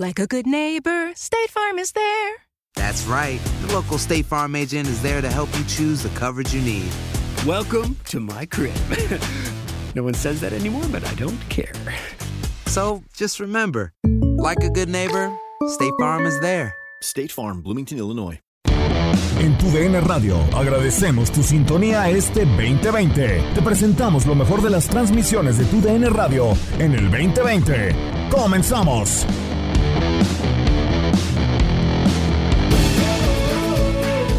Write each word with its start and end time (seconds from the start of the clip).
Like 0.00 0.20
a 0.20 0.28
good 0.28 0.46
neighbor, 0.46 1.12
State 1.16 1.50
Farm 1.50 1.76
is 1.76 1.90
there. 1.90 2.34
That's 2.76 3.04
right. 3.06 3.40
The 3.62 3.74
local 3.74 3.98
State 3.98 4.26
Farm 4.26 4.54
agent 4.54 4.86
is 4.86 5.02
there 5.02 5.20
to 5.20 5.28
help 5.28 5.48
you 5.58 5.64
choose 5.64 6.04
the 6.04 6.08
coverage 6.10 6.54
you 6.54 6.60
need. 6.60 6.88
Welcome 7.44 7.96
to 8.10 8.20
my 8.20 8.46
crib. 8.46 8.76
no 9.96 10.04
one 10.04 10.14
says 10.14 10.40
that 10.42 10.52
anymore, 10.52 10.84
but 10.92 11.02
I 11.04 11.12
don't 11.14 11.40
care. 11.48 11.72
So 12.66 13.02
just 13.12 13.40
remember, 13.40 13.92
like 14.38 14.62
a 14.62 14.70
good 14.70 14.88
neighbor, 14.88 15.36
State 15.66 15.94
Farm 15.98 16.26
is 16.26 16.38
there. 16.38 16.76
State 17.02 17.32
Farm, 17.32 17.60
Bloomington, 17.60 17.98
Illinois. 17.98 18.38
En 19.40 19.58
tu 19.58 19.68
DN 19.72 20.00
Radio 20.02 20.38
agradecemos 20.54 21.32
tu 21.32 21.42
sintonía 21.42 22.08
este 22.08 22.44
2020. 22.44 23.42
Te 23.52 23.62
presentamos 23.62 24.26
lo 24.26 24.36
mejor 24.36 24.62
de 24.62 24.70
las 24.70 24.86
transmisiones 24.86 25.58
de 25.58 25.64
tu 25.64 25.80
DN 25.80 26.08
Radio 26.10 26.56
en 26.78 26.94
el 26.94 27.10
2020. 27.10 28.30
¡Comenzamos! 28.30 29.26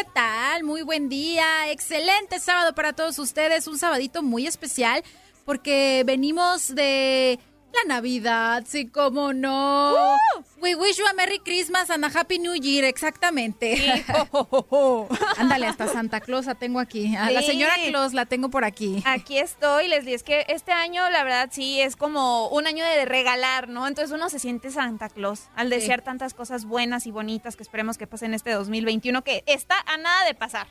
¿Qué 0.00 0.06
tal? 0.14 0.64
Muy 0.64 0.80
buen 0.80 1.10
día, 1.10 1.70
excelente 1.70 2.40
sábado 2.40 2.74
para 2.74 2.94
todos 2.94 3.18
ustedes, 3.18 3.66
un 3.66 3.78
sabadito 3.78 4.22
muy 4.22 4.46
especial 4.46 5.04
porque 5.44 6.04
venimos 6.06 6.74
de 6.74 7.38
la 7.72 7.94
Navidad, 7.94 8.64
sí, 8.66 8.88
cómo 8.88 9.32
no. 9.32 10.16
We 10.60 10.74
wish 10.74 10.98
you 10.98 11.06
a 11.06 11.12
Merry 11.14 11.38
Christmas 11.38 11.88
and 11.90 12.04
a 12.04 12.08
Happy 12.08 12.38
New 12.38 12.54
Year, 12.54 12.84
exactamente. 12.84 14.02
Ándale, 15.38 15.66
hasta 15.66 15.88
Santa 15.88 16.20
Claus 16.20 16.46
la 16.46 16.54
tengo 16.54 16.80
aquí. 16.80 17.14
A 17.16 17.30
la 17.30 17.42
señora 17.42 17.74
Claus 17.88 18.12
la 18.12 18.26
tengo 18.26 18.50
por 18.50 18.64
aquí. 18.64 19.02
Aquí 19.06 19.38
estoy, 19.38 19.88
Leslie. 19.88 20.14
Es 20.14 20.22
que 20.22 20.44
este 20.48 20.72
año, 20.72 21.08
la 21.10 21.24
verdad, 21.24 21.48
sí 21.52 21.80
es 21.80 21.96
como 21.96 22.48
un 22.48 22.66
año 22.66 22.84
de 22.84 23.04
regalar, 23.04 23.68
¿no? 23.68 23.86
Entonces 23.86 24.12
uno 24.14 24.28
se 24.28 24.38
siente 24.38 24.70
Santa 24.70 25.08
Claus 25.08 25.44
al 25.56 25.68
Sí. 25.68 25.76
desear 25.76 26.02
tantas 26.02 26.34
cosas 26.34 26.64
buenas 26.64 27.06
y 27.06 27.10
bonitas 27.10 27.56
que 27.56 27.62
esperemos 27.62 27.96
que 27.96 28.06
pasen 28.06 28.34
este 28.34 28.50
2021, 28.50 29.22
que 29.22 29.42
está 29.46 29.76
a 29.86 29.96
nada 29.96 30.24
de 30.26 30.34
pasar. 30.34 30.66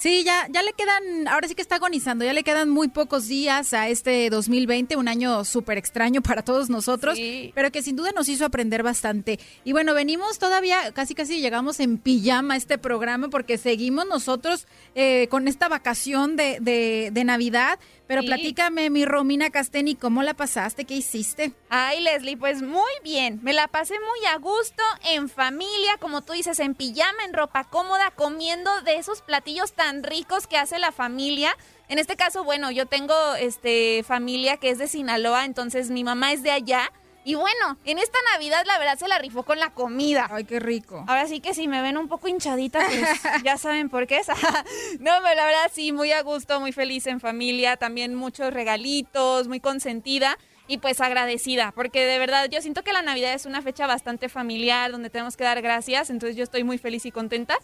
Sí, 0.00 0.24
ya, 0.24 0.46
ya 0.50 0.62
le 0.62 0.72
quedan, 0.72 1.28
ahora 1.28 1.46
sí 1.46 1.54
que 1.54 1.60
está 1.60 1.74
agonizando, 1.76 2.24
ya 2.24 2.32
le 2.32 2.42
quedan 2.42 2.70
muy 2.70 2.88
pocos 2.88 3.28
días 3.28 3.74
a 3.74 3.90
este 3.90 4.30
2020, 4.30 4.96
un 4.96 5.08
año 5.08 5.44
súper 5.44 5.76
extraño 5.76 6.22
para 6.22 6.40
todos 6.40 6.70
nosotros, 6.70 7.16
Sí. 7.16 7.52
pero 7.54 7.70
que 7.70 7.82
sin 7.82 7.96
duda 7.96 8.10
nos 8.12 8.26
hizo 8.30 8.46
aprender 8.46 8.82
bastante. 8.82 9.38
Y 9.62 9.72
bueno, 9.72 9.92
venimos 9.92 10.38
todavía, 10.38 10.92
casi 10.92 11.14
casi 11.14 11.42
llegamos 11.42 11.80
en 11.80 11.98
pijama 11.98 12.54
a 12.54 12.56
este 12.56 12.78
programa 12.78 13.28
porque 13.28 13.58
seguimos 13.58 14.06
nosotros 14.06 14.66
eh, 14.94 15.28
con 15.30 15.48
esta 15.48 15.68
vacación 15.68 16.34
de, 16.34 16.56
de, 16.62 17.10
de 17.12 17.24
Navidad. 17.24 17.78
Pero 18.06 18.22
Sí. 18.22 18.26
platícame, 18.28 18.88
mi 18.88 19.04
Romina 19.04 19.50
Casteni, 19.50 19.96
¿cómo 19.96 20.22
la 20.22 20.32
pasaste? 20.32 20.86
¿Qué 20.86 20.94
hiciste? 20.96 21.52
Ay, 21.72 22.00
Leslie, 22.00 22.36
pues 22.36 22.62
muy 22.62 22.90
bien. 23.04 23.38
Me 23.44 23.52
la 23.52 23.68
pasé 23.68 23.94
muy 23.94 24.26
a 24.26 24.38
gusto, 24.38 24.82
en 25.04 25.28
familia, 25.28 25.98
como 26.00 26.20
tú 26.20 26.32
dices, 26.32 26.58
en 26.58 26.74
pijama, 26.74 27.24
en 27.24 27.32
ropa 27.32 27.62
cómoda, 27.62 28.10
comiendo 28.10 28.80
de 28.80 28.96
esos 28.96 29.22
platillos 29.22 29.72
tan 29.74 30.02
ricos 30.02 30.48
que 30.48 30.56
hace 30.56 30.80
la 30.80 30.90
familia. 30.90 31.56
En 31.88 32.00
este 32.00 32.16
caso, 32.16 32.42
bueno, 32.42 32.72
yo 32.72 32.86
tengo 32.86 33.14
este 33.36 34.02
familia 34.02 34.56
que 34.56 34.70
es 34.70 34.78
de 34.78 34.88
Sinaloa, 34.88 35.44
entonces 35.44 35.90
mi 35.90 36.02
mamá 36.02 36.32
es 36.32 36.42
de 36.42 36.50
allá. 36.50 36.90
Y 37.22 37.36
bueno, 37.36 37.78
en 37.84 37.98
esta 37.98 38.18
Navidad 38.32 38.64
la 38.66 38.76
verdad 38.78 38.98
se 38.98 39.06
la 39.06 39.18
rifó 39.18 39.44
con 39.44 39.60
la 39.60 39.70
comida. 39.70 40.26
Ay, 40.28 40.46
qué 40.46 40.58
rico. 40.58 41.04
Ahora 41.06 41.28
sí 41.28 41.38
que 41.38 41.54
si 41.54 41.68
me 41.68 41.82
ven 41.82 41.98
un 41.98 42.08
poco 42.08 42.26
hinchadita, 42.26 42.84
pues 42.84 43.20
ya 43.44 43.56
saben 43.58 43.90
por 43.90 44.08
qué 44.08 44.16
es. 44.16 44.26
no, 44.98 45.12
pero 45.22 45.34
la 45.36 45.44
verdad 45.44 45.70
sí, 45.72 45.92
muy 45.92 46.10
a 46.10 46.22
gusto, 46.22 46.58
muy 46.58 46.72
feliz 46.72 47.06
en 47.06 47.20
familia, 47.20 47.76
también 47.76 48.16
muchos 48.16 48.52
regalitos, 48.52 49.46
muy 49.46 49.60
consentida 49.60 50.36
y 50.70 50.78
pues 50.78 51.00
agradecida, 51.00 51.72
porque 51.72 52.06
de 52.06 52.16
verdad 52.20 52.48
yo 52.48 52.62
siento 52.62 52.84
que 52.84 52.92
la 52.92 53.02
Navidad 53.02 53.34
es 53.34 53.44
una 53.44 53.60
fecha 53.60 53.88
bastante 53.88 54.28
familiar 54.28 54.92
donde 54.92 55.10
tenemos 55.10 55.36
que 55.36 55.42
dar 55.42 55.60
gracias, 55.62 56.10
entonces 56.10 56.36
yo 56.36 56.44
estoy 56.44 56.62
muy 56.62 56.78
feliz 56.78 57.04
y 57.06 57.10
contenta. 57.10 57.58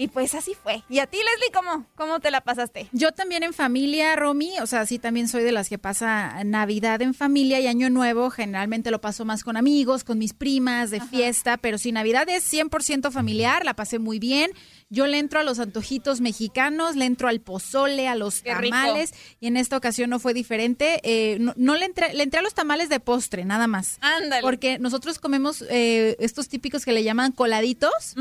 Y 0.00 0.08
pues 0.08 0.34
así 0.34 0.54
fue. 0.54 0.82
¿Y 0.88 1.00
a 1.00 1.06
ti, 1.06 1.18
Leslie, 1.18 1.52
cómo, 1.52 1.84
cómo 1.94 2.20
te 2.20 2.30
la 2.30 2.40
pasaste? 2.40 2.88
Yo 2.92 3.12
también 3.12 3.42
en 3.42 3.52
familia, 3.52 4.16
Romy, 4.16 4.58
o 4.62 4.66
sea, 4.66 4.86
sí 4.86 4.98
también 4.98 5.28
soy 5.28 5.42
de 5.42 5.52
las 5.52 5.68
que 5.68 5.76
pasa 5.76 6.42
Navidad 6.42 7.02
en 7.02 7.12
familia 7.12 7.60
y 7.60 7.66
Año 7.66 7.90
Nuevo, 7.90 8.30
generalmente 8.30 8.90
lo 8.90 9.02
paso 9.02 9.26
más 9.26 9.44
con 9.44 9.58
amigos, 9.58 10.02
con 10.02 10.16
mis 10.16 10.32
primas, 10.32 10.90
de 10.90 11.02
fiesta, 11.02 11.58
pero 11.58 11.76
si 11.76 11.92
Navidad 11.92 12.26
es 12.30 12.50
100% 12.50 13.12
familiar, 13.12 13.66
la 13.66 13.74
pasé 13.74 13.98
muy 13.98 14.18
bien. 14.18 14.52
Yo 14.88 15.06
le 15.06 15.18
entro 15.18 15.38
a 15.38 15.42
los 15.42 15.58
antojitos 15.58 16.22
mexicanos, 16.22 16.96
le 16.96 17.04
entro 17.04 17.28
al 17.28 17.42
pozole, 17.42 18.08
a 18.08 18.14
los 18.14 18.40
Qué 18.40 18.54
rico. 18.54 18.74
tamales, 18.74 19.12
y 19.38 19.48
en 19.48 19.58
esta 19.58 19.76
ocasión 19.76 20.08
no 20.08 20.18
fue 20.18 20.32
diferente. 20.32 21.00
Eh, 21.02 21.36
no 21.40 21.52
no 21.56 21.76
le, 21.76 21.84
entré, 21.84 22.14
le 22.14 22.22
entré 22.22 22.40
a 22.40 22.42
los 22.42 22.54
tamales 22.54 22.88
de 22.88 23.00
postre, 23.00 23.44
nada 23.44 23.66
más. 23.66 23.98
Ándale. 24.00 24.40
Porque 24.40 24.78
nosotros 24.78 25.18
comemos 25.18 25.62
eh, 25.68 26.16
estos 26.20 26.48
típicos 26.48 26.86
que 26.86 26.92
le 26.92 27.04
llaman 27.04 27.32
coladitos. 27.32 28.14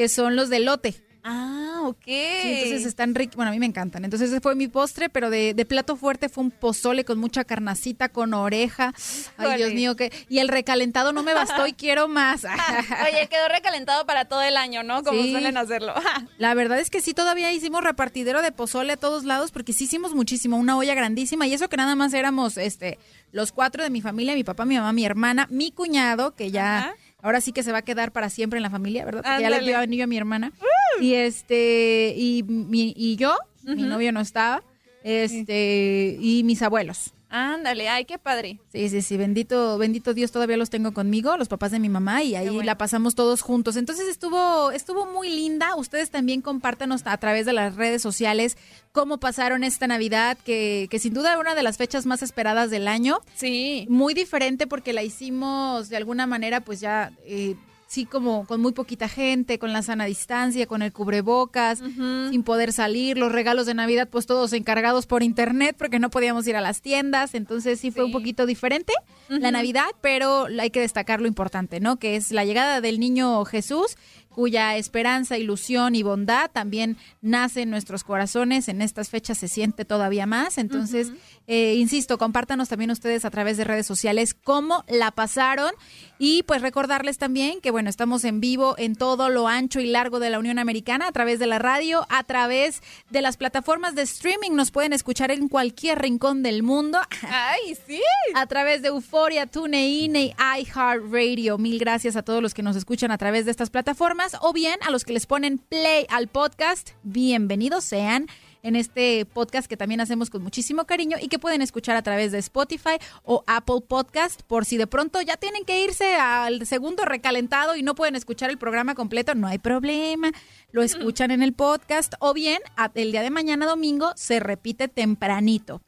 Que 0.00 0.08
son 0.08 0.34
los 0.34 0.48
de 0.48 0.60
lote. 0.60 0.94
Ah, 1.22 1.80
ok. 1.82 2.04
Sí, 2.06 2.12
entonces 2.42 2.86
están 2.86 3.14
ricos. 3.14 3.36
Bueno, 3.36 3.50
a 3.50 3.52
mí 3.52 3.58
me 3.60 3.66
encantan. 3.66 4.02
Entonces 4.06 4.30
ese 4.30 4.40
fue 4.40 4.54
mi 4.54 4.66
postre, 4.66 5.10
pero 5.10 5.28
de, 5.28 5.52
de 5.52 5.66
plato 5.66 5.94
fuerte 5.94 6.30
fue 6.30 6.42
un 6.44 6.50
pozole 6.50 7.04
con 7.04 7.18
mucha 7.18 7.44
carnacita, 7.44 8.08
con 8.08 8.32
oreja. 8.32 8.94
Ay, 9.36 9.58
Dios 9.58 9.74
mío, 9.74 9.94
que 9.96 10.10
y 10.30 10.38
el 10.38 10.48
recalentado 10.48 11.12
no 11.12 11.22
me 11.22 11.34
bastó 11.34 11.66
y 11.66 11.72
quiero 11.74 12.08
más. 12.08 12.44
Oye, 13.10 13.28
quedó 13.28 13.46
recalentado 13.50 14.06
para 14.06 14.24
todo 14.24 14.40
el 14.40 14.56
año, 14.56 14.82
¿no? 14.82 15.04
Como 15.04 15.20
Sí. 15.22 15.32
suelen 15.32 15.58
hacerlo. 15.58 15.92
La 16.38 16.54
verdad 16.54 16.80
es 16.80 16.88
que 16.88 17.02
sí, 17.02 17.12
todavía 17.12 17.52
hicimos 17.52 17.84
repartidero 17.84 18.40
de 18.40 18.52
pozole 18.52 18.94
a 18.94 18.96
todos 18.96 19.24
lados 19.24 19.50
porque 19.50 19.74
sí 19.74 19.84
hicimos 19.84 20.14
muchísimo, 20.14 20.56
una 20.56 20.78
olla 20.78 20.94
grandísima 20.94 21.46
y 21.46 21.52
eso 21.52 21.68
que 21.68 21.76
nada 21.76 21.94
más 21.94 22.14
éramos 22.14 22.56
este 22.56 22.98
los 23.32 23.52
cuatro 23.52 23.82
de 23.84 23.90
mi 23.90 24.00
familia, 24.00 24.34
mi 24.34 24.42
papá, 24.44 24.64
mi 24.64 24.76
mamá, 24.76 24.94
mi 24.94 25.04
hermana, 25.04 25.46
mi 25.50 25.70
cuñado, 25.70 26.34
que 26.34 26.50
ya 26.50 26.78
Ajá. 26.78 26.94
Ahora 27.22 27.40
sí 27.40 27.52
que 27.52 27.62
se 27.62 27.72
va 27.72 27.78
a 27.78 27.82
quedar 27.82 28.12
para 28.12 28.30
siempre 28.30 28.56
en 28.58 28.62
la 28.62 28.70
familia, 28.70 29.04
¿verdad? 29.04 29.22
Porque 29.22 29.42
ya 29.42 29.50
le 29.50 29.56
dio 29.66 29.78
anillo 29.78 30.04
a 30.04 30.06
mi 30.06 30.16
hermana. 30.16 30.52
Y 31.00 31.14
este 31.14 32.14
y 32.16 32.42
mi- 32.44 32.92
y 32.96 33.16
yo, 33.16 33.36
mi 33.64 33.82
novio 33.88 34.12
no 34.12 34.20
estaba, 34.20 34.62
este 35.04 36.16
y 36.20 36.42
mis 36.44 36.62
abuelos. 36.62 37.12
Ándale, 37.30 37.88
ay, 37.88 38.04
qué 38.04 38.18
padre. 38.18 38.58
Sí, 38.72 38.88
sí, 38.88 39.02
sí, 39.02 39.16
bendito, 39.16 39.78
bendito 39.78 40.14
Dios, 40.14 40.32
todavía 40.32 40.56
los 40.56 40.68
tengo 40.68 40.92
conmigo, 40.92 41.36
los 41.36 41.46
papás 41.46 41.70
de 41.70 41.78
mi 41.78 41.88
mamá, 41.88 42.24
y 42.24 42.34
ahí 42.34 42.48
bueno. 42.48 42.64
la 42.64 42.76
pasamos 42.76 43.14
todos 43.14 43.40
juntos. 43.40 43.76
Entonces 43.76 44.08
estuvo, 44.08 44.72
estuvo 44.72 45.06
muy 45.06 45.28
linda. 45.30 45.76
Ustedes 45.76 46.10
también 46.10 46.42
compártanos 46.42 47.02
a 47.04 47.16
través 47.18 47.46
de 47.46 47.52
las 47.52 47.76
redes 47.76 48.02
sociales 48.02 48.58
cómo 48.90 49.18
pasaron 49.18 49.62
esta 49.62 49.86
Navidad, 49.86 50.36
que, 50.44 50.88
que 50.90 50.98
sin 50.98 51.14
duda 51.14 51.30
era 51.30 51.40
una 51.40 51.54
de 51.54 51.62
las 51.62 51.76
fechas 51.76 52.04
más 52.04 52.22
esperadas 52.22 52.70
del 52.70 52.88
año. 52.88 53.20
Sí. 53.34 53.86
Muy 53.88 54.12
diferente 54.12 54.66
porque 54.66 54.92
la 54.92 55.04
hicimos 55.04 55.88
de 55.88 55.96
alguna 55.96 56.26
manera, 56.26 56.60
pues 56.62 56.80
ya. 56.80 57.12
eh, 57.24 57.54
Sí, 57.90 58.06
como 58.06 58.46
con 58.46 58.60
muy 58.60 58.70
poquita 58.70 59.08
gente, 59.08 59.58
con 59.58 59.72
la 59.72 59.82
sana 59.82 60.04
distancia, 60.04 60.68
con 60.68 60.80
el 60.80 60.92
cubrebocas, 60.92 61.80
sin 61.80 62.44
poder 62.44 62.72
salir, 62.72 63.18
los 63.18 63.32
regalos 63.32 63.66
de 63.66 63.74
Navidad, 63.74 64.08
pues 64.08 64.26
todos 64.26 64.52
encargados 64.52 65.06
por 65.06 65.24
internet 65.24 65.74
porque 65.76 65.98
no 65.98 66.08
podíamos 66.08 66.46
ir 66.46 66.54
a 66.54 66.60
las 66.60 66.82
tiendas, 66.82 67.34
entonces 67.34 67.80
sí 67.80 67.90
fue 67.90 68.04
un 68.04 68.12
poquito 68.12 68.46
diferente 68.46 68.92
la 69.28 69.50
Navidad, 69.50 69.88
pero 70.00 70.46
hay 70.60 70.70
que 70.70 70.78
destacar 70.78 71.20
lo 71.20 71.26
importante, 71.26 71.80
¿no? 71.80 71.96
Que 71.96 72.14
es 72.14 72.30
la 72.30 72.44
llegada 72.44 72.80
del 72.80 73.00
niño 73.00 73.44
Jesús, 73.44 73.96
cuya 74.28 74.76
esperanza, 74.76 75.36
ilusión 75.36 75.96
y 75.96 76.04
bondad 76.04 76.48
también 76.52 76.96
nace 77.20 77.62
en 77.62 77.70
nuestros 77.70 78.04
corazones, 78.04 78.68
en 78.68 78.82
estas 78.82 79.10
fechas 79.10 79.38
se 79.38 79.48
siente 79.48 79.84
todavía 79.84 80.26
más, 80.26 80.58
entonces, 80.58 81.12
eh, 81.52 81.74
insisto, 81.74 82.16
compártanos 82.16 82.68
también 82.68 82.92
ustedes 82.92 83.24
a 83.24 83.30
través 83.30 83.56
de 83.56 83.64
redes 83.64 83.84
sociales 83.84 84.34
cómo 84.34 84.84
la 84.86 85.10
pasaron 85.10 85.72
y 86.16 86.44
pues 86.44 86.62
recordarles 86.62 87.18
también 87.18 87.60
que, 87.60 87.72
bueno, 87.72 87.90
estamos 87.90 88.22
en 88.22 88.40
vivo 88.40 88.76
en 88.78 88.94
todo 88.94 89.30
lo 89.30 89.48
ancho 89.48 89.80
y 89.80 89.86
largo 89.86 90.20
de 90.20 90.30
la 90.30 90.38
Unión 90.38 90.60
Americana 90.60 91.08
a 91.08 91.12
través 91.12 91.40
de 91.40 91.48
la 91.48 91.58
radio, 91.58 92.06
a 92.08 92.22
través 92.22 92.84
de 93.10 93.20
las 93.20 93.36
plataformas 93.36 93.96
de 93.96 94.02
streaming, 94.02 94.52
nos 94.52 94.70
pueden 94.70 94.92
escuchar 94.92 95.32
en 95.32 95.48
cualquier 95.48 95.98
rincón 95.98 96.44
del 96.44 96.62
mundo. 96.62 97.00
Ay, 97.28 97.76
sí. 97.84 98.00
A 98.36 98.46
través 98.46 98.82
de 98.82 98.88
Euforia, 98.88 99.46
TuneIn 99.46 100.14
y 100.14 100.34
iHeartRadio. 100.56 101.58
Mil 101.58 101.80
gracias 101.80 102.14
a 102.14 102.22
todos 102.22 102.40
los 102.40 102.54
que 102.54 102.62
nos 102.62 102.76
escuchan 102.76 103.10
a 103.10 103.18
través 103.18 103.44
de 103.44 103.50
estas 103.50 103.70
plataformas 103.70 104.36
o 104.40 104.52
bien 104.52 104.78
a 104.86 104.92
los 104.92 105.04
que 105.04 105.14
les 105.14 105.26
ponen 105.26 105.58
play 105.58 106.06
al 106.10 106.28
podcast. 106.28 106.90
Bienvenidos 107.02 107.82
sean 107.82 108.28
en 108.62 108.76
este 108.76 109.24
podcast 109.26 109.68
que 109.68 109.76
también 109.76 110.00
hacemos 110.00 110.30
con 110.30 110.42
muchísimo 110.42 110.84
cariño 110.84 111.16
y 111.20 111.28
que 111.28 111.38
pueden 111.38 111.62
escuchar 111.62 111.96
a 111.96 112.02
través 112.02 112.32
de 112.32 112.38
Spotify 112.38 112.98
o 113.24 113.44
Apple 113.46 113.80
Podcast 113.86 114.42
por 114.42 114.64
si 114.64 114.76
de 114.76 114.86
pronto 114.86 115.20
ya 115.22 115.36
tienen 115.36 115.64
que 115.64 115.82
irse 115.82 116.14
al 116.14 116.66
segundo 116.66 117.04
recalentado 117.04 117.76
y 117.76 117.82
no 117.82 117.94
pueden 117.94 118.16
escuchar 118.16 118.50
el 118.50 118.58
programa 118.58 118.94
completo, 118.94 119.34
no 119.34 119.46
hay 119.46 119.58
problema, 119.58 120.32
lo 120.72 120.82
escuchan 120.82 121.30
en 121.30 121.42
el 121.42 121.52
podcast 121.52 122.14
o 122.20 122.34
bien 122.34 122.60
el 122.94 123.12
día 123.12 123.22
de 123.22 123.30
mañana 123.30 123.66
domingo 123.66 124.12
se 124.16 124.40
repite 124.40 124.88
tempranito. 124.88 125.80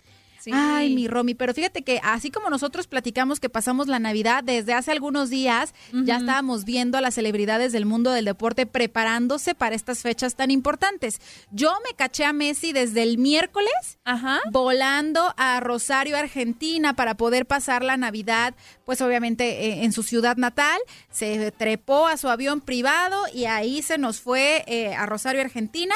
Sí. 0.42 0.50
Ay, 0.52 0.92
mi 0.92 1.06
Romy, 1.06 1.34
pero 1.34 1.54
fíjate 1.54 1.82
que 1.82 2.00
así 2.02 2.32
como 2.32 2.50
nosotros 2.50 2.88
platicamos 2.88 3.38
que 3.38 3.48
pasamos 3.48 3.86
la 3.86 4.00
Navidad 4.00 4.42
desde 4.42 4.74
hace 4.74 4.90
algunos 4.90 5.30
días, 5.30 5.72
ya 5.92 6.16
estábamos 6.16 6.64
viendo 6.64 6.98
a 6.98 7.00
las 7.00 7.14
celebridades 7.14 7.70
del 7.70 7.86
mundo 7.86 8.10
del 8.10 8.24
deporte 8.24 8.66
preparándose 8.66 9.54
para 9.54 9.76
estas 9.76 10.00
fechas 10.00 10.34
tan 10.34 10.50
importantes. 10.50 11.20
Yo 11.52 11.72
me 11.88 11.94
caché 11.94 12.24
a 12.24 12.32
Messi 12.32 12.72
desde 12.72 13.04
el 13.04 13.18
miércoles 13.18 14.00
Ajá. 14.02 14.40
volando 14.50 15.32
a 15.36 15.60
Rosario, 15.60 16.16
Argentina, 16.16 16.94
para 16.94 17.16
poder 17.16 17.46
pasar 17.46 17.84
la 17.84 17.96
Navidad, 17.96 18.54
pues 18.84 19.00
obviamente 19.00 19.44
eh, 19.66 19.84
en 19.84 19.92
su 19.92 20.02
ciudad 20.02 20.36
natal. 20.36 20.80
Se 21.12 21.52
trepó 21.52 22.08
a 22.08 22.16
su 22.16 22.28
avión 22.28 22.60
privado 22.60 23.22
y 23.32 23.44
ahí 23.44 23.80
se 23.80 23.96
nos 23.96 24.20
fue 24.20 24.64
eh, 24.66 24.92
a 24.92 25.06
Rosario, 25.06 25.40
Argentina. 25.40 25.94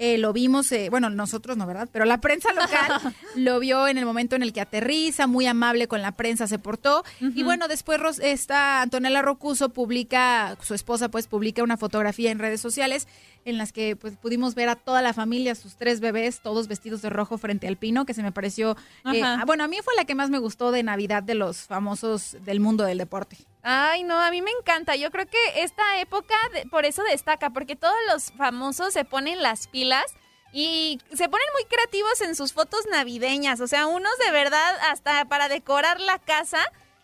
Eh, 0.00 0.16
lo 0.16 0.32
vimos, 0.32 0.70
eh, 0.72 0.88
bueno, 0.90 1.10
nosotros 1.10 1.56
no, 1.56 1.66
¿verdad? 1.66 1.88
Pero 1.92 2.04
la 2.04 2.20
prensa 2.20 2.52
local 2.52 3.14
lo 3.34 3.58
vio 3.58 3.88
en 3.88 3.98
el 3.98 4.04
momento 4.06 4.36
en 4.36 4.42
el 4.42 4.52
que 4.52 4.60
aterriza, 4.60 5.26
muy 5.26 5.46
amable 5.46 5.88
con 5.88 6.02
la 6.02 6.12
prensa 6.12 6.46
se 6.46 6.58
portó. 6.58 7.04
Y 7.20 7.42
bueno, 7.42 7.66
después 7.68 7.98
Ros- 7.98 8.20
esta 8.20 8.80
Antonella 8.82 9.22
Rocuso 9.22 9.70
publica, 9.70 10.56
su 10.62 10.74
esposa 10.74 11.08
pues 11.08 11.26
publica 11.26 11.62
una 11.62 11.76
fotografía 11.76 12.30
en 12.30 12.38
redes 12.38 12.60
sociales 12.60 13.08
en 13.44 13.56
las 13.58 13.72
que 13.72 13.96
pues 13.96 14.16
pudimos 14.16 14.54
ver 14.54 14.68
a 14.68 14.76
toda 14.76 15.00
la 15.02 15.12
familia, 15.14 15.54
sus 15.54 15.76
tres 15.76 16.00
bebés, 16.00 16.40
todos 16.40 16.68
vestidos 16.68 17.00
de 17.02 17.10
rojo 17.10 17.38
frente 17.38 17.66
al 17.68 17.76
pino, 17.76 18.04
que 18.04 18.14
se 18.14 18.22
me 18.22 18.32
pareció, 18.32 18.76
eh, 19.12 19.22
ah, 19.22 19.42
bueno, 19.46 19.64
a 19.64 19.68
mí 19.68 19.78
fue 19.82 19.94
la 19.96 20.04
que 20.04 20.14
más 20.14 20.30
me 20.30 20.38
gustó 20.38 20.70
de 20.72 20.82
Navidad 20.82 21.22
de 21.22 21.34
los 21.34 21.58
famosos 21.62 22.36
del 22.44 22.60
mundo 22.60 22.84
del 22.84 22.98
deporte. 22.98 23.36
Ay, 23.62 24.02
no, 24.04 24.16
a 24.18 24.30
mí 24.30 24.40
me 24.42 24.50
encanta. 24.50 24.96
Yo 24.96 25.10
creo 25.10 25.26
que 25.26 25.38
esta 25.62 26.00
época 26.00 26.34
de- 26.52 26.66
por 26.66 26.84
eso 26.84 27.02
destaca, 27.04 27.50
porque 27.50 27.76
todos 27.76 27.96
los 28.12 28.32
famosos 28.32 28.92
se 28.92 29.04
ponen 29.04 29.42
las 29.42 29.66
pilas 29.68 30.04
y 30.52 30.98
se 31.10 31.28
ponen 31.28 31.46
muy 31.54 31.64
creativos 31.68 32.20
en 32.22 32.34
sus 32.34 32.52
fotos 32.52 32.80
navideñas. 32.90 33.60
O 33.60 33.66
sea, 33.66 33.86
unos 33.86 34.12
de 34.24 34.30
verdad, 34.30 34.76
hasta 34.90 35.24
para 35.26 35.48
decorar 35.48 36.00
la 36.00 36.18
casa, 36.18 36.58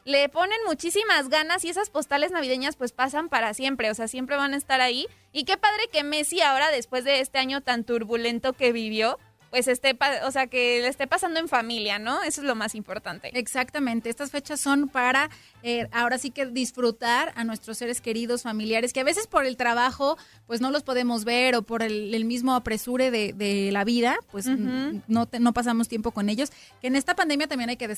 le 0.05 0.29
ponen 0.29 0.59
muchísimas 0.67 1.29
ganas 1.29 1.65
y 1.65 1.71
esas 1.71 1.91
postales 1.91 2.31
navideñas 2.31 2.77
pues 2.77 2.93
pasan 2.93 3.29
para 3.29 3.55
siempre. 3.55 3.91
O 3.91 3.95
sea, 3.95 4.09
siempre 4.09 4.37
van 4.37 4.55
a 4.55 4.57
estar 4.57 4.81
ahí. 4.81 5.07
Y 5.33 5.45
qué 5.45 5.57
padre 5.57 5.89
que 5.93 6.05
Messi 6.05 6.41
ahora, 6.41 6.71
después 6.71 7.05
de 7.05 7.21
este 7.21 7.39
año 7.39 7.61
tan 7.61 7.85
turbulento 7.85 8.53
que 8.53 8.73
vivió, 8.73 9.19
pues 9.51 9.69
esté, 9.69 9.97
o 10.25 10.31
sea, 10.33 10.49
que 10.49 10.81
le 10.83 10.89
esté 10.89 11.07
pasando 11.07 11.39
en 11.39 11.49
familia, 11.49 12.01
¿no? 12.01 12.23
Eso 12.25 12.41
es 12.41 12.47
lo 12.47 12.57
más 12.57 12.75
importante. 12.75 13.31
Exactamente, 13.35 14.11
estas 14.11 14.33
fechas 14.33 14.61
son 14.61 14.89
para 14.89 15.31
eh, 15.67 15.89
ahora 15.93 16.19
sí 16.19 16.31
que 16.31 16.45
disfrutar 16.47 17.33
a 17.37 17.43
nuestros 17.43 17.79
seres 17.79 18.01
queridos, 18.03 18.43
familiares, 18.43 18.93
que 18.93 19.01
a 19.01 19.05
veces 19.05 19.27
por 19.27 19.47
el 19.47 19.57
trabajo 19.57 20.17
pues 20.47 20.61
no 20.61 20.71
los 20.71 20.83
podemos 20.83 21.25
ver 21.25 21.55
o 21.57 21.63
por 21.63 21.83
el, 21.83 22.15
el 22.15 22.25
mismo 22.27 22.55
apresure 22.55 23.11
de, 23.11 23.33
de 23.33 23.71
la 23.73 23.83
vida, 23.83 24.17
pues 24.31 24.47
no, 24.47 25.27
te- 25.27 25.41
no 25.41 25.53
pasamos 25.55 25.89
tiempo 25.89 26.11
con 26.13 26.29
ellos, 26.29 26.51
que 26.81 26.87
en 26.89 26.97
esta 26.97 27.17
pandemia 27.17 27.49
también 27.49 27.71
hay 27.71 27.77
que 27.79 27.89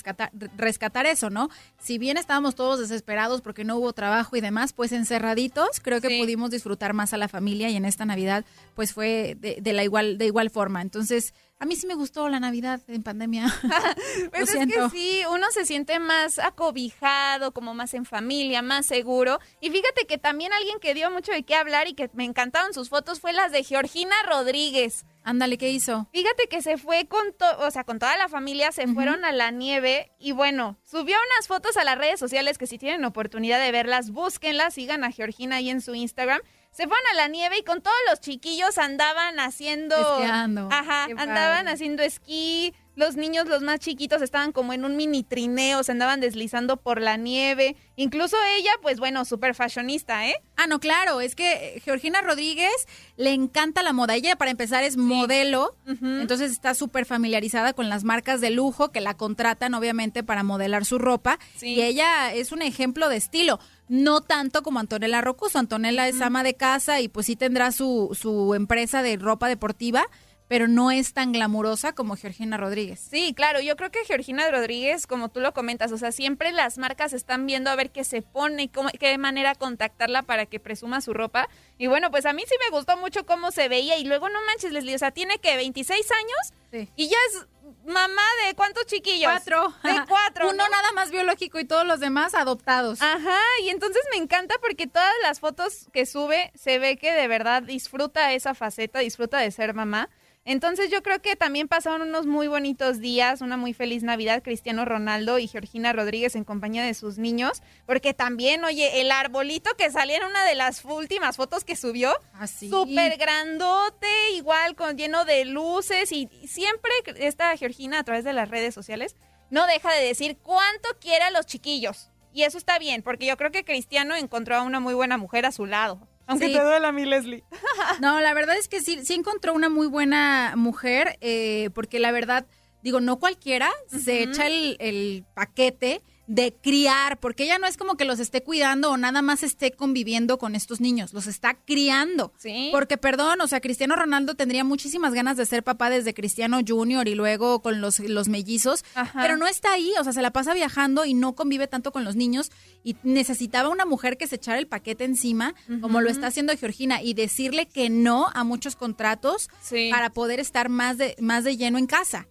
rescatar 0.56 1.06
eso, 1.06 1.28
¿no? 1.30 1.48
Si 1.80 1.98
bien 1.98 2.16
estábamos 2.16 2.54
todos 2.54 2.78
desesperados 2.78 3.40
porque 3.42 3.64
no 3.64 3.76
hubo 3.76 3.92
trabajo 3.92 4.36
y 4.36 4.40
demás, 4.40 4.72
pues 4.72 4.92
encerraditos, 4.92 5.80
creo 5.82 6.00
que 6.00 6.08
Sí. 6.08 6.20
pudimos 6.20 6.50
disfrutar 6.50 6.92
más 6.94 7.12
a 7.12 7.16
la 7.16 7.26
familia 7.28 7.68
y 7.68 7.76
en 7.76 7.84
esta 7.84 8.04
Navidad 8.04 8.44
pues 8.74 8.92
fue 8.92 9.36
de, 9.40 9.58
de 9.60 9.72
la 9.72 9.82
igual, 9.82 10.18
de 10.18 10.26
igual 10.26 10.50
forma. 10.50 10.82
Entonces, 10.82 11.34
a 11.58 11.64
mí 11.64 11.74
sí 11.74 11.86
me 11.86 11.94
gustó 11.94 12.28
la 12.28 12.38
Navidad 12.40 12.80
en 12.88 13.02
pandemia. 13.02 13.46
Pues 14.30 14.50
es 14.50 14.50
siento. 14.50 14.90
que 14.90 14.96
sí, 14.96 15.22
uno 15.30 15.46
se 15.50 15.64
siente 15.64 15.98
más 15.98 16.38
acobijado, 16.38 17.52
como 17.52 17.74
más 17.74 17.94
en 17.94 18.04
familia, 18.04 18.62
más 18.62 18.86
seguro. 18.86 19.38
Y 19.60 19.70
fíjate 19.70 20.06
que 20.06 20.18
también 20.18 20.52
alguien 20.52 20.78
que 20.80 20.94
dio 20.94 21.10
mucho 21.10 21.32
de 21.32 21.42
qué 21.42 21.54
hablar 21.54 21.88
y 21.88 21.94
que 21.94 22.10
me 22.12 22.24
encantaron 22.24 22.74
sus 22.74 22.88
fotos 22.88 23.20
fue 23.20 23.32
las 23.32 23.52
de 23.52 23.62
Georgina 23.62 24.14
Rodríguez. 24.28 25.04
Ándale, 25.22 25.58
¿qué 25.58 25.70
hizo? 25.70 26.08
Fíjate 26.12 26.48
que 26.48 26.62
se 26.62 26.76
fue 26.76 27.06
con 27.08 27.26
o 27.58 27.70
sea, 27.70 27.84
con 27.84 27.98
toda 27.98 28.16
la 28.16 28.28
familia, 28.28 28.70
se 28.72 28.86
fueron 28.86 29.24
a 29.24 29.32
la 29.32 29.50
nieve 29.50 30.12
y 30.18 30.32
bueno, 30.32 30.78
subió 30.84 31.16
unas 31.16 31.48
fotos 31.48 31.76
a 31.76 31.84
las 31.84 31.98
redes 31.98 32.20
sociales 32.20 32.58
que 32.58 32.66
si 32.66 32.78
tienen 32.78 33.04
oportunidad 33.04 33.60
de 33.60 33.72
verlas, 33.72 34.10
búsquenlas, 34.10 34.74
sigan 34.74 35.02
a 35.02 35.10
Georgina 35.10 35.56
ahí 35.56 35.70
en 35.70 35.80
su 35.80 35.94
Instagram. 35.94 36.40
Se 36.76 36.86
fueron 36.86 37.06
a 37.10 37.14
la 37.14 37.28
nieve 37.28 37.56
y 37.56 37.62
con 37.62 37.80
todos 37.80 37.96
los 38.10 38.20
chiquillos 38.20 38.76
andaban 38.76 39.40
haciendo 39.40 39.96
Esquiando. 39.96 40.68
Ajá, 40.70 41.06
Qué 41.06 41.12
andaban 41.12 41.60
padre. 41.60 41.72
haciendo 41.72 42.02
esquí. 42.02 42.74
Los 42.96 43.14
niños, 43.14 43.46
los 43.46 43.62
más 43.62 43.78
chiquitos, 43.78 44.22
estaban 44.22 44.52
como 44.52 44.72
en 44.72 44.86
un 44.86 44.96
mini 44.96 45.22
trineo, 45.22 45.82
se 45.82 45.92
andaban 45.92 46.20
deslizando 46.20 46.78
por 46.78 47.00
la 47.00 47.18
nieve. 47.18 47.76
Incluso 47.94 48.36
ella, 48.56 48.70
pues 48.80 48.98
bueno, 48.98 49.26
súper 49.26 49.54
fashionista, 49.54 50.26
¿eh? 50.26 50.36
Ah, 50.56 50.66
no, 50.66 50.80
claro, 50.80 51.20
es 51.20 51.34
que 51.34 51.80
Georgina 51.84 52.22
Rodríguez 52.22 52.72
le 53.18 53.34
encanta 53.34 53.82
la 53.82 53.92
moda. 53.92 54.14
Ella, 54.14 54.36
para 54.36 54.50
empezar, 54.50 54.82
es 54.82 54.96
modelo, 54.96 55.76
entonces 55.86 56.50
está 56.50 56.74
súper 56.74 57.04
familiarizada 57.04 57.74
con 57.74 57.90
las 57.90 58.02
marcas 58.02 58.40
de 58.40 58.48
lujo 58.50 58.90
que 58.90 59.02
la 59.02 59.14
contratan, 59.14 59.74
obviamente, 59.74 60.22
para 60.22 60.42
modelar 60.42 60.86
su 60.86 60.98
ropa. 60.98 61.38
Sí. 61.56 61.74
Y 61.74 61.82
ella 61.82 62.32
es 62.32 62.50
un 62.50 62.62
ejemplo 62.62 63.10
de 63.10 63.16
estilo. 63.16 63.60
No 63.88 64.20
tanto 64.20 64.62
como 64.62 64.80
Antonella 64.80 65.20
Rocuso. 65.20 65.58
Antonella 65.58 66.08
es 66.08 66.20
ama 66.20 66.42
de 66.42 66.54
casa 66.54 67.00
y 67.00 67.08
pues 67.08 67.26
sí 67.26 67.36
tendrá 67.36 67.70
su, 67.72 68.16
su 68.20 68.54
empresa 68.54 69.02
de 69.02 69.16
ropa 69.16 69.48
deportiva, 69.48 70.08
pero 70.48 70.68
no 70.68 70.90
es 70.90 71.12
tan 71.12 71.32
glamurosa 71.32 71.94
como 71.94 72.16
Georgina 72.16 72.56
Rodríguez. 72.56 73.00
Sí, 73.00 73.34
claro, 73.34 73.60
yo 73.60 73.76
creo 73.76 73.90
que 73.90 74.04
Georgina 74.04 74.48
Rodríguez, 74.50 75.06
como 75.06 75.28
tú 75.28 75.40
lo 75.40 75.52
comentas, 75.52 75.92
o 75.92 75.98
sea, 75.98 76.12
siempre 76.12 76.52
las 76.52 76.78
marcas 76.78 77.12
están 77.12 77.46
viendo 77.46 77.70
a 77.70 77.76
ver 77.76 77.90
qué 77.90 78.04
se 78.04 78.22
pone, 78.22 78.70
cómo, 78.70 78.90
qué 78.98 79.16
manera 79.18 79.54
contactarla 79.54 80.22
para 80.22 80.46
que 80.46 80.60
presuma 80.60 81.00
su 81.00 81.12
ropa. 81.12 81.48
Y 81.78 81.88
bueno, 81.88 82.10
pues 82.10 82.26
a 82.26 82.32
mí 82.32 82.42
sí 82.46 82.54
me 82.64 82.76
gustó 82.76 82.96
mucho 82.96 83.26
cómo 83.26 83.50
se 83.50 83.68
veía 83.68 83.98
y 83.98 84.04
luego 84.04 84.28
no 84.28 84.38
manches, 84.46 84.72
Leslie, 84.72 84.94
o 84.94 84.98
sea, 84.98 85.10
tiene 85.10 85.38
que 85.38 85.56
26 85.56 86.10
años 86.10 86.54
sí. 86.70 86.92
y 86.96 87.08
ya 87.08 87.16
es 87.30 87.46
mamá 87.86 88.22
de 88.46 88.54
cuántos 88.54 88.86
chiquillos? 88.86 89.30
Cuatro. 89.30 89.74
De 89.82 90.06
cuatro. 90.08 90.50
Uno 90.50 90.68
nada 90.68 90.92
más 90.92 91.10
biológico 91.10 91.58
y 91.58 91.64
todos 91.64 91.86
los 91.86 92.00
demás 92.00 92.34
adoptados. 92.34 93.00
Ajá, 93.02 93.40
y 93.62 93.70
entonces 93.70 94.02
me 94.12 94.18
encanta 94.18 94.54
porque 94.60 94.86
todas 94.86 95.12
las 95.22 95.40
fotos 95.40 95.88
que 95.92 96.06
sube 96.06 96.52
se 96.54 96.78
ve 96.78 96.96
que 96.96 97.12
de 97.12 97.28
verdad 97.28 97.62
disfruta 97.62 98.32
esa 98.32 98.54
faceta, 98.54 99.00
disfruta 99.00 99.38
de 99.38 99.50
ser 99.50 99.74
mamá. 99.74 100.08
Entonces 100.48 100.90
yo 100.92 101.02
creo 101.02 101.20
que 101.20 101.34
también 101.34 101.66
pasaron 101.66 102.02
unos 102.02 102.24
muy 102.24 102.46
bonitos 102.46 103.00
días, 103.00 103.40
una 103.40 103.56
muy 103.56 103.74
feliz 103.74 104.04
Navidad, 104.04 104.44
Cristiano 104.44 104.84
Ronaldo 104.84 105.40
y 105.40 105.48
Georgina 105.48 105.92
Rodríguez 105.92 106.36
en 106.36 106.44
compañía 106.44 106.84
de 106.84 106.94
sus 106.94 107.18
niños, 107.18 107.62
porque 107.84 108.14
también, 108.14 108.62
oye, 108.62 109.00
el 109.00 109.10
arbolito 109.10 109.70
que 109.76 109.90
salía 109.90 110.18
en 110.18 110.24
una 110.24 110.44
de 110.44 110.54
las 110.54 110.84
últimas 110.84 111.36
fotos 111.36 111.64
que 111.64 111.74
subió, 111.74 112.14
Así. 112.32 112.70
súper 112.70 113.18
grandote, 113.18 114.06
igual 114.34 114.76
con 114.76 114.96
lleno 114.96 115.24
de 115.24 115.46
luces 115.46 116.12
y 116.12 116.28
siempre 116.46 116.92
esta 117.16 117.56
Georgina 117.56 117.98
a 117.98 118.04
través 118.04 118.22
de 118.22 118.32
las 118.32 118.48
redes 118.48 118.72
sociales 118.72 119.16
no 119.50 119.66
deja 119.66 119.92
de 119.92 120.04
decir 120.04 120.38
cuánto 120.38 120.88
quiere 121.00 121.24
a 121.24 121.32
los 121.32 121.46
chiquillos. 121.46 122.10
Y 122.32 122.44
eso 122.44 122.56
está 122.56 122.78
bien, 122.78 123.02
porque 123.02 123.26
yo 123.26 123.36
creo 123.36 123.50
que 123.50 123.64
Cristiano 123.64 124.14
encontró 124.14 124.54
a 124.54 124.62
una 124.62 124.78
muy 124.78 124.94
buena 124.94 125.16
mujer 125.16 125.44
a 125.44 125.50
su 125.52 125.66
lado. 125.66 126.06
Aunque 126.26 126.46
Sí. 126.46 126.52
te 126.52 126.60
duela 126.62 126.88
a 126.88 126.92
mí, 126.92 127.04
Leslie. 127.04 127.44
No, 128.00 128.20
la 128.20 128.34
verdad 128.34 128.56
es 128.56 128.68
que 128.68 128.80
sí, 128.80 129.04
sí 129.04 129.14
encontró 129.14 129.54
una 129.54 129.68
muy 129.68 129.86
buena 129.86 130.54
mujer, 130.56 131.16
eh, 131.20 131.70
porque 131.74 131.98
la 132.00 132.10
verdad, 132.12 132.46
digo, 132.82 133.00
no 133.00 133.18
cualquiera 133.18 133.70
se 133.88 134.22
echa 134.22 134.46
el, 134.46 134.76
el 134.80 135.24
paquete 135.34 136.02
de 136.26 136.54
criar, 136.60 137.18
porque 137.20 137.44
ella 137.44 137.58
no 137.58 137.66
es 137.66 137.76
como 137.76 137.96
que 137.96 138.04
los 138.04 138.18
esté 138.18 138.42
cuidando 138.42 138.90
o 138.90 138.96
nada 138.96 139.22
más 139.22 139.42
esté 139.42 139.70
conviviendo 139.72 140.38
con 140.38 140.54
estos 140.54 140.80
niños, 140.80 141.12
los 141.12 141.26
está 141.26 141.54
criando. 141.54 142.32
Sí. 142.38 142.68
Porque, 142.72 142.96
perdón, 142.96 143.40
o 143.40 143.46
sea, 143.46 143.60
Cristiano 143.60 143.94
Ronaldo 143.96 144.34
tendría 144.34 144.64
muchísimas 144.64 145.14
ganas 145.14 145.36
de 145.36 145.46
ser 145.46 145.62
papá 145.62 145.88
desde 145.90 146.14
Cristiano 146.14 146.60
Junior 146.66 147.06
y 147.08 147.14
luego 147.14 147.60
con 147.62 147.80
los, 147.80 148.00
los 148.00 148.28
mellizos, 148.28 148.84
Ajá. 148.94 149.20
pero 149.22 149.36
no 149.36 149.46
está 149.46 149.72
ahí, 149.72 149.92
o 150.00 150.04
sea, 150.04 150.12
se 150.12 150.22
la 150.22 150.32
pasa 150.32 150.52
viajando 150.54 151.04
y 151.04 151.14
no 151.14 151.34
convive 151.34 151.68
tanto 151.68 151.92
con 151.92 152.04
los 152.04 152.16
niños 152.16 152.50
y 152.82 152.96
necesitaba 153.02 153.68
una 153.68 153.84
mujer 153.84 154.16
que 154.16 154.26
se 154.26 154.36
echara 154.36 154.58
el 154.58 154.66
paquete 154.66 155.04
encima, 155.04 155.54
como 155.80 156.00
lo 156.00 156.10
está 156.10 156.26
haciendo 156.28 156.56
Georgina, 156.56 157.02
y 157.02 157.14
decirle 157.14 157.66
que 157.66 157.88
no 157.90 158.26
a 158.34 158.42
muchos 158.44 158.74
contratos 158.76 159.48
Sí. 159.62 159.90
para 159.92 160.10
poder 160.10 160.40
estar 160.40 160.68
más 160.68 160.98
de, 160.98 161.14
más 161.20 161.44
de 161.44 161.56
lleno 161.56 161.78
en 161.78 161.86
casa. 161.86 162.26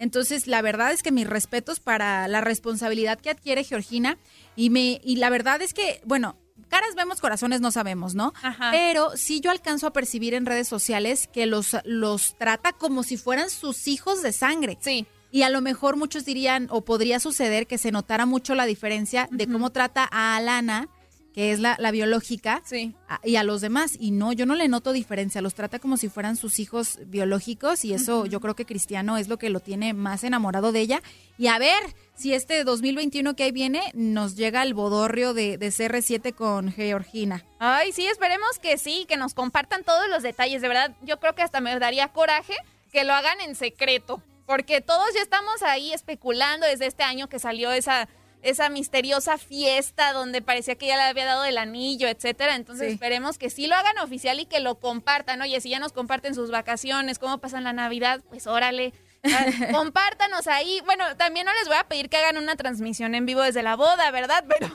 Entonces, 0.00 0.46
la 0.46 0.62
verdad 0.62 0.92
es 0.92 1.02
que 1.02 1.12
mis 1.12 1.26
respetos 1.26 1.80
para 1.80 2.28
la 2.28 2.40
responsabilidad 2.40 3.18
que 3.20 3.35
adquiere 3.36 3.64
Georgina 3.64 4.18
y 4.56 4.70
me 4.70 5.00
y 5.04 5.16
la 5.16 5.30
verdad 5.30 5.62
es 5.62 5.72
que, 5.72 6.00
bueno, 6.04 6.36
caras 6.68 6.94
vemos, 6.94 7.20
corazones 7.20 7.60
no 7.60 7.70
sabemos, 7.70 8.14
¿no? 8.14 8.32
Ajá. 8.42 8.70
Pero 8.72 9.12
sí 9.16 9.40
yo 9.40 9.50
alcanzo 9.50 9.86
a 9.86 9.92
percibir 9.92 10.34
en 10.34 10.46
redes 10.46 10.68
sociales 10.68 11.28
que 11.32 11.46
los 11.46 11.76
los 11.84 12.36
trata 12.38 12.72
como 12.72 13.02
si 13.02 13.16
fueran 13.16 13.50
sus 13.50 13.88
hijos 13.88 14.22
de 14.22 14.32
sangre. 14.32 14.78
Sí. 14.80 15.06
Y 15.30 15.42
a 15.42 15.50
lo 15.50 15.60
mejor 15.60 15.96
muchos 15.96 16.24
dirían, 16.24 16.68
o 16.70 16.82
podría 16.84 17.20
suceder 17.20 17.66
que 17.66 17.78
se 17.78 17.92
notara 17.92 18.26
mucho 18.26 18.54
la 18.54 18.64
diferencia 18.64 19.28
de 19.30 19.46
cómo 19.46 19.70
trata 19.70 20.08
a 20.10 20.36
Alana, 20.36 20.88
que 21.36 21.52
es 21.52 21.60
la, 21.60 21.76
la 21.78 21.90
biológica, 21.90 22.62
Sí. 22.64 22.94
a- 23.08 23.20
y 23.22 23.36
a 23.36 23.44
los 23.44 23.60
demás. 23.60 23.92
Y 24.00 24.10
no, 24.10 24.32
yo 24.32 24.46
no 24.46 24.54
le 24.54 24.66
noto 24.68 24.92
diferencia, 24.92 25.42
los 25.42 25.54
trata 25.54 25.78
como 25.78 25.98
si 25.98 26.08
fueran 26.08 26.34
sus 26.36 26.58
hijos 26.58 26.98
biológicos 27.06 27.84
y 27.84 27.92
eso 27.92 28.24
yo 28.26 28.40
creo 28.40 28.56
que 28.56 28.64
Cristiano 28.64 29.18
es 29.18 29.28
lo 29.28 29.36
que 29.38 29.50
lo 29.50 29.60
tiene 29.60 29.92
más 29.92 30.24
enamorado 30.24 30.72
de 30.72 30.80
ella. 30.80 31.02
Y 31.36 31.48
a 31.48 31.58
ver 31.58 31.82
si 32.14 32.32
este 32.32 32.64
2021 32.64 33.36
que 33.36 33.42
ahí 33.44 33.52
viene 33.52 33.82
nos 33.94 34.34
llega 34.34 34.62
el 34.62 34.72
bodorrio 34.72 35.34
de, 35.34 35.58
de 35.58 35.68
CR7 35.68 36.34
con 36.34 36.72
Georgina. 36.72 37.44
Ay, 37.58 37.92
sí, 37.92 38.06
esperemos 38.06 38.58
que 38.60 38.78
sí, 38.78 39.04
que 39.06 39.18
nos 39.18 39.34
compartan 39.34 39.84
todos 39.84 40.08
los 40.08 40.22
detalles. 40.22 40.62
De 40.62 40.68
verdad, 40.68 40.96
yo 41.02 41.20
creo 41.20 41.34
que 41.34 41.42
hasta 41.42 41.60
me 41.60 41.78
daría 41.78 42.08
coraje 42.08 42.54
que 42.90 43.04
lo 43.04 43.12
hagan 43.12 43.40
en 43.42 43.54
secreto. 43.56 44.22
Porque 44.46 44.80
todos 44.80 45.12
ya 45.14 45.20
estamos 45.20 45.60
ahí 45.62 45.92
especulando 45.92 46.66
desde 46.66 46.86
este 46.86 47.02
año 47.02 47.28
que 47.28 47.38
salió 47.40 47.72
esa, 47.72 48.08
esa 48.48 48.68
misteriosa 48.68 49.38
fiesta 49.38 50.12
donde 50.12 50.42
parecía 50.42 50.76
que 50.76 50.86
ya 50.86 50.96
le 50.96 51.02
había 51.02 51.24
dado 51.24 51.44
el 51.44 51.58
anillo, 51.58 52.08
etcétera. 52.08 52.54
Entonces 52.56 52.88
Sí. 52.88 52.94
esperemos 52.94 53.38
que 53.38 53.50
sí 53.50 53.66
lo 53.66 53.74
hagan 53.76 53.98
oficial 53.98 54.40
y 54.40 54.46
que 54.46 54.60
lo 54.60 54.78
compartan. 54.80 55.40
Oye, 55.42 55.60
si 55.60 55.70
ya 55.70 55.78
nos 55.78 55.92
comparten 55.92 56.34
sus 56.34 56.50
vacaciones, 56.50 57.18
cómo 57.18 57.38
pasan 57.38 57.64
la 57.64 57.72
Navidad, 57.72 58.20
pues 58.28 58.46
órale. 58.46 58.92
Compártanos 59.72 60.46
ahí. 60.46 60.80
Bueno, 60.84 61.04
también 61.16 61.46
no 61.46 61.52
les 61.54 61.66
voy 61.66 61.76
a 61.76 61.84
pedir 61.88 62.08
que 62.08 62.16
hagan 62.16 62.36
una 62.36 62.54
transmisión 62.54 63.14
en 63.16 63.26
vivo 63.26 63.42
desde 63.42 63.62
la 63.62 63.74
boda, 63.74 64.10
¿verdad? 64.12 64.44
Pero 64.58 64.68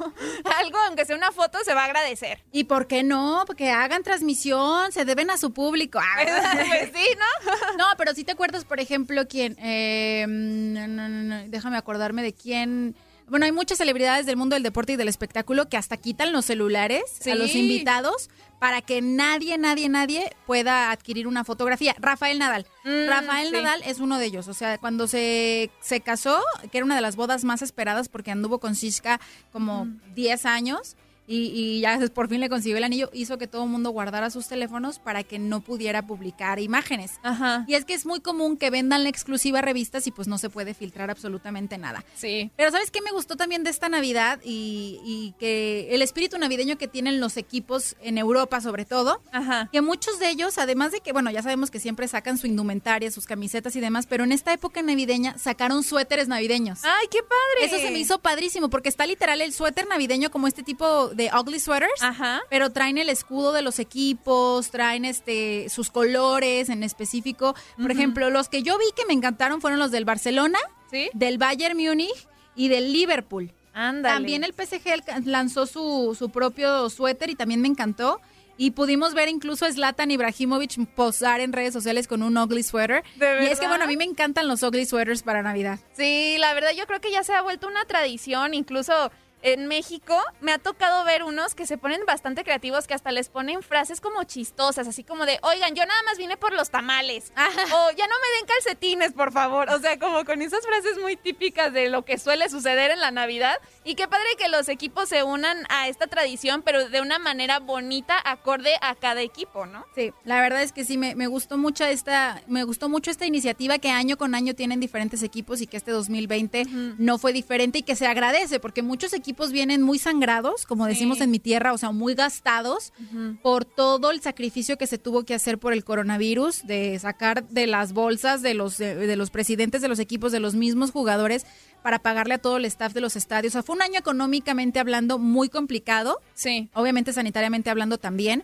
algo, 0.59 0.77
aunque 0.87 1.05
sea 1.05 1.15
una 1.15 1.31
foto, 1.31 1.59
se 1.63 1.73
va 1.73 1.83
a 1.83 1.85
agradecer. 1.85 2.43
¿Y 2.51 2.65
por 2.65 2.87
qué 2.87 3.03
no? 3.03 3.43
Porque 3.47 3.69
hagan 3.71 4.03
transmisión, 4.03 4.91
se 4.91 5.05
deben 5.05 5.29
a 5.29 5.37
su 5.37 5.53
público. 5.53 5.99
Ah, 6.01 6.15
pues 6.67 6.91
sí, 6.93 7.07
¿no? 7.17 7.77
No, 7.77 7.85
pero 7.97 8.13
si 8.13 8.23
te 8.25 8.33
acuerdas, 8.33 8.65
por 8.65 8.79
ejemplo, 8.79 9.25
quién. 9.27 9.55
Eh, 9.59 10.25
no, 10.27 10.87
no, 10.87 11.07
no, 11.07 11.23
no, 11.23 11.43
déjame 11.47 11.77
acordarme 11.77 12.21
de 12.21 12.33
quién. 12.33 12.95
Bueno, 13.31 13.45
hay 13.45 13.53
muchas 13.53 13.77
celebridades 13.77 14.25
del 14.25 14.35
mundo 14.35 14.57
del 14.57 14.63
deporte 14.63 14.91
y 14.91 14.95
del 14.97 15.07
espectáculo 15.07 15.69
que 15.69 15.77
hasta 15.77 15.95
quitan 15.95 16.33
los 16.33 16.43
celulares 16.43 17.25
a 17.25 17.35
los 17.35 17.55
invitados 17.55 18.29
para 18.59 18.81
que 18.81 19.01
nadie, 19.01 19.57
nadie, 19.57 19.87
nadie 19.87 20.35
pueda 20.45 20.91
adquirir 20.91 21.27
una 21.27 21.45
fotografía. 21.45 21.95
Rafael 21.97 22.39
Nadal. 22.39 22.67
Mm, 22.83 23.07
Rafael 23.07 23.47
sí. 23.47 23.53
Nadal 23.53 23.81
es 23.85 23.99
uno 24.01 24.19
de 24.19 24.25
ellos. 24.25 24.49
O 24.49 24.53
sea, 24.53 24.77
cuando 24.79 25.07
se, 25.07 25.71
se 25.79 26.01
casó, 26.01 26.43
que 26.73 26.79
era 26.79 26.85
una 26.85 26.95
de 26.95 27.01
las 27.01 27.15
bodas 27.15 27.45
más 27.45 27.61
esperadas 27.61 28.09
porque 28.09 28.31
anduvo 28.31 28.59
con 28.59 28.73
Shishka 28.73 29.21
como 29.53 29.87
10 30.13 30.45
años. 30.45 30.97
Y, 31.27 31.51
y 31.53 31.81
ya 31.81 31.99
por 32.13 32.27
fin 32.27 32.39
le 32.41 32.49
consiguió 32.49 32.77
el 32.77 32.83
anillo, 32.83 33.09
hizo 33.13 33.37
que 33.37 33.47
todo 33.47 33.63
el 33.63 33.69
mundo 33.69 33.91
guardara 33.91 34.29
sus 34.29 34.47
teléfonos 34.47 34.99
para 34.99 35.23
que 35.23 35.39
no 35.39 35.61
pudiera 35.61 36.01
publicar 36.05 36.59
imágenes. 36.59 37.13
Ajá. 37.23 37.63
Y 37.67 37.75
es 37.75 37.85
que 37.85 37.93
es 37.93 38.05
muy 38.05 38.19
común 38.19 38.57
que 38.57 38.69
vendan 38.69 39.03
la 39.03 39.09
exclusiva 39.09 39.59
a 39.59 39.61
revistas 39.61 40.07
y 40.07 40.11
pues 40.11 40.27
no 40.27 40.37
se 40.37 40.49
puede 40.49 40.73
filtrar 40.73 41.09
absolutamente 41.09 41.77
nada. 41.77 42.03
Sí. 42.15 42.51
Pero 42.57 42.71
¿sabes 42.71 42.91
qué 42.91 43.01
me 43.01 43.11
gustó 43.11 43.35
también 43.35 43.63
de 43.63 43.69
esta 43.69 43.87
Navidad? 43.89 44.39
Y, 44.43 44.99
y 45.03 45.33
que 45.39 45.93
el 45.93 46.01
espíritu 46.01 46.37
navideño 46.37 46.77
que 46.77 46.87
tienen 46.87 47.19
los 47.19 47.37
equipos 47.37 47.95
en 48.01 48.17
Europa 48.17 48.61
sobre 48.61 48.85
todo, 48.85 49.21
Ajá. 49.31 49.69
que 49.71 49.81
muchos 49.81 50.19
de 50.19 50.29
ellos, 50.29 50.57
además 50.57 50.91
de 50.91 51.01
que, 51.01 51.13
bueno, 51.13 51.31
ya 51.31 51.41
sabemos 51.41 51.71
que 51.71 51.79
siempre 51.79 52.07
sacan 52.07 52.37
su 52.37 52.47
indumentaria, 52.47 53.11
sus 53.11 53.25
camisetas 53.25 53.75
y 53.75 53.79
demás, 53.79 54.07
pero 54.07 54.23
en 54.23 54.31
esta 54.31 54.53
época 54.53 54.81
navideña 54.81 55.37
sacaron 55.37 55.83
suéteres 55.83 56.27
navideños. 56.27 56.79
¡Ay, 56.83 57.07
qué 57.09 57.19
padre! 57.21 57.65
Eso 57.65 57.77
se 57.77 57.91
me 57.91 57.99
hizo 57.99 58.19
padrísimo 58.19 58.69
porque 58.69 58.89
está 58.89 59.05
literal 59.05 59.41
el 59.41 59.53
suéter 59.53 59.87
navideño 59.87 60.31
como 60.31 60.47
este 60.47 60.63
tipo 60.63 61.10
de 61.13 61.29
ugly 61.37 61.59
sweaters. 61.59 62.01
Ajá. 62.01 62.41
Pero 62.49 62.71
traen 62.71 62.97
el 62.97 63.09
escudo 63.09 63.53
de 63.53 63.61
los 63.61 63.79
equipos, 63.79 64.71
traen 64.71 65.05
este 65.05 65.69
sus 65.69 65.89
colores 65.89 66.69
en 66.69 66.83
específico. 66.83 67.55
Por 67.79 67.91
ejemplo, 67.91 68.29
los 68.29 68.49
que 68.49 68.63
yo 68.63 68.77
vi 68.77 68.85
que 68.95 69.05
me 69.05 69.13
encantaron 69.13 69.61
fueron 69.61 69.79
los 69.79 69.91
del 69.91 70.05
Barcelona, 70.05 70.59
¿Sí? 70.89 71.09
del 71.13 71.37
Bayern 71.37 71.77
Múnich 71.77 72.27
y 72.55 72.67
del 72.67 72.91
Liverpool. 72.93 73.51
Ándale. 73.73 74.15
También 74.15 74.43
el 74.43 74.53
PSG 74.53 75.25
lanzó 75.25 75.65
su, 75.65 76.15
su 76.17 76.29
propio 76.29 76.89
suéter 76.89 77.29
y 77.29 77.35
también 77.35 77.61
me 77.61 77.67
encantó. 77.67 78.19
Y 78.57 78.71
pudimos 78.71 79.15
ver 79.15 79.27
incluso 79.27 79.65
a 79.65 79.71
Zlatan 79.71 80.11
Ibrahimovic 80.11 80.85
posar 80.93 81.39
en 81.39 81.51
redes 81.51 81.73
sociales 81.73 82.07
con 82.07 82.21
un 82.21 82.37
ugly 82.37 82.61
sweater. 82.61 83.03
¿De 83.15 83.45
y 83.45 83.47
es 83.47 83.59
que 83.59 83.67
bueno, 83.67 83.85
a 83.85 83.87
mí 83.87 83.97
me 83.97 84.03
encantan 84.03 84.47
los 84.47 84.61
ugly 84.61 84.85
sweaters 84.85 85.23
para 85.23 85.41
Navidad. 85.41 85.79
Sí, 85.93 86.35
la 86.37 86.53
verdad 86.53 86.69
yo 86.77 86.85
creo 86.85 87.01
que 87.01 87.11
ya 87.11 87.23
se 87.23 87.33
ha 87.33 87.41
vuelto 87.41 87.67
una 87.67 87.85
tradición, 87.85 88.53
incluso 88.53 89.11
en 89.41 89.67
México 89.67 90.17
me 90.39 90.51
ha 90.51 90.59
tocado 90.59 91.03
ver 91.03 91.23
unos 91.23 91.55
que 91.55 91.65
se 91.65 91.77
ponen 91.77 92.05
bastante 92.05 92.43
creativos, 92.43 92.87
que 92.87 92.93
hasta 92.93 93.11
les 93.11 93.29
ponen 93.29 93.63
frases 93.63 94.01
como 94.01 94.23
chistosas, 94.23 94.87
así 94.87 95.03
como 95.03 95.25
de, 95.25 95.39
oigan, 95.43 95.75
yo 95.75 95.85
nada 95.85 96.01
más 96.03 96.17
vine 96.17 96.37
por 96.37 96.53
los 96.53 96.69
tamales, 96.69 97.31
o 97.35 97.91
ya 97.91 98.07
no 98.07 98.15
me 98.15 98.37
den 98.37 98.45
calcetines, 98.47 99.13
por 99.13 99.31
favor, 99.31 99.69
o 99.69 99.79
sea, 99.79 99.97
como 99.99 100.23
con 100.25 100.41
esas 100.41 100.65
frases 100.65 100.99
muy 100.99 101.15
típicas 101.15 101.73
de 101.73 101.89
lo 101.89 102.03
que 102.03 102.17
suele 102.17 102.49
suceder 102.49 102.91
en 102.91 102.99
la 102.99 103.11
Navidad, 103.11 103.57
y 103.83 103.95
qué 103.95 104.07
padre 104.07 104.27
que 104.37 104.49
los 104.49 104.69
equipos 104.69 105.09
se 105.09 105.23
unan 105.23 105.65
a 105.69 105.87
esta 105.87 106.07
tradición, 106.07 106.61
pero 106.61 106.89
de 106.89 107.01
una 107.01 107.19
manera 107.19 107.59
bonita, 107.59 108.21
acorde 108.23 108.75
a 108.81 108.95
cada 108.95 109.21
equipo, 109.21 109.65
¿no? 109.65 109.85
Sí, 109.95 110.13
la 110.23 110.41
verdad 110.41 110.61
es 110.61 110.71
que 110.71 110.85
sí, 110.85 110.97
me, 110.97 111.15
me 111.15 111.27
gustó 111.27 111.57
mucho 111.57 111.85
esta, 111.85 112.41
me 112.47 112.63
gustó 112.63 112.89
mucho 112.89 113.11
esta 113.11 113.25
iniciativa 113.25 113.79
que 113.79 113.89
año 113.89 114.17
con 114.17 114.35
año 114.35 114.53
tienen 114.53 114.79
diferentes 114.79 115.23
equipos 115.23 115.61
y 115.61 115.67
que 115.67 115.77
este 115.77 115.91
2020 115.91 116.65
no 116.97 117.17
fue 117.17 117.33
diferente 117.33 117.79
y 117.79 117.83
que 117.83 117.95
se 117.95 118.07
agradece 118.07 118.59
porque 118.59 118.81
muchos 118.81 119.13
equipos 119.13 119.30
vienen 119.51 119.81
muy 119.81 119.97
sangrados, 119.99 120.65
como 120.65 120.85
decimos 120.85 121.17
Sí. 121.17 121.23
en 121.23 121.31
mi 121.31 121.39
tierra, 121.39 121.73
o 121.73 121.77
sea, 121.77 121.91
muy 121.91 122.13
gastados 122.15 122.93
por 123.41 123.65
todo 123.65 124.11
el 124.11 124.21
sacrificio 124.21 124.77
que 124.77 124.87
se 124.87 124.97
tuvo 124.97 125.23
que 125.23 125.33
hacer 125.33 125.57
por 125.57 125.73
el 125.73 125.83
coronavirus, 125.83 126.65
de 126.65 126.97
sacar 126.99 127.47
de 127.49 127.67
las 127.67 127.93
bolsas 127.93 128.41
de 128.41 128.53
los, 128.53 128.77
de, 128.77 128.95
de 128.95 129.15
los 129.15 129.29
presidentes 129.31 129.81
de 129.81 129.87
los 129.87 129.99
equipos, 129.99 130.31
de 130.31 130.39
los 130.39 130.55
mismos 130.55 130.91
jugadores, 130.91 131.45
para 131.81 131.99
pagarle 131.99 132.35
a 132.35 132.37
todo 132.37 132.57
el 132.57 132.65
staff 132.65 132.93
de 132.93 133.01
los 133.01 133.15
estadios. 133.15 133.51
O 133.51 133.55
sea, 133.55 133.63
fue 133.63 133.75
un 133.75 133.81
año 133.81 133.99
económicamente 133.99 134.79
hablando 134.79 135.19
muy 135.19 135.49
complicado. 135.49 136.19
Sí. 136.33 136.69
Obviamente 136.73 137.13
sanitariamente 137.13 137.69
hablando 137.69 137.97
también. 137.97 138.43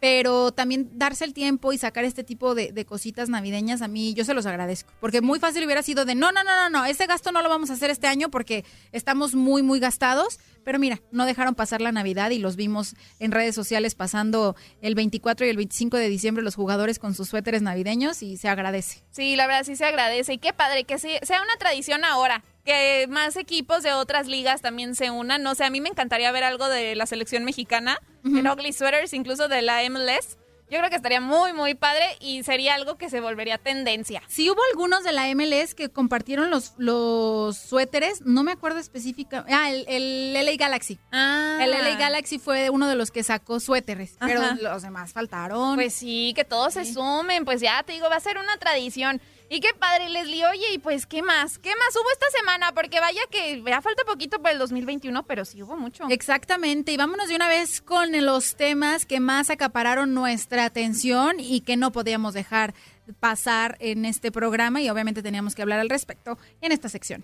Pero 0.00 0.52
también 0.52 0.90
darse 0.94 1.24
el 1.24 1.34
tiempo 1.34 1.72
y 1.72 1.78
sacar 1.78 2.04
este 2.04 2.24
tipo 2.24 2.54
de, 2.54 2.72
de, 2.72 2.84
cositas 2.84 3.28
navideñas, 3.28 3.82
a 3.82 3.88
mí 3.88 4.14
yo 4.14 4.24
se 4.24 4.34
los 4.34 4.46
agradezco. 4.46 4.92
Porque 5.00 5.20
muy 5.20 5.38
fácil 5.38 5.64
hubiera 5.64 5.82
sido 5.82 6.04
de, 6.04 6.14
no, 6.14 6.32
no, 6.32 6.44
no, 6.44 6.54
no, 6.56 6.70
no, 6.70 6.84
ese 6.84 7.06
gasto 7.06 7.32
no 7.32 7.42
lo 7.42 7.48
vamos 7.48 7.70
a 7.70 7.74
hacer 7.74 7.90
este 7.90 8.06
año 8.06 8.30
porque 8.30 8.64
estamos 8.92 9.34
muy, 9.34 9.62
muy 9.62 9.80
gastados. 9.80 10.38
Pero 10.64 10.78
mira, 10.78 11.00
no 11.12 11.26
dejaron 11.26 11.54
pasar 11.54 11.80
la 11.80 11.92
Navidad 11.92 12.30
y 12.30 12.38
los 12.38 12.56
vimos 12.56 12.94
en 13.18 13.32
redes 13.32 13.54
sociales 13.54 13.94
pasando 13.94 14.56
el 14.80 14.94
24 14.94 15.46
y 15.46 15.50
el 15.50 15.56
25 15.56 15.96
de 15.98 16.08
diciembre 16.08 16.42
los 16.42 16.54
jugadores 16.54 16.98
con 16.98 17.14
sus 17.14 17.28
suéteres 17.28 17.62
navideños 17.62 18.22
y 18.22 18.36
se 18.36 18.48
agradece. 18.48 19.02
Sí, 19.10 19.36
la 19.36 19.46
verdad 19.46 19.64
sí 19.64 19.76
se 19.76 19.84
agradece. 19.84 20.34
Y 20.34 20.38
qué 20.38 20.52
padre 20.52 20.84
que 20.84 20.98
sea 20.98 21.42
una 21.42 21.56
tradición 21.58 22.04
ahora 22.04 22.42
que 22.64 23.06
más 23.08 23.36
equipos 23.36 23.82
de 23.82 23.92
otras 23.92 24.26
ligas 24.26 24.62
también 24.62 24.94
se 24.94 25.10
unan. 25.10 25.42
No 25.42 25.54
sé, 25.54 25.64
a 25.64 25.70
mí 25.70 25.80
me 25.80 25.88
encantaría 25.88 26.32
ver 26.32 26.44
algo 26.44 26.68
de 26.68 26.94
la 26.94 27.06
selección 27.06 27.44
mexicana, 27.44 27.98
en 28.24 28.46
Ugly 28.46 28.72
Sweaters, 28.72 29.12
incluso 29.12 29.48
de 29.48 29.62
la 29.62 29.82
MLS. 29.90 30.38
Yo 30.70 30.78
creo 30.78 30.88
que 30.88 30.96
estaría 30.96 31.20
muy, 31.20 31.52
muy 31.52 31.74
padre 31.74 32.16
y 32.20 32.42
sería 32.42 32.74
algo 32.74 32.96
que 32.96 33.10
se 33.10 33.20
volvería 33.20 33.58
tendencia. 33.58 34.22
Sí, 34.28 34.50
hubo 34.50 34.60
algunos 34.70 35.04
de 35.04 35.12
la 35.12 35.32
MLS 35.34 35.74
que 35.74 35.90
compartieron 35.90 36.50
los, 36.50 36.72
los 36.78 37.58
suéteres, 37.58 38.22
no 38.22 38.42
me 38.42 38.52
acuerdo 38.52 38.78
específicamente. 38.78 39.52
Ah, 39.52 39.70
el, 39.70 39.84
el, 39.86 40.32
LA 40.32 40.56
Galaxy. 40.56 40.98
Ah. 41.12 41.58
El 41.60 41.70
LA 41.70 41.96
Galaxy 41.96 42.38
fue 42.38 42.70
uno 42.70 42.88
de 42.88 42.96
los 42.96 43.10
que 43.10 43.22
sacó 43.22 43.60
suéteres, 43.60 44.16
pero 44.18 44.40
los 44.54 44.82
demás 44.82 45.12
faltaron. 45.12 45.76
Pues 45.76 45.92
sí, 45.92 46.32
que 46.34 46.44
todos 46.44 46.74
se 46.74 46.90
sumen, 46.90 47.44
pues 47.44 47.60
ya 47.60 47.82
te 47.82 47.92
digo, 47.92 48.08
va 48.08 48.16
a 48.16 48.20
ser 48.20 48.38
una 48.38 48.56
tradición. 48.56 49.20
Y 49.54 49.60
qué 49.60 49.68
padre, 49.78 50.08
Leslie. 50.08 50.44
Oye, 50.46 50.74
y 50.74 50.78
pues, 50.78 51.06
¿qué 51.06 51.22
más? 51.22 51.60
¿Qué 51.60 51.68
más 51.68 51.94
hubo 51.94 52.10
esta 52.10 52.26
semana? 52.36 52.74
Porque 52.74 52.98
vaya 52.98 53.20
que 53.30 53.62
ya 53.64 53.80
falta 53.80 54.02
poquito 54.02 54.42
para 54.42 54.52
el 54.52 54.58
2021, 54.58 55.22
pero 55.26 55.44
sí 55.44 55.62
hubo 55.62 55.76
mucho. 55.76 56.06
Exactamente. 56.10 56.90
Y 56.90 56.96
vámonos 56.96 57.28
de 57.28 57.36
una 57.36 57.46
vez 57.46 57.80
con 57.80 58.10
los 58.24 58.56
temas 58.56 59.06
que 59.06 59.20
más 59.20 59.50
acapararon 59.50 60.12
nuestra 60.12 60.64
atención 60.64 61.36
y 61.38 61.60
que 61.60 61.76
no 61.76 61.92
podíamos 61.92 62.34
dejar 62.34 62.74
pasar 63.20 63.76
en 63.78 64.06
este 64.06 64.32
programa 64.32 64.82
y 64.82 64.90
obviamente 64.90 65.22
teníamos 65.22 65.54
que 65.54 65.62
hablar 65.62 65.78
al 65.78 65.88
respecto 65.88 66.36
en 66.60 66.72
esta 66.72 66.88
sección. 66.88 67.22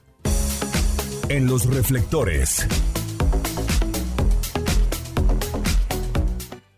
En 1.28 1.48
los 1.48 1.66
reflectores. 1.66 2.64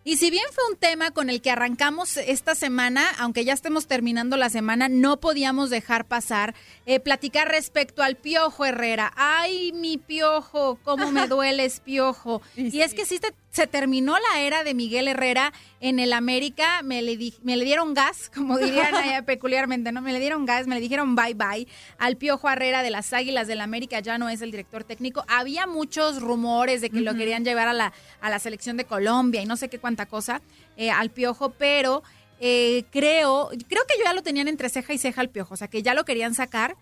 Y 0.05 0.17
si 0.17 0.31
bien 0.31 0.45
fue 0.51 0.65
un 0.69 0.77
tema 0.77 1.13
con 1.13 1.31
el 1.31 1.41
que 1.41 1.53
arrancamos 1.53 2.17
esta 2.17 2.57
semana, 2.57 3.09
aunque 3.19 3.45
ya 3.45 3.53
estemos 3.53 3.87
terminando 3.87 4.37
la 4.37 4.51
semana, 4.51 4.89
no 4.89 5.21
podíamos 5.21 5.71
dejar 5.71 6.07
pasar 6.07 6.57
eh, 6.87 6.99
platicar 6.99 7.49
respecto 7.49 8.03
al 8.03 8.17
Piojo 8.17 8.65
Herrera. 8.65 9.13
Ay, 9.15 9.71
mi 9.73 9.99
Piojo, 9.99 10.81
cómo 10.83 11.13
me 11.13 11.27
dueles, 11.29 11.79
Piojo. 11.79 12.43
y, 12.57 12.81
es 12.81 12.95
que 12.95 13.07
sí 13.07 13.21
se, 13.53 13.67
terminó 13.69 14.17
la 14.19 14.41
era 14.41 14.65
de 14.65 14.75
Miguel 14.75 15.07
Herrera 15.07 15.53
en 15.81 16.01
el 16.01 16.13
América, 16.13 16.83
me 16.83 17.01
le, 17.03 17.17
me 17.43 17.57
le 17.57 17.65
dieron 17.65 17.95
gas, 17.95 18.29
como 18.35 18.59
dirían 18.59 18.93
allá 18.97 19.23
peculiarmente, 19.27 19.93
¿no? 19.93 20.03
Me 20.03 20.13
le 20.13 20.19
dieron 20.19 20.47
gas, 20.47 20.67
me 20.67 20.75
le 20.75 20.81
dijeron 20.81 21.15
bye 21.15 21.35
bye 21.35 21.69
al 21.99 22.17
Piojo 22.17 22.51
Herrera 22.51 22.83
de 22.83 22.91
las 22.91 23.13
Águilas 23.13 23.47
del 23.47 23.61
América, 23.61 24.01
ya 24.01 24.19
no 24.19 24.29
es 24.29 24.43
el 24.43 24.51
director 24.51 24.83
técnico. 24.83 25.25
Había 25.29 25.69
muchos 25.69 26.21
rumores 26.21 26.81
de 26.81 26.91
que 26.91 27.01
lo 27.01 27.15
querían 27.15 27.45
llevar 27.45 27.69
a 27.69 27.73
la, 27.73 27.93
a 28.21 28.31
la 28.31 28.41
selección 28.41 28.77
de 28.77 28.85
Colombia 28.85 29.41
y 29.41 29.47
no 29.47 29.57
sé 29.57 29.69
qué 29.69 29.79
cosa 30.07 30.43
eh, 30.77 30.91
al 30.91 31.11
Piojo, 31.11 31.51
pero 31.51 32.03
eh, 32.45 32.85
creo, 32.91 33.51
creo 33.69 33.83
que 33.87 33.97
yo 33.99 34.05
ya 34.05 34.13
lo 34.15 34.23
tenían 34.23 34.49
entre 34.49 34.69
ceja 34.69 34.93
y 34.93 34.99
ceja 34.99 35.21
al 35.21 35.29
piojo, 35.29 35.55
o 35.55 35.57
sea 35.57 35.69
que 35.69 35.81
ya 35.81 35.95
lo 35.95 36.05
querían 36.05 36.35
sacar, 36.35 36.77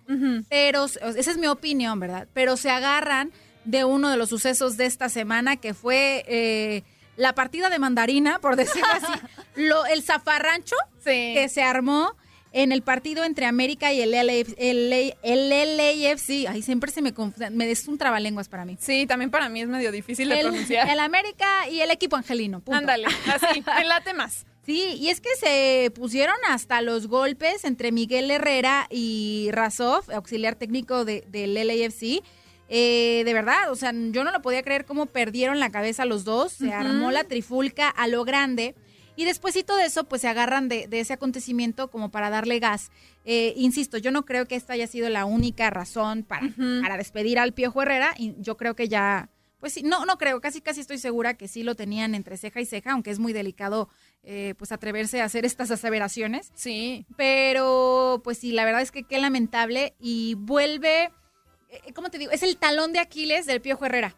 pero 0.48 0.86
esa 0.86 1.30
es 1.30 1.36
mi 1.36 1.48
opinión, 1.48 2.00
¿verdad? 2.00 2.28
Pero 2.32 2.56
se 2.56 2.70
agarran 2.70 3.30
de 3.66 3.84
uno 3.84 4.08
de 4.08 4.16
los 4.16 4.30
sucesos 4.30 4.78
de 4.78 4.86
esta 4.86 5.10
semana 5.10 5.56
que 5.56 5.74
fue 5.74 6.24
eh, 6.28 6.82
la 7.16 7.34
partida 7.34 7.68
de 7.68 7.78
mandarina, 7.78 8.38
por 8.38 8.56
decirlo 8.56 8.88
así, 8.90 9.12
lo, 9.56 9.84
el 9.84 10.02
zafarrancho 10.02 10.76
que 11.04 11.46
se 11.50 11.62
armó 11.62 12.16
en 12.52 12.72
el 12.72 12.82
partido 12.82 13.24
entre 13.24 13.46
América 13.46 13.92
y 13.92 14.00
el, 14.00 14.10
LAFC. 14.10 14.54
El, 14.58 16.46
Ay, 16.48 16.62
siempre 16.62 16.90
se 16.90 17.02
me 17.02 17.14
confunde. 17.14 17.50
Me 17.50 17.70
es 17.70 17.86
un 17.86 17.98
trabalenguas 17.98 18.48
para 18.48 18.64
mí. 18.64 18.76
Sí, 18.80 19.06
también 19.06 19.30
para 19.30 19.48
mí 19.48 19.60
es 19.60 19.68
medio 19.68 19.92
difícil 19.92 20.28
de 20.28 20.38
pronunciar. 20.38 20.88
El 20.88 20.98
América 20.98 21.68
y 21.68 21.80
el 21.80 21.90
equipo 21.90 22.16
angelino. 22.16 22.62
Ándale, 22.70 23.06
así, 23.26 23.62
late 23.86 24.14
más. 24.14 24.46
Sí, 24.66 24.96
y 24.98 25.08
es 25.08 25.20
que 25.20 25.30
se 25.36 25.90
pusieron 25.94 26.36
hasta 26.48 26.82
los 26.82 27.06
golpes 27.06 27.64
entre 27.64 27.92
Miguel 27.92 28.30
Herrera 28.30 28.86
y 28.90 29.48
Razov, 29.52 30.10
auxiliar 30.12 30.54
técnico 30.54 31.04
de, 31.04 31.24
del 31.28 31.54
LAFC. 31.54 32.22
Eh, 32.72 33.22
de 33.24 33.34
verdad, 33.34 33.72
o 33.72 33.74
sea, 33.74 33.92
yo 33.92 34.22
no 34.22 34.30
lo 34.30 34.42
podía 34.42 34.62
creer 34.62 34.84
cómo 34.84 35.06
perdieron 35.06 35.58
la 35.58 35.70
cabeza 35.70 36.04
los 36.04 36.24
dos. 36.24 36.52
Se 36.52 36.72
armó 36.72 37.10
la 37.10 37.24
trifulca 37.24 37.88
a 37.88 38.06
lo 38.06 38.24
grande. 38.24 38.76
Y 39.20 39.26
despuésito 39.26 39.76
de 39.76 39.84
eso, 39.84 40.04
pues 40.04 40.22
se 40.22 40.28
agarran 40.28 40.70
de, 40.70 40.88
ese 40.92 41.12
acontecimiento 41.12 41.90
como 41.90 42.10
para 42.10 42.30
darle 42.30 42.58
gas. 42.58 42.90
Eh, 43.26 43.52
insisto, 43.54 43.98
yo 43.98 44.12
no 44.12 44.24
creo 44.24 44.46
que 44.46 44.54
esta 44.54 44.72
haya 44.72 44.86
sido 44.86 45.10
la 45.10 45.26
única 45.26 45.68
razón 45.68 46.22
para, 46.22 46.48
para 46.80 46.96
despedir 46.96 47.38
al 47.38 47.52
Piojo 47.52 47.82
Herrera. 47.82 48.14
Y 48.16 48.34
yo 48.38 48.56
creo 48.56 48.74
que 48.74 48.88
ya 48.88 49.28
pues 49.58 49.74
sí, 49.74 49.82
no, 49.82 50.06
no 50.06 50.16
creo, 50.16 50.40
casi 50.40 50.62
casi 50.62 50.80
estoy 50.80 50.96
segura 50.96 51.34
que 51.34 51.48
sí 51.48 51.62
lo 51.64 51.74
tenían 51.74 52.14
entre 52.14 52.38
ceja 52.38 52.62
y 52.62 52.64
ceja, 52.64 52.92
aunque 52.92 53.10
es 53.10 53.18
muy 53.18 53.34
delicado 53.34 53.90
eh, 54.22 54.54
pues 54.56 54.72
atreverse 54.72 55.20
a 55.20 55.26
hacer 55.26 55.44
estas 55.44 55.70
aseveraciones. 55.70 56.50
Sí. 56.54 57.04
Pero 57.18 58.22
pues 58.24 58.38
sí, 58.38 58.52
la 58.52 58.64
verdad 58.64 58.80
es 58.80 58.90
que 58.90 59.02
qué 59.02 59.18
lamentable 59.18 59.92
y 60.00 60.34
vuelve, 60.38 61.12
eh, 61.68 61.92
¿cómo 61.94 62.08
te 62.08 62.16
digo? 62.16 62.32
Es 62.32 62.42
el 62.42 62.56
talón 62.56 62.94
de 62.94 63.00
Aquiles 63.00 63.44
del 63.44 63.60
Piojo 63.60 63.84
Herrera. 63.84 64.16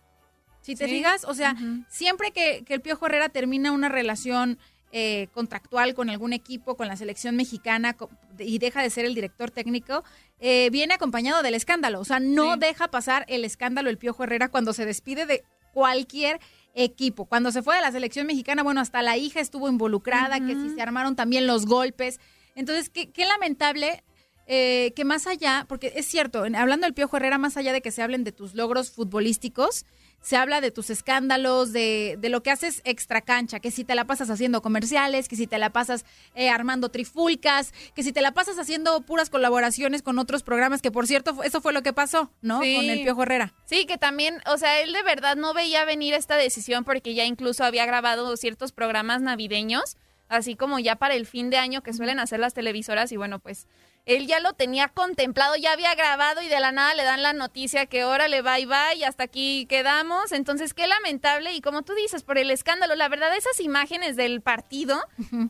Si 0.60 0.76
te 0.76 0.86
digas, 0.86 1.24
o 1.24 1.34
sea, 1.34 1.56
siempre 1.88 2.30
que, 2.30 2.62
que 2.64 2.74
el 2.74 2.80
Piojo 2.80 3.06
Herrera 3.06 3.30
termina 3.30 3.72
una 3.72 3.88
relación 3.88 4.60
eh, 4.92 5.28
contractual 5.32 5.94
con 5.94 6.10
algún 6.10 6.32
equipo, 6.32 6.76
con 6.76 6.86
la 6.86 6.96
selección 6.96 7.34
mexicana 7.34 7.96
y 8.38 8.58
deja 8.58 8.82
de 8.82 8.90
ser 8.90 9.06
el 9.06 9.14
director 9.14 9.50
técnico, 9.50 10.04
eh, 10.38 10.68
viene 10.70 10.94
acompañado 10.94 11.42
del 11.42 11.54
escándalo. 11.54 11.98
O 12.00 12.04
sea, 12.04 12.20
no 12.20 12.56
deja 12.56 12.88
pasar 12.88 13.24
el 13.28 13.44
escándalo 13.44 13.90
el 13.90 13.98
Piojo 13.98 14.24
Herrera 14.24 14.48
cuando 14.48 14.72
se 14.72 14.84
despide 14.84 15.26
de 15.26 15.44
cualquier 15.72 16.40
equipo. 16.74 17.24
Cuando 17.24 17.52
se 17.52 17.62
fue 17.62 17.74
de 17.76 17.82
la 17.82 17.90
selección 17.90 18.26
mexicana, 18.26 18.62
bueno, 18.62 18.80
hasta 18.80 19.02
la 19.02 19.16
hija 19.16 19.40
estuvo 19.40 19.68
involucrada, 19.68 20.40
que 20.40 20.54
si 20.54 20.74
se 20.74 20.82
armaron 20.82 21.16
también 21.16 21.46
los 21.46 21.66
golpes. 21.66 22.20
Entonces, 22.54 22.90
qué, 22.90 23.10
qué 23.10 23.24
lamentable 23.24 24.04
eh, 24.46 24.92
que 24.96 25.04
más 25.04 25.26
allá, 25.26 25.66
porque 25.68 25.92
es 25.96 26.06
cierto, 26.06 26.44
hablando 26.56 26.86
del 26.86 26.94
Piojo 26.94 27.16
Herrera, 27.16 27.38
más 27.38 27.56
allá 27.56 27.72
de 27.72 27.80
que 27.80 27.90
se 27.90 28.02
hablen 28.02 28.24
de 28.24 28.32
tus 28.32 28.54
logros 28.54 28.90
futbolísticos, 28.90 29.86
se 30.22 30.36
habla 30.36 30.60
de 30.60 30.70
tus 30.70 30.88
escándalos, 30.88 31.72
de, 31.72 32.16
de, 32.18 32.28
lo 32.28 32.42
que 32.42 32.50
haces 32.50 32.80
extra 32.84 33.20
cancha, 33.20 33.60
que 33.60 33.70
si 33.70 33.84
te 33.84 33.94
la 33.94 34.04
pasas 34.04 34.30
haciendo 34.30 34.62
comerciales, 34.62 35.28
que 35.28 35.36
si 35.36 35.46
te 35.48 35.58
la 35.58 35.70
pasas 35.70 36.04
eh, 36.34 36.48
armando 36.48 36.88
trifulcas, 36.88 37.74
que 37.94 38.02
si 38.02 38.12
te 38.12 38.22
la 38.22 38.32
pasas 38.32 38.58
haciendo 38.58 39.00
puras 39.02 39.30
colaboraciones 39.30 40.00
con 40.02 40.18
otros 40.18 40.44
programas, 40.44 40.80
que 40.80 40.92
por 40.92 41.08
cierto, 41.08 41.42
eso 41.42 41.60
fue 41.60 41.72
lo 41.72 41.82
que 41.82 41.92
pasó, 41.92 42.30
¿no? 42.40 42.58
Con 42.58 42.66
el 42.66 43.02
Piojo 43.02 43.24
Herrera. 43.24 43.52
Sí, 43.66 43.84
que 43.84 43.98
también, 43.98 44.40
o 44.46 44.56
sea, 44.58 44.80
él 44.80 44.92
de 44.92 45.02
verdad 45.02 45.36
no 45.36 45.54
veía 45.54 45.84
venir 45.84 46.14
esta 46.14 46.36
decisión 46.36 46.84
porque 46.84 47.14
ya 47.14 47.24
incluso 47.24 47.64
había 47.64 47.84
grabado 47.84 48.36
ciertos 48.36 48.70
programas 48.70 49.22
navideños, 49.22 49.96
así 50.28 50.54
como 50.54 50.78
ya 50.78 50.96
para 50.96 51.14
el 51.14 51.26
fin 51.26 51.50
de 51.50 51.58
año 51.58 51.82
que 51.82 51.92
suelen 51.92 52.20
hacer 52.20 52.38
las 52.38 52.54
televisoras 52.54 53.10
y 53.10 53.16
bueno, 53.16 53.40
pues 53.40 53.66
él 54.04 54.26
ya 54.26 54.40
lo 54.40 54.52
tenía 54.54 54.88
contemplado, 54.88 55.54
ya 55.56 55.72
había 55.72 55.94
grabado 55.94 56.42
y 56.42 56.48
de 56.48 56.60
la 56.60 56.72
nada 56.72 56.94
le 56.94 57.04
dan 57.04 57.22
la 57.22 57.32
noticia 57.32 57.86
que 57.86 58.02
ahora 58.02 58.28
le 58.28 58.42
va 58.42 58.58
y 58.58 58.64
va 58.64 58.94
y 58.94 59.04
hasta 59.04 59.24
aquí 59.24 59.66
quedamos. 59.66 60.32
Entonces, 60.32 60.74
qué 60.74 60.86
lamentable 60.86 61.52
y 61.52 61.60
como 61.60 61.82
tú 61.82 61.94
dices, 61.94 62.22
por 62.24 62.38
el 62.38 62.50
escándalo, 62.50 62.94
la 62.94 63.08
verdad 63.08 63.34
esas 63.36 63.60
imágenes 63.60 64.16
del 64.16 64.40
partido, 64.40 65.00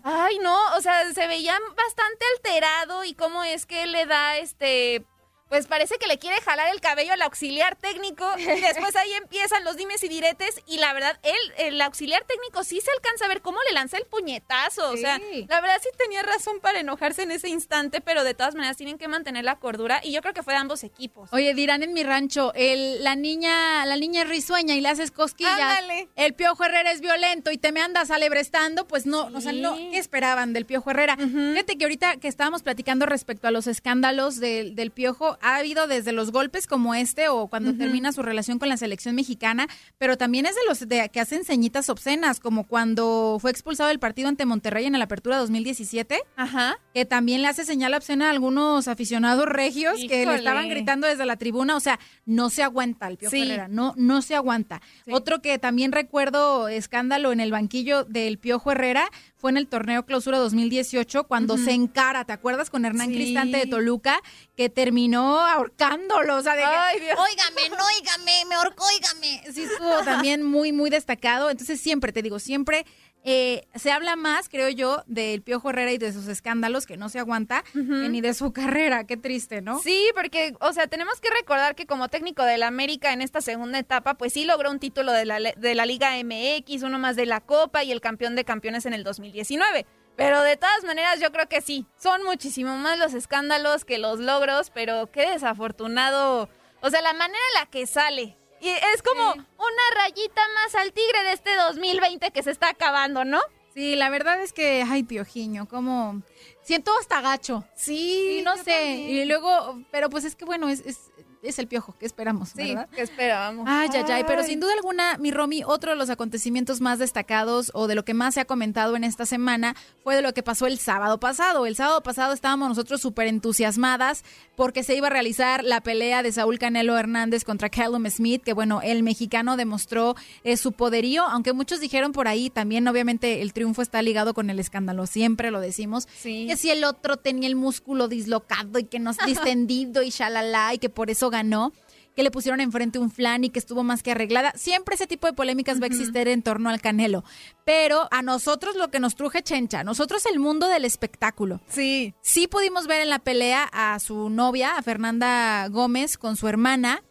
ay 0.05 0.39
no, 0.41 0.59
o 0.77 0.81
sea, 0.81 1.13
se 1.13 1.27
veían 1.27 1.61
bastante 1.77 2.25
alterado 2.37 3.05
y 3.05 3.15
cómo 3.15 3.43
es 3.45 3.67
que 3.67 3.87
le 3.87 4.07
da 4.07 4.37
este 4.37 5.05
pues 5.53 5.67
parece 5.67 5.97
que 5.99 6.07
le 6.07 6.19
quiere 6.19 6.41
jalar 6.41 6.73
el 6.73 6.81
cabello 6.81 7.13
al 7.13 7.21
auxiliar 7.21 7.77
técnico 7.77 8.27
y 8.39 8.45
después 8.47 8.97
ahí 8.97 9.13
empiezan 9.13 9.65
los 9.65 9.77
dimes 9.77 10.03
y 10.03 10.09
diretes 10.09 10.59
y 10.67 10.79
la 10.79 10.95
verdad, 10.95 11.21
él, 11.23 11.37
el 11.59 11.79
auxiliar 11.83 12.25
técnico 12.25 12.65
sí 12.65 12.81
se 12.81 12.91
alcanza 12.91 13.27
a 13.27 13.29
ver 13.29 13.43
cómo 13.43 13.59
le 13.69 13.75
lanza 13.75 13.99
el 13.99 14.07
puñetazo, 14.07 14.91
o 14.91 14.97
sea, 14.97 15.21
la 15.49 15.61
verdad 15.61 15.77
sí 15.83 15.91
tenía 15.99 16.23
razón 16.23 16.61
para 16.61 16.81
enojarse 16.81 17.25
en 17.25 17.33
ese 17.33 17.51
instante, 17.51 18.01
pero 18.01 18.25
de 18.25 18.33
todas 18.33 18.55
maneras 18.55 18.79
tienen 18.79 18.97
que 18.97 19.09
mantener 19.09 19.45
la 19.45 19.57
cordura 19.57 20.01
y 20.03 20.13
yo 20.13 20.23
creo 20.23 20.33
que 20.33 20.43
fue 20.43 20.55
de 20.55 20.61
ambos 20.61 20.85
equipos. 20.85 21.29
Oye, 21.35 21.53
dirán 21.53 21.83
en 21.83 21.93
mi 21.93 22.03
rancho, 22.03 22.55
el, 22.55 23.05
la 23.05 23.15
niña 23.15 23.85
la 23.85 23.97
niña 23.97 24.25
risueña 24.25 24.75
y 24.75 24.81
le 24.81 24.89
haces 24.89 25.11
cosquillas, 25.11 25.85
el 26.17 26.33
Piojo 26.33 26.65
Herrera 26.65 26.93
es 26.93 27.03
violento 27.03 27.51
y 27.51 27.59
te 27.59 27.73
me 27.73 27.83
andas 27.83 28.11
alebrestando, 28.11 28.89
pues 28.89 29.05
no, 29.05 29.27
o 29.35 29.41
sea, 29.43 29.53
no, 29.53 29.77
¿qué 29.77 29.99
esperaban 29.99 30.55
del 30.55 30.65
Piojo 30.65 30.93
Herrera? 30.93 31.19
Fíjate 31.19 31.77
que 31.77 31.85
ahorita 31.85 32.17
que 32.17 32.29
estábamos 32.29 32.63
platicando 32.63 33.05
respecto 33.05 33.49
a 33.49 33.51
los 33.51 33.67
escándalos 33.67 34.41
del, 34.41 34.75
del 34.75 34.93
Piojo, 34.93 35.37
ha 35.43 35.57
habido 35.57 35.87
desde 35.87 36.13
los 36.13 36.33
golpes 36.33 36.67
como 36.67 36.95
este 36.95 37.29
o 37.29 37.49
cuando 37.49 37.75
termina 37.75 38.13
su 38.13 38.23
relación 38.23 38.59
con 38.59 38.69
la 38.69 38.77
selección 38.77 39.15
mexicana, 39.15 39.67
pero 39.99 40.17
también 40.17 40.47
es 40.47 40.55
de 40.55 40.61
los 40.69 40.89
de, 40.89 41.11
que 41.11 41.21
hacen 41.21 41.45
ceñitas 41.45 41.89
obscenas, 41.91 42.41
como 42.41 42.65
cuando 42.67 43.39
fue 43.41 43.51
expulsado 43.51 43.89
del 43.89 43.99
partido 43.99 44.29
ante 44.29 44.47
Monterrey 44.47 44.87
en 44.87 44.99
la 44.99 45.05
apertura 45.05 45.39
2017, 45.39 46.21
Ajá. 46.37 46.79
que 46.95 47.05
también 47.05 47.43
le 47.43 47.49
hace 47.49 47.65
señal 47.65 47.93
obscena 47.95 48.29
a 48.29 48.31
algunos 48.31 48.89
aficionados 48.89 49.47
regios 49.47 49.97
que 50.09 50.25
le 50.25 50.35
estaban 50.37 50.69
gritando 50.69 51.07
desde 51.07 51.27
la 51.27 51.37
tribuna, 51.37 51.77
o 51.77 51.81
sea, 51.81 51.99
no 52.25 52.49
se 52.49 52.63
aguanta 52.63 53.09
el 53.09 53.17
Piojo 53.17 53.33
Sí. 53.33 53.43
Herrera, 53.43 53.69
no, 53.69 53.95
no 53.97 54.23
se 54.23 54.37
aguanta. 54.37 54.81
Otro 55.11 55.43
que 55.43 55.59
también 55.59 55.93
recuerdo 55.93 56.69
escándalo 56.69 57.33
en 57.33 57.41
el 57.41 57.51
banquillo 57.51 58.05
del 58.05 58.39
Piojo 58.39 58.73
Herrera 58.73 59.11
fue 59.43 59.51
en 59.51 59.57
el 59.57 59.67
torneo 59.67 60.07
clausura 60.07 60.39
2018 60.39 61.25
cuando 61.25 61.59
se 61.59 61.73
encara, 61.73 62.25
¿te 62.25 62.33
acuerdas? 62.33 62.71
Con 62.71 62.85
Hernán 62.85 63.09
Sí. 63.09 63.15
Cristante 63.15 63.57
de 63.59 63.67
Toluca, 63.67 64.21
que 64.57 64.69
terminó 64.69 65.41
ahorcándolo, 65.41 66.37
o 66.37 66.43
sea, 66.43 66.53
de 66.55 66.63
que, 66.63 66.69
Ay, 66.69 67.01
Dios. 67.01 67.19
óigame, 67.19 67.77
no, 67.77 67.85
óigame, 67.99 68.45
me 68.49 68.55
ahorcó, 68.55 68.85
óigame. 68.87 69.43
Sí, 69.53 69.65
estuvo 69.65 70.05
también 70.05 70.45
muy, 70.45 70.71
muy 70.71 70.91
destacado. 70.91 71.51
Entonces, 71.51 71.81
siempre, 71.81 72.13
te 72.13 72.23
digo, 72.23 72.39
siempre 72.39 72.87
eh, 73.25 73.67
se 73.75 73.93
habla 73.93 74.17
más, 74.17 74.49
creo 74.49 74.69
yo, 74.69 75.05
del 75.07 75.43
Piojo 75.43 75.71
Herrera 75.71 75.93
y 75.93 75.99
de 75.99 76.13
sus 76.13 76.27
escándalos, 76.27 76.87
que 76.87 76.97
no 76.97 77.09
se 77.09 77.21
aguanta, 77.21 77.63
que 77.73 78.09
ni 78.09 78.21
de 78.21 78.35
su 78.35 78.53
carrera. 78.53 79.05
Qué 79.05 79.17
triste, 79.17 79.63
¿no? 79.63 79.79
Sí, 79.79 80.09
porque, 80.15 80.55
o 80.61 80.73
sea, 80.73 80.89
tenemos 80.89 81.21
que 81.21 81.31
recordar 81.31 81.75
que 81.75 81.87
como 81.87 82.09
técnico 82.09 82.43
del 82.45 82.63
América 82.63 83.13
en 83.13 83.23
esta 83.23 83.41
segunda 83.41 83.79
etapa, 83.79 84.15
pues 84.15 84.33
sí 84.33 84.45
logró 84.45 84.71
un 84.71 84.81
título 84.81 85.13
de 85.13 85.25
la, 85.25 85.39
de 85.39 85.75
la 85.75 85.87
Liga 85.87 86.13
MX, 86.23 86.83
uno 86.83 86.99
más 86.99 87.17
de 87.17 87.27
la 87.27 87.41
Copa 87.41 87.85
y 87.85 87.93
el 87.93 88.01
campeón 88.01 88.35
de 88.35 88.45
campeones 88.45 88.87
en 88.87 88.95
el 88.95 89.05
2019. 89.05 89.87
Pero 90.17 90.43
de 90.43 90.57
todas 90.57 90.85
maneras, 90.85 91.21
yo 91.21 91.33
creo 91.33 91.49
que 91.49 91.61
sí, 91.61 91.87
son 91.97 92.23
muchísimo 92.25 92.77
más 92.77 92.99
los 92.99 93.15
escándalos 93.15 93.85
que 93.85 93.99
los 93.99 94.19
logros, 94.19 94.71
pero 94.71 95.11
qué 95.11 95.31
desafortunado. 95.31 96.49
O 96.81 96.91
sea, 96.91 97.01
la 97.01 97.13
manera 97.13 97.39
en 97.55 97.61
la 97.61 97.71
que 97.71 97.87
sale. 97.87 98.37
Y 98.63 98.69
es 98.69 99.03
como 99.03 99.33
una 99.33 99.83
rayita 99.97 100.41
más 100.55 100.75
al 100.77 100.93
tigre 100.93 101.25
de 101.25 101.33
este 101.33 101.55
2020 101.57 102.31
que 102.31 102.43
se 102.45 102.53
está 102.53 102.69
acabando, 102.71 103.25
¿no? 103.25 103.41
Sí, 103.75 103.97
la 103.97 104.09
verdad 104.09 104.41
es 104.41 104.53
que, 104.53 104.85
ay, 104.89 105.03
Piojiño, 105.03 105.67
como... 105.67 106.23
Siento 106.63 106.93
hasta 107.01 107.21
gacho. 107.21 107.65
Sí, 107.75 108.37
Sí, 108.39 108.43
no 108.45 108.57
sé. 108.57 108.63
también. 108.65 109.01
Y 109.11 109.25
luego, 109.25 109.83
pero 109.91 110.09
pues 110.11 110.25
es 110.25 110.37
que 110.37 110.45
bueno, 110.45 110.69
es, 110.69 110.81
es, 110.87 111.11
es 111.43 111.59
el 111.59 111.67
piojo 111.67 111.95
que 111.99 112.07
esperamos, 112.07 112.51
Sí, 112.51 112.69
¿verdad? 112.69 112.89
que 112.89 113.03
esperábamos. 113.03 113.67
Ay, 113.69 113.89
ay, 113.95 114.05
ay, 114.09 114.25
pero 114.27 114.45
sin 114.45 114.61
duda 114.61 114.73
alguna, 114.75 115.19
mi 115.19 115.31
Romy, 115.31 115.63
otro 115.65 115.91
de 115.91 115.97
los 115.97 116.09
acontecimientos 116.11 116.81
más 116.81 116.99
destacados 117.01 117.71
o 117.75 117.87
de 117.89 117.95
lo 117.97 118.05
que 118.05 118.15
más 118.15 118.35
se 118.35 118.41
ha 118.41 118.45
comentado 118.45 118.95
en 118.97 119.05
esta 119.05 119.27
semana 119.27 119.75
fue 120.05 120.15
de 120.15 120.23
lo 120.23 120.33
que 120.35 120.43
pasó 120.43 120.67
el 120.67 120.79
sábado 120.79 121.19
pasado. 121.19 121.67
El 121.67 121.75
sábado 121.77 122.03
pasado 122.03 122.33
estábamos 122.33 122.69
nosotros 122.69 123.01
súper 123.01 123.27
entusiasmadas 123.27 124.25
porque 124.57 124.83
se 124.85 124.95
iba 124.95 125.09
a 125.09 125.11
realizar 125.11 125.65
la 125.65 125.81
pelea 125.81 126.23
de 126.23 126.31
Saúl 126.33 126.59
Canelo 126.59 126.97
Hernández 126.97 127.45
contra 127.45 127.69
Callum 127.71 128.07
Smith, 128.09 128.43
que 128.45 128.53
bueno, 128.53 128.81
el 128.83 129.03
mexicano 129.03 129.57
demostró 129.57 130.15
eh, 130.45 130.57
su 130.57 130.73
poderío, 130.73 131.25
aunque 131.27 131.53
muchos 131.53 131.81
dijeron 131.81 132.13
por 132.13 132.29
ahí 132.29 132.51
también, 132.51 132.87
obviamente, 132.87 133.43
el 133.43 133.53
triunfo 133.53 133.83
está 133.83 134.01
ligado 134.03 134.35
con 134.35 134.51
el 134.51 134.61
escándalo, 134.61 135.07
siempre 135.07 135.51
lo 135.51 135.61
decimos, 135.61 136.07
Sí. 136.21 136.47
que 136.49 136.57
si 136.57 136.71
el 136.71 136.85
otro 136.85 137.17
tenía 137.17 137.49
el 137.49 137.57
músculo 137.57 138.09
dislocado 138.09 138.79
y 138.79 138.85
que 138.85 138.99
no 138.99 139.13
distendido 139.27 140.03
y 140.03 140.11
shalala 140.11 140.75
y 140.75 140.79
que 140.79 140.89
por 140.89 141.11
eso 141.11 141.31
ganó 141.33 141.73
que 142.15 142.23
le 142.23 142.31
pusieron 142.31 142.61
enfrente 142.61 142.99
un 142.99 143.11
flan 143.11 143.45
y 143.45 143.51
que 143.51 143.59
estuvo 143.59 143.83
más 143.83 144.03
que 144.03 144.13
arreglada. 144.13 144.53
Siempre 144.55 144.95
ese 144.95 145.07
tipo 145.07 145.27
de 145.27 145.33
polémicas 145.33 145.81
va 145.81 145.85
a 145.85 145.87
existir 145.89 146.29
en 146.29 146.43
torno 146.43 146.69
al 146.69 146.81
Canelo. 146.81 147.25
Pero 147.65 148.09
a 148.11 148.23
nosotros 148.23 148.77
lo 148.77 148.91
que 148.91 149.01
nos 149.01 149.15
truje 149.15 149.43
Chencha, 149.43 149.85
nosotros 149.85 150.27
el 150.27 150.39
mundo 150.39 150.69
del 150.69 150.85
espectáculo. 150.85 151.61
Sí. 151.69 152.15
Sí 152.21 152.49
pudimos 152.49 152.87
ver 152.87 153.01
en 153.01 153.11
la 153.11 153.19
pelea 153.19 153.69
a 153.73 153.99
su 153.99 154.31
novia, 154.31 154.77
a 154.77 154.83
Fernanda 154.83 155.67
Gómez, 155.69 156.19
con 156.19 156.37
su 156.37 156.49
hermana, 156.49 157.03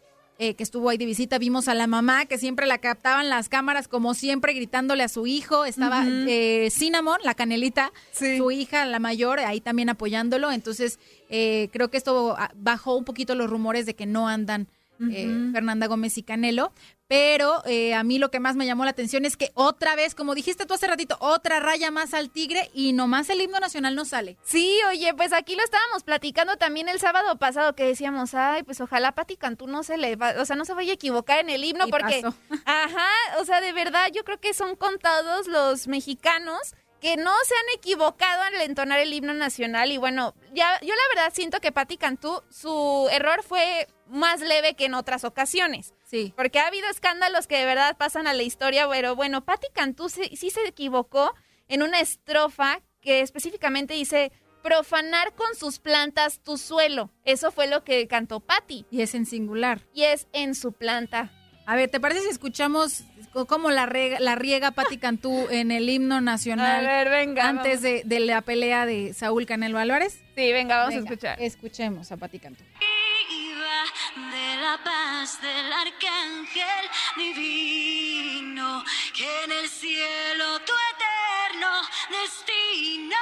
eh, 0.42 0.54
que 0.54 0.64
estuvo 0.64 0.88
ahí 0.88 0.98
de 0.98 1.06
visita. 1.06 1.38
Vimos 1.38 1.68
a 1.68 1.74
la 1.74 1.86
mamá, 1.86 2.26
que 2.26 2.36
siempre 2.36 2.66
la 2.66 2.78
captaban 2.78 3.28
las 3.28 3.48
cámaras, 3.48 3.86
como 3.86 4.12
siempre, 4.14 4.54
gritándole 4.54 5.04
a 5.04 5.08
su 5.08 5.28
hijo. 5.28 5.64
Estaba 5.64 6.04
eh, 6.08 6.68
Cinnamon, 6.72 7.18
la 7.22 7.34
canelita, 7.34 7.92
Sí. 8.10 8.38
su 8.38 8.50
hija, 8.50 8.84
la 8.86 8.98
mayor, 8.98 9.38
ahí 9.38 9.60
también 9.60 9.88
apoyándolo. 9.88 10.50
Entonces, 10.50 10.98
eh, 11.30 11.68
creo 11.72 11.90
que 11.90 11.96
esto 11.96 12.34
ah, 12.36 12.50
bajó 12.56 12.96
un 12.96 13.04
poquito 13.04 13.36
los 13.36 13.48
rumores 13.48 13.86
de 13.86 13.94
que 13.94 14.04
no 14.06 14.26
andan 14.26 14.66
eh, 15.10 15.50
Fernanda 15.52 15.86
Gómez 15.86 16.18
y 16.18 16.22
Canelo. 16.22 16.72
Pero 17.12 17.62
eh, 17.66 17.92
a 17.92 18.04
mí 18.04 18.18
lo 18.18 18.30
que 18.30 18.40
más 18.40 18.56
me 18.56 18.64
llamó 18.64 18.86
la 18.86 18.92
atención 18.92 19.26
es 19.26 19.36
que 19.36 19.50
otra 19.52 19.94
vez, 19.96 20.14
como 20.14 20.34
dijiste 20.34 20.64
tú 20.64 20.72
hace 20.72 20.86
ratito, 20.86 21.18
otra 21.20 21.60
raya 21.60 21.90
más 21.90 22.14
al 22.14 22.30
tigre 22.30 22.70
y 22.72 22.94
nomás 22.94 23.28
el 23.28 23.42
himno 23.42 23.60
nacional 23.60 23.94
no 23.94 24.06
sale. 24.06 24.38
Sí, 24.42 24.78
oye, 24.88 25.12
pues 25.12 25.34
aquí 25.34 25.54
lo 25.54 25.62
estábamos 25.62 26.04
platicando 26.04 26.56
también 26.56 26.88
el 26.88 26.98
sábado 27.00 27.36
pasado 27.36 27.74
que 27.74 27.84
decíamos, 27.84 28.32
ay, 28.32 28.62
pues 28.62 28.80
ojalá 28.80 29.12
Pati 29.12 29.36
Cantú 29.36 29.66
no 29.66 29.82
se 29.82 29.98
le 29.98 30.16
va, 30.16 30.36
o 30.38 30.46
sea, 30.46 30.56
no 30.56 30.64
se 30.64 30.72
vaya 30.72 30.92
a 30.92 30.94
equivocar 30.94 31.40
en 31.40 31.50
el 31.50 31.62
himno 31.62 31.86
Y 31.86 31.90
porque, 31.90 32.22
pasó. 32.22 32.34
ajá, 32.64 33.10
o 33.40 33.44
sea, 33.44 33.60
de 33.60 33.74
verdad 33.74 34.08
yo 34.14 34.24
creo 34.24 34.40
que 34.40 34.54
son 34.54 34.74
contados 34.74 35.48
los 35.48 35.88
mexicanos 35.88 36.74
que 37.02 37.16
no 37.16 37.32
se 37.44 37.54
han 37.54 37.78
equivocado 37.78 38.42
al 38.42 38.54
entonar 38.62 39.00
el 39.00 39.12
himno 39.12 39.34
nacional 39.34 39.90
y 39.90 39.98
bueno, 39.98 40.34
ya 40.54 40.78
yo 40.82 40.94
la 40.94 41.14
verdad 41.14 41.34
siento 41.34 41.60
que 41.60 41.72
Pati 41.72 41.96
Cantú 41.96 42.42
su 42.48 43.08
error 43.10 43.42
fue 43.42 43.88
más 44.06 44.40
leve 44.40 44.74
que 44.74 44.84
en 44.84 44.94
otras 44.94 45.24
ocasiones. 45.24 45.94
Sí. 46.04 46.32
Porque 46.36 46.60
ha 46.60 46.68
habido 46.68 46.88
escándalos 46.88 47.48
que 47.48 47.58
de 47.58 47.66
verdad 47.66 47.96
pasan 47.96 48.28
a 48.28 48.34
la 48.34 48.44
historia, 48.44 48.88
pero 48.88 49.16
bueno, 49.16 49.44
Patti 49.44 49.66
Cantú 49.74 50.08
sí, 50.08 50.30
sí 50.36 50.50
se 50.50 50.64
equivocó 50.64 51.34
en 51.66 51.82
una 51.82 51.98
estrofa 51.98 52.80
que 53.00 53.20
específicamente 53.20 53.94
dice 53.94 54.30
profanar 54.62 55.34
con 55.34 55.56
sus 55.56 55.80
plantas 55.80 56.40
tu 56.40 56.56
suelo. 56.56 57.10
Eso 57.24 57.50
fue 57.50 57.66
lo 57.66 57.82
que 57.82 58.06
cantó 58.06 58.38
Patti. 58.38 58.86
Y 58.92 59.02
es 59.02 59.16
en 59.16 59.26
singular. 59.26 59.80
Y 59.92 60.04
es 60.04 60.28
en 60.32 60.54
su 60.54 60.70
planta. 60.70 61.32
A 61.66 61.74
ver, 61.74 61.90
¿te 61.90 61.98
parece 61.98 62.20
si 62.22 62.28
escuchamos 62.28 63.02
cómo 63.32 63.70
la, 63.70 63.86
rega- 63.86 64.18
la 64.20 64.34
riega 64.34 64.70
Patti 64.72 64.98
Cantú 64.98 65.48
en 65.50 65.70
el 65.70 65.88
himno 65.88 66.20
nacional 66.20 66.86
A 66.86 66.88
ver, 66.88 67.08
venga, 67.08 67.48
antes 67.48 67.80
de, 67.82 68.02
de 68.04 68.20
la 68.20 68.40
pelea 68.42 68.86
de 68.86 69.12
Saúl 69.14 69.46
Canelo 69.46 69.78
Álvarez? 69.78 70.20
Sí, 70.36 70.52
venga, 70.52 70.78
vamos 70.78 70.94
Venga, 70.94 71.10
a 71.10 71.12
escuchar. 71.12 71.42
Escuchemos 71.42 72.12
a 72.12 72.16
Patti 72.16 72.38
Cantú. 72.38 72.62
de 72.64 74.56
la 74.62 74.78
paz 74.84 75.40
del 75.40 75.72
arcángel 75.72 76.84
divino, 77.16 78.84
que 79.16 79.44
en 79.44 79.52
el 79.52 79.68
cielo 79.68 80.58
tu 80.60 80.72
eterno 80.92 81.70
destino 82.10 83.16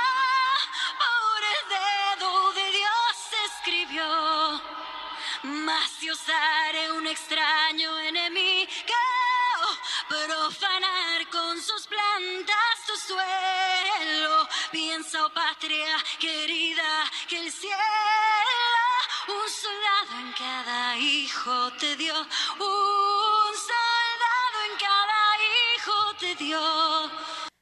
por 1.02 1.40
el 1.54 1.62
dedo 1.76 2.52
de 2.52 2.66
Dios 2.72 3.14
escribió. 3.54 4.60
Mas 5.42 5.90
si 5.98 6.10
osare 6.10 6.92
un 6.92 7.06
extraño 7.06 7.98
enemigo 8.00 8.68
profanar 10.10 11.28
con 11.30 11.60
sus 11.62 11.86
plantas 11.86 12.74
tu 12.86 12.96
suelo, 12.96 14.48
piensa, 14.72 15.24
oh 15.24 15.30
patria 15.30 15.94
querida, 16.18 16.90
que 17.28 17.38
el 17.44 17.52
cielo 17.52 17.76
un 19.28 19.48
soldado 19.62 20.12
en 20.26 20.32
cada 20.32 20.96
hijo 20.98 21.72
te 21.78 21.96
dio, 21.96 22.14
un 22.14 23.54
soldado 23.70 24.58
en 24.68 24.74
cada 24.86 25.20
hijo 25.48 25.96
te 26.18 26.34
dio. 26.44 26.60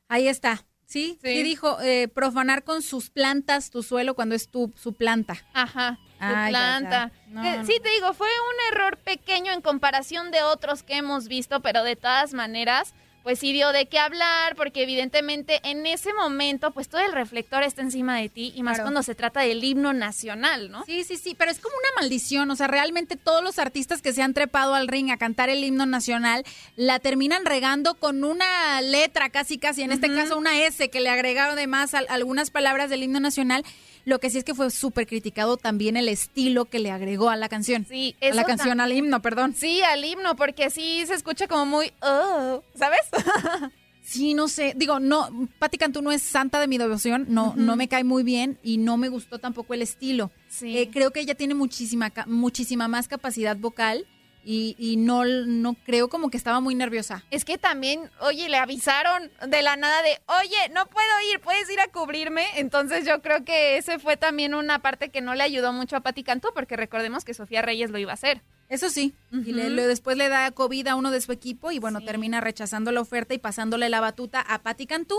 Ahí 0.08 0.28
está. 0.28 0.64
Sí, 0.88 1.18
sí, 1.22 1.28
Sí. 1.36 1.42
dijo 1.42 1.78
eh, 1.82 2.08
profanar 2.08 2.64
con 2.64 2.80
sus 2.80 3.10
plantas 3.10 3.70
tu 3.70 3.82
suelo 3.82 4.14
cuando 4.14 4.34
es 4.34 4.48
tu, 4.48 4.72
su 4.74 4.94
planta. 4.94 5.34
Ajá, 5.52 5.98
su 6.18 6.24
Ay, 6.24 6.50
planta. 6.50 7.12
No, 7.28 7.44
Eh, 7.44 7.58
no. 7.58 7.64
Sí, 7.66 7.74
te 7.82 7.90
digo, 7.90 8.14
fue 8.14 8.26
un 8.26 8.74
error 8.74 8.96
pequeño 8.96 9.52
en 9.52 9.60
comparación 9.60 10.30
de 10.30 10.42
otros 10.42 10.82
que 10.82 10.96
hemos 10.96 11.28
visto, 11.28 11.60
pero 11.60 11.84
de 11.84 11.94
todas 11.96 12.32
maneras, 12.32 12.94
pues 13.22 13.38
sí 13.38 13.52
dio 13.52 13.72
de 13.72 13.86
qué 13.86 13.98
hablar, 13.98 14.56
porque 14.56 14.82
evidentemente 14.82 15.60
en 15.64 15.86
ese 15.86 16.12
momento, 16.14 16.70
pues 16.70 16.88
todo 16.88 17.00
el 17.02 17.12
reflector 17.12 17.62
está 17.62 17.82
encima 17.82 18.16
de 18.18 18.28
ti, 18.28 18.52
y 18.56 18.62
más 18.62 18.74
Claro. 18.76 18.84
cuando 18.86 19.02
se 19.02 19.14
trata 19.14 19.40
del 19.40 19.62
himno 19.62 19.92
nacional, 19.92 20.70
¿no? 20.70 20.84
Sí, 20.86 21.04
sí, 21.04 21.16
sí, 21.16 21.34
pero 21.38 21.50
es 21.50 21.58
como 21.58 21.74
una 21.76 22.00
maldición, 22.02 22.50
o 22.50 22.56
sea, 22.56 22.66
realmente 22.68 23.16
todos 23.16 23.42
los 23.42 23.58
artistas 23.58 24.00
que 24.02 24.12
se 24.12 24.22
han 24.22 24.32
trepado 24.34 24.74
al 24.74 24.88
ring 24.88 25.10
a 25.10 25.16
cantar 25.18 25.50
el 25.50 25.62
himno 25.62 25.84
nacional 25.86 26.44
la 26.76 26.98
terminan 27.00 27.44
regando 27.44 27.94
con 27.94 28.24
una 28.24 28.80
letra 28.80 29.28
casi 29.30 29.58
casi, 29.58 29.82
en 29.82 29.92
este 29.92 30.12
caso 30.14 30.36
una 30.38 30.62
S 30.64 30.88
que 30.88 31.00
le 31.00 31.10
agregaron 31.10 31.52
además 31.54 31.94
al- 31.94 32.06
algunas 32.08 32.50
palabras 32.50 32.88
del 32.90 33.02
himno 33.02 33.20
nacional. 33.20 33.64
Lo 34.08 34.20
que 34.20 34.30
sí 34.30 34.38
es 34.38 34.44
que 34.44 34.54
fue 34.54 34.70
súper 34.70 35.06
criticado 35.06 35.58
también 35.58 35.98
el 35.98 36.08
estilo 36.08 36.64
que 36.64 36.78
le 36.78 36.90
agregó 36.90 37.28
a 37.28 37.36
la 37.36 37.50
canción. 37.50 37.84
Sí, 37.86 38.16
a 38.22 38.24
la 38.32 38.40
eso 38.40 38.44
canción, 38.44 38.80
al 38.80 38.90
himno, 38.90 39.20
perdón. 39.20 39.54
Sí, 39.54 39.82
al 39.82 40.02
himno, 40.02 40.34
porque 40.34 40.70
sí 40.70 41.04
se 41.06 41.12
escucha 41.12 41.46
como 41.46 41.66
muy, 41.66 41.92
oh, 42.00 42.62
¿sabes? 42.74 43.00
Sí, 44.02 44.32
no 44.32 44.48
sé. 44.48 44.72
Digo, 44.74 45.00
no, 45.00 45.28
Patti 45.58 45.76
Cantú 45.76 46.00
no 46.00 46.10
es 46.10 46.22
santa 46.22 46.58
de 46.60 46.66
mi 46.66 46.78
devoción, 46.78 47.26
no, 47.28 47.52
no 47.54 47.76
me 47.76 47.88
cae 47.88 48.04
muy 48.04 48.22
bien 48.22 48.58
y 48.62 48.78
no 48.78 48.96
me 48.96 49.10
gustó 49.10 49.38
tampoco 49.38 49.74
el 49.74 49.82
estilo. 49.82 50.30
Sí. 50.48 50.78
Eh, 50.78 50.88
creo 50.90 51.10
que 51.10 51.20
ella 51.20 51.34
tiene 51.34 51.52
muchísima, 51.52 52.10
muchísima 52.26 52.88
más 52.88 53.08
capacidad 53.08 53.58
vocal 53.58 54.06
y, 54.50 54.74
y 54.78 54.96
no, 54.96 55.26
no 55.26 55.74
creo 55.84 56.08
como 56.08 56.30
que 56.30 56.38
estaba 56.38 56.60
muy 56.60 56.74
nerviosa. 56.74 57.22
Es 57.30 57.44
que 57.44 57.58
también, 57.58 58.08
oye, 58.20 58.48
le 58.48 58.56
avisaron 58.56 59.30
de 59.46 59.60
la 59.60 59.76
nada 59.76 60.00
de, 60.02 60.18
oye, 60.40 60.72
no 60.72 60.86
puedo 60.86 61.06
ir, 61.30 61.40
puedes 61.40 61.68
ir 61.70 61.78
a 61.80 61.88
cubrirme. 61.88 62.44
Entonces 62.56 63.04
yo 63.06 63.20
creo 63.20 63.44
que 63.44 63.76
ese 63.76 63.98
fue 63.98 64.16
también 64.16 64.54
una 64.54 64.78
parte 64.78 65.10
que 65.10 65.20
no 65.20 65.34
le 65.34 65.42
ayudó 65.42 65.74
mucho 65.74 65.96
a 65.96 66.00
Pati 66.00 66.22
Cantú, 66.24 66.48
porque 66.54 66.76
recordemos 66.76 67.26
que 67.26 67.34
Sofía 67.34 67.60
Reyes 67.60 67.90
lo 67.90 67.98
iba 67.98 68.12
a 68.12 68.14
hacer. 68.14 68.40
Eso 68.70 68.88
sí, 68.88 69.12
y 69.32 69.52
le- 69.52 69.68
le- 69.70 69.86
después 69.86 70.16
le 70.16 70.28
da 70.30 70.50
COVID 70.50 70.86
a 70.88 70.94
uno 70.94 71.10
de 71.10 71.20
su 71.20 71.32
equipo 71.32 71.70
y 71.70 71.78
bueno, 71.78 72.00
termina 72.00 72.40
rechazando 72.40 72.90
la 72.90 73.00
oferta 73.02 73.34
y 73.34 73.38
pasándole 73.38 73.88
la 73.90 74.00
batuta 74.00 74.40
a 74.40 74.58
Patti 74.62 74.86
Cantú. 74.86 75.16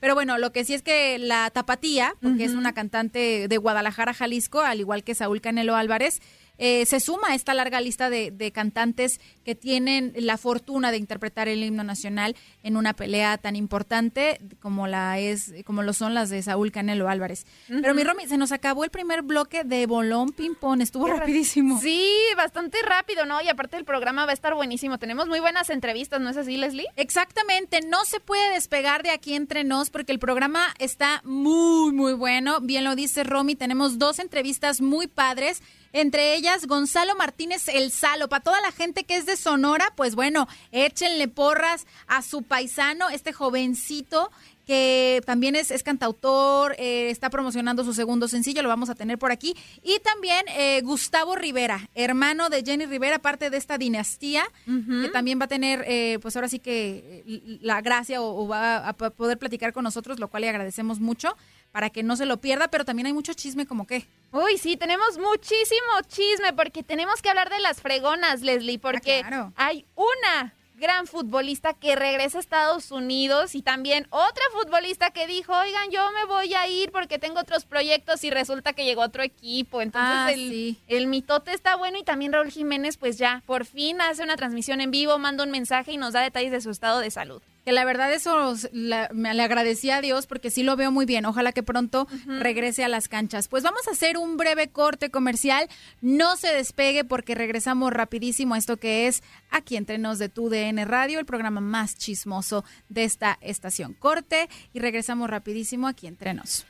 Pero 0.00 0.14
bueno, 0.14 0.36
lo 0.36 0.52
que 0.52 0.62
sí 0.66 0.74
es 0.74 0.82
que 0.82 1.18
la 1.18 1.48
Tapatía, 1.50 2.14
porque 2.22 2.44
es 2.44 2.52
una 2.52 2.74
cantante 2.74 3.48
de 3.48 3.56
Guadalajara, 3.56 4.12
Jalisco, 4.12 4.60
al 4.60 4.78
igual 4.80 5.02
que 5.02 5.14
Saúl 5.14 5.40
Canelo 5.40 5.74
Álvarez, 5.74 6.20
eh, 6.58 6.86
se 6.86 7.00
suma 7.00 7.28
a 7.28 7.34
esta 7.34 7.54
larga 7.54 7.80
lista 7.80 8.10
de, 8.10 8.30
de 8.30 8.52
cantantes 8.52 9.20
que 9.44 9.54
tienen 9.54 10.12
la 10.16 10.38
fortuna 10.38 10.90
de 10.90 10.98
interpretar 10.98 11.48
el 11.48 11.62
himno 11.62 11.84
nacional 11.84 12.36
en 12.62 12.76
una 12.76 12.94
pelea 12.94 13.38
tan 13.38 13.56
importante 13.56 14.40
como 14.60 14.86
la 14.86 15.18
es, 15.18 15.54
como 15.64 15.82
lo 15.82 15.92
son 15.92 16.14
las 16.14 16.30
de 16.30 16.42
Saúl 16.42 16.72
Canelo 16.72 17.08
Álvarez. 17.08 17.46
Pero 17.68 17.94
mi 17.94 18.04
Romy, 18.04 18.26
se 18.26 18.36
nos 18.36 18.52
acabó 18.52 18.84
el 18.84 18.90
primer 18.90 19.22
bloque 19.22 19.64
de 19.64 19.86
Bolón 19.86 20.30
Ping 20.30 20.54
Pong, 20.54 20.80
estuvo 20.80 21.06
rapidísimo. 21.06 21.80
Sí, 21.80 22.10
bastante 22.36 22.78
rápido, 22.82 23.26
¿no? 23.26 23.40
Y 23.42 23.48
aparte 23.48 23.76
el 23.76 23.84
programa 23.84 24.24
va 24.24 24.30
a 24.30 24.34
estar 24.34 24.54
buenísimo. 24.54 24.98
Tenemos 24.98 25.28
muy 25.28 25.40
buenas 25.40 25.70
entrevistas, 25.70 26.20
¿no 26.20 26.30
es 26.30 26.36
así, 26.36 26.56
Leslie? 26.56 26.86
Exactamente, 26.96 27.80
no 27.82 28.04
se 28.04 28.20
puede 28.20 28.52
despegar 28.52 29.02
de 29.02 29.10
aquí 29.10 29.34
entre 29.34 29.64
nos 29.64 29.90
porque 29.90 30.12
el 30.12 30.18
programa 30.18 30.74
está 30.78 31.20
muy, 31.24 31.92
muy 31.92 32.12
bueno. 32.12 32.60
Bien 32.60 32.84
lo 32.84 32.94
dice 32.94 33.24
Romy, 33.24 33.56
tenemos 33.56 33.98
dos 33.98 34.18
entrevistas 34.18 34.80
muy 34.80 35.06
padres. 35.06 35.62
Entre 35.92 36.34
ellas, 36.34 36.66
Gonzalo 36.66 37.14
Martínez 37.14 37.68
El 37.68 37.90
Salo. 37.90 38.28
Para 38.28 38.42
toda 38.42 38.60
la 38.60 38.72
gente 38.72 39.04
que 39.04 39.16
es 39.16 39.26
de 39.26 39.36
Sonora, 39.36 39.92
pues 39.96 40.14
bueno, 40.14 40.48
échenle 40.72 41.28
porras 41.28 41.86
a 42.06 42.22
su 42.22 42.42
paisano, 42.42 43.08
este 43.08 43.32
jovencito 43.32 44.30
que 44.66 45.22
también 45.24 45.54
es, 45.54 45.70
es 45.70 45.84
cantautor, 45.84 46.74
eh, 46.78 47.08
está 47.10 47.30
promocionando 47.30 47.84
su 47.84 47.94
segundo 47.94 48.26
sencillo, 48.26 48.62
lo 48.62 48.68
vamos 48.68 48.90
a 48.90 48.96
tener 48.96 49.16
por 49.16 49.30
aquí. 49.30 49.56
Y 49.82 50.00
también 50.00 50.44
eh, 50.48 50.80
Gustavo 50.82 51.36
Rivera, 51.36 51.88
hermano 51.94 52.50
de 52.50 52.62
Jenny 52.64 52.86
Rivera, 52.86 53.20
parte 53.20 53.48
de 53.48 53.56
esta 53.56 53.78
dinastía, 53.78 54.44
que 54.66 55.08
también 55.12 55.40
va 55.40 55.44
a 55.44 55.48
tener, 55.48 55.84
eh, 55.86 56.18
pues 56.20 56.34
ahora 56.34 56.48
sí 56.48 56.58
que 56.58 57.22
eh, 57.26 57.58
la 57.62 57.80
gracia 57.80 58.20
o, 58.20 58.44
o 58.44 58.48
va 58.48 58.88
a 58.88 58.92
poder 58.92 59.38
platicar 59.38 59.72
con 59.72 59.84
nosotros, 59.84 60.18
lo 60.18 60.28
cual 60.28 60.40
le 60.40 60.48
agradecemos 60.48 60.98
mucho 60.98 61.36
para 61.70 61.90
que 61.90 62.02
no 62.02 62.16
se 62.16 62.26
lo 62.26 62.40
pierda, 62.40 62.68
pero 62.68 62.84
también 62.84 63.06
hay 63.06 63.12
mucho 63.12 63.34
chisme 63.34 63.66
como 63.66 63.86
que. 63.86 64.06
Uy, 64.32 64.58
sí, 64.58 64.76
tenemos 64.76 65.18
muchísimo 65.18 66.00
chisme 66.08 66.52
porque 66.54 66.82
tenemos 66.82 67.22
que 67.22 67.28
hablar 67.28 67.50
de 67.50 67.60
las 67.60 67.80
fregonas, 67.80 68.40
Leslie, 68.40 68.78
porque 68.78 69.20
claro. 69.20 69.52
hay 69.56 69.84
una 69.94 70.54
gran 70.76 71.06
futbolista 71.06 71.72
que 71.74 71.96
regresa 71.96 72.36
a 72.36 72.40
Estados 72.40 72.90
Unidos 72.90 73.54
y 73.54 73.62
también 73.62 74.06
otra 74.10 74.42
futbolista 74.52 75.10
que 75.10 75.26
dijo, 75.26 75.52
oigan, 75.52 75.90
yo 75.90 76.00
me 76.12 76.26
voy 76.26 76.52
a 76.54 76.68
ir 76.68 76.92
porque 76.92 77.18
tengo 77.18 77.40
otros 77.40 77.64
proyectos 77.64 78.22
y 78.24 78.30
resulta 78.30 78.74
que 78.74 78.84
llegó 78.84 79.00
otro 79.02 79.22
equipo. 79.22 79.80
Entonces 79.80 80.10
Ah, 80.12 80.32
el, 80.32 80.38
sí. 80.50 80.78
el 80.86 81.06
mitote 81.06 81.52
está 81.52 81.76
bueno 81.76 81.98
y 81.98 82.04
también 82.04 82.32
Raúl 82.32 82.50
Jiménez 82.50 82.98
pues 82.98 83.16
ya 83.18 83.42
por 83.46 83.64
fin 83.64 84.00
hace 84.00 84.22
una 84.22 84.36
transmisión 84.36 84.80
en 84.80 84.90
vivo, 84.90 85.18
manda 85.18 85.44
un 85.44 85.50
mensaje 85.50 85.92
y 85.92 85.96
nos 85.96 86.12
da 86.12 86.20
detalles 86.20 86.52
de 86.52 86.60
su 86.60 86.70
estado 86.70 87.00
de 87.00 87.10
salud. 87.10 87.42
Que 87.66 87.72
la 87.72 87.84
verdad 87.84 88.12
eso 88.12 88.54
la- 88.72 89.10
me 89.12 89.34
le 89.34 89.42
agradecí 89.42 89.90
a 89.90 90.00
Dios 90.00 90.28
porque 90.28 90.50
sí 90.52 90.62
lo 90.62 90.76
veo 90.76 90.92
muy 90.92 91.04
bien. 91.04 91.26
Ojalá 91.26 91.50
que 91.50 91.64
pronto 91.64 92.06
regrese 92.28 92.84
a 92.84 92.88
las 92.88 93.08
canchas. 93.08 93.48
Pues 93.48 93.64
vamos 93.64 93.88
a 93.88 93.90
hacer 93.90 94.18
un 94.18 94.36
breve 94.36 94.68
corte 94.68 95.10
comercial. 95.10 95.68
No 96.00 96.36
se 96.36 96.46
despegue 96.54 97.02
porque 97.02 97.34
regresamos 97.34 97.92
rapidísimo 97.92 98.54
a 98.54 98.58
esto 98.58 98.76
que 98.76 99.08
es 99.08 99.24
aquí 99.50 99.76
entre 99.76 99.98
nos 99.98 100.20
de 100.20 100.28
tu 100.28 100.48
DN 100.48 100.84
Radio, 100.84 101.18
el 101.18 101.26
programa 101.26 101.60
más 101.60 101.96
chismoso 101.98 102.64
de 102.88 103.02
esta 103.02 103.36
estación. 103.40 103.94
Corte 103.94 104.48
y 104.72 104.78
regresamos 104.78 105.28
rapidísimo 105.28 105.88
aquí 105.88 106.06
entre 106.06 106.34
nos. 106.34 106.66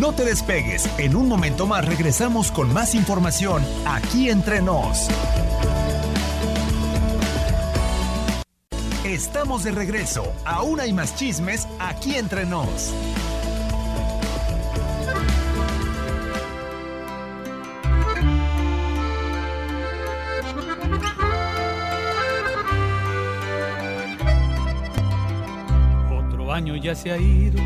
No 0.00 0.14
te 0.14 0.24
despegues. 0.24 0.88
En 0.98 1.16
un 1.16 1.28
momento 1.28 1.66
más 1.66 1.84
regresamos 1.84 2.50
con 2.50 2.72
más 2.72 2.94
información 2.94 3.62
aquí 3.84 4.30
entre 4.30 4.62
nos. 4.62 5.08
Estamos 9.08 9.64
de 9.64 9.70
regreso. 9.70 10.34
Aún 10.44 10.80
hay 10.80 10.92
más 10.92 11.16
chismes 11.16 11.66
aquí 11.78 12.16
entre 12.16 12.44
nos. 12.44 12.92
Otro 26.12 26.52
año 26.52 26.76
ya 26.76 26.94
se 26.94 27.10
ha 27.10 27.16
ido. 27.16 27.62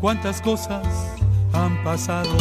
Cuántas 0.00 0.42
cosas 0.42 0.88
han 1.52 1.84
pasado. 1.84 2.36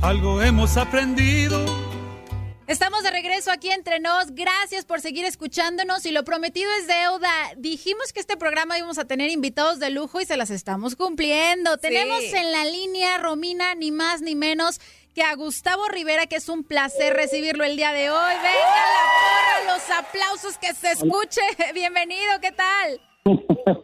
Algo 0.00 0.40
hemos 0.40 0.78
aprendido. 0.78 1.62
Estamos 2.68 3.02
de 3.02 3.10
regreso 3.10 3.50
aquí 3.50 3.70
entre 3.70 3.98
nos. 3.98 4.34
Gracias 4.34 4.84
por 4.84 5.00
seguir 5.00 5.24
escuchándonos 5.24 6.04
y 6.04 6.12
lo 6.12 6.22
prometido 6.22 6.70
es 6.78 6.86
deuda. 6.86 7.30
Dijimos 7.56 8.12
que 8.12 8.20
este 8.20 8.36
programa 8.36 8.76
íbamos 8.76 8.98
a 8.98 9.06
tener 9.06 9.30
invitados 9.30 9.80
de 9.80 9.88
lujo 9.88 10.20
y 10.20 10.26
se 10.26 10.36
las 10.36 10.50
estamos 10.50 10.94
cumpliendo. 10.94 11.78
Tenemos 11.78 12.22
en 12.24 12.52
la 12.52 12.66
línea 12.66 13.16
Romina 13.16 13.74
ni 13.74 13.90
más 13.90 14.20
ni 14.20 14.34
menos 14.34 14.80
que 15.14 15.22
a 15.22 15.34
Gustavo 15.34 15.88
Rivera, 15.88 16.26
que 16.26 16.36
es 16.36 16.50
un 16.50 16.62
placer 16.62 17.14
recibirlo 17.14 17.64
el 17.64 17.74
día 17.78 17.94
de 17.94 18.10
hoy. 18.10 18.34
Venga 18.34 18.52
la 18.52 19.64
porra, 19.64 19.72
los 19.72 19.90
aplausos 19.90 20.58
que 20.58 20.74
se 20.74 20.92
escuche. 20.92 21.40
Bienvenido, 21.72 22.38
¿qué 22.42 22.52
tal? 22.52 23.00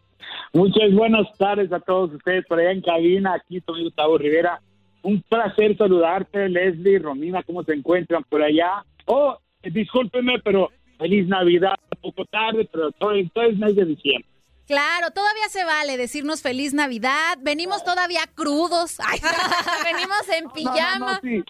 Muchas 0.53 0.93
buenas 0.93 1.27
tardes 1.39 1.73
a 1.73 1.81
todos 1.81 2.13
ustedes 2.13 2.45
por 2.47 2.61
allá 2.61 2.73
en 2.73 2.83
cabina. 2.83 3.33
Aquí 3.33 3.63
soy 3.65 3.85
Gustavo 3.85 4.19
Rivera. 4.19 4.61
Un 5.05 5.23
placer 5.23 5.77
saludarte, 5.77 6.49
Leslie, 6.49 6.99
Romina, 6.99 7.43
¿cómo 7.43 7.63
se 7.63 7.73
encuentran 7.75 8.25
por 8.25 8.43
allá? 8.43 8.85
Oh, 9.07 9.39
eh, 9.63 9.71
discúlpeme, 9.71 10.41
pero 10.43 10.71
feliz 10.99 11.29
Navidad, 11.29 11.75
un 11.95 12.01
poco 12.11 12.25
tarde, 12.25 12.69
pero 12.73 12.91
todo, 12.93 13.13
todo 13.33 13.45
es 13.45 13.57
mes 13.59 13.77
de 13.77 13.85
diciembre. 13.85 14.29
Claro, 14.67 15.11
todavía 15.11 15.47
se 15.51 15.63
vale 15.63 15.99
decirnos 15.99 16.41
feliz 16.41 16.73
Navidad. 16.73 17.37
Venimos 17.43 17.85
todavía 17.85 18.23
crudos. 18.35 18.99
Ay, 19.07 19.21
Venimos 19.85 20.27
en 20.35 20.45
No, 20.45 20.49
no, 20.49 20.55
pijama. 20.55 21.13
no, 21.13 21.21
sí. 21.21 21.45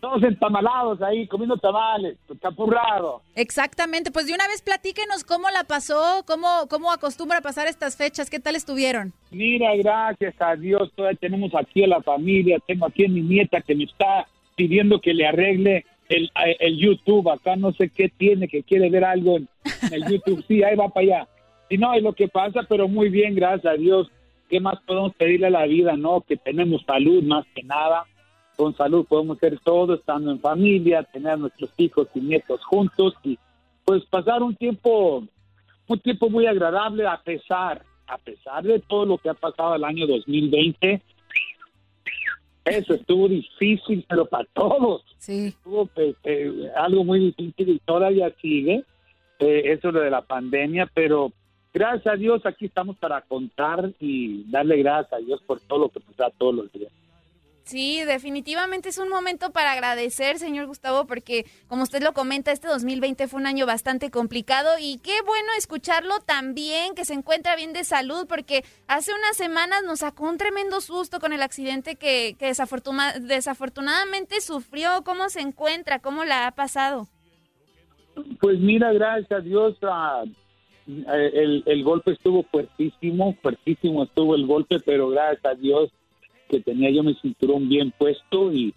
Todos 0.00 0.22
entamalados 0.22 1.02
ahí, 1.02 1.26
comiendo 1.26 1.56
tamales, 1.56 2.16
capurrado. 2.40 3.22
Exactamente, 3.34 4.10
pues 4.12 4.26
de 4.26 4.34
una 4.34 4.46
vez 4.46 4.62
platíquenos 4.62 5.24
cómo 5.24 5.50
la 5.50 5.64
pasó, 5.64 6.22
cómo, 6.26 6.68
cómo 6.70 6.92
acostumbra 6.92 7.40
pasar 7.40 7.66
estas 7.66 7.96
fechas, 7.96 8.30
qué 8.30 8.38
tal 8.38 8.54
estuvieron. 8.54 9.12
Mira, 9.30 9.74
gracias 9.76 10.34
a 10.40 10.54
Dios, 10.54 10.92
todavía 10.94 11.18
tenemos 11.18 11.52
aquí 11.54 11.82
a 11.82 11.88
la 11.88 12.02
familia. 12.02 12.58
Tengo 12.66 12.86
aquí 12.86 13.04
a 13.04 13.08
mi 13.08 13.22
nieta 13.22 13.60
que 13.60 13.74
me 13.74 13.84
está 13.84 14.28
pidiendo 14.54 15.00
que 15.00 15.12
le 15.12 15.26
arregle 15.26 15.84
el, 16.08 16.30
el 16.60 16.78
YouTube. 16.78 17.28
Acá 17.30 17.56
no 17.56 17.72
sé 17.72 17.88
qué 17.88 18.08
tiene, 18.08 18.46
que 18.46 18.62
quiere 18.62 18.88
ver 18.90 19.04
algo 19.04 19.38
en, 19.38 19.48
en 19.82 19.94
el 19.94 20.04
YouTube. 20.08 20.44
Sí, 20.46 20.62
ahí 20.62 20.76
va 20.76 20.88
para 20.88 21.06
allá. 21.06 21.28
Y 21.68 21.78
no, 21.78 21.94
es 21.94 22.02
lo 22.02 22.12
que 22.12 22.28
pasa, 22.28 22.60
pero 22.68 22.86
muy 22.86 23.08
bien, 23.08 23.34
gracias 23.34 23.72
a 23.72 23.76
Dios. 23.76 24.08
¿Qué 24.48 24.60
más 24.60 24.78
podemos 24.86 25.14
pedirle 25.16 25.48
a 25.48 25.50
la 25.50 25.66
vida, 25.66 25.96
no? 25.96 26.20
Que 26.20 26.36
tenemos 26.36 26.82
salud 26.84 27.22
más 27.24 27.44
que 27.54 27.62
nada. 27.62 28.04
Con 28.56 28.76
salud 28.76 29.04
podemos 29.06 29.36
hacer 29.36 29.58
todo, 29.60 29.94
estando 29.94 30.30
en 30.30 30.40
familia, 30.40 31.02
tener 31.02 31.32
a 31.32 31.36
nuestros 31.36 31.70
hijos 31.76 32.08
y 32.14 32.20
nietos 32.20 32.64
juntos 32.64 33.14
y 33.24 33.38
pues 33.84 34.04
pasar 34.06 34.42
un 34.42 34.54
tiempo, 34.54 35.24
un 35.88 36.00
tiempo 36.00 36.30
muy 36.30 36.46
agradable 36.46 37.06
a 37.06 37.20
pesar, 37.20 37.82
a 38.06 38.18
pesar 38.18 38.62
de 38.62 38.80
todo 38.80 39.06
lo 39.06 39.18
que 39.18 39.28
ha 39.28 39.34
pasado 39.34 39.74
el 39.74 39.84
año 39.84 40.06
2020. 40.06 41.02
Eso 42.64 42.94
estuvo 42.94 43.28
difícil, 43.28 44.04
pero 44.08 44.24
para 44.24 44.46
todos. 44.54 45.04
Sí. 45.18 45.48
Estuvo 45.48 45.86
pues, 45.86 46.16
eh, 46.24 46.70
algo 46.76 47.04
muy 47.04 47.20
difícil 47.20 47.68
y 47.70 47.78
todavía 47.80 48.32
sigue. 48.40 48.84
eh, 49.40 49.72
eso 49.72 49.90
lo 49.90 50.00
de 50.00 50.10
la 50.10 50.22
pandemia, 50.22 50.88
pero 50.94 51.32
gracias 51.74 52.14
a 52.14 52.16
Dios 52.16 52.46
aquí 52.46 52.66
estamos 52.66 52.96
para 52.96 53.20
contar 53.22 53.90
y 54.00 54.44
darle 54.50 54.78
gracias 54.78 55.12
a 55.12 55.24
Dios 55.24 55.42
por 55.44 55.60
todo 55.60 55.80
lo 55.80 55.88
que 55.88 56.00
nos 56.06 56.16
da 56.16 56.30
todos 56.30 56.54
los 56.54 56.72
días. 56.72 56.92
Sí, 57.64 58.02
definitivamente 58.04 58.90
es 58.90 58.98
un 58.98 59.08
momento 59.08 59.50
para 59.50 59.72
agradecer, 59.72 60.38
señor 60.38 60.66
Gustavo, 60.66 61.06
porque 61.06 61.46
como 61.66 61.82
usted 61.82 62.02
lo 62.02 62.12
comenta, 62.12 62.52
este 62.52 62.68
2020 62.68 63.26
fue 63.26 63.40
un 63.40 63.46
año 63.46 63.64
bastante 63.64 64.10
complicado 64.10 64.68
y 64.78 64.98
qué 64.98 65.22
bueno 65.24 65.48
escucharlo 65.56 66.20
también, 66.26 66.94
que 66.94 67.06
se 67.06 67.14
encuentra 67.14 67.56
bien 67.56 67.72
de 67.72 67.84
salud, 67.84 68.26
porque 68.28 68.64
hace 68.86 69.12
unas 69.14 69.38
semanas 69.38 69.82
nos 69.82 70.00
sacó 70.00 70.28
un 70.28 70.36
tremendo 70.36 70.82
susto 70.82 71.20
con 71.20 71.32
el 71.32 71.40
accidente 71.40 71.96
que, 71.96 72.36
que 72.38 72.48
desafortuna- 72.48 73.18
desafortunadamente 73.18 74.42
sufrió. 74.42 75.02
¿Cómo 75.02 75.30
se 75.30 75.40
encuentra? 75.40 76.00
¿Cómo 76.00 76.24
la 76.26 76.46
ha 76.46 76.50
pasado? 76.50 77.08
Pues 78.40 78.60
mira, 78.60 78.92
gracias 78.92 79.32
a 79.32 79.40
Dios, 79.40 79.74
ah, 79.82 80.22
eh, 80.86 81.30
el, 81.32 81.62
el 81.64 81.82
golpe 81.82 82.12
estuvo 82.12 82.42
fuertísimo, 82.42 83.34
fuertísimo 83.40 84.04
estuvo 84.04 84.34
el 84.34 84.46
golpe, 84.46 84.80
pero 84.80 85.08
gracias 85.08 85.44
a 85.46 85.54
Dios 85.54 85.90
que 86.54 86.60
tenía 86.60 86.90
yo 86.90 87.02
mi 87.02 87.14
cinturón 87.14 87.68
bien 87.68 87.92
puesto 87.98 88.52
y 88.52 88.72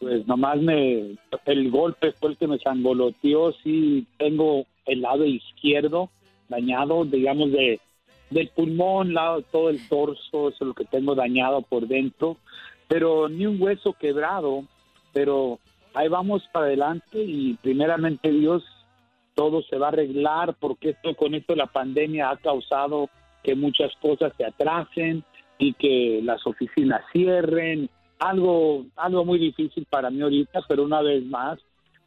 Pues 0.00 0.26
nomás 0.26 0.60
me, 0.60 1.14
el 1.44 1.70
golpe 1.70 2.10
fue 2.12 2.30
el 2.30 2.36
que 2.36 2.48
me 2.48 2.58
sangoloteó, 2.58 3.52
sí 3.62 4.06
tengo 4.18 4.66
el 4.86 5.02
lado 5.02 5.24
izquierdo 5.24 6.10
dañado, 6.48 7.04
digamos 7.04 7.52
de 7.52 7.80
del 8.28 8.48
pulmón, 8.48 9.14
lado, 9.14 9.42
todo 9.42 9.70
el 9.70 9.86
torso, 9.88 10.48
eso 10.48 10.50
es 10.50 10.60
lo 10.60 10.74
que 10.74 10.84
tengo 10.84 11.14
dañado 11.14 11.62
por 11.62 11.86
dentro, 11.86 12.38
pero 12.88 13.28
ni 13.28 13.46
un 13.46 13.62
hueso 13.62 13.92
quebrado, 13.92 14.64
pero 15.12 15.60
ahí 15.94 16.08
vamos 16.08 16.42
para 16.52 16.66
adelante 16.66 17.22
y 17.22 17.54
primeramente 17.62 18.32
Dios 18.32 18.64
todo 19.36 19.62
se 19.62 19.78
va 19.78 19.86
a 19.86 19.90
arreglar 19.90 20.56
porque 20.58 20.90
esto 20.90 21.14
con 21.14 21.34
esto 21.34 21.54
la 21.54 21.66
pandemia 21.66 22.30
ha 22.30 22.36
causado 22.36 23.08
que 23.44 23.54
muchas 23.54 23.94
cosas 24.02 24.32
se 24.36 24.44
atrasen 24.44 25.22
y 25.58 25.74
que 25.74 26.20
las 26.22 26.46
oficinas 26.46 27.02
cierren, 27.12 27.88
algo 28.18 28.86
algo 28.96 29.24
muy 29.24 29.38
difícil 29.38 29.86
para 29.90 30.10
mí 30.10 30.20
ahorita, 30.20 30.60
pero 30.68 30.84
una 30.84 31.02
vez 31.02 31.24
más 31.24 31.58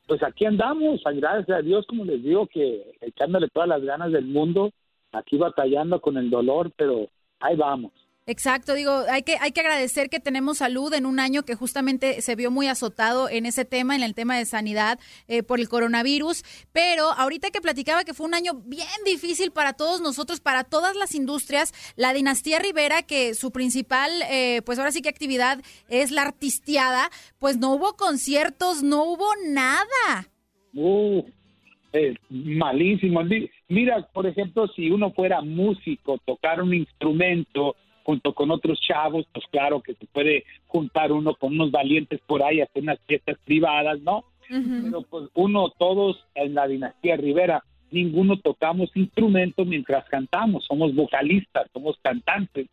pues 0.09 0.23
aquí 0.23 0.43
andamos, 0.43 1.01
gracias 1.05 1.55
a 1.55 1.61
Dios, 1.61 1.85
como 1.85 2.03
les 2.03 2.23
digo, 2.23 2.47
que 2.47 2.95
echándole 2.99 3.47
todas 3.47 3.69
las 3.69 3.83
ganas 3.83 4.11
del 4.11 4.25
mundo, 4.25 4.71
aquí 5.11 5.37
batallando 5.37 6.01
con 6.01 6.17
el 6.17 6.31
dolor, 6.31 6.71
pero 6.75 7.07
ahí 7.39 7.55
vamos. 7.55 7.91
Exacto, 8.29 8.75
digo, 8.75 9.05
hay 9.09 9.23
que, 9.23 9.37
hay 9.41 9.51
que 9.51 9.61
agradecer 9.61 10.07
que 10.07 10.19
tenemos 10.19 10.59
salud 10.59 10.93
en 10.93 11.07
un 11.07 11.19
año 11.19 11.41
que 11.41 11.55
justamente 11.55 12.21
se 12.21 12.35
vio 12.35 12.51
muy 12.51 12.67
azotado 12.67 13.27
en 13.27 13.47
ese 13.47 13.65
tema, 13.65 13.95
en 13.95 14.03
el 14.03 14.13
tema 14.13 14.37
de 14.37 14.45
sanidad 14.45 14.99
eh, 15.27 15.41
por 15.41 15.59
el 15.59 15.67
coronavirus, 15.67 16.43
pero 16.71 17.05
ahorita 17.05 17.49
que 17.49 17.59
platicaba 17.59 18.03
que 18.03 18.13
fue 18.13 18.27
un 18.27 18.35
año 18.35 18.53
bien 18.67 18.85
difícil 19.03 19.49
para 19.49 19.73
todos 19.73 19.99
nosotros, 20.01 20.41
para 20.41 20.63
todas 20.63 20.95
las 20.95 21.15
industrias, 21.15 21.73
la 21.95 22.13
dinastía 22.13 22.59
Rivera, 22.59 23.01
que 23.01 23.33
su 23.33 23.49
principal, 23.49 24.11
eh, 24.29 24.61
pues 24.63 24.77
ahora 24.77 24.91
sí 24.91 25.01
que 25.01 25.09
actividad 25.09 25.63
es 25.89 26.11
la 26.11 26.21
artisteada, 26.21 27.09
pues 27.39 27.57
no 27.57 27.73
hubo 27.73 27.93
conciertos, 27.93 28.83
no 28.83 29.05
hubo 29.05 29.25
nada. 29.47 30.29
Uh, 30.75 31.23
malísimo. 32.29 33.21
Mira, 33.69 34.07
por 34.13 34.27
ejemplo, 34.27 34.67
si 34.67 34.91
uno 34.91 35.13
fuera 35.13 35.41
músico, 35.41 36.19
tocar 36.27 36.61
un 36.61 36.75
instrumento, 36.75 37.75
junto 38.09 38.33
con 38.33 38.49
otros 38.49 38.81
chavos, 38.81 39.27
pues 39.31 39.45
claro 39.51 39.81
que 39.81 39.93
se 39.93 40.07
puede 40.07 40.43
juntar 40.65 41.11
uno 41.11 41.35
con 41.35 41.53
unos 41.53 41.69
valientes 41.69 42.19
por 42.25 42.41
ahí, 42.41 42.59
hacer 42.59 42.81
unas 42.81 42.97
fiestas 43.05 43.37
privadas, 43.45 44.01
¿no? 44.01 44.23
Pero 44.47 45.03
pues 45.03 45.29
uno, 45.35 45.69
todos 45.77 46.17
en 46.33 46.55
la 46.55 46.67
dinastía 46.67 47.17
Rivera, 47.17 47.63
ninguno 47.91 48.39
tocamos 48.39 48.89
instrumentos 48.95 49.67
mientras 49.67 50.09
cantamos, 50.09 50.65
somos 50.65 50.95
vocalistas, 50.95 51.67
somos 51.71 51.99
cantantes. 52.01 52.65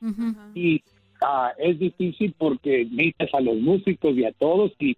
Y 0.54 0.80
ah, 1.20 1.52
es 1.58 1.78
difícil 1.78 2.34
porque 2.38 2.86
necesitas 2.90 3.34
a 3.34 3.40
los 3.42 3.56
músicos 3.56 4.16
y 4.16 4.24
a 4.24 4.32
todos 4.32 4.72
y 4.78 4.96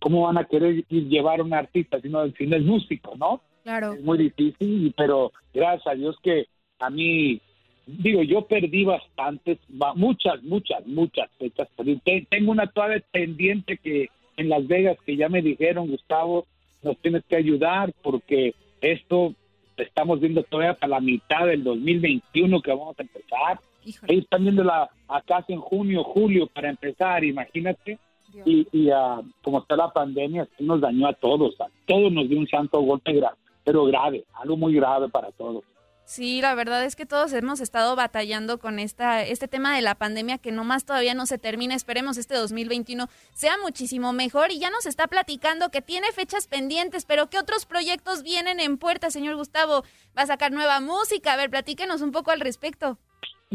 cómo 0.00 0.22
van 0.22 0.38
a 0.38 0.44
querer 0.44 0.84
ir 0.88 1.08
llevar 1.08 1.40
a 1.40 1.42
un 1.42 1.52
artista 1.52 2.00
si 2.00 2.08
no, 2.08 2.24
si 2.38 2.46
no 2.46 2.54
es 2.54 2.62
músico, 2.62 3.16
¿no? 3.16 3.40
Claro. 3.64 3.94
Es 3.94 4.04
muy 4.04 4.18
difícil, 4.18 4.94
pero 4.96 5.32
gracias 5.52 5.88
a 5.88 5.96
Dios 5.96 6.16
que 6.22 6.46
a 6.78 6.90
mí 6.90 7.40
digo, 7.86 8.22
yo 8.22 8.42
perdí 8.46 8.84
bastantes, 8.84 9.58
muchas, 9.94 10.42
muchas, 10.42 10.86
muchas 10.86 11.30
fechas. 11.38 11.68
Tengo 12.28 12.50
una 12.50 12.66
todavía 12.66 13.02
pendiente 13.10 13.78
que 13.78 14.08
en 14.36 14.48
Las 14.48 14.66
Vegas 14.66 14.98
que 15.04 15.16
ya 15.16 15.28
me 15.28 15.42
dijeron, 15.42 15.88
Gustavo, 15.88 16.46
nos 16.82 16.98
tienes 16.98 17.24
que 17.24 17.36
ayudar 17.36 17.92
porque 18.02 18.54
esto 18.80 19.34
estamos 19.76 20.20
viendo 20.20 20.42
todavía 20.44 20.74
para 20.74 20.90
la 20.90 21.00
mitad 21.00 21.46
del 21.46 21.64
2021 21.64 22.60
que 22.60 22.70
vamos 22.70 22.98
a 22.98 23.02
empezar. 23.02 23.60
Ellos 23.84 24.24
están 24.24 24.42
viendo 24.42 24.64
la, 24.64 24.88
acá 25.08 25.44
en 25.48 25.60
junio, 25.60 26.04
julio 26.04 26.46
para 26.46 26.70
empezar, 26.70 27.24
imagínate. 27.24 27.98
Y, 28.44 28.66
y 28.72 28.90
uh, 28.90 29.24
como 29.42 29.60
está 29.60 29.76
la 29.76 29.92
pandemia, 29.92 30.48
nos 30.58 30.80
dañó 30.80 31.06
a 31.06 31.12
todos, 31.12 31.60
a 31.60 31.66
todos 31.86 32.12
nos 32.12 32.28
dio 32.28 32.38
un 32.38 32.48
santo 32.48 32.80
golpe 32.80 33.12
grave, 33.12 33.36
pero 33.62 33.84
grave, 33.84 34.24
algo 34.34 34.56
muy 34.56 34.74
grave 34.74 35.08
para 35.08 35.30
todos. 35.30 35.62
Sí, 36.06 36.42
la 36.42 36.54
verdad 36.54 36.84
es 36.84 36.96
que 36.96 37.06
todos 37.06 37.32
hemos 37.32 37.60
estado 37.60 37.96
batallando 37.96 38.58
con 38.58 38.78
esta, 38.78 39.22
este 39.22 39.48
tema 39.48 39.74
de 39.74 39.80
la 39.80 39.94
pandemia 39.94 40.36
que 40.36 40.52
nomás 40.52 40.84
todavía 40.84 41.14
no 41.14 41.24
se 41.24 41.38
termina. 41.38 41.74
Esperemos 41.74 42.18
este 42.18 42.34
2021 42.34 43.06
sea 43.32 43.54
muchísimo 43.62 44.12
mejor 44.12 44.52
y 44.52 44.58
ya 44.58 44.68
nos 44.68 44.84
está 44.84 45.06
platicando 45.06 45.70
que 45.70 45.80
tiene 45.80 46.12
fechas 46.12 46.46
pendientes, 46.46 47.06
pero 47.06 47.30
¿qué 47.30 47.38
otros 47.38 47.64
proyectos 47.64 48.22
vienen 48.22 48.60
en 48.60 48.76
puerta, 48.76 49.08
señor 49.08 49.36
Gustavo? 49.36 49.82
¿Va 50.16 50.22
a 50.22 50.26
sacar 50.26 50.52
nueva 50.52 50.78
música? 50.80 51.32
A 51.32 51.36
ver, 51.36 51.48
platíquenos 51.48 52.02
un 52.02 52.12
poco 52.12 52.30
al 52.30 52.40
respecto. 52.40 52.98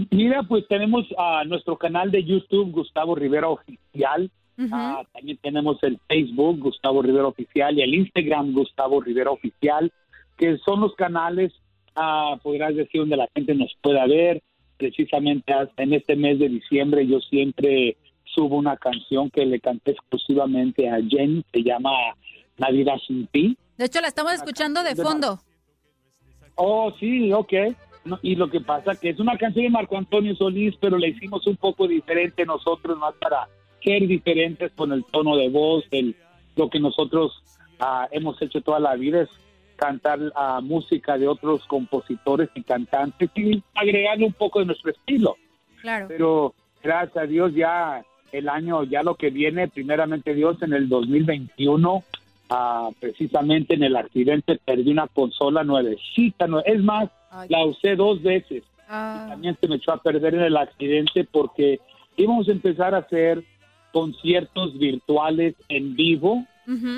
Mira, 0.10 0.42
pues 0.44 0.68
tenemos 0.68 1.06
a 1.20 1.44
nuestro 1.46 1.78
canal 1.78 2.10
de 2.10 2.24
YouTube, 2.24 2.72
Gustavo 2.72 3.14
Rivera 3.14 3.48
Oficial. 3.48 4.32
Ah, 4.72 5.04
también 5.14 5.38
tenemos 5.38 5.82
el 5.84 6.00
Facebook, 6.08 6.60
Gustavo 6.60 7.02
Rivera 7.02 7.28
Oficial, 7.28 7.78
y 7.78 7.82
el 7.82 7.94
Instagram, 7.94 8.54
Gustavo 8.54 9.00
Rivera 9.00 9.32
Oficial, 9.32 9.92
que 10.38 10.58
son 10.66 10.82
los 10.82 10.96
canales 10.96 11.54
podrás 12.42 12.76
decir 12.76 13.02
donde 13.02 13.18
la 13.18 13.30
gente 13.36 13.56
nos 13.56 13.76
pueda 13.82 14.06
ver. 14.08 14.42
Precisamente 14.78 15.54
en 15.78 15.94
este 15.94 16.16
mes 16.16 16.40
de 16.40 16.48
diciembre 16.48 17.06
yo 17.06 17.20
siempre 17.20 17.98
subo 18.24 18.56
una 18.56 18.78
canción 18.78 19.30
que 19.30 19.46
le 19.46 19.60
canté 19.60 19.92
exclusivamente 19.92 20.90
a 20.90 21.00
Jen, 21.02 21.44
se 21.52 21.64
llama 21.64 21.92
Navidad 22.58 22.96
sin 23.06 23.28
ti. 23.28 23.58
De 23.78 23.86
hecho, 23.86 24.02
la 24.02 24.08
estamos 24.08 24.34
escuchando 24.34 24.84
de 24.84 24.96
fondo. 24.96 25.40
Oh, 26.56 26.92
sí, 27.00 27.32
ok. 27.32 27.54
y 28.22 28.36
lo 28.36 28.50
que 28.50 28.62
pasa 28.62 28.96
que 28.96 29.10
es 29.10 29.20
una 29.20 29.38
canción 29.38 29.66
de 29.66 29.70
Marco 29.70 29.98
Antonio 29.98 30.36
Solís, 30.36 30.76
pero 30.80 30.98
la 30.98 31.08
hicimos 31.08 31.46
un 31.48 31.56
poco 31.58 31.88
diferente 31.88 32.46
nosotros, 32.46 32.98
más 32.98 33.14
para 33.16 33.48
ser 33.84 34.08
diferentes 34.08 34.72
con 34.74 34.92
el 34.92 35.06
tono 35.06 35.38
de 35.38 35.50
voz, 35.50 35.86
el, 35.92 36.16
lo 36.56 36.70
que 36.70 36.80
nosotros 36.80 37.32
ah, 37.80 38.08
hemos 38.12 38.42
hecho 38.42 38.62
toda 38.62 38.80
la 38.80 38.96
vida 38.96 39.22
es 39.22 39.30
cantar 39.80 40.20
a 40.36 40.60
música 40.62 41.18
de 41.18 41.28
otros 41.28 41.66
compositores 41.66 42.50
y 42.54 42.64
cantantes 42.64 43.30
y 43.36 43.64
agregarle 43.74 44.26
un 44.26 44.34
poco 44.34 44.60
de 44.60 44.66
nuestro 44.66 44.92
estilo. 44.92 45.38
Claro. 45.82 46.08
Pero 46.10 46.54
gracias 46.84 47.18
a 47.18 47.28
Dios 47.28 47.54
ya 47.56 48.04
el 48.32 48.50
año, 48.50 48.84
ya 48.84 49.02
lo 49.02 49.16
que 49.16 49.30
viene, 49.30 49.68
primeramente 49.68 50.36
Dios, 50.36 50.62
en 50.62 50.74
el 50.74 50.90
2021, 50.90 52.04
ah, 52.50 52.90
precisamente 53.00 53.76
en 53.76 53.84
el 53.84 53.96
accidente 53.96 54.60
perdí 54.64 54.92
una 54.92 55.08
consola 55.08 55.64
nuevecita, 55.64 56.48
es 56.66 56.84
más, 56.84 57.10
la 57.48 57.66
usé 57.66 57.96
dos 57.96 58.22
veces. 58.22 58.64
Ah. 58.92 59.28
también 59.30 59.56
se 59.62 59.68
me 59.68 59.76
echó 59.76 59.92
a 59.92 60.02
perder 60.02 60.34
en 60.34 60.42
el 60.42 60.58
accidente 60.58 61.24
porque 61.24 61.80
íbamos 62.18 62.50
a 62.50 62.52
empezar 62.52 62.96
a 62.96 63.00
hacer 63.00 63.44
conciertos 63.94 64.80
virtuales 64.80 65.54
en 65.68 65.96
vivo 65.96 66.44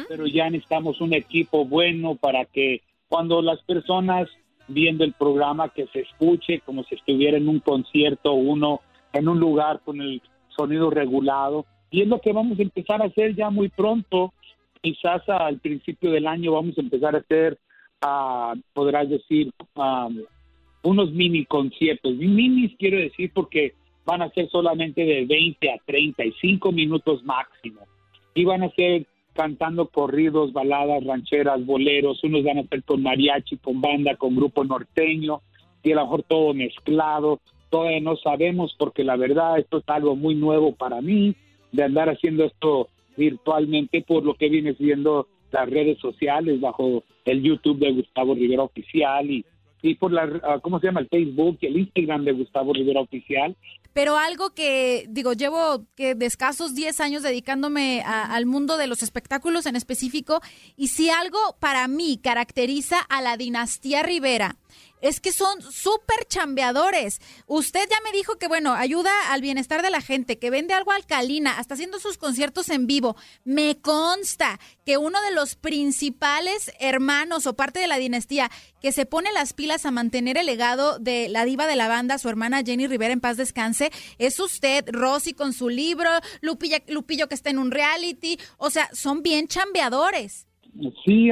pero 0.07 0.27
ya 0.27 0.49
necesitamos 0.49 0.99
un 1.01 1.13
equipo 1.13 1.65
bueno 1.65 2.15
para 2.15 2.45
que 2.45 2.81
cuando 3.07 3.41
las 3.41 3.61
personas 3.63 4.27
viendo 4.67 5.03
el 5.03 5.13
programa 5.13 5.69
que 5.69 5.87
se 5.87 6.01
escuche 6.01 6.61
como 6.65 6.83
si 6.83 6.95
estuviera 6.95 7.37
en 7.37 7.47
un 7.47 7.59
concierto 7.59 8.33
uno 8.33 8.81
en 9.13 9.27
un 9.27 9.39
lugar 9.39 9.81
con 9.83 10.01
el 10.01 10.21
sonido 10.55 10.89
regulado 10.89 11.65
y 11.89 12.01
es 12.01 12.07
lo 12.07 12.19
que 12.19 12.33
vamos 12.33 12.59
a 12.59 12.63
empezar 12.63 13.01
a 13.01 13.05
hacer 13.05 13.35
ya 13.35 13.49
muy 13.49 13.69
pronto 13.69 14.33
quizás 14.81 15.27
al 15.27 15.59
principio 15.59 16.11
del 16.11 16.27
año 16.27 16.53
vamos 16.53 16.77
a 16.77 16.81
empezar 16.81 17.15
a 17.15 17.19
hacer 17.19 17.57
uh, 18.05 18.59
podrás 18.73 19.09
decir 19.09 19.51
unos 20.83 21.11
mini 21.11 21.45
conciertos. 21.45 22.15
Minis 22.15 22.75
quiero 22.77 22.97
decir 22.97 23.31
porque 23.33 23.73
van 24.05 24.21
a 24.21 24.29
ser 24.31 24.49
solamente 24.49 25.01
de 25.05 25.25
20 25.25 25.69
a 25.69 25.77
35 25.85 26.71
minutos 26.71 27.23
máximo 27.23 27.81
y 28.33 28.45
van 28.45 28.63
a 28.63 28.71
ser 28.71 29.05
cantando 29.33 29.87
corridos, 29.87 30.53
baladas, 30.53 31.03
rancheras, 31.03 31.65
boleros, 31.65 32.23
unos 32.23 32.43
van 32.43 32.59
a 32.59 32.63
ser 32.63 32.83
con 32.83 33.01
mariachi, 33.01 33.57
con 33.57 33.81
banda, 33.81 34.15
con 34.15 34.35
grupo 34.35 34.63
norteño, 34.63 35.41
y 35.83 35.91
a 35.91 35.95
lo 35.95 36.01
mejor 36.03 36.23
todo 36.23 36.53
mezclado, 36.53 37.39
todavía 37.69 38.01
no 38.01 38.17
sabemos 38.17 38.75
porque 38.77 39.03
la 39.03 39.15
verdad 39.15 39.57
esto 39.57 39.79
es 39.79 39.83
algo 39.87 40.15
muy 40.15 40.35
nuevo 40.35 40.75
para 40.75 41.01
mí, 41.01 41.35
de 41.71 41.83
andar 41.83 42.09
haciendo 42.09 42.45
esto 42.45 42.89
virtualmente 43.17 44.01
por 44.01 44.23
lo 44.23 44.35
que 44.35 44.49
viene 44.49 44.73
siendo 44.75 45.27
las 45.51 45.69
redes 45.69 45.97
sociales 45.99 46.59
bajo 46.59 47.03
el 47.25 47.41
YouTube 47.41 47.79
de 47.79 47.91
Gustavo 47.91 48.35
Rivera 48.35 48.63
Oficial 48.63 49.29
y, 49.29 49.45
y 49.81 49.95
por 49.95 50.11
la, 50.11 50.29
ah, 50.43 50.59
¿cómo 50.61 50.79
se 50.79 50.87
llama? 50.87 51.01
El 51.01 51.09
Facebook 51.09 51.57
y 51.61 51.67
el 51.67 51.77
Instagram 51.77 52.25
de 52.25 52.33
Gustavo 52.33 52.73
Rivera 52.73 53.01
Oficial 53.01 53.55
pero 53.93 54.17
algo 54.17 54.51
que, 54.51 55.05
digo, 55.09 55.33
llevo 55.33 55.85
que 55.95 56.15
de 56.15 56.25
escasos 56.25 56.75
10 56.75 56.99
años 57.01 57.23
dedicándome 57.23 58.01
al 58.05 58.45
mundo 58.45 58.77
de 58.77 58.87
los 58.87 59.03
espectáculos 59.03 59.65
en 59.65 59.75
específico, 59.75 60.39
y 60.77 60.87
si 60.87 61.09
algo 61.09 61.37
para 61.59 61.87
mí 61.87 62.17
caracteriza 62.21 62.99
a 63.09 63.21
la 63.21 63.35
dinastía 63.35 64.01
Rivera, 64.01 64.55
es 65.01 65.19
que 65.19 65.31
son 65.31 65.61
súper 65.61 66.25
chambeadores. 66.27 67.19
Usted 67.47 67.87
ya 67.89 67.97
me 68.03 68.15
dijo 68.15 68.37
que, 68.37 68.47
bueno, 68.47 68.73
ayuda 68.73 69.11
al 69.29 69.41
bienestar 69.41 69.81
de 69.81 69.89
la 69.89 70.01
gente, 70.01 70.37
que 70.39 70.49
vende 70.49 70.73
algo 70.73 70.91
alcalina, 70.91 71.57
hasta 71.57 71.73
haciendo 71.73 71.99
sus 71.99 72.17
conciertos 72.17 72.69
en 72.69 72.87
vivo. 72.87 73.15
Me 73.43 73.79
consta 73.79 74.59
que 74.85 74.97
uno 74.97 75.21
de 75.21 75.35
los 75.35 75.55
principales 75.55 76.71
hermanos 76.79 77.47
o 77.47 77.55
parte 77.55 77.79
de 77.79 77.87
la 77.87 77.97
dinastía 77.97 78.49
que 78.81 78.91
se 78.91 79.05
pone 79.05 79.31
las 79.31 79.53
pilas 79.53 79.85
a 79.85 79.91
mantener 79.91 80.37
el 80.37 80.45
legado 80.45 80.99
de 80.99 81.29
la 81.29 81.45
diva 81.45 81.67
de 81.67 81.75
la 81.75 81.87
banda, 81.87 82.17
su 82.17 82.29
hermana 82.29 82.63
Jenny 82.63 82.87
Rivera, 82.87 83.13
en 83.13 83.19
paz 83.19 83.37
descanse, 83.37 83.91
es 84.17 84.39
usted, 84.39 84.85
Rosy 84.91 85.33
con 85.33 85.53
su 85.53 85.69
libro, 85.69 86.09
Lupilla, 86.41 86.79
Lupillo 86.87 87.27
que 87.27 87.35
está 87.35 87.49
en 87.49 87.59
un 87.59 87.71
reality. 87.71 88.39
O 88.57 88.69
sea, 88.69 88.89
son 88.93 89.21
bien 89.23 89.47
chambeadores. 89.47 90.47
Sí, 91.05 91.29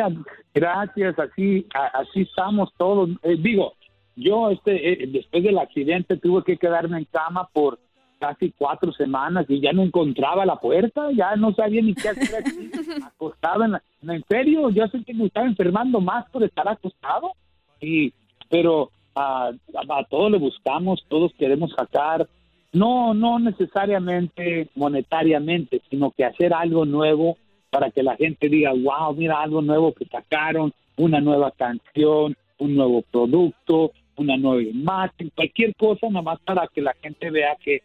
gracias, 0.53 1.17
así, 1.19 1.65
así 1.93 2.21
estamos 2.21 2.71
todos. 2.77 3.09
Eh, 3.23 3.35
digo, 3.39 3.73
yo 4.15 4.49
este, 4.49 5.03
eh, 5.03 5.07
después 5.07 5.43
del 5.43 5.57
accidente 5.57 6.17
tuve 6.17 6.43
que 6.43 6.57
quedarme 6.57 6.99
en 6.99 7.05
cama 7.05 7.47
por 7.53 7.79
casi 8.19 8.53
cuatro 8.57 8.91
semanas 8.91 9.45
y 9.47 9.61
ya 9.61 9.71
no 9.71 9.83
encontraba 9.83 10.45
la 10.45 10.57
puerta, 10.57 11.09
ya 11.13 11.35
no 11.37 11.53
sabía 11.53 11.81
ni 11.81 11.95
qué 11.95 12.09
hacer 12.09 12.35
aquí, 12.35 12.69
acostado 13.03 13.63
en 13.63 13.71
la, 13.71 13.83
en 14.01 14.23
serio, 14.27 14.69
yo 14.69 14.87
sé 14.87 15.03
que 15.03 15.13
me 15.13 15.25
estaba 15.25 15.47
enfermando 15.47 16.01
más 16.01 16.29
por 16.29 16.43
estar 16.43 16.67
acostado, 16.67 17.31
y, 17.79 18.13
pero 18.49 18.91
a, 19.15 19.49
a, 19.49 20.03
todos 20.09 20.31
le 20.31 20.37
buscamos, 20.37 21.03
todos 21.07 21.31
queremos 21.39 21.71
sacar, 21.71 22.27
no, 22.73 23.13
no 23.13 23.39
necesariamente 23.39 24.69
monetariamente, 24.75 25.81
sino 25.89 26.11
que 26.11 26.25
hacer 26.25 26.53
algo 26.53 26.85
nuevo 26.85 27.37
para 27.69 27.91
que 27.91 28.03
la 28.03 28.15
gente 28.15 28.49
diga, 28.49 28.71
wow, 28.73 29.13
mira 29.15 29.41
algo 29.41 29.61
nuevo 29.61 29.93
que 29.93 30.05
sacaron, 30.05 30.73
una 30.97 31.21
nueva 31.21 31.51
canción, 31.51 32.35
un 32.57 32.75
nuevo 32.75 33.01
producto, 33.03 33.91
una 34.17 34.37
nueva 34.37 34.61
imagen, 34.61 35.31
cualquier 35.35 35.75
cosa, 35.75 36.07
nada 36.09 36.21
más 36.21 36.39
para 36.41 36.67
que 36.67 36.81
la 36.81 36.93
gente 37.01 37.29
vea 37.31 37.55
que 37.63 37.81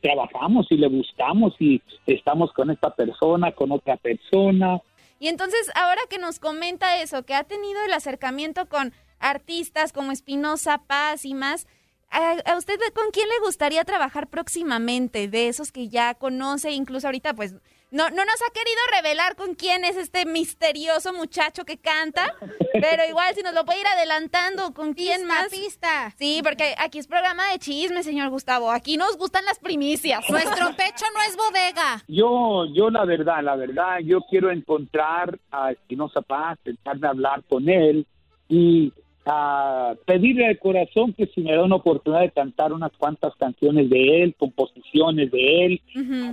trabajamos 0.00 0.66
y 0.70 0.76
le 0.76 0.88
buscamos 0.88 1.54
y 1.58 1.80
estamos 2.06 2.52
con 2.52 2.70
esta 2.70 2.90
persona, 2.90 3.52
con 3.52 3.72
otra 3.72 3.96
persona. 3.96 4.80
Y 5.18 5.28
entonces, 5.28 5.70
ahora 5.74 6.02
que 6.10 6.18
nos 6.18 6.38
comenta 6.38 7.00
eso, 7.00 7.24
que 7.24 7.34
ha 7.34 7.44
tenido 7.44 7.82
el 7.86 7.92
acercamiento 7.92 8.68
con 8.68 8.92
artistas 9.18 9.92
como 9.92 10.12
Espinosa 10.12 10.82
Paz 10.86 11.24
y 11.24 11.34
más, 11.34 11.66
¿a, 12.10 12.56
usted 12.56 12.78
con 12.94 13.10
quién 13.12 13.28
le 13.28 13.44
gustaría 13.44 13.84
trabajar 13.84 14.28
próximamente? 14.28 15.28
De 15.28 15.48
esos 15.48 15.72
que 15.72 15.88
ya 15.88 16.14
conoce, 16.14 16.72
incluso 16.72 17.06
ahorita 17.06 17.34
pues 17.34 17.54
no, 17.94 18.10
no 18.10 18.24
nos 18.24 18.42
ha 18.42 18.52
querido 18.52 18.80
revelar 18.92 19.36
con 19.36 19.54
quién 19.54 19.84
es 19.84 19.96
este 19.96 20.26
misterioso 20.26 21.12
muchacho 21.12 21.64
que 21.64 21.76
canta, 21.76 22.34
pero 22.72 23.04
igual 23.08 23.32
si 23.36 23.42
nos 23.42 23.54
lo 23.54 23.64
puede 23.64 23.82
ir 23.82 23.86
adelantando, 23.86 24.74
¿con 24.74 24.94
quién 24.94 25.24
más? 25.28 25.48
Pista. 25.48 26.12
Sí, 26.18 26.40
porque 26.42 26.74
aquí 26.78 26.98
es 26.98 27.06
programa 27.06 27.52
de 27.52 27.60
chisme, 27.60 28.02
señor 28.02 28.30
Gustavo. 28.30 28.72
Aquí 28.72 28.96
nos 28.96 29.16
gustan 29.16 29.44
las 29.44 29.60
primicias. 29.60 30.28
Nuestro 30.28 30.74
pecho 30.74 31.04
no 31.14 31.20
es 31.28 31.36
bodega. 31.36 32.02
Yo, 32.08 32.66
yo 32.74 32.90
la 32.90 33.04
verdad, 33.04 33.44
la 33.44 33.54
verdad, 33.54 34.00
yo 34.00 34.22
quiero 34.28 34.50
encontrar 34.50 35.38
a 35.52 35.70
Espinosa 35.70 36.20
Paz, 36.20 36.58
intentarme 36.64 37.06
a 37.06 37.10
hablar 37.10 37.44
con 37.48 37.68
él 37.68 38.04
y 38.48 38.92
a 39.24 39.94
pedirle 40.04 40.48
al 40.48 40.58
corazón 40.58 41.12
que 41.12 41.26
si 41.28 41.42
me 41.42 41.54
da 41.54 41.62
una 41.62 41.76
oportunidad 41.76 42.22
de 42.22 42.32
cantar 42.32 42.72
unas 42.72 42.90
cuantas 42.98 43.36
canciones 43.36 43.88
de 43.88 44.24
él, 44.24 44.34
composiciones 44.36 45.30
de 45.30 45.64
él, 45.64 45.80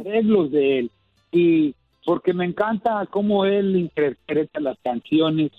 arreglos 0.01 0.51
de 0.51 0.79
él 0.79 0.91
y 1.31 1.75
porque 2.05 2.33
me 2.33 2.45
encanta 2.45 3.05
cómo 3.09 3.45
él 3.45 3.75
interpreta 3.75 4.59
las 4.59 4.77
canciones, 4.79 5.51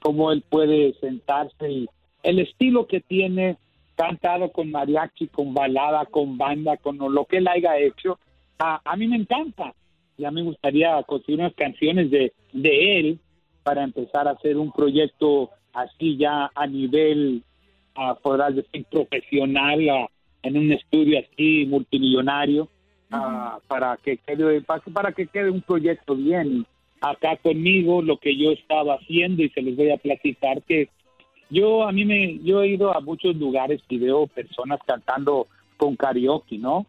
cómo 0.00 0.30
él 0.30 0.42
puede 0.48 0.94
sentarse 1.00 1.70
y 1.70 1.88
el 2.22 2.38
estilo 2.38 2.86
que 2.86 3.00
tiene 3.00 3.56
cantado 3.94 4.52
con 4.52 4.70
mariachi, 4.70 5.28
con 5.28 5.54
balada, 5.54 6.04
con 6.06 6.36
banda, 6.36 6.76
con 6.76 6.98
lo 6.98 7.24
que 7.24 7.38
él 7.38 7.48
haya 7.48 7.78
hecho, 7.78 8.18
a, 8.58 8.80
a 8.84 8.96
mí 8.96 9.08
me 9.08 9.16
encanta. 9.16 9.74
Y 10.18 10.24
a 10.24 10.30
mí 10.30 10.42
me 10.42 10.48
gustaría 10.48 11.02
conseguir 11.02 11.40
unas 11.40 11.54
canciones 11.54 12.10
de, 12.10 12.32
de 12.52 12.98
él 12.98 13.18
para 13.62 13.84
empezar 13.84 14.28
a 14.28 14.32
hacer 14.32 14.56
un 14.56 14.72
proyecto 14.72 15.50
así 15.72 16.16
ya 16.16 16.50
a 16.54 16.66
nivel, 16.66 17.42
a, 17.94 18.14
podrás 18.14 18.54
decir, 18.56 18.84
profesional, 18.90 20.08
en 20.42 20.56
un 20.56 20.72
estudio 20.72 21.18
así 21.18 21.66
multimillonario 21.66 22.68
para 23.08 23.96
que 24.02 24.16
quede 24.18 24.62
para 24.92 25.12
que 25.12 25.26
quede 25.26 25.50
un 25.50 25.62
proyecto 25.62 26.14
bien. 26.14 26.66
Acá 27.00 27.36
conmigo 27.36 28.02
lo 28.02 28.18
que 28.18 28.36
yo 28.36 28.50
estaba 28.50 28.94
haciendo 28.94 29.42
y 29.42 29.50
se 29.50 29.62
les 29.62 29.76
voy 29.76 29.90
a 29.90 29.98
platicar 29.98 30.62
que 30.62 30.88
yo 31.50 31.86
a 31.86 31.92
mí 31.92 32.04
me 32.04 32.38
yo 32.38 32.62
he 32.62 32.68
ido 32.68 32.96
a 32.96 33.00
muchos 33.00 33.36
lugares 33.36 33.80
y 33.88 33.98
veo 33.98 34.26
personas 34.26 34.80
cantando 34.86 35.46
con 35.76 35.94
karaoke 35.94 36.58
no 36.58 36.86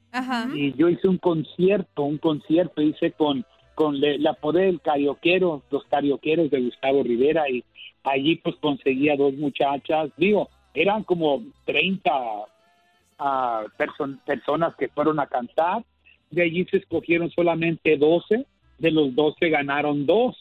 y 0.55 0.73
yo 0.73 0.87
hice 0.89 1.07
un 1.09 1.17
concierto 1.17 2.03
un 2.03 2.17
concierto 2.17 2.81
hice 2.81 3.11
con 3.11 3.45
con 3.75 3.99
la 4.01 4.33
poder 4.33 4.67
del 4.67 4.81
carioquero 4.81 5.61
los 5.69 5.83
carioqueros 5.85 6.49
de 6.49 6.61
Gustavo 6.61 7.03
Rivera 7.03 7.47
y 7.47 7.63
allí 8.03 8.37
pues 8.37 8.55
conseguía 8.55 9.15
dos 9.15 9.33
muchachas. 9.33 10.09
Digo 10.17 10.49
eran 10.73 11.03
como 11.03 11.43
30 11.65 12.11
uh, 13.19 13.69
personas 14.27 14.75
que 14.75 14.87
fueron 14.89 15.19
a 15.19 15.27
cantar 15.27 15.83
de 16.31 16.43
allí 16.43 16.65
se 16.65 16.77
escogieron 16.77 17.29
solamente 17.31 17.97
12, 17.97 18.45
de 18.79 18.91
los 18.91 19.15
12 19.15 19.49
ganaron 19.49 20.05
dos, 20.05 20.35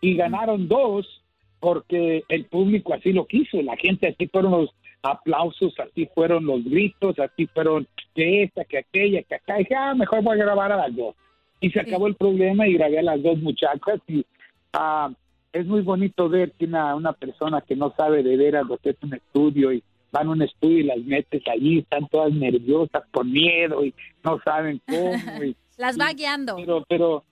y 0.00 0.14
ganaron 0.14 0.68
dos 0.68 1.22
porque 1.60 2.24
el 2.28 2.44
público 2.46 2.92
así 2.92 3.12
lo 3.12 3.26
quiso, 3.26 3.62
la 3.62 3.76
gente 3.76 4.08
así 4.08 4.26
fueron 4.26 4.50
los 4.52 4.70
aplausos, 5.02 5.72
así 5.78 6.08
fueron 6.14 6.44
los 6.44 6.64
gritos, 6.64 7.18
así 7.18 7.46
fueron 7.46 7.86
que 8.14 8.42
esta, 8.42 8.64
que 8.64 8.78
aquella, 8.78 9.22
que 9.22 9.36
acá, 9.36 9.56
y 9.56 9.64
dije, 9.64 9.74
ah, 9.76 9.94
mejor 9.94 10.22
voy 10.22 10.40
a 10.40 10.44
grabar 10.44 10.72
a 10.72 10.76
las 10.76 10.94
dos. 10.94 11.14
Y 11.60 11.70
se 11.70 11.80
acabó 11.80 12.08
el 12.08 12.16
problema 12.16 12.66
y 12.66 12.74
grabé 12.74 12.98
a 12.98 13.02
las 13.02 13.22
dos 13.22 13.38
muchachas 13.38 14.00
y 14.08 14.26
ah, 14.72 15.10
es 15.52 15.66
muy 15.66 15.82
bonito 15.82 16.28
ver 16.28 16.50
que 16.52 16.64
una, 16.64 16.96
una 16.96 17.12
persona 17.12 17.60
que 17.60 17.76
no 17.76 17.94
sabe 17.96 18.22
de 18.22 18.36
veras 18.36 18.66
lo 18.66 18.78
que 18.78 18.90
es 18.90 18.96
un 19.02 19.14
estudio 19.14 19.72
y 19.72 19.82
van 20.12 20.28
a 20.28 20.30
un 20.30 20.42
estudio 20.42 20.78
y 20.78 20.82
las 20.84 20.98
metes 20.98 21.42
allí, 21.48 21.78
están 21.78 22.06
todas 22.08 22.32
nerviosas, 22.32 23.02
con 23.10 23.32
miedo 23.32 23.84
y 23.84 23.94
no 24.22 24.38
saben 24.44 24.80
cómo. 24.86 25.10
las 25.78 25.98
va 25.98 26.12
guiando. 26.12 26.56
Pero, 26.56 26.84
pero, 26.88 27.24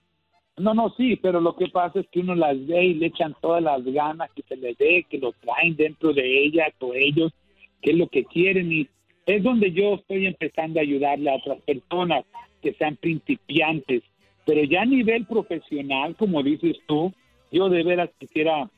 no, 0.57 0.73
no, 0.73 0.89
sí, 0.97 1.15
pero 1.15 1.39
lo 1.39 1.55
que 1.55 1.67
pasa 1.67 1.99
es 1.99 2.07
que 2.11 2.19
uno 2.19 2.35
las 2.35 2.65
ve 2.67 2.85
y 2.85 2.93
le 2.95 3.07
echan 3.07 3.35
todas 3.39 3.61
las 3.63 3.83
ganas 3.85 4.31
que 4.31 4.41
se 4.43 4.57
les 4.57 4.77
ve, 4.77 5.05
que 5.09 5.19
lo 5.19 5.31
traen 5.33 5.75
dentro 5.75 6.11
de 6.11 6.43
ellas 6.43 6.73
o 6.79 6.93
ellos, 6.93 7.31
que 7.81 7.91
es 7.91 7.97
lo 7.97 8.07
que 8.07 8.25
quieren 8.25 8.71
y 8.71 8.89
es 9.25 9.43
donde 9.43 9.71
yo 9.71 9.95
estoy 9.95 10.25
empezando 10.25 10.79
a 10.79 10.83
ayudarle 10.83 11.29
a 11.29 11.35
otras 11.35 11.61
personas 11.61 12.25
que 12.61 12.73
sean 12.73 12.95
principiantes, 12.95 14.03
pero 14.45 14.63
ya 14.63 14.81
a 14.81 14.85
nivel 14.85 15.25
profesional, 15.25 16.15
como 16.15 16.43
dices 16.43 16.77
tú, 16.87 17.13
yo 17.51 17.69
de 17.69 17.83
veras 17.83 18.09
quisiera 18.19 18.69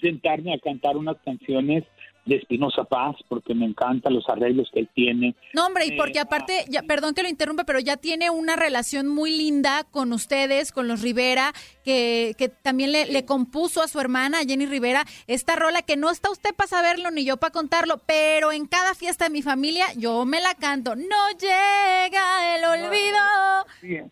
sentarme 0.00 0.54
a 0.54 0.58
cantar 0.58 0.96
unas 0.96 1.16
canciones 1.18 1.84
de 2.26 2.36
Espinosa 2.36 2.84
Paz, 2.84 3.16
porque 3.28 3.54
me 3.54 3.66
encantan 3.66 4.14
los 4.14 4.28
arreglos 4.28 4.70
que 4.72 4.80
él 4.80 4.88
tiene. 4.94 5.34
No, 5.54 5.66
hombre, 5.66 5.86
y 5.86 5.92
porque 5.92 6.18
eh, 6.18 6.22
aparte, 6.22 6.64
ya, 6.68 6.82
perdón 6.82 7.14
que 7.14 7.22
lo 7.22 7.28
interrumpa, 7.28 7.64
pero 7.64 7.80
ya 7.80 7.96
tiene 7.96 8.30
una 8.30 8.56
relación 8.56 9.08
muy 9.08 9.36
linda 9.36 9.84
con 9.90 10.12
ustedes, 10.12 10.72
con 10.72 10.88
los 10.88 11.02
Rivera, 11.02 11.52
que, 11.84 12.34
que 12.38 12.48
también 12.48 12.92
le, 12.92 13.06
le, 13.06 13.24
compuso 13.24 13.82
a 13.82 13.88
su 13.88 14.00
hermana, 14.00 14.38
Jenny 14.46 14.66
Rivera, 14.66 15.04
esta 15.26 15.56
rola 15.56 15.82
que 15.82 15.96
no 15.96 16.10
está 16.10 16.30
usted 16.30 16.54
para 16.54 16.68
saberlo 16.68 17.10
ni 17.10 17.24
yo 17.24 17.36
para 17.38 17.52
contarlo, 17.52 18.00
pero 18.06 18.52
en 18.52 18.66
cada 18.66 18.94
fiesta 18.94 19.24
de 19.24 19.30
mi 19.30 19.42
familia 19.42 19.86
yo 19.96 20.24
me 20.24 20.40
la 20.40 20.54
canto. 20.54 20.94
No 20.96 21.30
llega 21.38 22.56
el 22.56 22.64
olvido. 22.64 24.08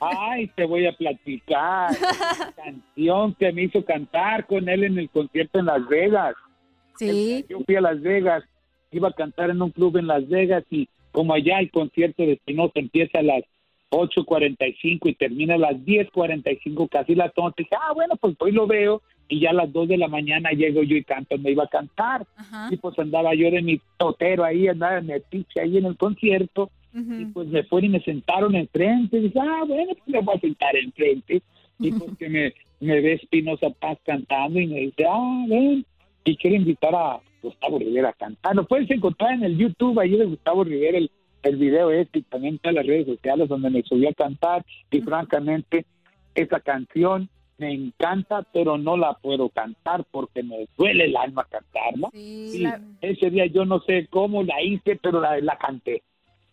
Ay, 0.00 0.46
te 0.48 0.64
voy 0.64 0.86
a 0.86 0.92
platicar. 0.92 1.90
La 2.38 2.52
canción 2.52 3.34
que 3.34 3.52
me 3.52 3.64
hizo 3.64 3.84
cantar 3.84 4.46
con 4.46 4.68
él 4.68 4.84
en 4.84 4.98
el 4.98 5.10
concierto 5.10 5.58
en 5.58 5.66
Las 5.66 5.86
Vegas. 5.88 6.34
Sí. 6.98 7.44
Yo 7.48 7.60
fui 7.60 7.76
a 7.76 7.80
Las 7.80 8.00
Vegas, 8.00 8.44
iba 8.90 9.08
a 9.08 9.12
cantar 9.12 9.50
en 9.50 9.62
un 9.62 9.70
club 9.70 9.96
en 9.96 10.06
Las 10.06 10.28
Vegas 10.28 10.64
y 10.70 10.88
como 11.12 11.34
allá 11.34 11.60
el 11.60 11.70
concierto 11.70 12.22
de 12.22 12.32
Espinosa 12.32 12.72
empieza 12.76 13.18
a 13.18 13.22
las 13.22 13.44
8.45 13.90 14.98
y 15.04 15.14
termina 15.14 15.54
a 15.54 15.58
las 15.58 15.76
10.45, 15.76 16.88
casi 16.88 17.14
las 17.14 17.32
11. 17.34 17.54
Dije, 17.56 17.76
ah, 17.76 17.92
bueno, 17.94 18.16
pues 18.16 18.36
hoy 18.38 18.52
lo 18.52 18.66
veo 18.66 19.02
y 19.28 19.40
ya 19.40 19.50
a 19.50 19.54
las 19.54 19.72
2 19.72 19.88
de 19.88 19.98
la 19.98 20.08
mañana 20.08 20.50
llego 20.50 20.82
yo 20.82 20.96
y 20.96 21.04
canto, 21.04 21.36
me 21.38 21.52
iba 21.52 21.64
a 21.64 21.68
cantar. 21.68 22.26
Y 22.70 22.76
pues 22.76 22.98
andaba 22.98 23.34
yo 23.34 23.50
de 23.50 23.62
mi 23.62 23.80
totero 23.96 24.44
ahí, 24.44 24.68
andaba 24.68 24.98
en 24.98 25.06
mi 25.06 25.12
piche 25.30 25.60
ahí 25.60 25.78
en 25.78 25.86
el 25.86 25.96
concierto. 25.96 26.70
Y 26.94 27.26
pues 27.26 27.46
me 27.48 27.62
fueron 27.62 27.90
y 27.90 27.92
me 27.92 28.00
sentaron 28.00 28.56
enfrente. 28.56 29.18
Y 29.18 29.22
dije, 29.22 29.38
ah, 29.40 29.62
bueno, 29.66 29.92
pues 29.94 30.08
me 30.08 30.20
voy 30.20 30.36
a 30.36 30.40
sentar 30.40 30.76
enfrente. 30.76 31.42
Y 31.78 31.92
pues 31.92 32.10
que 32.18 32.28
me, 32.28 32.54
me 32.80 33.00
ve 33.00 33.12
Espinosa 33.14 33.70
Paz 33.70 33.98
cantando 34.04 34.58
y 34.58 34.66
me 34.66 34.80
dice, 34.80 35.04
ah, 35.08 35.44
ven, 35.48 35.84
y 36.30 36.36
quiero 36.36 36.56
invitar 36.56 36.94
a 36.94 37.20
Gustavo 37.42 37.78
Rivera 37.78 38.10
a 38.10 38.12
cantar. 38.12 38.54
Lo 38.54 38.66
puedes 38.66 38.90
encontrar 38.90 39.32
en 39.32 39.44
el 39.44 39.56
YouTube 39.56 39.98
ahí 39.98 40.10
de 40.10 40.26
Gustavo 40.26 40.64
Rivera, 40.64 40.98
el, 40.98 41.10
el 41.42 41.56
video 41.56 41.90
este 41.90 42.18
y 42.18 42.22
también 42.22 42.60
en 42.62 42.74
las 42.74 42.86
redes 42.86 43.06
sociales 43.06 43.48
donde 43.48 43.70
me 43.70 43.82
subió 43.82 44.10
a 44.10 44.14
cantar 44.14 44.64
y 44.90 45.00
francamente 45.00 45.86
esa 46.34 46.60
canción 46.60 47.28
me 47.56 47.72
encanta, 47.72 48.44
pero 48.52 48.78
no 48.78 48.96
la 48.96 49.14
puedo 49.14 49.48
cantar 49.48 50.04
porque 50.12 50.42
me 50.42 50.68
duele 50.76 51.06
el 51.06 51.16
alma 51.16 51.44
cantarla. 51.50 52.08
y 52.12 52.62
ese 53.00 53.30
día 53.30 53.46
yo 53.46 53.64
no 53.64 53.80
sé 53.80 54.06
cómo 54.10 54.44
la 54.44 54.62
hice, 54.62 54.96
pero 55.02 55.20
la, 55.20 55.40
la 55.40 55.56
canté. 55.56 56.02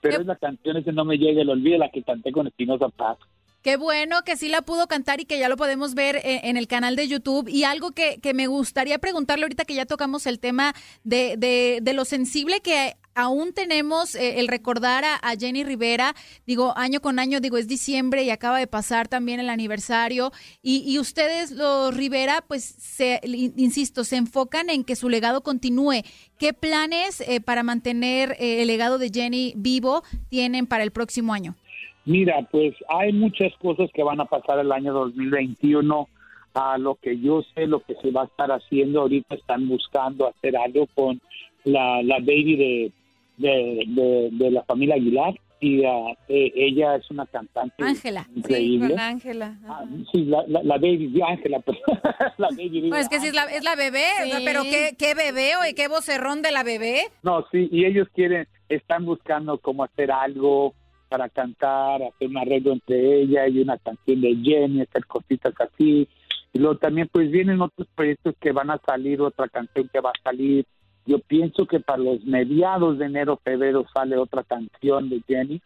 Pero 0.01 0.21
es 0.21 0.25
la 0.25 0.35
canción 0.35 0.77
ese 0.77 0.93
no 0.93 1.05
me 1.05 1.17
llega 1.17 1.41
el 1.41 1.49
olvido, 1.49 1.77
la 1.77 1.89
que 1.89 2.01
canté 2.01 2.31
con 2.31 2.47
Espinosa 2.47 2.89
Paz. 2.89 3.17
Qué 3.65 3.77
bueno 3.77 4.21
que 4.21 4.37
sí 4.37 4.47
la 4.47 4.61
pudo 4.61 4.85
cantar 4.85 5.19
y 5.19 5.25
que 5.25 5.39
ya 5.39 5.49
lo 5.49 5.57
podemos 5.57 5.95
ver 5.95 6.17
eh, 6.17 6.41
en, 6.43 6.55
el 6.55 6.67
canal 6.67 6.95
de 6.95 7.07
YouTube. 7.07 7.49
Y 7.49 7.63
algo 7.63 7.93
que, 7.93 8.19
que, 8.19 8.35
me 8.35 8.45
gustaría 8.45 8.99
preguntarle 8.99 9.45
ahorita 9.45 9.65
que 9.65 9.73
ya 9.73 9.87
tocamos 9.87 10.27
el 10.27 10.37
tema 10.37 10.75
de, 11.03 11.33
de, 11.35 11.79
de 11.81 11.93
lo 11.93 12.05
sensible 12.05 12.61
que 12.61 12.95
aún 13.15 13.53
tenemos 13.53 14.13
eh, 14.13 14.39
el 14.39 14.49
recordar 14.49 15.03
a, 15.03 15.19
Jenny 15.35 15.63
Rivera, 15.63 16.15
digo, 16.45 16.77
año 16.77 17.01
con 17.01 17.17
año, 17.17 17.39
digo, 17.39 17.57
es 17.57 17.67
diciembre 17.67 18.21
y 18.21 18.29
acaba 18.29 18.59
de 18.59 18.67
pasar 18.67 19.07
también 19.07 19.39
el 19.39 19.49
aniversario. 19.49 20.31
Y, 20.61 20.99
ustedes, 20.99 21.49
los 21.49 21.97
Rivera, 21.97 22.43
pues, 22.47 22.63
se, 22.63 23.19
insisto, 23.23 24.03
se 24.03 24.17
enfocan 24.17 24.69
en 24.69 24.83
que 24.83 24.95
su 24.95 25.09
legado 25.09 25.41
continúe. 25.41 26.03
¿Qué 26.37 26.53
planes 26.53 27.19
eh, 27.21 27.41
para 27.41 27.63
mantener 27.63 28.37
el 28.39 28.67
legado 28.67 28.99
de 28.99 29.09
Jenny 29.09 29.53
vivo 29.57 30.03
tienen 30.29 30.67
para 30.67 30.83
el 30.83 30.91
próximo 30.91 31.33
año? 31.33 31.55
Mira, 32.05 32.47
pues 32.51 32.75
hay 32.87 33.11
muchas 33.13 33.53
cosas 33.57 33.89
que 33.93 34.03
van 34.03 34.21
a 34.21 34.25
pasar 34.25 34.59
el 34.59 34.71
año 34.71 34.93
2021. 34.93 36.07
A 36.53 36.77
lo 36.77 36.95
que 36.95 37.19
yo 37.19 37.41
sé, 37.53 37.67
lo 37.67 37.81
que 37.81 37.95
se 37.95 38.11
va 38.11 38.21
a 38.21 38.25
estar 38.25 38.49
haciendo 38.49 39.01
ahorita, 39.01 39.35
están 39.35 39.67
buscando 39.67 40.25
hacer 40.25 40.55
algo 40.55 40.87
con 40.95 41.19
la, 41.65 42.01
la 42.01 42.19
baby 42.19 42.55
de, 42.55 42.91
de, 44.31 44.51
la 44.51 44.63
familia 44.63 44.95
Aguilar 44.95 45.33
y 45.59 45.85
uh, 45.85 46.15
ella 46.27 46.95
es 46.95 47.09
una 47.09 47.25
cantante 47.25 47.83
Ángela. 47.83 48.27
increíble. 48.35 48.87
Sí, 48.87 48.93
con 48.93 48.99
Ángela. 48.99 49.55
Ah, 49.67 49.83
sí, 50.11 50.25
la, 50.25 50.43
la, 50.47 50.63
la, 50.63 50.75
baby, 50.75 51.21
Ángela, 51.27 51.59
pues, 51.65 51.77
la 52.37 52.49
baby. 52.49 52.89
Pues 52.89 53.01
es 53.01 53.09
que 53.09 53.19
sí, 53.19 53.27
es 53.27 53.33
la, 53.33 53.45
es 53.45 53.63
la 53.63 53.75
bebé, 53.75 54.05
pero 54.43 54.63
¿qué, 54.63 54.95
¿qué 54.97 55.13
bebé 55.13 55.55
o 55.55 55.75
qué 55.75 55.87
vocerrón 55.87 56.41
de 56.41 56.51
la 56.51 56.63
bebé? 56.63 57.01
No, 57.23 57.45
sí, 57.51 57.67
y 57.71 57.85
ellos 57.85 58.07
quieren, 58.13 58.47
están 58.69 59.05
buscando 59.05 59.57
cómo 59.57 59.83
hacer 59.83 60.11
algo, 60.11 60.73
para 61.07 61.29
cantar, 61.29 62.03
hacer 62.03 62.27
un 62.27 62.37
arreglo 62.37 62.73
entre 62.73 63.21
ella 63.21 63.47
y 63.47 63.61
una 63.61 63.77
canción 63.77 64.21
de 64.21 64.35
Jenny, 64.43 64.81
hacer 64.81 65.05
cositas 65.05 65.53
así. 65.59 66.07
Y 66.53 66.59
luego 66.59 66.77
también 66.77 67.09
pues 67.11 67.31
vienen 67.31 67.61
otros 67.61 67.87
proyectos 67.95 68.35
que 68.39 68.51
van 68.51 68.69
a 68.69 68.79
salir, 68.85 69.21
otra 69.21 69.47
canción 69.47 69.89
que 69.91 69.99
va 69.99 70.11
a 70.11 70.23
salir. 70.23 70.65
Yo 71.05 71.19
pienso 71.19 71.65
que 71.65 71.79
para 71.79 72.01
los 72.01 72.23
mediados 72.25 72.97
de 72.97 73.05
enero, 73.05 73.39
febrero 73.43 73.85
sale 73.93 74.17
otra 74.17 74.43
canción 74.43 75.09
de 75.09 75.21
Jenny. 75.27 75.61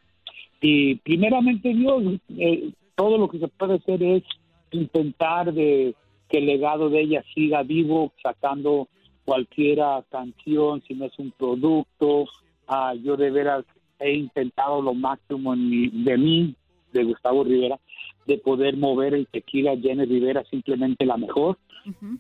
Y 0.62 0.96
primeramente 0.96 1.70
Dios, 1.74 2.04
eh, 2.38 2.72
todo 2.96 3.18
lo 3.18 3.30
que 3.30 3.40
se 3.40 3.48
puede 3.48 3.76
hacer 3.76 4.04
es 4.04 4.24
intentar 4.72 5.54
de 5.54 5.96
que 6.28 6.38
el 6.40 6.46
legado 6.46 6.90
de 6.90 7.02
ella 7.02 7.24
siga 7.34 7.64
vivo, 7.64 8.12
sacando 8.22 8.88
cualquiera 9.26 10.04
canción, 10.10 10.82
si 10.88 10.96
no 10.96 11.06
es 11.06 11.18
un 11.18 11.32
producto. 11.32 12.26
Ah, 12.68 12.94
yo 12.96 13.16
de 13.16 13.32
veras 13.32 13.66
he 14.00 14.14
intentado 14.14 14.82
lo 14.82 14.94
máximo 14.94 15.54
en 15.54 16.04
de 16.04 16.18
mí, 16.18 16.56
de 16.94 17.04
Gustavo 17.04 17.44
Rivera, 17.44 17.80
de 18.26 18.38
poder 18.38 18.78
mover 18.78 19.14
el 19.14 19.28
tequila 19.28 19.78
Jenny 19.78 20.06
Rivera 20.06 20.44
simplemente 20.46 21.06
la 21.06 21.18
mejor. 21.18 21.58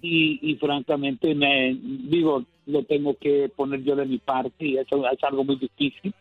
y, 0.01 0.39
y, 0.41 0.55
francamente, 0.55 1.35
me 1.35 1.77
digo, 1.81 2.43
lo 2.65 2.83
tengo 2.83 3.15
que 3.15 3.51
poner 3.55 3.83
yo 3.83 3.95
de 3.95 4.05
mi 4.05 4.17
parte 4.17 4.65
y 4.65 4.77
eso 4.77 5.05
es 5.07 5.23
algo 5.23 5.43
muy 5.43 5.57
difícil. 5.57 6.13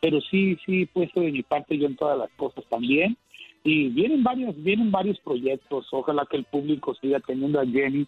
Pero 0.00 0.20
sí, 0.20 0.56
sí, 0.64 0.82
he 0.82 0.86
puesto 0.86 1.20
de 1.20 1.32
mi 1.32 1.42
parte 1.42 1.78
yo 1.78 1.86
en 1.86 1.96
todas 1.96 2.18
las 2.18 2.30
cosas 2.36 2.64
también. 2.68 3.16
Y 3.64 3.88
vienen 3.88 4.22
varios, 4.22 4.54
vienen 4.62 4.90
varios 4.90 5.18
proyectos. 5.20 5.86
Ojalá 5.90 6.26
que 6.30 6.36
el 6.36 6.44
público 6.44 6.94
siga 6.94 7.20
teniendo 7.20 7.60
a 7.60 7.66
Jenny, 7.66 8.06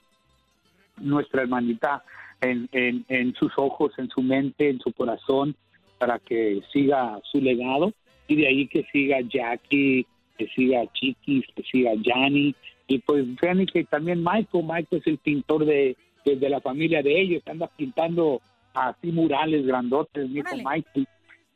nuestra 0.99 1.43
hermanita, 1.43 2.05
en, 2.41 2.69
en, 2.73 3.05
en 3.09 3.35
sus 3.35 3.53
ojos, 3.57 3.93
en 3.99 4.09
su 4.09 4.23
mente, 4.23 4.69
en 4.69 4.79
su 4.81 4.93
corazón 4.93 5.57
para 5.99 6.19
que 6.19 6.61
siga 6.73 7.21
su 7.31 7.41
legado 7.41 7.93
y 8.27 8.37
de 8.37 8.47
ahí 8.47 8.67
que 8.69 8.85
siga 8.93 9.21
Jackie, 9.21 10.07
que 10.37 10.47
siga 10.49 10.87
Chiquis, 10.93 11.45
que 11.55 11.63
siga 11.65 11.93
Yanni 11.95 12.55
y 12.87 12.99
pues 13.01 13.27
Jenny 13.41 13.67
que 13.67 13.85
también 13.85 14.21
Michael, 14.23 14.65
Michael 14.65 15.01
es 15.01 15.07
el 15.07 15.19
pintor 15.19 15.67
de, 15.67 15.97
de, 16.25 16.49
la 16.49 16.61
familia 16.61 17.03
de 17.03 17.21
ellos, 17.21 17.43
anda 17.47 17.69
pintando 17.77 18.41
así 18.75 19.13
murales 19.13 19.67
grandotes, 19.67 20.33
dijo 20.33 20.57
Michael. 20.57 21.07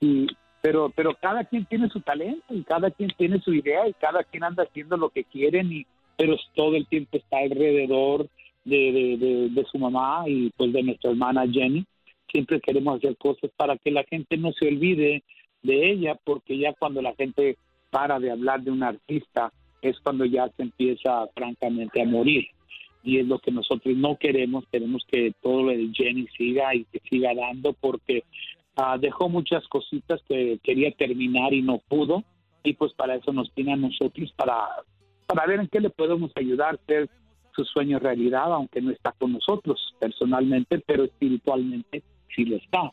Y, 0.01 0.27
pero, 0.61 0.93
pero 0.95 1.15
cada 1.21 1.45
quien 1.45 1.65
tiene 1.65 1.89
su 1.89 2.01
talento 2.01 2.55
y 2.55 2.63
cada 2.63 2.91
quien 2.91 3.11
tiene 3.17 3.41
su 3.41 3.55
idea 3.55 3.89
y 3.89 3.95
cada 3.95 4.25
quien 4.25 4.45
anda 4.45 4.65
haciendo 4.65 4.97
lo 4.97 5.09
que 5.09 5.25
quieren 5.25 5.73
y 5.73 5.87
pero 6.15 6.37
todo 6.55 6.77
el 6.77 6.87
tiempo 6.87 7.17
está 7.17 7.39
alrededor 7.39 8.29
de, 8.65 9.17
de, 9.19 9.49
de 9.51 9.65
su 9.65 9.79
mamá 9.79 10.25
y 10.27 10.51
pues 10.51 10.73
de 10.73 10.83
nuestra 10.83 11.11
hermana 11.11 11.47
Jenny 11.51 11.85
siempre 12.31 12.61
queremos 12.61 12.99
hacer 12.99 13.17
cosas 13.17 13.51
para 13.57 13.77
que 13.77 13.91
la 13.91 14.05
gente 14.05 14.37
no 14.37 14.53
se 14.53 14.69
olvide 14.69 15.23
de 15.63 15.91
ella, 15.91 16.19
porque 16.25 16.59
ya 16.59 16.73
cuando 16.73 17.03
la 17.03 17.15
gente 17.15 17.57
para 17.91 18.19
de 18.19 18.31
hablar 18.31 18.63
de 18.63 18.71
un 18.71 18.83
artista, 18.83 19.53
es 19.83 19.99
cuando 20.01 20.25
ya 20.25 20.49
se 20.57 20.63
empieza 20.63 21.27
francamente 21.35 22.01
a 22.01 22.07
morir. 22.07 22.47
Y 23.05 23.19
es 23.19 23.27
lo 23.27 23.39
que 23.39 23.51
nosotros 23.51 23.95
no 23.97 24.17
queremos, 24.17 24.65
queremos 24.71 25.05
que 25.11 25.33
todo 25.43 25.67
de 25.67 25.91
Jenny 25.93 26.27
siga 26.37 26.75
y 26.75 26.85
que 26.85 27.01
siga 27.11 27.35
dando, 27.35 27.75
porque 27.75 28.25
ah, 28.77 28.97
dejó 28.99 29.29
muchas 29.29 29.67
cositas 29.69 30.21
que 30.29 30.59
quería 30.63 30.93
terminar 30.93 31.53
y 31.53 31.63
no 31.63 31.79
pudo, 31.89 32.23
y 32.63 32.75
pues 32.75 32.93
para 32.95 33.17
eso 33.17 33.33
nos 33.33 33.53
tiene 33.53 33.73
a 33.73 33.77
nosotros, 33.77 34.33
para, 34.37 34.69
para 35.27 35.47
ver 35.47 35.61
en 35.61 35.69
qué 35.69 35.81
le 35.81 35.91
podemos 35.91 36.31
ayudar, 36.37 36.77
hacer 36.77 37.11
su 37.55 37.65
sueño 37.65 37.99
realidad, 37.99 38.53
aunque 38.53 38.81
no 38.81 38.91
está 38.91 39.13
con 39.13 39.33
nosotros 39.33 39.95
personalmente, 40.01 40.79
pero 40.79 41.05
espiritualmente 41.05 42.03
sí 42.35 42.45
lo 42.45 42.57
está. 42.57 42.93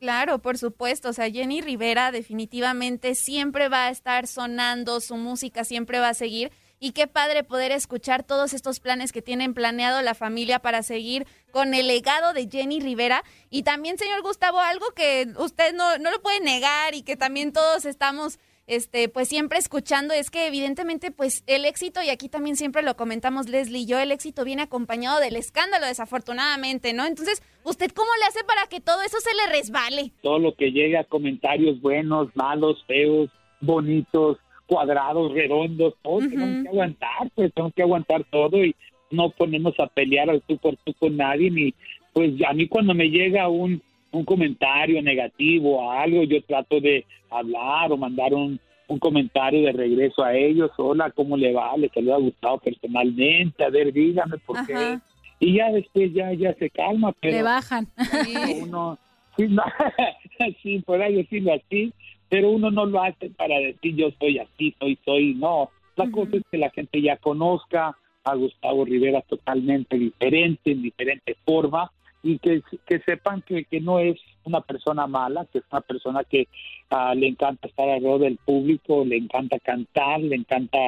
Claro, 0.00 0.38
por 0.38 0.58
supuesto. 0.58 1.10
O 1.10 1.12
sea, 1.12 1.30
Jenny 1.30 1.60
Rivera 1.60 2.10
definitivamente 2.10 3.14
siempre 3.14 3.68
va 3.68 3.86
a 3.86 3.90
estar 3.90 4.26
sonando, 4.26 5.00
su 5.00 5.16
música 5.16 5.64
siempre 5.64 6.00
va 6.00 6.08
a 6.08 6.14
seguir. 6.14 6.50
Y 6.82 6.92
qué 6.92 7.06
padre 7.06 7.44
poder 7.44 7.72
escuchar 7.72 8.22
todos 8.22 8.54
estos 8.54 8.80
planes 8.80 9.12
que 9.12 9.20
tienen 9.20 9.52
planeado 9.52 10.00
la 10.00 10.14
familia 10.14 10.60
para 10.60 10.82
seguir 10.82 11.26
con 11.50 11.74
el 11.74 11.86
legado 11.86 12.32
de 12.32 12.48
Jenny 12.50 12.80
Rivera. 12.80 13.22
Y 13.50 13.64
también, 13.64 13.98
señor 13.98 14.22
Gustavo, 14.22 14.58
algo 14.58 14.90
que 14.92 15.28
usted 15.36 15.74
no, 15.74 15.98
no 15.98 16.10
lo 16.10 16.22
puede 16.22 16.40
negar 16.40 16.94
y 16.94 17.02
que 17.02 17.16
también 17.16 17.52
todos 17.52 17.84
estamos 17.84 18.38
este, 18.70 19.08
pues 19.08 19.28
siempre 19.28 19.58
escuchando, 19.58 20.14
es 20.14 20.30
que 20.30 20.46
evidentemente, 20.46 21.10
pues 21.10 21.42
el 21.48 21.64
éxito, 21.64 22.00
y 22.04 22.08
aquí 22.08 22.28
también 22.28 22.54
siempre 22.54 22.84
lo 22.84 22.94
comentamos 22.94 23.48
Leslie 23.48 23.80
y 23.80 23.86
yo, 23.86 23.98
el 23.98 24.12
éxito 24.12 24.44
viene 24.44 24.62
acompañado 24.62 25.18
del 25.18 25.34
escándalo, 25.34 25.86
desafortunadamente, 25.86 26.92
¿no? 26.92 27.04
Entonces, 27.04 27.42
¿usted 27.64 27.90
cómo 27.90 28.10
le 28.20 28.26
hace 28.26 28.44
para 28.44 28.68
que 28.68 28.80
todo 28.80 29.02
eso 29.02 29.18
se 29.18 29.34
le 29.34 29.58
resbale? 29.58 30.12
Todo 30.22 30.38
lo 30.38 30.54
que 30.54 30.70
llega, 30.70 31.02
comentarios 31.02 31.80
buenos, 31.80 32.28
malos, 32.36 32.84
feos, 32.86 33.28
bonitos, 33.60 34.38
cuadrados, 34.66 35.32
redondos, 35.32 35.94
todo, 36.00 36.20
tenemos 36.20 36.62
que 36.62 36.68
aguantar, 36.68 37.30
pues 37.34 37.52
tenemos 37.52 37.74
que 37.74 37.82
aguantar 37.82 38.24
todo 38.30 38.64
y 38.64 38.76
no 39.10 39.30
ponemos 39.30 39.74
a 39.80 39.88
pelear 39.88 40.30
al 40.30 40.42
tú 40.42 40.56
por 40.58 40.76
tú 40.76 40.94
con 40.94 41.16
nadie, 41.16 41.50
ni, 41.50 41.74
pues 42.12 42.34
a 42.48 42.52
mí 42.52 42.68
cuando 42.68 42.94
me 42.94 43.10
llega 43.10 43.48
un 43.48 43.82
un 44.12 44.24
comentario 44.24 45.00
negativo 45.02 45.78
o 45.78 45.90
algo, 45.90 46.24
yo 46.24 46.42
trato 46.42 46.80
de 46.80 47.04
hablar 47.30 47.92
o 47.92 47.96
mandar 47.96 48.34
un, 48.34 48.58
un 48.88 48.98
comentario 48.98 49.62
de 49.66 49.72
regreso 49.72 50.24
a 50.24 50.34
ellos. 50.34 50.70
Hola, 50.76 51.10
¿cómo 51.10 51.36
le 51.36 51.52
va? 51.52 51.76
¿Le 51.76 51.90
ha 52.12 52.16
gustado 52.16 52.58
personalmente? 52.58 53.64
A 53.64 53.70
ver, 53.70 53.92
dígame 53.92 54.38
por 54.38 54.66
qué. 54.66 54.98
Y 55.38 55.54
ya 55.54 55.70
después 55.70 56.12
ya, 56.12 56.32
ya 56.32 56.52
se 56.54 56.68
calma, 56.70 57.12
pero... 57.20 57.36
Le 57.36 57.42
bajan. 57.42 57.86
Uno, 58.62 58.98
sí, 59.36 59.46
no, 59.48 59.62
sí, 60.62 60.80
por 60.80 61.00
ahí 61.00 61.14
decirlo 61.14 61.54
así, 61.54 61.92
pero 62.28 62.50
uno 62.50 62.70
no 62.70 62.86
lo 62.86 63.02
hace 63.02 63.30
para 63.30 63.58
decir 63.58 63.96
yo 63.96 64.10
soy 64.18 64.38
así, 64.38 64.74
soy, 64.78 64.98
soy, 65.04 65.34
no. 65.34 65.70
La 65.96 66.10
cosa 66.10 66.36
es 66.36 66.42
que 66.50 66.58
la 66.58 66.70
gente 66.70 67.02
ya 67.02 67.16
conozca 67.16 67.96
a 68.24 68.34
Gustavo 68.34 68.84
Rivera 68.84 69.22
totalmente 69.22 69.98
diferente, 69.98 70.72
en 70.72 70.82
diferente 70.82 71.36
forma, 71.44 71.90
y 72.22 72.38
que, 72.38 72.62
sepan 73.06 73.42
que, 73.42 73.64
que, 73.64 73.80
no 73.80 73.98
es 73.98 74.18
una 74.44 74.60
persona 74.60 75.06
mala, 75.06 75.46
que 75.46 75.58
es 75.58 75.64
una 75.70 75.80
persona 75.80 76.24
que 76.24 76.48
ah, 76.90 77.14
le 77.14 77.28
encanta 77.28 77.68
estar 77.68 77.88
alrededor 77.88 78.20
del 78.20 78.36
público, 78.36 79.04
le 79.04 79.16
encanta 79.16 79.58
cantar, 79.58 80.20
le 80.20 80.36
encanta 80.36 80.78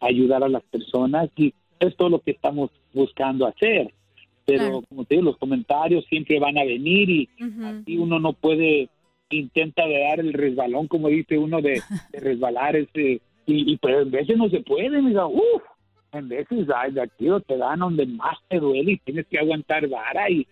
ayudar 0.00 0.44
a 0.44 0.48
las 0.48 0.62
personas 0.64 1.28
y 1.36 1.52
es 1.80 1.96
todo 1.96 2.08
lo 2.10 2.20
que 2.20 2.32
estamos 2.32 2.70
buscando 2.92 3.46
hacer. 3.46 3.92
Pero 4.44 4.82
como 4.88 5.04
te 5.04 5.16
digo, 5.16 5.24
los 5.24 5.38
comentarios 5.38 6.04
siempre 6.06 6.38
van 6.38 6.56
a 6.56 6.64
venir 6.64 7.10
y 7.10 7.28
así 7.64 7.98
uno 7.98 8.20
no 8.20 8.32
puede, 8.32 8.88
intenta 9.28 9.84
de 9.86 10.00
dar 10.00 10.20
el 10.20 10.32
resbalón, 10.32 10.86
como 10.86 11.08
dice 11.08 11.36
uno, 11.36 11.60
de, 11.60 11.82
resbalar 12.12 12.76
ese, 12.76 13.20
y, 13.44 13.72
y 13.72 13.76
pues 13.78 13.96
a 13.96 14.04
veces 14.04 14.36
no 14.36 14.48
se 14.48 14.60
puede, 14.60 15.02
mira, 15.02 15.26
uff, 15.26 15.62
en 16.12 16.28
veces 16.28 16.66
ay, 16.74 16.92
de 16.92 17.02
aquí 17.02 17.26
te 17.46 17.56
dan 17.56 17.80
donde 17.80 18.06
más 18.06 18.38
te 18.48 18.58
duele 18.58 18.92
y 18.92 18.98
tienes 18.98 19.26
que 19.26 19.38
aguantar 19.38 19.88
vara 19.88 20.30
y 20.30 20.46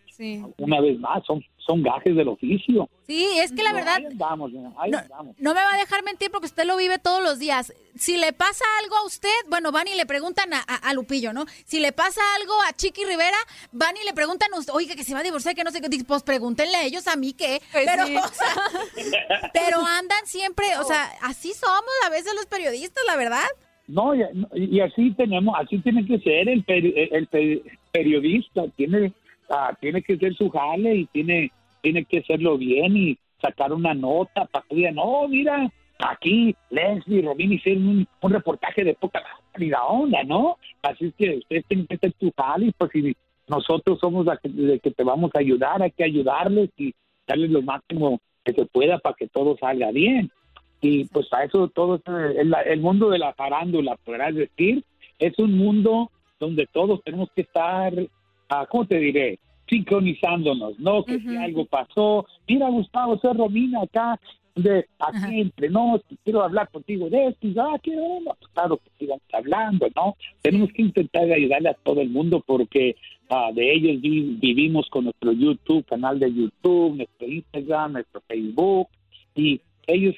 una 0.58 0.80
vez 0.80 0.98
más 0.98 1.24
son 1.26 1.44
son 1.66 1.82
gajes 1.82 2.14
del 2.14 2.28
oficio. 2.28 2.90
Sí, 3.06 3.26
es 3.38 3.50
que 3.50 3.62
la 3.62 3.72
verdad 3.72 3.98
vamos, 4.16 4.52
ahí 4.76 4.90
no, 4.90 4.98
vamos. 5.08 5.34
no 5.38 5.54
me 5.54 5.60
va 5.62 5.72
a 5.72 5.78
dejar 5.78 6.04
mentir 6.04 6.30
porque 6.30 6.44
usted 6.44 6.64
lo 6.66 6.76
vive 6.76 6.98
todos 6.98 7.22
los 7.22 7.38
días. 7.38 7.72
Si 7.96 8.18
le 8.18 8.34
pasa 8.34 8.64
algo 8.82 8.96
a 8.96 9.06
usted, 9.06 9.30
bueno, 9.48 9.72
van 9.72 9.88
y 9.88 9.94
le 9.94 10.04
preguntan 10.04 10.52
a, 10.52 10.58
a- 10.58 10.76
a 10.90 10.92
Lupillo, 10.92 11.32
¿no? 11.32 11.46
Si 11.64 11.80
le 11.80 11.92
pasa 11.92 12.20
algo 12.38 12.52
a 12.68 12.74
Chiqui 12.74 13.04
Rivera, 13.06 13.38
van 13.72 13.96
y 13.96 14.04
le 14.04 14.12
preguntan 14.12 14.52
a 14.52 14.58
usted, 14.58 14.74
oiga, 14.74 14.94
que 14.94 15.04
se 15.04 15.14
va 15.14 15.20
a 15.20 15.22
divorciar, 15.22 15.54
que 15.54 15.64
no 15.64 15.70
sé 15.70 15.80
qué, 15.80 15.88
pues 16.06 16.22
pregúntenle 16.22 16.76
a 16.76 16.84
ellos, 16.84 17.08
a 17.08 17.16
mí 17.16 17.32
qué. 17.32 17.62
Pues 17.72 17.86
pero, 17.86 18.06
sí. 18.08 18.16
o 18.22 18.28
sea, 18.28 19.50
pero 19.54 19.78
andan 19.86 20.26
siempre, 20.26 20.66
o 20.78 20.84
sea, 20.84 21.10
así 21.22 21.54
somos 21.54 21.82
a 22.06 22.10
veces 22.10 22.34
los 22.34 22.44
periodistas, 22.46 23.02
la 23.06 23.16
verdad. 23.16 23.46
No, 23.86 24.14
y, 24.14 24.22
y 24.54 24.80
así 24.80 25.12
tenemos, 25.12 25.54
así 25.58 25.78
tiene 25.78 26.04
que 26.06 26.18
ser 26.18 26.48
el, 26.50 26.64
peri- 26.66 27.08
el 27.10 27.26
pe- 27.26 27.62
periodista, 27.90 28.62
tiene, 28.76 29.12
ah, 29.50 29.76
tiene 29.80 30.02
que 30.02 30.16
ser 30.16 30.34
su 30.34 30.50
jale 30.50 30.94
y 30.96 31.06
tiene, 31.06 31.50
tiene 31.80 32.04
que 32.04 32.18
hacerlo 32.18 32.58
bien 32.58 32.96
y 32.96 33.18
sacar 33.40 33.72
una 33.72 33.94
nota 33.94 34.46
para 34.46 34.64
que 34.68 34.76
digan, 34.76 34.96
no, 34.96 35.28
mira, 35.28 35.70
aquí 35.98 36.54
Leslie 36.70 37.18
y 37.18 37.22
Robin 37.22 37.52
hicieron 37.52 38.06
un, 38.20 38.32
reportaje 38.32 38.84
de 38.84 38.94
poca 38.94 39.22
calidad 39.52 39.80
onda, 39.88 40.22
¿no? 40.24 40.58
Así 40.82 41.06
es 41.06 41.14
que 41.14 41.36
ustedes 41.38 41.64
tienen 41.66 41.86
que 41.86 41.98
ser 41.98 42.14
su 42.18 42.32
jale 42.36 42.66
y 42.66 42.72
pues 42.72 42.90
nosotros 43.48 43.98
somos 44.00 44.24
la 44.26 44.38
que, 44.38 44.90
te 44.90 45.04
vamos 45.04 45.30
a 45.34 45.40
ayudar, 45.40 45.82
hay 45.82 45.90
que 45.90 46.04
ayudarles 46.04 46.70
y 46.76 46.94
darles 47.26 47.50
lo 47.50 47.62
máximo 47.62 48.20
que 48.44 48.52
se 48.52 48.64
pueda 48.66 48.98
para 48.98 49.14
que 49.14 49.28
todo 49.28 49.56
salga 49.58 49.90
bien 49.90 50.30
y 50.80 51.04
pues 51.06 51.32
a 51.32 51.44
eso 51.44 51.68
todo 51.68 52.00
el, 52.06 52.54
el 52.66 52.80
mundo 52.80 53.08
de 53.08 53.18
la 53.18 53.32
farándula 53.32 53.96
podrás 54.04 54.34
decir 54.34 54.84
es 55.18 55.38
un 55.38 55.56
mundo 55.56 56.10
donde 56.38 56.66
todos 56.66 57.02
tenemos 57.02 57.30
que 57.34 57.42
estar 57.42 57.92
ah, 58.48 58.66
cómo 58.70 58.86
te 58.86 58.98
diré 58.98 59.38
sincronizándonos 59.68 60.78
no 60.78 61.04
que 61.04 61.18
si 61.20 61.36
algo 61.36 61.64
pasó 61.66 62.26
mira 62.48 62.68
Gustavo 62.68 63.18
soy 63.18 63.34
Romina 63.36 63.82
acá 63.82 64.18
de 64.54 64.86
aquí 65.00 65.40
entre 65.40 65.68
nos 65.68 66.00
quiero 66.22 66.42
hablar 66.42 66.68
contigo 66.70 67.08
de 67.10 67.26
esto 67.28 67.46
y 67.46 67.54
ah 67.58 67.76
quiero 67.82 68.02
no, 68.24 68.34
pues, 68.38 68.50
claro 68.52 68.76
que 68.76 68.90
sigamos 68.98 69.22
hablando 69.32 69.86
no 69.96 70.16
tenemos 70.42 70.70
que 70.72 70.82
intentar 70.82 71.24
ayudarle 71.30 71.70
a 71.70 71.74
todo 71.74 72.00
el 72.00 72.10
mundo 72.10 72.42
porque 72.46 72.94
ah, 73.30 73.50
de 73.52 73.72
ellos 73.72 74.00
vi- 74.00 74.36
vivimos 74.40 74.88
con 74.90 75.04
nuestro 75.04 75.32
YouTube 75.32 75.84
canal 75.86 76.18
de 76.18 76.32
YouTube 76.32 76.96
nuestro 76.96 77.26
Instagram 77.26 77.92
nuestro 77.94 78.20
Facebook 78.28 78.88
y 79.34 79.60
ellos 79.86 80.14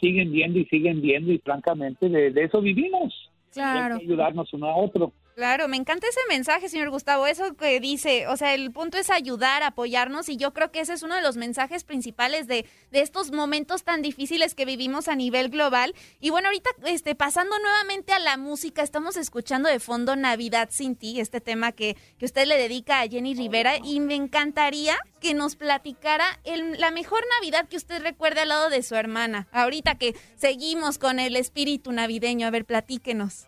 siguen 0.00 0.30
viendo 0.32 0.58
y 0.60 0.64
siguen 0.66 1.00
viendo 1.00 1.32
y 1.32 1.38
francamente 1.38 2.08
de, 2.08 2.30
de 2.30 2.44
eso 2.44 2.60
vivimos. 2.60 3.12
Claro. 3.52 3.94
Hay 3.96 4.00
que 4.00 4.06
ayudarnos 4.06 4.52
uno 4.52 4.66
a 4.66 4.76
otro. 4.76 5.12
Claro, 5.34 5.66
me 5.66 5.78
encanta 5.78 6.06
ese 6.06 6.20
mensaje, 6.28 6.68
señor 6.68 6.90
Gustavo, 6.90 7.26
eso 7.26 7.54
que 7.54 7.80
dice, 7.80 8.26
o 8.26 8.36
sea, 8.36 8.52
el 8.52 8.70
punto 8.70 8.98
es 8.98 9.08
ayudar, 9.08 9.62
apoyarnos 9.62 10.28
y 10.28 10.36
yo 10.36 10.52
creo 10.52 10.70
que 10.70 10.80
ese 10.80 10.92
es 10.92 11.02
uno 11.02 11.14
de 11.14 11.22
los 11.22 11.38
mensajes 11.38 11.84
principales 11.84 12.46
de, 12.46 12.66
de 12.90 13.00
estos 13.00 13.32
momentos 13.32 13.82
tan 13.82 14.02
difíciles 14.02 14.54
que 14.54 14.66
vivimos 14.66 15.08
a 15.08 15.16
nivel 15.16 15.48
global. 15.48 15.94
Y 16.20 16.28
bueno, 16.28 16.48
ahorita 16.48 16.68
este, 16.84 17.14
pasando 17.14 17.58
nuevamente 17.60 18.12
a 18.12 18.18
la 18.18 18.36
música, 18.36 18.82
estamos 18.82 19.16
escuchando 19.16 19.70
de 19.70 19.80
fondo 19.80 20.16
Navidad 20.16 20.68
sin 20.70 20.96
ti, 20.96 21.18
este 21.18 21.40
tema 21.40 21.72
que, 21.72 21.96
que 22.18 22.26
usted 22.26 22.46
le 22.46 22.58
dedica 22.58 23.00
a 23.00 23.08
Jenny 23.08 23.34
Rivera 23.34 23.78
y 23.82 24.00
me 24.00 24.16
encantaría 24.16 24.98
que 25.18 25.32
nos 25.32 25.56
platicara 25.56 26.26
el- 26.44 26.78
la 26.78 26.90
mejor 26.90 27.24
Navidad 27.40 27.68
que 27.70 27.78
usted 27.78 28.02
recuerde 28.02 28.40
al 28.42 28.48
lado 28.48 28.68
de 28.68 28.82
su 28.82 28.96
hermana. 28.96 29.48
Ahorita 29.50 29.94
que 29.94 30.14
seguimos 30.36 30.98
con 30.98 31.18
el 31.18 31.36
espíritu 31.36 31.90
navideño, 31.90 32.46
a 32.46 32.50
ver, 32.50 32.66
platíquenos. 32.66 33.46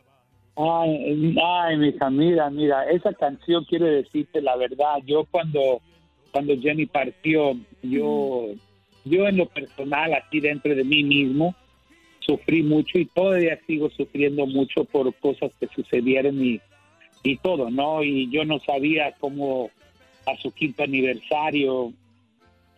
Ay, 0.56 1.36
ay, 1.42 1.76
mi 1.76 1.88
hija, 1.88 2.10
mira, 2.10 2.48
mira, 2.48 2.84
esa 2.88 3.12
canción 3.12 3.64
quiere 3.64 3.90
decirte 3.90 4.40
la 4.40 4.56
verdad. 4.56 4.98
Yo 5.04 5.24
cuando, 5.30 5.80
cuando 6.30 6.56
Jenny 6.56 6.86
partió, 6.86 7.56
yo, 7.82 8.46
yo 9.04 9.26
en 9.26 9.36
lo 9.36 9.46
personal, 9.46 10.14
así 10.14 10.38
dentro 10.38 10.74
de 10.74 10.84
mí 10.84 11.02
mismo, 11.02 11.54
sufrí 12.20 12.62
mucho 12.62 12.98
y 12.98 13.06
todavía 13.06 13.58
sigo 13.66 13.90
sufriendo 13.90 14.46
mucho 14.46 14.84
por 14.84 15.12
cosas 15.16 15.52
que 15.58 15.66
sucedieron 15.74 16.42
y, 16.42 16.60
y 17.24 17.36
todo, 17.38 17.68
¿no? 17.70 18.04
Y 18.04 18.30
yo 18.30 18.44
no 18.44 18.60
sabía 18.60 19.12
cómo 19.18 19.70
a 20.26 20.36
su 20.36 20.52
quinto 20.52 20.84
aniversario 20.84 21.92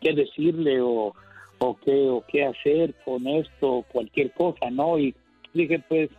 qué 0.01 0.15
decirle 0.15 0.81
o, 0.81 1.15
o 1.59 1.77
qué 1.85 2.09
o 2.09 2.25
qué 2.27 2.45
hacer 2.45 2.95
con 3.05 3.27
esto, 3.27 3.85
cualquier 3.93 4.33
cosa, 4.33 4.71
¿no? 4.71 4.99
Y 4.99 5.15
dije, 5.53 5.79
pues 5.89 6.11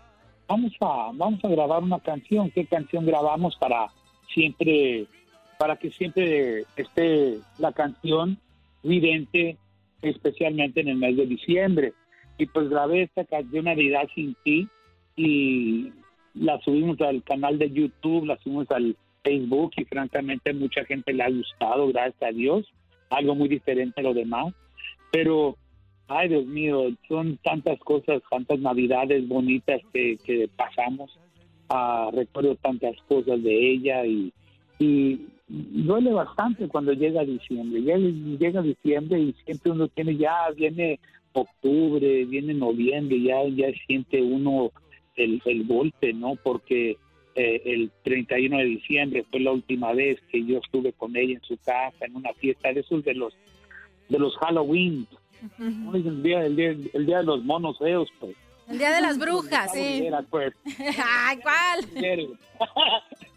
vamos 0.47 0.73
a 0.81 1.11
vamos 1.13 1.43
a 1.43 1.49
grabar 1.49 1.83
una 1.83 1.99
canción. 1.99 2.49
¿Qué 2.51 2.65
canción 2.65 3.05
grabamos 3.05 3.55
para 3.57 3.87
siempre 4.33 5.05
para 5.59 5.75
que 5.75 5.91
siempre 5.91 6.65
esté 6.75 7.39
la 7.57 7.71
canción 7.71 8.37
vidente, 8.83 9.57
especialmente 10.01 10.81
en 10.81 10.89
el 10.89 10.97
mes 10.97 11.17
de 11.17 11.25
diciembre? 11.25 11.93
Y 12.37 12.45
pues 12.45 12.69
grabé 12.69 13.03
esta 13.03 13.25
canción 13.25 13.65
Navidad 13.65 14.07
sin 14.13 14.35
ti 14.43 14.67
y 15.15 15.91
la 16.35 16.59
subimos 16.61 17.01
al 17.01 17.23
canal 17.23 17.57
de 17.57 17.71
YouTube, 17.71 18.25
la 18.25 18.37
subimos 18.37 18.69
al 18.71 18.95
Facebook 19.23 19.71
y 19.75 19.85
francamente 19.85 20.53
mucha 20.53 20.85
gente 20.85 21.13
le 21.13 21.23
ha 21.23 21.29
gustado, 21.29 21.87
gracias 21.87 22.21
a 22.21 22.31
Dios, 22.31 22.71
algo 23.09 23.33
muy 23.33 23.49
diferente 23.49 23.99
a 23.99 24.03
lo 24.03 24.13
demás, 24.13 24.53
pero 25.11 25.57
ay 26.07 26.29
Dios 26.29 26.45
mío, 26.45 26.89
son 27.07 27.37
tantas 27.43 27.79
cosas, 27.79 28.21
tantas 28.29 28.59
navidades 28.59 29.27
bonitas 29.27 29.81
que, 29.93 30.17
que 30.23 30.49
pasamos, 30.55 31.17
Ah, 31.69 32.09
recuerdo 32.13 32.55
tantas 32.55 32.95
cosas 33.09 33.43
de 33.43 33.71
ella 33.71 34.05
y, 34.05 34.31
y 34.79 35.19
duele 35.49 36.13
bastante 36.13 36.69
cuando 36.69 36.93
llega 36.93 37.25
diciembre, 37.25 37.81
llega, 37.81 37.97
llega 38.39 38.61
diciembre 38.61 39.19
y 39.19 39.35
siempre 39.43 39.71
uno 39.71 39.89
tiene 39.89 40.15
ya, 40.15 40.49
viene 40.55 40.97
octubre, 41.33 42.23
viene 42.23 42.53
noviembre, 42.53 43.21
ya, 43.21 43.43
ya 43.49 43.67
siente 43.85 44.21
uno 44.21 44.71
el, 45.17 45.41
el 45.43 45.67
golpe, 45.67 46.13
¿no? 46.13 46.35
Porque 46.41 46.97
eh, 47.35 47.61
el 47.65 47.91
31 48.03 48.59
de 48.59 48.63
diciembre 48.63 49.25
fue 49.29 49.41
la 49.41 49.51
última 49.51 49.91
vez 49.91 50.21
que 50.31 50.45
yo 50.45 50.59
estuve 50.59 50.93
con 50.93 51.17
ella 51.17 51.33
en 51.33 51.43
su 51.43 51.57
casa, 51.57 52.05
en 52.05 52.15
una 52.15 52.33
fiesta 52.35 52.71
de 52.71 52.79
esos 52.79 53.03
de 53.03 53.13
los 53.13 53.33
de 54.07 54.19
los 54.19 54.37
Halloween, 54.37 55.05
el, 55.59 56.23
día, 56.23 56.45
el, 56.45 56.55
día, 56.55 56.75
el 56.93 57.05
día 57.05 57.17
de 57.19 57.23
los 57.23 57.43
monos 57.43 57.77
feos, 57.77 58.09
pues. 58.19 58.35
El 58.67 58.79
Día 58.79 58.91
de 58.91 59.01
las 59.01 59.17
Brujas, 59.17 59.71
sí. 59.71 60.05
Era, 60.05 60.21
pues. 60.23 60.53
Ay, 61.03 61.39
¿cuál? 61.41 61.85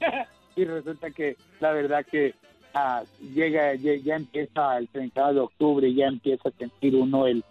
y 0.57 0.65
resulta 0.65 1.11
que 1.11 1.37
la 1.61 1.73
verdad 1.73 2.05
que 2.05 2.35
ah, 2.75 3.03
llega, 3.35 3.75
ya, 3.77 3.95
ya 3.97 4.17
empieza 4.17 4.79
el 4.79 4.89
30 4.89 5.35
de 5.35 5.41
octubre, 5.41 5.95
ya 5.95 6.07
empieza 6.07 6.49
a 6.49 6.53
sentir 6.53 6.97
uno 6.97 7.27
el, 7.27 7.45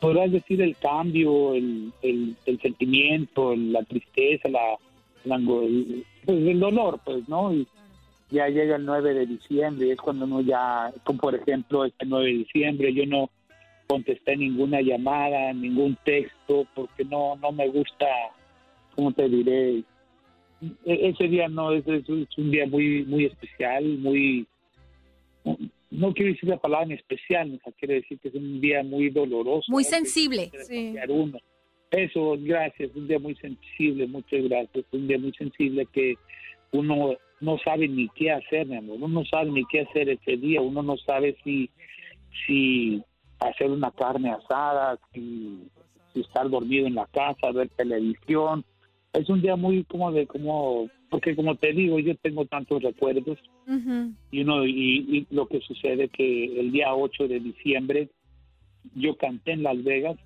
podrás 0.00 0.32
decir 0.32 0.62
el 0.62 0.76
cambio, 0.76 1.54
el, 1.54 1.92
el, 2.02 2.36
el 2.46 2.60
sentimiento, 2.60 3.54
la 3.54 3.82
tristeza, 3.84 4.48
la, 4.48 4.76
la 5.24 5.36
el, 5.36 6.06
pues, 6.24 6.38
el 6.38 6.58
dolor, 6.58 7.00
pues, 7.04 7.28
¿no? 7.28 7.52
Y 7.52 7.68
ya 8.30 8.48
llega 8.48 8.76
el 8.76 8.86
9 8.86 9.14
de 9.14 9.26
diciembre, 9.26 9.86
y 9.86 9.90
es 9.90 9.98
cuando 9.98 10.24
uno 10.24 10.40
ya, 10.40 10.92
como 11.04 11.18
por 11.18 11.34
ejemplo 11.34 11.84
este 11.84 12.06
9 12.06 12.26
de 12.26 12.38
diciembre, 12.38 12.94
yo 12.94 13.04
no 13.06 13.30
contesté 13.90 14.36
ninguna 14.36 14.80
llamada, 14.80 15.52
ningún 15.52 15.98
texto, 16.04 16.64
porque 16.76 17.04
no, 17.04 17.34
no 17.36 17.50
me 17.50 17.66
gusta, 17.68 18.06
¿cómo 18.94 19.10
te 19.10 19.28
diré? 19.28 19.82
E- 20.86 21.08
ese 21.08 21.26
día 21.26 21.48
no 21.48 21.72
es, 21.72 21.84
un 21.86 22.50
día 22.52 22.66
muy 22.66 23.04
muy 23.04 23.24
especial, 23.24 23.84
muy 23.98 24.46
no 25.90 26.14
quiero 26.14 26.32
decir 26.32 26.48
la 26.48 26.58
palabra 26.58 26.86
en 26.86 26.92
especial, 26.92 27.52
o 27.52 27.58
sea, 27.64 27.72
quiere 27.72 27.94
decir 27.94 28.20
que 28.20 28.28
es 28.28 28.34
un 28.34 28.60
día 28.60 28.84
muy 28.84 29.10
doloroso. 29.10 29.64
Muy 29.72 29.82
sensible. 29.82 30.50
Desconfiar 30.52 31.10
uno. 31.10 31.38
Eso, 31.90 32.36
gracias, 32.38 32.94
un 32.94 33.08
día 33.08 33.18
muy 33.18 33.34
sensible, 33.34 34.06
muchas 34.06 34.44
gracias, 34.44 34.84
un 34.92 35.08
día 35.08 35.18
muy 35.18 35.32
sensible 35.32 35.84
que 35.92 36.14
uno 36.70 37.16
no 37.40 37.58
sabe 37.64 37.88
ni 37.88 38.08
qué 38.10 38.30
hacer, 38.30 38.68
mi 38.68 38.76
amor, 38.76 38.98
uno 38.98 39.08
no 39.08 39.24
sabe 39.24 39.50
ni 39.50 39.64
qué 39.64 39.80
hacer 39.80 40.08
ese 40.10 40.36
día, 40.36 40.60
uno 40.60 40.80
no 40.84 40.96
sabe 40.98 41.36
si, 41.42 41.68
si 42.46 43.02
hacer 43.40 43.70
una 43.70 43.90
carne 43.90 44.30
asada, 44.30 44.98
si, 45.12 45.68
si 46.12 46.20
estar 46.20 46.48
dormido 46.48 46.86
en 46.86 46.94
la 46.94 47.06
casa, 47.06 47.52
ver 47.52 47.68
televisión. 47.70 48.64
Es 49.12 49.28
un 49.28 49.42
día 49.42 49.56
muy 49.56 49.84
como 49.84 50.12
de, 50.12 50.26
como, 50.26 50.88
porque 51.10 51.34
como 51.34 51.56
te 51.56 51.72
digo, 51.72 51.98
yo 51.98 52.14
tengo 52.16 52.44
tantos 52.46 52.82
recuerdos 52.82 53.38
y 54.32 54.42
uno 54.42 54.66
y, 54.66 55.06
y 55.08 55.26
lo 55.30 55.46
que 55.46 55.60
sucede 55.60 56.08
que 56.08 56.60
el 56.60 56.72
día 56.72 56.92
8 56.92 57.28
de 57.28 57.38
diciembre 57.38 58.08
yo 58.94 59.16
canté 59.16 59.52
en 59.52 59.62
Las 59.62 59.82
Vegas 59.84 60.16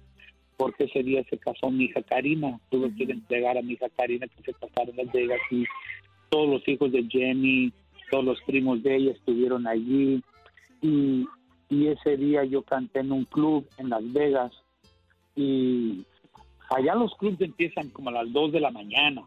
porque 0.56 0.84
ese 0.84 1.02
día 1.02 1.22
se 1.28 1.36
casó 1.38 1.70
mi 1.70 1.84
hija 1.84 2.02
Karina. 2.02 2.58
Tuve 2.70 2.94
que 2.94 3.04
entregar 3.04 3.58
a 3.58 3.62
mi 3.62 3.74
hija 3.74 3.88
Karina 3.90 4.26
que 4.28 4.42
se 4.42 4.52
casaron 4.52 4.98
en 4.98 5.06
Las 5.06 5.12
Vegas 5.12 5.40
y 5.50 5.64
todos 6.30 6.48
los 6.48 6.68
hijos 6.68 6.92
de 6.92 7.06
Jenny 7.08 7.72
todos 8.10 8.24
los 8.24 8.40
primos 8.42 8.82
de 8.82 8.96
ella 8.96 9.12
estuvieron 9.12 9.66
allí. 9.66 10.22
Y, 10.82 11.26
y 11.74 11.88
ese 11.88 12.16
día 12.16 12.44
yo 12.44 12.62
canté 12.62 13.00
en 13.00 13.10
un 13.10 13.24
club 13.24 13.66
en 13.78 13.90
Las 13.90 14.12
Vegas 14.12 14.52
y 15.34 16.04
allá 16.70 16.94
los 16.94 17.14
clubes 17.16 17.40
empiezan 17.40 17.90
como 17.90 18.10
a 18.10 18.12
las 18.12 18.32
2 18.32 18.52
de 18.52 18.60
la 18.60 18.70
mañana 18.70 19.22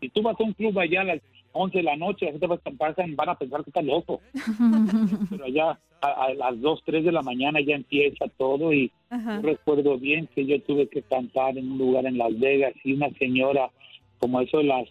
Si 0.00 0.08
tú 0.08 0.22
vas 0.22 0.38
a 0.38 0.42
un 0.42 0.52
club 0.54 0.78
allá 0.78 1.02
a 1.02 1.04
las 1.04 1.20
11 1.52 1.78
de 1.78 1.84
la 1.84 1.96
noche, 1.96 2.26
la 2.26 2.32
gente 2.32 2.46
va 2.46 2.56
a 2.56 2.70
pasan, 2.72 3.16
van 3.16 3.28
a 3.30 3.38
pensar 3.38 3.62
que 3.64 3.70
estás 3.70 3.84
loco. 3.84 4.20
Pero 5.30 5.44
allá 5.44 5.78
a, 6.00 6.24
a 6.24 6.34
las 6.34 6.60
2, 6.60 6.82
3 6.84 7.04
de 7.04 7.12
la 7.12 7.22
mañana 7.22 7.60
ya 7.60 7.74
empieza 7.74 8.26
todo 8.36 8.72
y 8.72 8.92
yo 9.10 9.42
recuerdo 9.42 9.98
bien 9.98 10.28
que 10.34 10.44
yo 10.44 10.60
tuve 10.62 10.88
que 10.88 11.02
cantar 11.02 11.56
en 11.56 11.72
un 11.72 11.78
lugar 11.78 12.06
en 12.06 12.18
Las 12.18 12.38
Vegas 12.38 12.74
y 12.84 12.92
una 12.92 13.10
señora, 13.18 13.70
como 14.18 14.40
eso 14.40 14.58
de 14.58 14.64
las, 14.64 14.88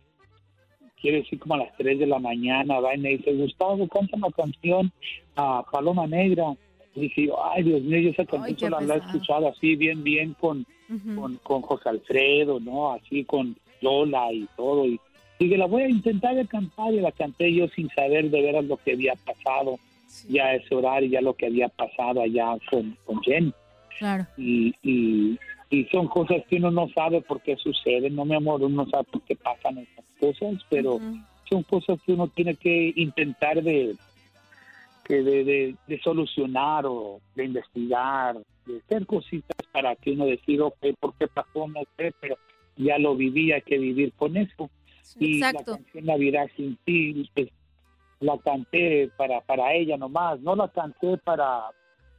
quiere 1.00 1.18
decir 1.18 1.40
como 1.40 1.56
a 1.56 1.60
las 1.60 1.78
3 1.78 2.00
de 2.00 2.08
la 2.08 2.20
mañana, 2.20 2.80
va 2.80 2.96
y 2.96 3.00
me 3.00 3.10
dice, 3.10 3.34
Gustavo, 3.34 3.88
canta 3.88 4.18
una 4.18 4.32
canción 4.32 4.92
a 5.36 5.64
Paloma 5.72 6.08
Negra. 6.08 6.56
Dije, 7.00 7.28
yo, 7.28 7.44
ay, 7.44 7.64
Dios 7.64 7.82
mío, 7.82 8.00
yo 8.00 8.10
esa 8.10 8.26
canción 8.26 8.88
la 8.88 8.96
he 8.96 8.98
escuchado 8.98 9.48
así, 9.50 9.76
bien, 9.76 10.04
bien, 10.04 10.36
con, 10.40 10.66
con, 11.16 11.36
con 11.38 11.62
José 11.62 11.90
Alfredo, 11.90 12.60
¿no? 12.60 12.94
Así 12.94 13.24
con 13.24 13.56
Lola 13.82 14.32
y 14.34 14.48
todo. 14.56 14.86
Y 14.86 15.00
dije, 15.40 15.58
la 15.58 15.66
voy 15.68 15.84
a 15.84 15.90
intentar 15.90 16.36
de 16.36 16.48
cantar 16.48 16.94
y 16.94 17.00
la 17.00 17.12
canté 17.12 17.54
yo 17.54 17.68
sin 17.70 17.90
saber 17.90 18.30
de 18.30 18.42
veras 18.42 18.66
lo 18.66 18.78
que 18.78 18.94
había 18.94 19.14
pasado 19.16 19.78
ya 20.30 20.46
a 20.46 20.56
ese 20.56 20.74
horario, 20.74 21.10
ya 21.10 21.22
lo 21.22 21.34
que 21.34 21.46
había 21.48 21.70
pasado 21.70 22.22
allá 22.22 22.56
con, 22.70 22.98
con 23.06 23.22
Jenny 23.22 23.54
Claro. 24.00 24.26
y, 24.38 24.74
y, 24.84 25.40
y 25.70 25.86
son 25.86 26.08
cosas 26.08 26.44
que 26.50 26.58
uno 26.58 26.72
no 26.72 26.88
sabe 26.90 27.22
por 27.22 27.42
qué 27.42 27.56
suceden, 27.58 28.16
no 28.16 28.26
mi 28.26 28.36
amor, 28.36 28.62
uno 28.64 28.84
no 28.84 28.90
sabe 28.90 29.04
por 29.12 29.22
qué 29.24 29.36
pasan 29.36 29.80
esas 29.80 30.06
cosas, 30.20 30.64
pero 30.70 31.00
son 31.50 31.64
cosas 31.64 32.00
que 32.06 32.14
uno 32.14 32.28
tiene 32.28 32.56
que 32.56 32.94
intentar 32.96 33.62
de 33.62 33.96
que 35.08 35.24
de, 35.24 35.44
de, 35.46 35.76
de 35.88 36.00
solucionar 36.02 36.86
o 36.86 37.22
de 37.36 37.46
investigar, 37.46 38.38
de 38.66 38.80
hacer 38.80 39.06
cositas 39.06 39.56
para 39.72 39.96
que 39.96 40.12
uno 40.12 40.26
decida, 40.26 40.66
ok, 40.66 40.86
por 41.00 41.16
qué 41.16 41.28
pasó, 41.28 41.68
no 41.68 41.82
sé, 41.96 42.14
pero 42.20 42.38
ya 42.76 42.98
lo 42.98 43.16
viví, 43.16 43.52
hay 43.54 43.62
que 43.62 43.78
vivir 43.78 44.12
con 44.14 44.36
eso. 44.36 44.70
y 45.20 45.38
exacto. 45.38 45.72
la 45.72 45.78
canción 45.78 46.06
Navidad 46.06 46.50
sin 46.58 46.78
ti, 46.84 47.30
pues, 47.34 47.48
la 48.20 48.38
canté 48.40 49.10
para, 49.16 49.42
para 49.42 49.74
ella 49.74 49.96
nomás, 49.96 50.42
no 50.42 50.56
la 50.56 50.68
canté 50.68 51.18
para, 51.18 51.70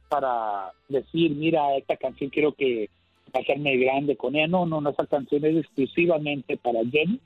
para 0.09 0.71
decir, 0.87 1.35
mira, 1.35 1.77
esta 1.77 1.95
canción 1.95 2.31
quiero 2.31 2.53
que 2.53 2.89
hacerme 3.33 3.77
grande 3.77 4.15
con 4.17 4.35
ella. 4.35 4.47
No, 4.47 4.65
no, 4.65 4.81
no, 4.81 4.89
esa 4.89 5.05
canción 5.05 5.45
es 5.45 5.57
exclusivamente 5.57 6.57
para 6.57 6.79
Jenny, 6.85 7.19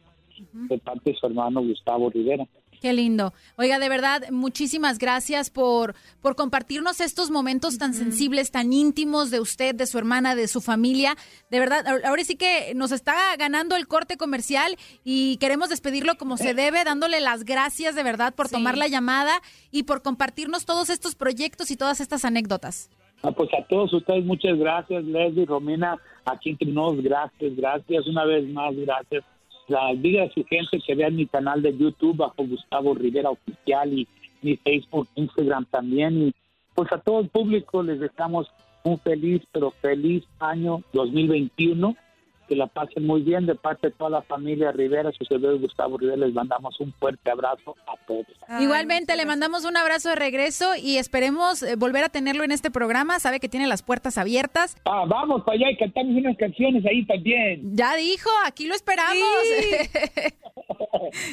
de 0.51 0.77
parte 0.79 1.11
de 1.11 1.15
su 1.15 1.25
hermano 1.25 1.61
Gustavo 1.61 2.09
Rivera. 2.09 2.45
Qué 2.83 2.91
lindo. 2.91 3.31
Oiga, 3.55 3.79
de 3.79 3.87
verdad, 3.87 4.29
muchísimas 4.29 4.99
gracias 4.99 5.49
por, 5.49 5.95
por 6.21 6.35
compartirnos 6.35 6.99
estos 6.99 7.31
momentos 7.31 7.77
tan 7.77 7.93
sensibles, 7.93 8.51
tan 8.51 8.73
íntimos 8.73 9.31
de 9.31 9.39
usted, 9.39 9.73
de 9.73 9.87
su 9.87 9.97
hermana, 9.97 10.35
de 10.35 10.49
su 10.49 10.59
familia. 10.59 11.15
De 11.49 11.59
verdad, 11.59 11.85
ahor- 11.87 12.03
ahora 12.03 12.25
sí 12.25 12.35
que 12.35 12.73
nos 12.75 12.91
está 12.91 13.37
ganando 13.37 13.77
el 13.77 13.87
corte 13.87 14.17
comercial 14.17 14.75
y 15.05 15.37
queremos 15.37 15.69
despedirlo 15.69 16.15
como 16.17 16.35
se 16.35 16.53
debe, 16.53 16.83
dándole 16.83 17.21
las 17.21 17.45
gracias 17.45 17.95
de 17.95 18.03
verdad 18.03 18.33
por 18.35 18.49
tomar 18.49 18.77
la 18.77 18.89
llamada 18.89 19.41
y 19.71 19.83
por 19.83 20.01
compartirnos 20.01 20.65
todos 20.65 20.89
estos 20.89 21.15
proyectos 21.15 21.71
y 21.71 21.77
todas 21.77 22.01
estas 22.01 22.25
anécdotas. 22.25 22.89
Ah, 23.23 23.31
pues 23.31 23.49
a 23.53 23.65
todos 23.69 23.93
ustedes 23.93 24.25
muchas 24.25 24.57
gracias, 24.57 25.05
Leslie, 25.05 25.45
Romina, 25.45 25.97
aquí 26.25 26.49
entre 26.49 26.67
nos, 26.69 27.01
gracias, 27.01 27.55
gracias, 27.55 28.07
una 28.07 28.25
vez 28.25 28.43
más, 28.49 28.75
gracias. 28.75 29.23
La, 29.67 29.93
diga 29.95 30.23
a 30.23 30.29
su 30.29 30.43
gente 30.45 30.79
que 30.79 30.95
vean 30.95 31.15
mi 31.15 31.25
canal 31.25 31.61
de 31.61 31.77
YouTube 31.77 32.17
bajo 32.17 32.45
Gustavo 32.45 32.93
Rivera 32.93 33.29
Oficial 33.29 33.93
y 33.93 34.07
mi 34.41 34.57
Facebook, 34.57 35.07
Instagram 35.15 35.65
también. 35.65 36.27
Y 36.27 36.33
pues 36.75 36.91
a 36.91 36.97
todo 36.97 37.21
el 37.21 37.29
público 37.29 37.81
les 37.81 37.99
deseamos 37.99 38.51
un 38.83 38.99
feliz, 38.99 39.41
pero 39.51 39.71
feliz 39.71 40.23
año 40.39 40.81
2021. 40.93 41.95
Que 42.47 42.55
la 42.55 42.67
pasen 42.67 43.05
muy 43.05 43.21
bien 43.21 43.45
de 43.45 43.55
parte 43.55 43.87
de 43.87 43.93
toda 43.93 44.09
la 44.09 44.21
familia 44.21 44.71
Rivera, 44.71 45.11
su 45.11 45.25
servidor 45.25 45.59
Gustavo 45.59 45.97
Rivera, 45.97 46.17
les 46.17 46.33
mandamos 46.33 46.79
un 46.79 46.93
fuerte 46.93 47.31
abrazo 47.31 47.75
a 47.87 47.97
todos. 48.05 48.25
Igualmente, 48.59 49.15
le 49.15 49.25
mandamos 49.25 49.65
un 49.65 49.77
abrazo 49.77 50.09
de 50.09 50.15
regreso 50.15 50.75
y 50.75 50.97
esperemos 50.97 51.63
eh, 51.63 51.75
volver 51.75 52.03
a 52.03 52.09
tenerlo 52.09 52.43
en 52.43 52.51
este 52.51 52.71
programa. 52.71 53.19
Sabe 53.19 53.39
que 53.39 53.49
tiene 53.49 53.67
las 53.67 53.81
puertas 53.81 54.17
abiertas. 54.17 54.75
Ah, 54.85 55.05
vamos 55.07 55.43
para 55.43 55.57
allá 55.57 55.71
y 55.71 55.77
cantamos 55.77 56.17
unas 56.17 56.37
canciones 56.37 56.85
ahí 56.85 57.05
también. 57.05 57.75
Ya 57.75 57.95
dijo, 57.95 58.29
aquí 58.45 58.67
lo 58.67 58.75
esperamos. 58.75 59.13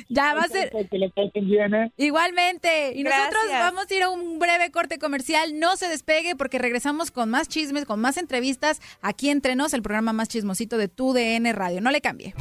ya 0.09 0.35
va 0.35 0.43
a 0.43 0.49
ser. 0.49 0.71
Que 0.91 0.99
le 0.99 1.11
pasen 1.11 1.49
bien, 1.49 1.75
¿eh? 1.75 1.93
Igualmente. 1.97 2.93
Y 2.95 3.03
nosotros 3.03 3.43
vamos 3.51 3.91
a 3.91 3.95
ir 3.95 4.03
a 4.03 4.11
un 4.11 4.39
breve 4.39 4.71
corte 4.71 4.99
comercial. 4.99 5.59
No 5.59 5.77
se 5.77 5.89
despegue 5.89 6.37
porque 6.37 6.59
regresamos 6.59 7.11
con 7.11 7.31
más 7.31 7.49
chismes, 7.49 7.85
con 7.85 8.01
más 8.01 8.17
entrevistas 8.17 8.81
aquí 9.03 9.31
entre 9.31 9.57
nos, 9.57 9.75
el 9.75 9.83
programa 9.83 10.13
más 10.13 10.29
chismosito 10.29 10.79
de 10.79 10.89
tu 10.89 11.00
DN 11.09 11.53
Radio. 11.53 11.81
No 11.81 11.91
le 11.91 12.01
cambie. 12.01 12.35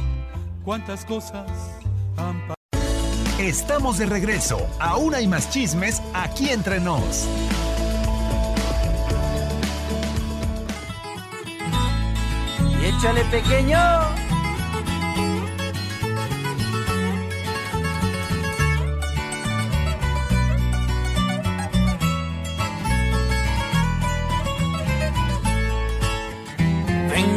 ¿Cuántas 0.64 1.04
cosas 1.04 1.50
han 2.16 2.40
pasado? 2.40 2.54
Estamos 3.38 3.98
de 3.98 4.06
regreso. 4.06 4.58
Aún 4.78 5.14
hay 5.14 5.26
más 5.26 5.50
chismes 5.50 6.02
aquí 6.12 6.50
entre 6.50 6.78
nos. 6.80 7.26
Y 12.80 12.84
échale 12.84 13.24
pequeño. 13.24 14.29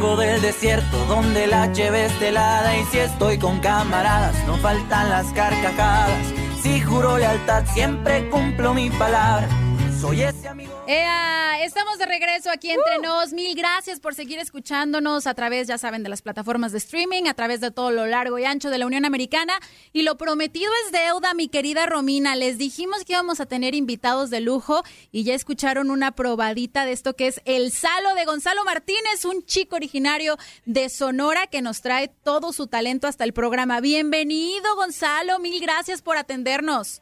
Del 0.04 0.42
desierto 0.42 1.06
donde 1.06 1.48
la 1.48 1.72
cheve 1.72 2.06
es 2.06 2.22
helada 2.22 2.78
y 2.78 2.84
si 2.86 3.00
estoy 3.00 3.40
con 3.40 3.60
camaradas 3.62 4.36
no 4.46 4.58
faltan 4.58 5.10
las 5.10 5.28
carcajadas. 5.32 6.34
Si 6.62 6.82
juro 6.82 7.18
lealtad 7.18 7.64
siempre 7.74 8.30
cumplo 8.30 8.74
mi 8.74 8.90
palabra. 8.90 9.48
Soy 10.04 10.22
ese 10.22 10.50
amigo. 10.50 10.84
Estamos 11.64 11.98
de 11.98 12.06
regreso 12.06 12.52
aquí 12.52 12.72
entre 12.72 13.00
nos. 13.00 13.32
Mil 13.32 13.56
gracias 13.56 14.02
por 14.02 14.16
seguir 14.16 14.38
escuchándonos 14.38 15.28
a 15.28 15.34
través, 15.34 15.66
ya 15.66 15.78
saben, 15.78 16.04
de 16.04 16.10
las 16.10 16.22
plataformas 16.22 16.74
de 16.74 16.80
streaming, 16.80 17.28
a 17.28 17.34
través 17.36 17.62
de 17.62 17.72
todo 17.72 17.90
lo 17.90 18.06
largo 18.06 18.38
y 18.38 18.44
ancho 18.44 18.70
de 18.70 18.78
la 18.78 18.86
Unión 18.86 19.06
Americana. 19.06 19.54
Y 19.94 20.02
lo 20.02 20.18
prometido 20.18 20.70
es 20.84 20.92
deuda, 20.92 21.34
mi 21.34 21.48
querida 21.48 21.86
Romina. 21.86 22.36
Les 22.36 22.58
dijimos 22.58 23.06
que 23.06 23.14
íbamos 23.14 23.40
a 23.40 23.46
tener 23.46 23.76
invitados 23.76 24.30
de 24.30 24.42
lujo 24.42 24.84
y 25.14 25.24
ya 25.24 25.36
escucharon 25.36 25.90
una 25.90 26.12
probadita 26.12 26.86
de 26.86 26.92
esto 26.92 27.16
que 27.16 27.28
es 27.28 27.42
el 27.46 27.72
Salo 27.72 28.14
de 28.14 28.26
Gonzalo 28.26 28.66
Martínez, 28.66 29.24
un 29.24 29.46
chico 29.46 29.78
originario 29.78 30.36
de 30.66 30.90
Sonora 30.90 31.48
que 31.48 31.62
nos 31.62 31.82
trae 31.82 32.10
todo 32.10 32.52
su 32.52 32.68
talento 32.68 33.08
hasta 33.08 33.24
el 33.24 33.32
programa. 33.32 33.80
Bienvenido, 33.80 34.76
Gonzalo. 34.76 35.40
Mil 35.40 35.62
gracias 35.62 36.02
por 36.02 36.18
atendernos. 36.18 37.02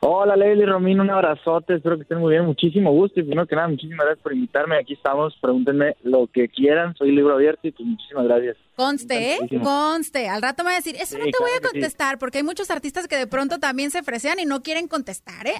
Hola, 0.00 0.36
Leslie 0.36 0.66
Romino, 0.66 1.02
un 1.02 1.10
abrazote, 1.10 1.74
espero 1.74 1.96
que 1.96 2.02
estén 2.02 2.18
muy 2.18 2.32
bien, 2.32 2.44
muchísimo 2.44 2.92
gusto 2.92 3.20
y 3.20 3.22
primero 3.24 3.46
que 3.46 3.56
nada, 3.56 3.68
muchísimas 3.68 4.06
gracias 4.06 4.22
por 4.22 4.32
invitarme, 4.34 4.78
aquí 4.78 4.94
estamos, 4.94 5.36
pregúntenme 5.40 5.96
lo 6.02 6.26
que 6.32 6.48
quieran, 6.48 6.94
soy 6.96 7.12
libro 7.12 7.34
abierto 7.34 7.60
y 7.66 7.72
pues 7.72 7.86
muchísimas 7.88 8.24
gracias. 8.24 8.56
Conste, 8.76 9.34
¿eh? 9.34 9.38
Conste. 9.62 10.28
Al 10.28 10.42
rato 10.42 10.62
me 10.62 10.68
va 10.70 10.74
a 10.74 10.76
decir, 10.78 10.96
eso 10.96 11.16
no 11.18 11.24
Sí, 11.24 11.30
te 11.30 11.38
voy 11.38 11.48
a 11.48 11.52
claro 11.58 11.60
que 11.62 11.68
sí. 11.68 11.72
contestar, 11.72 12.18
porque 12.18 12.38
hay 12.38 12.44
muchos 12.44 12.70
artistas 12.70 13.08
que 13.08 13.16
de 13.16 13.26
pronto 13.26 13.58
también 13.58 13.90
se 13.90 14.02
fresean 14.02 14.38
y 14.38 14.44
no 14.44 14.62
quieren 14.62 14.86
contestar, 14.88 15.46
¿eh? 15.46 15.54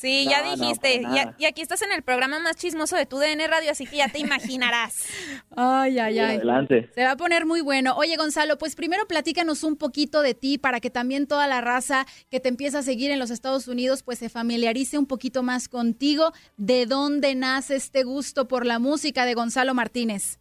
Sí, 0.00 0.24
No, 0.24 0.30
ya 0.30 0.42
no, 0.42 0.56
dijiste. 0.56 1.02
y, 1.02 1.42
y 1.42 1.44
aquí 1.44 1.60
estás 1.60 1.82
en 1.82 1.92
el 1.92 2.02
programa 2.02 2.38
más 2.38 2.56
chismoso 2.56 2.96
de 2.96 3.04
tu 3.04 3.18
DN 3.18 3.46
Radio, 3.48 3.70
así 3.70 3.86
que 3.86 3.96
ya 3.98 4.08
te 4.08 4.18
imaginarás. 4.18 5.06
Ay, 5.56 5.98
ay, 5.98 6.18
ay. 6.18 6.36
Adelante. 6.36 6.88
Se 6.94 7.04
va 7.04 7.10
a 7.12 7.16
poner 7.16 7.44
muy 7.44 7.60
bueno. 7.60 7.94
Oye, 7.96 8.16
Gonzalo, 8.16 8.56
pues 8.56 8.76
primero 8.76 9.06
platícanos 9.06 9.62
un 9.62 9.76
poquito 9.76 10.22
de 10.22 10.32
ti 10.34 10.56
para 10.56 10.80
que 10.80 10.88
también 10.88 11.26
toda 11.26 11.46
la 11.46 11.60
raza 11.60 12.06
que 12.30 12.40
te 12.40 12.48
empieza 12.48 12.78
a 12.78 12.82
seguir 12.82 13.10
en 13.10 13.18
los 13.18 13.30
Estados 13.30 13.68
Unidos 13.68 14.02
pues 14.02 14.18
se 14.18 14.28
familiarice 14.30 14.96
un 14.98 15.06
poquito 15.06 15.42
más 15.42 15.68
contigo. 15.68 16.32
¿De 16.56 16.86
dónde 16.86 17.34
nace 17.34 17.76
este 17.76 18.02
gusto 18.04 18.48
por 18.48 18.64
la 18.64 18.78
música 18.78 19.26
de 19.26 19.34
Gonzalo 19.34 19.74
Martínez? 19.74 20.38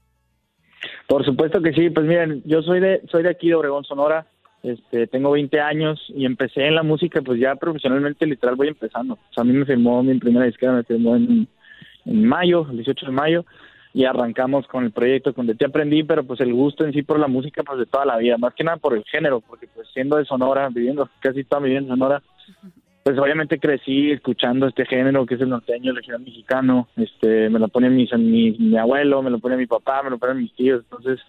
Por 1.08 1.26
supuesto 1.26 1.62
que 1.62 1.74
sí, 1.74 1.90
pues 1.90 2.06
miren, 2.06 2.42
yo 2.46 2.62
soy 2.62 2.80
de, 2.80 3.02
soy 3.12 3.24
de 3.24 3.30
aquí 3.32 3.48
de 3.50 3.56
Obregón, 3.56 3.84
Sonora, 3.84 4.28
este, 4.64 5.08
tengo 5.08 5.32
20 5.32 5.60
años 5.62 6.02
y 6.10 6.26
empecé 6.26 6.68
en 6.68 6.76
la 6.76 6.84
música 6.84 7.22
pues 7.22 7.40
ya 7.40 7.56
profesionalmente, 7.56 8.26
literal 8.26 8.56
voy 8.56 8.68
empezando. 8.68 9.14
O 9.14 9.34
sea, 9.34 9.42
a 9.42 9.46
mí 9.46 9.54
me 9.54 9.66
firmó 9.66 10.04
mi 10.04 10.18
primera 10.20 10.46
disquera, 10.46 10.74
me 10.74 10.84
firmó 10.84 11.16
en, 11.16 11.48
mayo, 12.06 12.66
el 12.70 12.78
18 12.78 13.06
de 13.06 13.12
mayo, 13.12 13.46
y 13.94 14.06
arrancamos 14.06 14.68
con 14.68 14.84
el 14.84 14.92
proyecto 14.92 15.34
con 15.34 15.48
Ti 15.48 15.66
Aprendí, 15.66 16.04
pero 16.04 16.24
pues 16.24 16.40
el 16.42 16.54
gusto 16.54 16.86
en 16.86 16.94
sí 16.94 17.04
por 17.04 17.20
la 17.20 17.28
música 17.28 17.64
pues 17.64 17.80
de 17.80 17.86
toda 17.86 18.06
la 18.06 18.18
vida, 18.18 18.38
más 18.38 18.54
que 18.54 18.64
nada 18.64 18.78
por 18.78 18.96
el 18.96 19.04
género, 19.06 19.42
porque 19.42 19.68
pues 19.74 19.88
siendo 19.94 20.18
de 20.18 20.26
Sonora, 20.26 20.70
viviendo 20.70 21.10
casi 21.20 21.44
toda 21.44 21.62
mi 21.62 21.70
vida 21.70 21.80
en 21.80 21.88
Sonora, 21.88 22.22
pues 23.04 23.18
obviamente 23.18 23.60
crecí 23.60 24.12
escuchando 24.12 24.68
este 24.68 24.86
género 24.86 25.26
que 25.26 25.36
es 25.36 25.42
el 25.42 25.50
norteño, 25.50 25.92
el 25.92 25.98
regional 25.98 26.22
mexicano, 26.22 26.88
este, 26.98 27.50
me 27.50 27.60
lo 27.60 27.68
pone 27.68 27.90
mi, 27.90 28.08
mi, 28.18 28.52
mi 28.52 28.78
abuelo, 28.78 29.22
me 29.22 29.30
lo 29.30 29.40
pone 29.40 29.58
mi 29.58 29.68
papá, 29.68 30.04
me 30.04 30.10
lo 30.10 30.18
ponen 30.18 30.38
mis 30.38 30.54
tíos, 30.54 30.84
entonces 30.84 31.20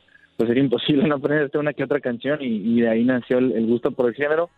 pues 0.41 0.49
era 0.49 0.61
imposible 0.61 1.07
no 1.07 1.17
aprenderte 1.17 1.59
una 1.59 1.75
que 1.75 1.85
otra 1.85 2.01
canción 2.01 2.39
y, 2.41 2.47
y 2.47 2.81
de 2.81 2.89
ahí 2.89 3.05
nació 3.05 3.37
el, 3.37 3.53
el 3.53 3.67
gusto 3.67 3.91
por 3.91 4.09
el 4.09 4.15
género. 4.15 4.49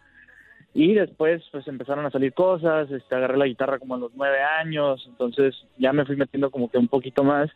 Y 0.74 0.94
después 0.94 1.42
pues 1.50 1.66
empezaron 1.66 2.06
a 2.06 2.10
salir 2.12 2.32
cosas, 2.34 2.88
este, 2.92 3.16
agarré 3.16 3.36
la 3.36 3.46
guitarra 3.46 3.80
como 3.80 3.96
a 3.96 3.98
los 3.98 4.12
nueve 4.14 4.38
años, 4.60 5.04
entonces 5.08 5.56
ya 5.78 5.92
me 5.92 6.04
fui 6.04 6.14
metiendo 6.14 6.52
como 6.52 6.70
que 6.70 6.78
un 6.78 6.86
poquito 6.86 7.24
más 7.24 7.50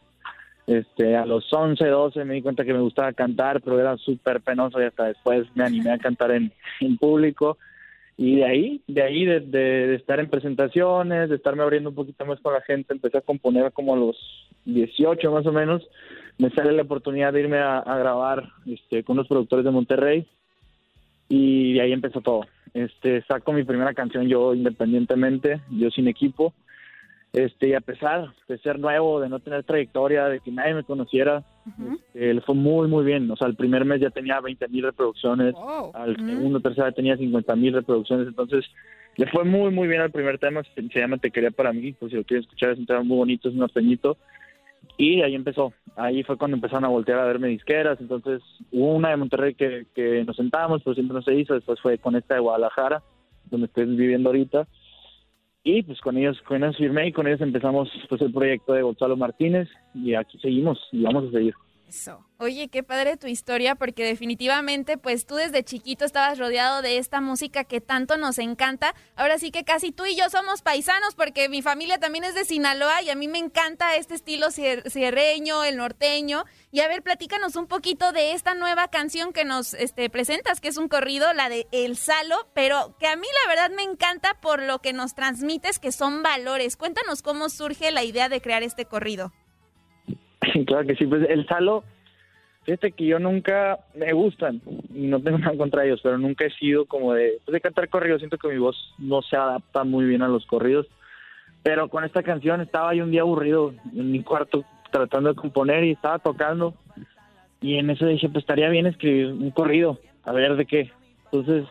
Este, 0.67 1.15
a 1.15 1.25
los 1.25 1.47
11, 1.53 1.87
12 1.87 2.25
me 2.25 2.35
di 2.35 2.43
cuenta 2.43 2.65
que 2.65 2.73
me 2.73 2.81
gustaba 2.81 3.13
cantar, 3.13 3.61
pero 3.61 3.79
era 3.79 3.97
súper 3.97 4.41
penoso 4.41 4.81
y 4.81 4.87
hasta 4.87 5.05
después 5.05 5.47
me 5.55 5.63
animé 5.63 5.93
a 5.93 5.99
cantar 5.99 6.33
en, 6.33 6.51
en 6.81 6.97
público. 6.97 7.59
Y 8.17 8.37
de 8.39 8.45
ahí, 8.45 8.81
de 8.89 9.03
ahí, 9.03 9.25
de, 9.25 9.39
de, 9.39 9.95
estar 9.95 10.19
en 10.19 10.29
presentaciones, 10.29 11.29
de 11.29 11.37
estarme 11.37 11.63
abriendo 11.63 11.91
un 11.91 11.95
poquito 11.95 12.27
más 12.27 12.41
con 12.41 12.55
la 12.55 12.63
gente, 12.63 12.93
empecé 12.93 13.19
a 13.19 13.21
componer 13.21 13.71
como 13.71 13.95
a 13.95 13.99
los 13.99 14.17
18 14.65 15.31
más 15.31 15.47
o 15.47 15.53
menos. 15.53 15.89
Me 16.39 16.51
sale 16.51 16.73
la 16.73 16.83
oportunidad 16.83 17.33
de 17.33 17.41
irme 17.41 17.59
a, 17.59 17.79
a 17.79 17.99
grabar 17.99 18.51
este, 18.67 19.05
con 19.05 19.17
los 19.17 19.27
productores 19.27 19.65
de 19.65 19.71
Monterrey 19.71 20.27
y 21.29 21.75
de 21.75 21.81
ahí 21.81 21.93
empezó 21.93 22.21
todo. 22.21 22.47
Este, 22.75 23.23
saco 23.23 23.53
mi 23.53 23.65
primera 23.65 23.95
canción 23.95 24.29
yo 24.29 24.55
independientemente, 24.55 25.61
yo 25.71 25.91
sin 25.91 26.09
equipo. 26.09 26.53
Este, 27.33 27.69
y 27.69 27.75
a 27.75 27.81
pesar 27.81 28.33
de 28.49 28.57
ser 28.59 28.79
nuevo, 28.79 29.21
de 29.21 29.29
no 29.29 29.41
tener 29.41 29.63
trayectoria, 29.65 30.27
de 30.27 30.41
que 30.41 30.51
nadie 30.51 30.75
me 30.75 30.85
conociera, 30.85 31.43
este, 32.15 32.33
le 32.33 32.41
fue 32.41 32.55
muy, 32.55 32.89
muy 32.89 33.05
bien. 33.05 33.31
O 33.31 33.37
sea, 33.37 33.47
el 33.47 33.57
primer 33.57 33.85
mes 33.85 34.01
ya 34.01 34.11
tenía 34.11 34.41
20 34.41 34.69
mil 34.69 34.85
reproducciones, 34.85 35.55
al 35.93 36.17
segundo, 36.17 36.61
tercero 36.61 36.93
tenía 36.93 37.17
50 37.17 37.57
mil 37.57 37.75
reproducciones, 37.75 38.29
entonces 38.29 38.65
le 39.17 39.27
fue 39.27 39.45
muy, 39.45 39.71
muy 39.71 39.89
bien 39.89 40.01
al 40.01 40.11
primer 40.11 40.39
tema, 40.39 40.63
se, 40.75 40.99
llama 40.99 41.19
Te 41.19 41.31
quería 41.31 41.51
para 41.51 41.73
mí, 41.73 41.93
pues 41.93 42.11
si 42.11 42.17
lo 42.17 42.25
quieren 42.25 42.45
escuchar 42.45 42.71
es 42.71 42.79
un 42.79 42.87
tema 42.87 43.03
muy 43.03 43.17
bonito, 43.17 43.49
es 43.49 43.55
un 43.55 43.61
norteñito, 43.61 44.17
y 44.97 45.23
ahí 45.23 45.35
empezó, 45.35 45.73
ahí 45.97 46.23
fue 46.23 46.37
cuando 46.37 46.57
empezaron 46.57 46.85
a 46.85 46.89
voltear 46.89 47.19
a 47.19 47.25
verme 47.25 47.49
disqueras, 47.49 48.01
entonces 48.01 48.43
hubo 48.73 48.95
una 48.95 49.11
de 49.11 49.17
Monterrey 49.17 49.55
que, 49.55 49.87
que 49.95 50.25
nos 50.25 50.37
sentamos, 50.37 50.83
pero 50.83 50.95
siempre 50.95 51.15
no 51.15 51.23
se 51.23 51.35
hizo, 51.35 51.55
después 51.55 51.81
fue 51.81 51.99
con 51.99 52.17
esta 52.17 52.35
de 52.35 52.41
Guadalajara, 52.41 53.03
donde 53.51 53.67
estoy 53.67 53.85
viviendo 53.85 54.31
ahorita, 54.31 54.67
y 55.69 55.83
pues 55.83 56.01
con 56.01 56.17
ellos, 56.17 56.41
con 56.43 56.63
ellos 56.63 56.77
firmé 56.77 57.09
y 57.09 57.13
con 57.13 57.27
ellos 57.27 57.41
empezamos 57.41 57.91
pues 58.09 58.21
el 58.23 58.33
proyecto 58.33 58.73
de 58.73 58.83
Gonzalo 58.83 59.17
Martínez. 59.17 59.69
Y 59.95 60.15
aquí 60.15 60.39
seguimos 60.39 60.79
y 60.93 61.03
vamos 61.03 61.25
a 61.25 61.33
seguir. 61.33 61.55
Eso. 61.89 62.27
Oye, 62.39 62.69
qué 62.69 62.83
padre 62.83 63.17
tu 63.17 63.29
historia, 63.29 63.77
porque 63.77 64.05
definitivamente, 64.05 64.99
pues 64.99 65.25
tú 65.25 65.37
desde 65.37 65.63
chiquito 65.63 66.05
estabas 66.05 66.37
rodeado 66.37 66.83
de 66.83 66.99
esta 66.99 67.21
música 67.21 67.63
que 67.63 67.81
tanto 67.81 68.17
nos 68.17 68.39
encanta. 68.39 68.95
Ahora 69.15 69.39
sí 69.39 69.53
que 69.53 69.65
casi 69.65 69.93
tú 69.93 70.05
y 70.05 70.17
yo 70.17 70.29
somos 70.29 70.63
paisanos, 70.63 71.15
porque 71.15 71.49
mi 71.49 71.63
familia 71.63 71.99
también 71.99 72.25
es 72.25 72.35
de 72.35 72.45
Sinaloa 72.45 73.03
y 73.03 73.11
a 73.11 73.15
mí 73.15 73.29
me 73.29 73.39
encanta 73.39 73.95
este 73.95 74.17
estilo 74.17 74.51
cierreño, 74.51 75.63
el 75.63 75.77
norteño. 75.77 76.45
Y 76.73 76.81
a 76.81 76.89
ver, 76.89 77.03
platícanos 77.03 77.55
un 77.55 77.69
poquito 77.69 78.11
de 78.13 78.33
esta 78.33 78.55
nueva 78.55 78.89
canción 78.89 79.33
que 79.33 79.45
nos 79.45 79.73
este, 79.75 80.11
presentas, 80.11 80.61
que 80.61 80.69
es 80.69 80.77
un 80.79 80.89
corrido, 80.89 81.33
la 81.35 81.49
de 81.49 81.69
El 81.71 81.97
Salo, 81.97 82.49
pero 82.53 82.97
que 82.99 83.07
a 83.07 83.17
mí 83.17 83.29
la 83.45 83.49
verdad 83.49 83.71
me 83.71 83.85
encanta 83.85 84.41
por 84.41 84.61
lo 84.61 84.81
que 84.81 84.93
nos 84.93 85.15
transmites, 85.15 85.79
que 85.79 85.93
son 85.93 86.25
valores. 86.25 86.77
Cuéntanos 86.77 87.23
cómo 87.23 87.49
surge 87.49 87.93
la 87.93 88.03
idea 88.03 88.29
de 88.29 88.41
crear 88.41 88.65
este 88.65 88.87
corrido. 88.87 89.33
claro 90.67 90.87
que 90.87 90.97
sí, 90.97 91.07
pues 91.07 91.29
el 91.29 91.47
salo, 91.47 91.85
fíjate 92.65 92.93
que 92.93 93.07
yo 93.07 93.19
nunca 93.19 93.79
me 93.95 94.13
gustan 94.13 94.61
y 94.95 95.07
no 95.07 95.21
tengo 95.21 95.39
nada 95.39 95.57
contra 95.57 95.85
ellos, 95.85 96.01
pero 96.03 96.19
nunca 96.19 96.45
he 96.45 96.51
sido 96.51 96.87
como 96.87 97.15
de, 97.15 97.41
pues 97.45 97.53
de 97.53 97.61
cantar 97.61 97.89
corridos, 97.89 98.21
siento 98.21 98.39
que 98.39 98.49
mi 98.49 98.59
voz 98.59 98.77
no 98.99 99.23
se 99.23 99.37
adapta 99.37 99.85
muy 99.85 100.05
bien 100.05 100.23
a 100.23 100.29
los 100.29 100.47
corridos, 100.47 100.87
pero 101.63 101.89
con 101.89 102.05
esta 102.05 102.23
canción 102.23 102.61
estaba 102.61 102.95
yo 102.95 103.05
un 103.05 103.11
día 103.11 103.23
aburrido 103.23 103.75
en 103.95 104.13
mi 104.13 104.23
cuarto 104.23 104.65
tratando 104.91 105.31
de 105.31 105.35
componer 105.35 105.85
y 105.85 105.93
estaba 105.93 106.19
tocando 106.19 106.75
y 107.61 107.77
en 107.77 107.91
eso 107.91 108.07
dije, 108.07 108.29
pues 108.29 108.43
estaría 108.43 108.69
bien 108.69 108.87
escribir 108.87 109.27
un 109.29 109.51
corrido, 109.51 109.99
a 110.25 110.33
ver 110.33 110.57
de 110.57 110.67
qué. 110.67 110.91
Entonces, 111.25 111.67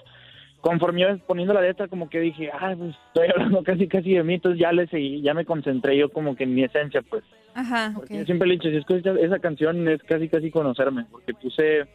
conforme 0.61 1.01
iba 1.01 1.16
poniendo 1.28 1.53
la 1.53 1.61
letra, 1.61 1.88
como 1.88 2.09
que 2.09 2.20
dije, 2.20 2.49
ah, 2.51 2.74
pues 2.78 2.95
estoy 3.07 3.28
hablando 3.34 3.63
casi 3.63 3.88
casi 3.88 4.13
de 4.13 4.24
mí, 4.24 4.36
entonces 4.36 4.59
ya 4.59 4.72
le 4.72 4.88
seguí, 4.88 5.22
ya 5.22 5.34
me 5.34 5.45
concentré 5.45 5.97
yo 5.97 6.09
como 6.09 6.36
que 6.36 6.43
en 6.43 6.55
mi 6.55 6.63
esencia, 6.63 7.01
pues. 7.01 7.24
Ajá, 7.56 7.93
Yo 8.10 8.26
siempre 8.26 8.49
le 8.49 8.56
he 8.56 8.58
dicho, 8.58 8.70
si 8.70 8.76
escuchas 8.76 9.18
esa 9.18 9.39
canción 9.39 9.88
es 9.88 10.03
casi 10.03 10.28
casi 10.28 10.51
conocerme, 10.51 11.06
porque 11.10 11.34
puse 11.34 11.86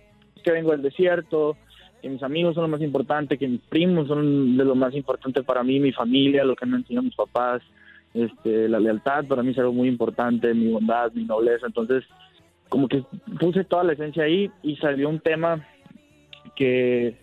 que 0.43 0.53
vengo 0.53 0.71
del 0.71 0.81
desierto, 0.81 1.59
que 2.01 2.09
mis 2.09 2.23
amigos 2.23 2.55
son 2.55 2.63
lo 2.63 2.69
más 2.69 2.81
importante, 2.81 3.37
que 3.37 3.47
mis 3.47 3.61
primos 3.61 4.09
son 4.09 4.57
de 4.57 4.65
lo 4.65 4.75
más 4.75 4.95
importante 4.95 5.43
para 5.43 5.63
mí, 5.63 5.79
mi 5.79 5.93
familia, 5.93 6.45
lo 6.45 6.57
que 6.57 6.65
me 6.65 6.79
enseñado 6.79 7.05
mis 7.05 7.15
papás, 7.15 7.61
este, 8.15 8.71
la 8.71 8.81
lealtad 8.81 9.27
para 9.27 9.43
mí 9.43 9.51
es 9.51 9.59
algo 9.59 9.75
muy 9.75 9.89
importante, 9.89 10.55
mi 10.55 10.73
bondad, 10.73 11.13
mi 11.13 11.25
nobleza, 11.25 11.67
entonces 11.67 12.05
como 12.71 12.89
que 12.89 13.05
puse 13.39 13.65
toda 13.65 13.85
la 13.85 13.93
esencia 13.93 14.25
ahí 14.25 14.51
y 14.63 14.77
salió 14.77 15.11
un 15.11 15.21
tema 15.21 15.67
que 16.57 17.19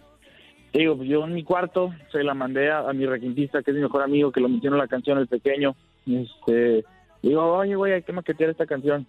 digo, 0.74 0.96
pues 0.96 1.10
yo 1.10 1.26
en 1.26 1.34
mi 1.34 1.44
cuarto 1.44 1.92
se 2.12 2.24
la 2.24 2.36
mandé 2.36 2.70
a, 2.70 2.84
mi 2.94 3.08
requintista, 3.08 3.64
que 3.64 3.72
es 3.72 3.76
mi 3.76 3.82
mejor 3.82 4.04
amigo, 4.04 4.32
que 4.32 4.42
lo 4.42 4.50
mencionó 4.50 4.76
en 4.76 4.84
la 4.84 4.88
canción, 4.88 5.18
el 5.18 5.28
pequeño, 5.28 5.76
este 6.06 6.86
digo, 7.22 7.43
oye, 7.43 7.76
güey, 7.76 7.93
hay 7.93 8.03
que 8.03 8.13
maquetear 8.13 8.49
esta 8.49 8.65
canción. 8.65 9.07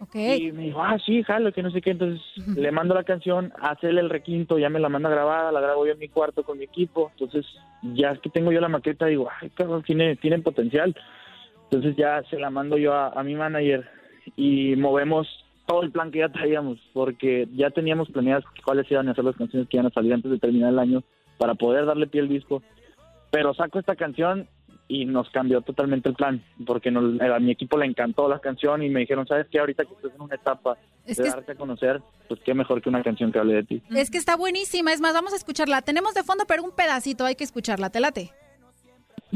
Okay. 0.00 0.46
Y 0.46 0.52
me 0.52 0.62
dijo, 0.64 0.82
ah, 0.82 0.96
sí, 1.04 1.22
jalo, 1.22 1.52
que 1.52 1.62
no 1.62 1.70
sé 1.70 1.82
qué. 1.82 1.90
Entonces 1.90 2.22
le 2.56 2.72
mando 2.72 2.94
la 2.94 3.04
canción, 3.04 3.52
hacerle 3.60 4.00
el 4.00 4.08
requinto, 4.08 4.58
ya 4.58 4.70
me 4.70 4.80
la 4.80 4.88
manda 4.88 5.10
grabada, 5.10 5.52
la 5.52 5.60
grabo 5.60 5.84
yo 5.84 5.92
en 5.92 5.98
mi 5.98 6.08
cuarto 6.08 6.42
con 6.42 6.58
mi 6.58 6.64
equipo. 6.64 7.10
Entonces, 7.12 7.44
ya 7.82 8.16
que 8.16 8.30
tengo 8.30 8.50
yo 8.50 8.60
la 8.60 8.68
maqueta, 8.68 9.06
digo, 9.06 9.28
ay, 9.40 9.50
cabrón, 9.50 9.82
tiene, 9.82 10.16
tiene 10.16 10.38
potencial. 10.38 10.96
Entonces 11.64 11.96
ya 11.96 12.22
se 12.30 12.38
la 12.38 12.48
mando 12.48 12.78
yo 12.78 12.94
a, 12.94 13.08
a 13.08 13.22
mi 13.22 13.34
manager 13.34 13.88
y 14.36 14.74
movemos 14.76 15.28
todo 15.66 15.82
el 15.82 15.92
plan 15.92 16.10
que 16.10 16.18
ya 16.18 16.28
traíamos, 16.30 16.78
porque 16.92 17.46
ya 17.54 17.70
teníamos 17.70 18.10
planeadas 18.10 18.44
cuáles 18.64 18.90
iban 18.90 19.08
a 19.08 19.14
ser 19.14 19.24
las 19.24 19.36
canciones 19.36 19.68
que 19.68 19.76
iban 19.76 19.86
a 19.86 19.90
salir 19.90 20.12
antes 20.12 20.30
de 20.30 20.38
terminar 20.38 20.70
el 20.70 20.78
año 20.78 21.02
para 21.38 21.54
poder 21.54 21.86
darle 21.86 22.06
pie 22.06 22.22
al 22.22 22.28
disco. 22.28 22.62
Pero 23.30 23.54
saco 23.54 23.78
esta 23.78 23.94
canción 23.94 24.48
y 24.90 25.04
nos 25.04 25.30
cambió 25.30 25.60
totalmente 25.60 26.08
el 26.08 26.16
plan, 26.16 26.42
porque 26.66 26.88
a 26.88 27.38
mi 27.38 27.52
equipo 27.52 27.78
le 27.78 27.86
encantó 27.86 28.28
la 28.28 28.40
canción 28.40 28.82
y 28.82 28.90
me 28.90 29.00
dijeron, 29.00 29.24
¿sabes 29.26 29.46
qué? 29.48 29.60
Ahorita 29.60 29.84
que 29.84 29.94
estás 29.94 30.12
en 30.12 30.20
una 30.20 30.34
etapa 30.34 30.76
de 31.06 31.14
darte 31.14 31.52
a 31.52 31.54
conocer, 31.54 32.02
pues 32.28 32.40
qué 32.44 32.54
mejor 32.54 32.82
que 32.82 32.88
una 32.88 33.02
canción 33.02 33.30
que 33.30 33.38
hable 33.38 33.54
de 33.54 33.62
ti. 33.62 33.82
Es 33.90 34.10
que 34.10 34.18
está 34.18 34.36
buenísima, 34.36 34.92
es 34.92 35.00
más, 35.00 35.14
vamos 35.14 35.32
a 35.32 35.36
escucharla. 35.36 35.82
Tenemos 35.82 36.14
de 36.14 36.24
fondo, 36.24 36.44
pero 36.46 36.64
un 36.64 36.72
pedacito, 36.72 37.24
hay 37.24 37.36
que 37.36 37.44
escucharla, 37.44 37.90
te 37.90 38.00
late. 38.00 38.32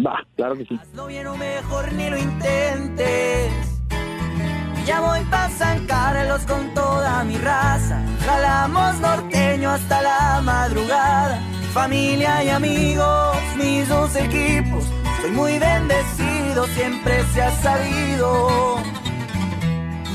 Va, 0.05 0.26
claro 0.34 0.57
que 0.57 0.64
sí. 0.64 0.76
Hazlo 0.80 1.07
bien 1.07 1.26
o 1.28 1.36
mejor 1.36 1.92
ni 1.92 2.11
lo 2.11 2.18
intentes. 2.18 3.52
Ya 4.86 5.00
voy 5.00 5.20
pa' 5.30 5.48
San 5.50 5.86
Carlos 5.86 6.42
con 6.46 6.74
toda 6.74 7.22
mi 7.22 7.36
raza. 7.36 8.05
Jalamos 8.26 9.00
norteño 9.00 9.70
hasta 9.70 10.02
la 10.02 10.42
madrugada. 10.42 11.40
Familia 11.72 12.42
y 12.42 12.48
amigos, 12.48 13.36
mis 13.57 13.88
dos 13.88 14.14
equipos 14.16 14.84
soy 15.24 15.32
muy 15.32 15.58
bendecido, 15.58 16.66
siempre 16.66 17.24
se 17.32 17.42
ha 17.42 17.50
sabido. 17.62 18.76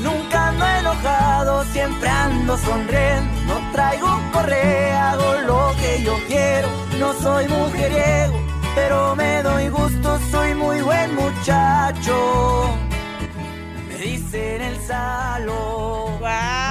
Nunca 0.02 0.48
ando 0.48 0.64
enojado, 0.66 1.64
siempre 1.72 2.08
ando 2.08 2.56
sonriendo. 2.56 3.42
No 3.46 3.72
traigo 3.72 4.08
correa, 4.32 5.10
hago 5.10 5.32
lo 5.46 5.72
que 5.80 6.04
yo 6.04 6.16
quiero. 6.28 6.68
No 7.00 7.12
soy 7.14 7.48
mujeriego, 7.48 8.40
pero 8.76 9.16
me 9.16 9.42
doy 9.42 9.68
gusto, 9.68 10.18
soy 10.30 10.54
muy 10.54 10.80
buen 10.80 11.14
muchacho. 11.16 12.76
Me 13.88 13.96
dicen 13.96 14.62
el 14.62 14.80
salón. 14.82 16.24
¡Ándale! 16.24 16.69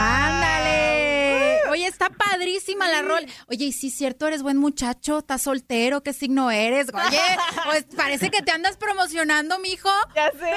Padrísima 2.39 2.87
la 2.87 3.01
rol. 3.01 3.25
Oye, 3.49 3.65
y 3.65 3.71
sí 3.73 3.87
es 3.87 3.95
cierto, 3.95 4.25
eres 4.25 4.43
buen 4.43 4.55
muchacho, 4.55 5.17
estás 5.17 5.41
soltero, 5.41 6.01
¿qué 6.01 6.13
signo 6.13 6.49
eres? 6.49 6.87
Oye, 6.93 7.17
pues 7.65 7.85
parece 7.97 8.29
que 8.29 8.41
te 8.41 8.51
andas 8.51 8.77
promocionando, 8.77 9.59
mijo. 9.59 9.89
Ya 10.15 10.31
sé. 10.31 10.51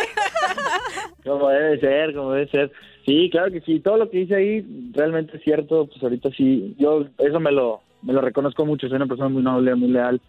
Como 1.29 1.49
debe 1.49 1.81
ser, 1.81 2.15
como 2.15 2.33
debe 2.35 2.49
ser. 2.51 2.71
Sí, 3.05 3.29
claro 3.33 3.51
que 3.51 3.63
sí, 3.63 3.81
todo 3.81 3.97
lo 3.97 4.11
que 4.11 4.19
dice 4.19 4.37
ahí 4.37 4.93
realmente 4.93 5.37
es 5.37 5.43
cierto, 5.43 5.89
pues 5.89 6.01
ahorita 6.01 6.31
sí, 6.37 6.77
yo 6.79 7.07
eso 7.19 7.41
me 7.41 7.51
lo, 7.51 7.81
me 8.03 8.13
lo 8.13 8.21
reconozco 8.21 8.65
mucho, 8.65 8.87
soy 8.87 8.97
una 8.97 9.07
persona 9.09 9.29
muy 9.29 9.43
noble, 9.43 9.75
muy 9.75 9.89
leal, 9.89 10.21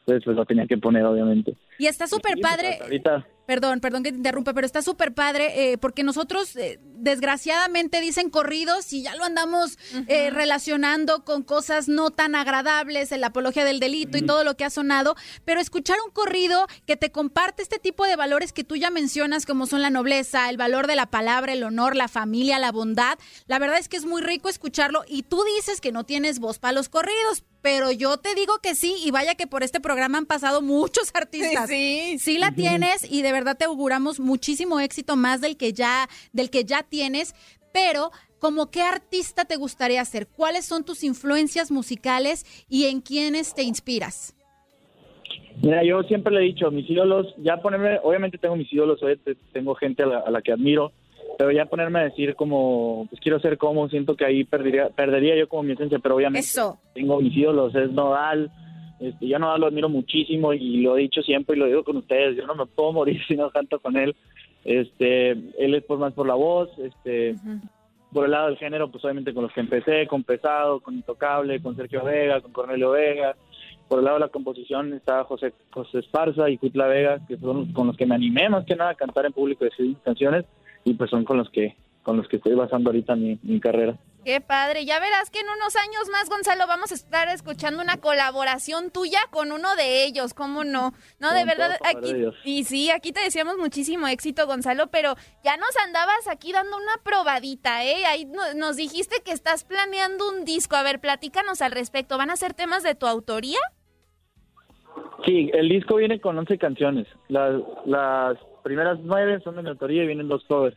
entonces 0.00 0.24
pues 0.24 0.34
lo 0.34 0.46
tenía 0.46 0.66
que 0.66 0.78
poner 0.78 1.04
obviamente. 1.04 1.54
Y 1.78 1.88
está 1.88 2.06
súper 2.06 2.40
padre. 2.40 2.78
Ahorita 2.80 3.26
Perdón, 3.52 3.80
perdón 3.80 4.02
que 4.02 4.12
te 4.12 4.16
interrumpa, 4.16 4.54
pero 4.54 4.64
está 4.66 4.80
súper 4.80 5.12
padre 5.12 5.72
eh, 5.72 5.76
porque 5.76 6.04
nosotros 6.04 6.56
eh, 6.56 6.80
desgraciadamente 6.80 8.00
dicen 8.00 8.30
corridos 8.30 8.90
y 8.94 9.02
ya 9.02 9.14
lo 9.14 9.24
andamos 9.24 9.76
eh, 10.08 10.30
relacionando 10.30 11.22
con 11.22 11.42
cosas 11.42 11.86
no 11.86 12.10
tan 12.10 12.34
agradables, 12.34 13.12
en 13.12 13.20
la 13.20 13.26
apología 13.26 13.66
del 13.66 13.78
delito 13.78 14.16
y 14.16 14.22
todo 14.22 14.42
lo 14.42 14.56
que 14.56 14.64
ha 14.64 14.70
sonado, 14.70 15.16
pero 15.44 15.60
escuchar 15.60 15.98
un 16.02 16.12
corrido 16.12 16.66
que 16.86 16.96
te 16.96 17.12
comparte 17.12 17.62
este 17.62 17.78
tipo 17.78 18.06
de 18.06 18.16
valores 18.16 18.54
que 18.54 18.64
tú 18.64 18.74
ya 18.76 18.88
mencionas 18.88 19.44
como 19.44 19.66
son 19.66 19.82
la 19.82 19.90
nobleza, 19.90 20.48
el 20.48 20.56
valor 20.56 20.86
de 20.86 20.96
la 20.96 21.10
palabra, 21.10 21.52
el 21.52 21.62
honor, 21.62 21.94
la 21.94 22.08
familia, 22.08 22.58
la 22.58 22.72
bondad, 22.72 23.18
la 23.48 23.58
verdad 23.58 23.76
es 23.76 23.88
que 23.88 23.98
es 23.98 24.06
muy 24.06 24.22
rico 24.22 24.48
escucharlo 24.48 25.04
y 25.06 25.24
tú 25.24 25.44
dices 25.56 25.82
que 25.82 25.92
no 25.92 26.04
tienes 26.04 26.38
voz 26.38 26.58
para 26.58 26.72
los 26.72 26.88
corridos, 26.88 27.44
pero 27.62 27.90
yo 27.92 28.18
te 28.18 28.34
digo 28.34 28.58
que 28.62 28.74
sí 28.74 28.96
y 29.04 29.10
vaya 29.10 29.34
que 29.34 29.46
por 29.46 29.62
este 29.62 29.80
programa 29.80 30.18
han 30.18 30.26
pasado 30.26 30.60
muchos 30.60 31.10
artistas. 31.14 31.68
Sí, 31.68 32.18
sí 32.18 32.38
la 32.38 32.52
tienes 32.52 33.10
y 33.10 33.22
de 33.22 33.32
verdad 33.32 33.56
te 33.56 33.64
auguramos 33.64 34.20
muchísimo 34.20 34.80
éxito 34.80 35.16
más 35.16 35.40
del 35.40 35.56
que 35.56 35.72
ya 35.72 36.08
del 36.32 36.50
que 36.50 36.64
ya 36.64 36.82
tienes, 36.82 37.34
pero 37.72 38.10
¿Como 38.42 38.72
qué 38.72 38.82
artista 38.82 39.44
te 39.44 39.54
gustaría 39.54 40.04
ser? 40.04 40.26
¿Cuáles 40.26 40.64
son 40.64 40.84
tus 40.84 41.04
influencias 41.04 41.70
musicales 41.70 42.44
y 42.68 42.86
en 42.86 43.00
quiénes 43.00 43.54
te 43.54 43.62
inspiras? 43.62 44.34
Mira, 45.62 45.84
yo 45.84 46.02
siempre 46.02 46.34
le 46.34 46.40
he 46.40 46.44
dicho, 46.46 46.68
mis 46.72 46.90
ídolos, 46.90 47.32
ya 47.38 47.58
ponerme, 47.58 48.00
obviamente 48.02 48.38
tengo 48.38 48.56
mis 48.56 48.72
ídolos, 48.72 48.98
tengo 49.52 49.76
gente 49.76 50.02
a 50.02 50.06
la, 50.06 50.18
a 50.18 50.30
la 50.32 50.42
que 50.42 50.50
admiro, 50.50 50.90
pero 51.42 51.50
ya 51.50 51.66
ponerme 51.66 51.98
a 51.98 52.04
decir 52.04 52.36
como, 52.36 53.08
pues 53.10 53.20
quiero 53.20 53.40
ser 53.40 53.58
como, 53.58 53.88
siento 53.88 54.14
que 54.14 54.24
ahí 54.24 54.44
perdería, 54.44 54.90
perdería 54.90 55.34
yo 55.36 55.48
como 55.48 55.64
mi 55.64 55.72
esencia, 55.72 55.98
pero 55.98 56.14
obviamente 56.14 56.46
Eso. 56.46 56.78
tengo 56.94 57.20
mis 57.20 57.36
ídolos, 57.36 57.74
es 57.74 57.90
Nodal, 57.90 58.48
este, 59.00 59.26
yo 59.26 59.34
a 59.34 59.38
Nodal 59.40 59.60
lo 59.62 59.66
admiro 59.66 59.88
muchísimo 59.88 60.52
y 60.52 60.82
lo 60.82 60.96
he 60.96 61.00
dicho 61.00 61.20
siempre 61.22 61.56
y 61.56 61.58
lo 61.58 61.66
digo 61.66 61.82
con 61.82 61.96
ustedes, 61.96 62.36
yo 62.36 62.46
no 62.46 62.54
me 62.54 62.66
puedo 62.66 62.92
morir 62.92 63.20
si 63.26 63.34
no 63.34 63.50
canto 63.50 63.80
con 63.80 63.96
él, 63.96 64.14
este, 64.64 65.30
él 65.32 65.74
es 65.74 65.82
por 65.82 65.98
más 65.98 66.12
por 66.12 66.28
la 66.28 66.34
voz, 66.34 66.70
este, 66.78 67.34
por 68.12 68.26
el 68.26 68.30
lado 68.30 68.46
del 68.46 68.58
género, 68.58 68.88
pues 68.88 69.04
obviamente 69.04 69.34
con 69.34 69.42
los 69.42 69.52
que 69.52 69.62
empecé, 69.62 70.06
con 70.06 70.22
Pesado, 70.22 70.78
con 70.78 70.94
Intocable, 70.94 71.60
con 71.60 71.74
Sergio 71.74 72.04
Vega, 72.04 72.40
con 72.40 72.52
Cornelio 72.52 72.92
Vega, 72.92 73.34
por 73.88 73.98
el 73.98 74.04
lado 74.04 74.18
de 74.18 74.26
la 74.26 74.28
composición 74.28 74.92
está 74.94 75.24
José, 75.24 75.52
José 75.72 75.98
Esparza 75.98 76.48
y 76.48 76.56
Cuitla 76.56 76.86
Vega, 76.86 77.18
que 77.26 77.36
son 77.36 77.72
con 77.72 77.88
los 77.88 77.96
que 77.96 78.06
me 78.06 78.14
animé 78.14 78.48
más 78.48 78.64
que 78.64 78.76
nada 78.76 78.90
a 78.90 78.94
cantar 78.94 79.26
en 79.26 79.32
público 79.32 79.64
y 79.64 79.68
escribir 79.68 79.96
canciones, 80.04 80.44
y 80.84 80.94
pues 80.94 81.10
son 81.10 81.24
con 81.24 81.38
los 81.38 81.50
que 81.50 81.76
con 82.02 82.16
los 82.16 82.26
que 82.26 82.36
estoy 82.38 82.54
basando 82.56 82.90
ahorita 82.90 83.14
mi, 83.14 83.38
mi 83.44 83.60
carrera. 83.60 83.96
Qué 84.24 84.40
padre. 84.40 84.84
Ya 84.84 84.98
verás 84.98 85.30
que 85.30 85.38
en 85.38 85.46
unos 85.48 85.76
años 85.76 86.08
más, 86.10 86.28
Gonzalo, 86.28 86.66
vamos 86.66 86.90
a 86.90 86.96
estar 86.96 87.28
escuchando 87.28 87.80
una 87.80 87.98
colaboración 87.98 88.90
tuya 88.90 89.20
con 89.30 89.52
uno 89.52 89.76
de 89.76 90.04
ellos. 90.04 90.34
¿Cómo 90.34 90.64
no? 90.64 90.94
No, 91.20 91.32
de 91.32 91.44
verdad, 91.44 91.70
de 91.70 91.88
aquí. 91.88 92.12
Y 92.44 92.64
sí, 92.64 92.90
aquí 92.90 93.12
te 93.12 93.20
deseamos 93.20 93.56
muchísimo 93.56 94.08
éxito, 94.08 94.48
Gonzalo, 94.48 94.88
pero 94.88 95.14
ya 95.44 95.56
nos 95.56 95.76
andabas 95.86 96.26
aquí 96.28 96.52
dando 96.52 96.76
una 96.76 96.94
probadita, 97.04 97.84
¿eh? 97.84 98.04
Ahí 98.06 98.24
no- 98.24 98.54
nos 98.56 98.74
dijiste 98.76 99.22
que 99.24 99.30
estás 99.30 99.62
planeando 99.62 100.28
un 100.28 100.44
disco. 100.44 100.74
A 100.74 100.82
ver, 100.82 100.98
platícanos 101.00 101.62
al 101.62 101.70
respecto. 101.70 102.18
¿Van 102.18 102.30
a 102.30 102.36
ser 102.36 102.52
temas 102.54 102.82
de 102.82 102.96
tu 102.96 103.06
autoría? 103.06 103.60
Sí, 105.24 105.50
el 105.54 105.68
disco 105.68 105.96
viene 105.96 106.20
con 106.20 106.36
11 106.36 106.58
canciones. 106.58 107.06
Las, 107.28 107.54
las 107.86 108.36
primeras 108.62 108.98
nueve 109.02 109.40
son 109.44 109.56
de 109.56 109.62
mi 109.62 109.68
autoría 109.68 110.02
y 110.04 110.06
vienen 110.06 110.28
dos 110.28 110.44
covers. 110.44 110.76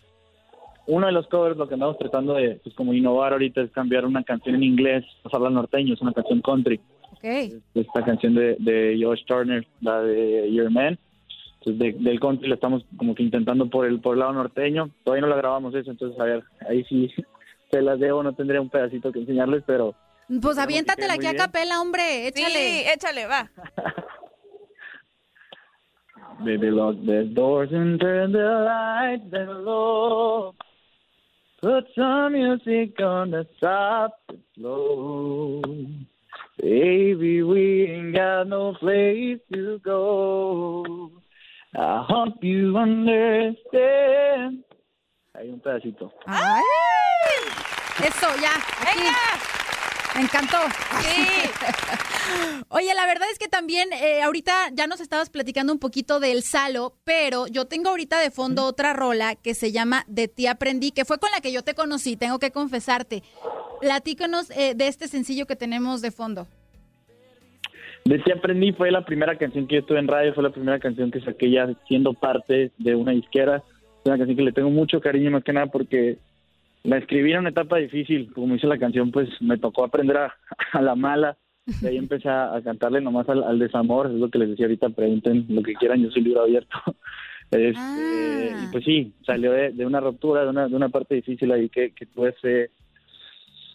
Uno 0.87 1.07
de 1.07 1.13
los 1.13 1.27
covers, 1.27 1.57
lo 1.57 1.67
que 1.67 1.73
andamos 1.73 1.97
tratando 1.97 2.33
de, 2.35 2.59
pues 2.63 2.75
como 2.75 2.93
innovar 2.93 3.33
ahorita, 3.33 3.61
es 3.61 3.71
cambiar 3.71 4.05
una 4.05 4.23
canción 4.23 4.55
en 4.55 4.63
inglés, 4.63 5.03
pasarla 5.23 5.47
al 5.47 5.53
norteño, 5.55 5.93
es 5.95 6.01
una 6.01 6.13
canción 6.13 6.41
country. 6.41 6.79
Ok. 7.13 7.23
Esta 7.73 8.03
canción 8.05 8.35
de, 8.35 8.55
de 8.59 8.99
Josh 9.01 9.23
Turner, 9.25 9.65
la 9.81 10.01
de 10.01 10.51
Your 10.53 10.69
Man. 10.69 10.99
Entonces, 11.59 11.79
de- 11.79 12.03
del 12.03 12.19
country 12.19 12.47
la 12.47 12.55
estamos 12.55 12.85
como 12.97 13.15
que 13.15 13.23
intentando 13.23 13.67
por 13.67 13.87
el, 13.87 13.99
por 13.99 14.13
el 14.13 14.19
lado 14.19 14.33
norteño. 14.33 14.91
Todavía 15.03 15.21
no 15.21 15.27
la 15.27 15.37
grabamos 15.37 15.73
eso, 15.73 15.89
entonces, 15.89 16.19
a 16.19 16.25
ver, 16.25 16.43
ahí 16.69 16.83
sí 16.83 17.11
se 17.71 17.81
las 17.81 17.99
debo, 17.99 18.21
no 18.21 18.33
tendré 18.33 18.59
un 18.59 18.69
pedacito 18.69 19.11
que 19.11 19.19
enseñarles, 19.21 19.63
pero 19.65 19.95
Pues 20.39 20.59
aviéntatela 20.59 21.13
aquí 21.15 21.25
a 21.25 21.35
capela, 21.35 21.81
hombre, 21.81 22.27
échale. 22.27 22.53
Sí, 22.59 22.83
échale, 22.93 23.25
va. 23.25 23.49
Baby, 26.43 26.69
lock 26.69 26.95
the 27.05 27.31
doors 27.33 27.69
and 27.71 27.99
turn 27.99 28.31
the 28.33 28.39
lights 28.39 29.31
down 29.31 29.65
low. 29.65 30.53
Put 31.61 31.85
some 31.95 32.33
music 32.33 32.99
on 33.01 33.31
the 33.31 33.47
top 33.59 34.19
slow. 34.55 35.61
Baby, 36.61 37.41
we 37.43 37.87
ain't 37.89 38.15
got 38.15 38.47
no 38.47 38.73
place 38.73 39.39
to 39.53 39.79
go. 39.79 41.11
I 41.75 42.05
hope 42.07 42.43
you 42.43 42.77
understand. 42.77 44.63
Hay 45.35 45.49
un 45.49 45.59
pedacito. 45.59 46.11
Ay. 46.27 46.61
Eso, 48.03 48.27
ya. 48.41 48.55
Aquí. 48.81 49.64
Me 50.15 50.21
encantó. 50.21 50.57
Sí. 51.01 51.25
Oye, 52.69 52.93
la 52.95 53.05
verdad 53.05 53.27
es 53.31 53.37
que 53.37 53.47
también 53.47 53.89
eh, 53.93 54.21
ahorita 54.21 54.53
ya 54.73 54.87
nos 54.87 55.01
estabas 55.01 55.29
platicando 55.29 55.73
un 55.73 55.79
poquito 55.79 56.19
del 56.19 56.41
Salo, 56.41 56.93
pero 57.03 57.47
yo 57.47 57.65
tengo 57.65 57.89
ahorita 57.89 58.19
de 58.19 58.31
fondo 58.31 58.63
otra 58.65 58.93
rola 58.93 59.35
que 59.35 59.53
se 59.53 59.71
llama 59.71 60.05
De 60.07 60.27
ti 60.27 60.47
aprendí, 60.47 60.91
que 60.91 61.05
fue 61.05 61.19
con 61.19 61.29
la 61.31 61.41
que 61.41 61.51
yo 61.51 61.63
te 61.63 61.73
conocí, 61.73 62.15
tengo 62.15 62.39
que 62.39 62.51
confesarte. 62.51 63.23
Platícanos 63.81 64.49
eh, 64.51 64.73
de 64.75 64.87
este 64.87 65.07
sencillo 65.07 65.45
que 65.45 65.55
tenemos 65.55 66.01
de 66.01 66.11
fondo. 66.11 66.47
De 68.05 68.19
ti 68.19 68.31
aprendí 68.31 68.71
fue 68.71 68.91
la 68.91 69.03
primera 69.03 69.37
canción 69.37 69.67
que 69.67 69.75
yo 69.75 69.83
tuve 69.83 69.99
en 69.99 70.07
radio, 70.07 70.33
fue 70.33 70.43
la 70.43 70.51
primera 70.51 70.79
canción 70.79 71.11
que 71.11 71.21
saqué 71.21 71.49
ya 71.51 71.67
siendo 71.87 72.13
parte 72.13 72.71
de 72.77 72.95
una 72.95 73.11
disquera. 73.11 73.57
Es 73.57 74.05
una 74.05 74.17
canción 74.17 74.37
que 74.37 74.43
le 74.43 74.51
tengo 74.51 74.69
mucho 74.69 75.01
cariño 75.01 75.31
más 75.31 75.43
que 75.43 75.53
nada 75.53 75.67
porque 75.67 76.19
la 76.85 76.97
escribí 76.97 77.31
en 77.31 77.39
una 77.39 77.49
etapa 77.49 77.77
difícil. 77.77 78.31
Como 78.33 78.53
dice 78.53 78.67
la 78.67 78.77
canción, 78.77 79.11
pues 79.11 79.29
me 79.41 79.57
tocó 79.57 79.83
aprender 79.83 80.17
a, 80.17 80.35
a 80.71 80.81
la 80.81 80.95
mala. 80.95 81.37
De 81.81 81.89
ahí 81.89 81.97
empecé 81.97 82.29
a, 82.29 82.61
cantarle 82.63 83.01
nomás 83.01 83.27
al, 83.27 83.43
al 83.43 83.57
desamor, 83.57 84.07
es 84.07 84.13
lo 84.13 84.29
que 84.29 84.37
les 84.37 84.49
decía 84.49 84.65
ahorita, 84.65 84.89
pregunten 84.89 85.47
lo 85.49 85.63
que 85.63 85.73
quieran, 85.73 86.03
yo 86.03 86.11
soy 86.11 86.21
libro 86.23 86.41
abierto. 86.41 86.77
Este, 87.51 88.55
Y 88.63 88.71
pues 88.71 88.83
sí, 88.83 89.13
salió 89.23 89.51
de, 89.51 89.71
de 89.71 89.85
una 89.85 89.99
ruptura, 89.99 90.43
de 90.43 90.49
una, 90.49 90.67
de 90.67 90.75
una 90.75 90.89
parte 90.89 91.13
difícil 91.13 91.51
ahí 91.51 91.69
que, 91.69 91.91
que 91.91 92.07
tuve 92.07 92.29
hace 92.29 92.71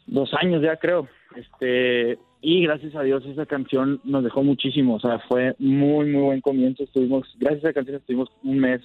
dos 0.09 0.29
años 0.35 0.61
ya 0.61 0.77
creo. 0.77 1.09
Este, 1.37 2.19
y 2.43 2.63
gracias 2.65 2.97
a 2.97 3.03
Dios 3.03 3.25
esa 3.27 3.47
canción 3.47 4.01
nos 4.03 4.25
dejó 4.25 4.43
muchísimo, 4.43 4.97
o 4.97 5.01
sea, 5.01 5.21
fue 5.21 5.55
muy, 5.59 6.11
muy 6.11 6.23
buen 6.23 6.41
comienzo. 6.41 6.83
Estuvimos, 6.83 7.33
gracias 7.39 7.65
a 7.65 7.69
esa 7.69 7.75
canción 7.75 7.97
estuvimos 7.97 8.29
un 8.43 8.59
mes 8.59 8.83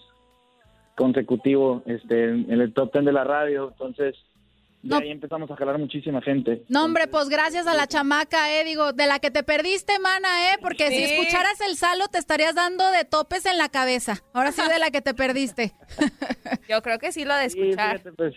consecutivo 0.96 1.84
este, 1.86 2.30
en, 2.30 2.50
el 2.52 2.74
top 2.74 2.92
ten 2.92 3.06
de 3.06 3.12
la 3.12 3.24
radio, 3.24 3.70
entonces 3.72 4.16
de 4.82 4.96
ahí 4.96 5.10
empezamos 5.10 5.50
a 5.50 5.56
jalar 5.56 5.80
muchísima 5.80 6.22
gente. 6.22 6.64
No, 6.70 6.86
hombre, 6.86 7.08
pues 7.08 7.28
gracias 7.28 7.66
a 7.66 7.74
la 7.74 7.88
chamaca, 7.88 8.54
eh, 8.54 8.64
digo, 8.64 8.94
de 8.94 9.08
la 9.08 9.18
que 9.20 9.32
te 9.32 9.42
perdiste, 9.42 9.98
mana, 10.00 10.54
eh, 10.54 10.58
porque 10.62 10.90
si 10.90 10.98
Sí. 10.98 11.04
escucharas 11.14 11.60
el 11.62 11.76
Salo 11.76 12.08
te 12.08 12.20
estarías 12.20 12.54
dando 12.54 12.92
de 12.92 13.04
topes 13.04 13.48
en 13.48 13.58
la 13.58 13.70
cabeza. 13.70 14.22
Ahora 14.32 14.52
sí 14.52 14.62
de 14.70 14.78
la 14.78 14.92
que 14.92 15.02
te 15.02 15.16
perdiste. 15.16 15.74
Yo 16.70 16.82
creo 16.84 17.00
que 17.00 17.12
sí 17.12 17.26
lo 17.26 17.34
de 17.36 17.50
Sí, 17.50 17.60
escuchar. 17.62 17.98
fíjate, 17.98 18.12
pues, 18.16 18.36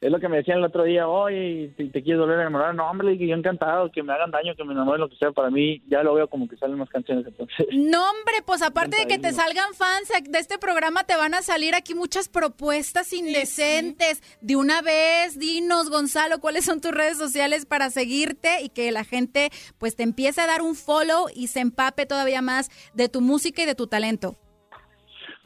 es 0.00 0.12
lo 0.12 0.20
que 0.20 0.28
me 0.28 0.36
decían 0.36 0.58
el 0.58 0.64
otro 0.64 0.84
día, 0.84 1.08
oye, 1.08 1.72
te, 1.76 1.86
te 1.86 2.02
quieres 2.04 2.20
volver 2.20 2.38
a 2.38 2.42
enamorar. 2.42 2.72
No, 2.72 2.88
hombre, 2.88 3.18
yo 3.18 3.34
encantado, 3.34 3.90
que 3.90 4.04
me 4.04 4.12
hagan 4.12 4.30
daño, 4.30 4.54
que 4.54 4.62
me 4.62 4.72
enamoren, 4.72 5.00
lo 5.00 5.08
que 5.08 5.16
sea. 5.16 5.32
Para 5.32 5.50
mí, 5.50 5.82
ya 5.88 6.04
lo 6.04 6.14
veo 6.14 6.28
como 6.28 6.48
que 6.48 6.56
salen 6.56 6.78
más 6.78 6.88
canciones, 6.88 7.26
entonces. 7.26 7.66
No, 7.88 8.10
hombre, 8.10 8.42
pues 8.44 8.62
aparte 8.62 8.98
de 8.98 9.06
que 9.06 9.18
te 9.18 9.32
salgan 9.32 9.74
fans 9.74 10.08
de 10.28 10.38
este 10.38 10.58
programa, 10.58 11.04
te 11.04 11.16
van 11.16 11.34
a 11.34 11.42
salir 11.42 11.74
aquí 11.74 11.94
muchas 11.94 12.28
propuestas 12.28 13.12
indecentes. 13.12 14.22
De 14.40 14.56
una 14.56 14.82
vez, 14.82 15.38
dinos, 15.38 15.90
Gonzalo, 15.90 16.40
cuáles 16.40 16.64
son 16.64 16.80
tus 16.80 16.92
redes 16.92 17.18
sociales 17.18 17.66
para 17.66 17.90
seguirte 17.90 18.62
y 18.62 18.68
que 18.68 18.92
la 18.92 19.04
gente 19.04 19.50
pues 19.78 19.96
te 19.96 20.02
empiece 20.02 20.40
a 20.40 20.46
dar 20.46 20.62
un 20.62 20.74
follow 20.74 21.26
y 21.34 21.48
se 21.48 21.60
empape 21.60 22.06
todavía 22.06 22.42
más 22.42 22.70
de 22.94 23.08
tu 23.08 23.20
música 23.20 23.62
y 23.62 23.66
de 23.66 23.74
tu 23.74 23.86
talento. 23.86 24.36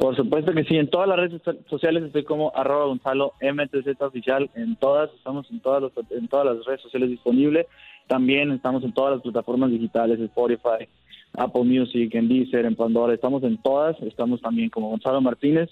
Por 0.03 0.17
supuesto 0.17 0.53
que 0.53 0.65
sí, 0.65 0.77
en 0.77 0.91
todas 0.91 1.07
las 1.09 1.17
redes 1.17 1.41
so- 1.45 1.55
sociales 1.71 2.03
estoy 2.03 2.25
como 2.25 2.51
arroba 2.57 2.87
Gonzalo 2.87 3.35
MTZ 3.41 4.03
oficial, 4.03 4.51
en 4.57 4.75
todas, 4.75 5.09
estamos 5.15 5.49
en 5.53 5.61
todas, 5.61 5.81
los- 5.81 5.93
en 6.11 6.27
todas 6.27 6.45
las 6.45 6.67
redes 6.67 6.81
sociales 6.81 7.09
disponibles, 7.09 7.69
también 8.09 8.51
estamos 8.51 8.83
en 8.83 8.93
todas 8.93 9.13
las 9.13 9.23
plataformas 9.23 9.71
digitales, 9.71 10.19
Spotify, 10.19 10.89
Apple 11.35 11.63
Music, 11.63 12.13
en 12.17 12.27
Deezer, 12.29 12.65
en 12.67 12.75
Pandora, 12.75 13.15
estamos 13.15 13.45
en 13.45 13.63
todas, 13.63 13.97
estamos 14.03 14.41
también 14.41 14.71
como 14.71 14.91
Gonzalo 14.91 15.21
Martínez, 15.21 15.71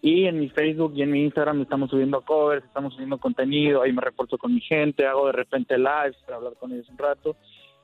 y 0.00 0.24
en 0.24 0.40
mi 0.40 0.48
Facebook 0.48 0.94
y 0.96 1.02
en 1.02 1.10
mi 1.10 1.24
Instagram 1.24 1.60
estamos 1.60 1.90
subiendo 1.90 2.22
covers, 2.22 2.64
estamos 2.64 2.94
subiendo 2.94 3.18
contenido, 3.18 3.82
ahí 3.82 3.92
me 3.92 4.00
reporto 4.00 4.38
con 4.38 4.54
mi 4.54 4.62
gente, 4.62 5.04
hago 5.06 5.26
de 5.26 5.32
repente 5.32 5.76
lives 5.76 6.16
para 6.24 6.38
hablar 6.38 6.54
con 6.58 6.72
ellos 6.72 6.88
un 6.88 6.96
rato, 6.96 7.36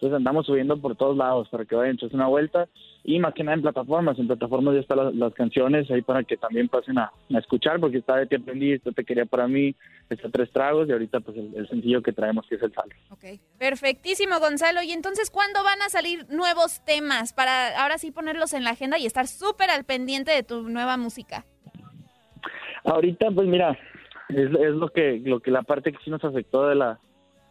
entonces 0.04 0.18
andamos 0.18 0.44
subiendo 0.44 0.76
por 0.76 0.96
todos 0.96 1.16
lados 1.16 1.48
para 1.48 1.64
que 1.64 1.74
vayan 1.74 1.92
a 1.92 1.94
echarse 1.94 2.14
una 2.14 2.26
vuelta 2.26 2.68
y 3.04 3.18
más 3.18 3.32
que 3.32 3.42
nada 3.42 3.54
en 3.54 3.62
plataformas, 3.62 4.18
en 4.18 4.26
plataformas 4.26 4.74
ya 4.74 4.80
están 4.80 4.98
las, 4.98 5.14
las 5.14 5.32
canciones 5.32 5.90
ahí 5.90 6.02
para 6.02 6.22
que 6.24 6.36
también 6.36 6.68
pasen 6.68 6.98
a, 6.98 7.04
a 7.04 7.38
escuchar 7.38 7.80
porque 7.80 7.98
está 7.98 8.16
de 8.16 8.26
ti 8.26 8.36
aprendí, 8.36 8.72
esto 8.72 8.92
te 8.92 9.02
quería 9.02 9.24
para 9.24 9.48
mí, 9.48 9.74
está 10.10 10.28
tres 10.28 10.50
tragos 10.50 10.88
y 10.88 10.92
ahorita 10.92 11.20
pues 11.20 11.38
el, 11.38 11.54
el 11.56 11.66
sencillo 11.68 12.02
que 12.02 12.12
traemos 12.12 12.46
que 12.46 12.56
es 12.56 12.62
el 12.62 12.74
salto. 12.74 12.94
Perfectísimo, 13.58 14.38
Gonzalo. 14.40 14.82
Y 14.82 14.92
entonces, 14.92 15.30
¿cuándo 15.30 15.64
van 15.64 15.80
a 15.80 15.88
salir 15.88 16.26
nuevos 16.28 16.84
temas 16.84 17.32
para 17.32 17.82
ahora 17.82 17.96
sí 17.96 18.10
ponerlos 18.10 18.52
en 18.52 18.64
la 18.64 18.70
agenda 18.70 18.98
y 18.98 19.06
estar 19.06 19.26
súper 19.26 19.70
al 19.70 19.84
pendiente 19.84 20.32
de 20.32 20.42
tu 20.42 20.68
nueva 20.68 20.98
música? 20.98 21.46
Ahorita, 22.84 23.30
pues 23.30 23.48
mira, 23.48 23.78
es, 24.28 24.50
es 24.50 24.74
lo 24.74 24.88
que 24.88 25.22
lo 25.24 25.40
que 25.40 25.50
la 25.50 25.62
parte 25.62 25.92
que 25.92 25.98
sí 26.04 26.10
nos 26.10 26.22
afectó 26.22 26.68
de 26.68 26.74
la 26.74 27.00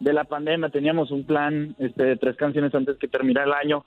de 0.00 0.12
la 0.12 0.24
pandemia. 0.24 0.68
Teníamos 0.68 1.10
un 1.10 1.24
plan 1.24 1.74
este, 1.78 2.04
de 2.04 2.16
tres 2.16 2.36
canciones 2.36 2.74
antes 2.74 2.96
que 2.98 3.08
terminara 3.08 3.46
el 3.46 3.52
año, 3.52 3.84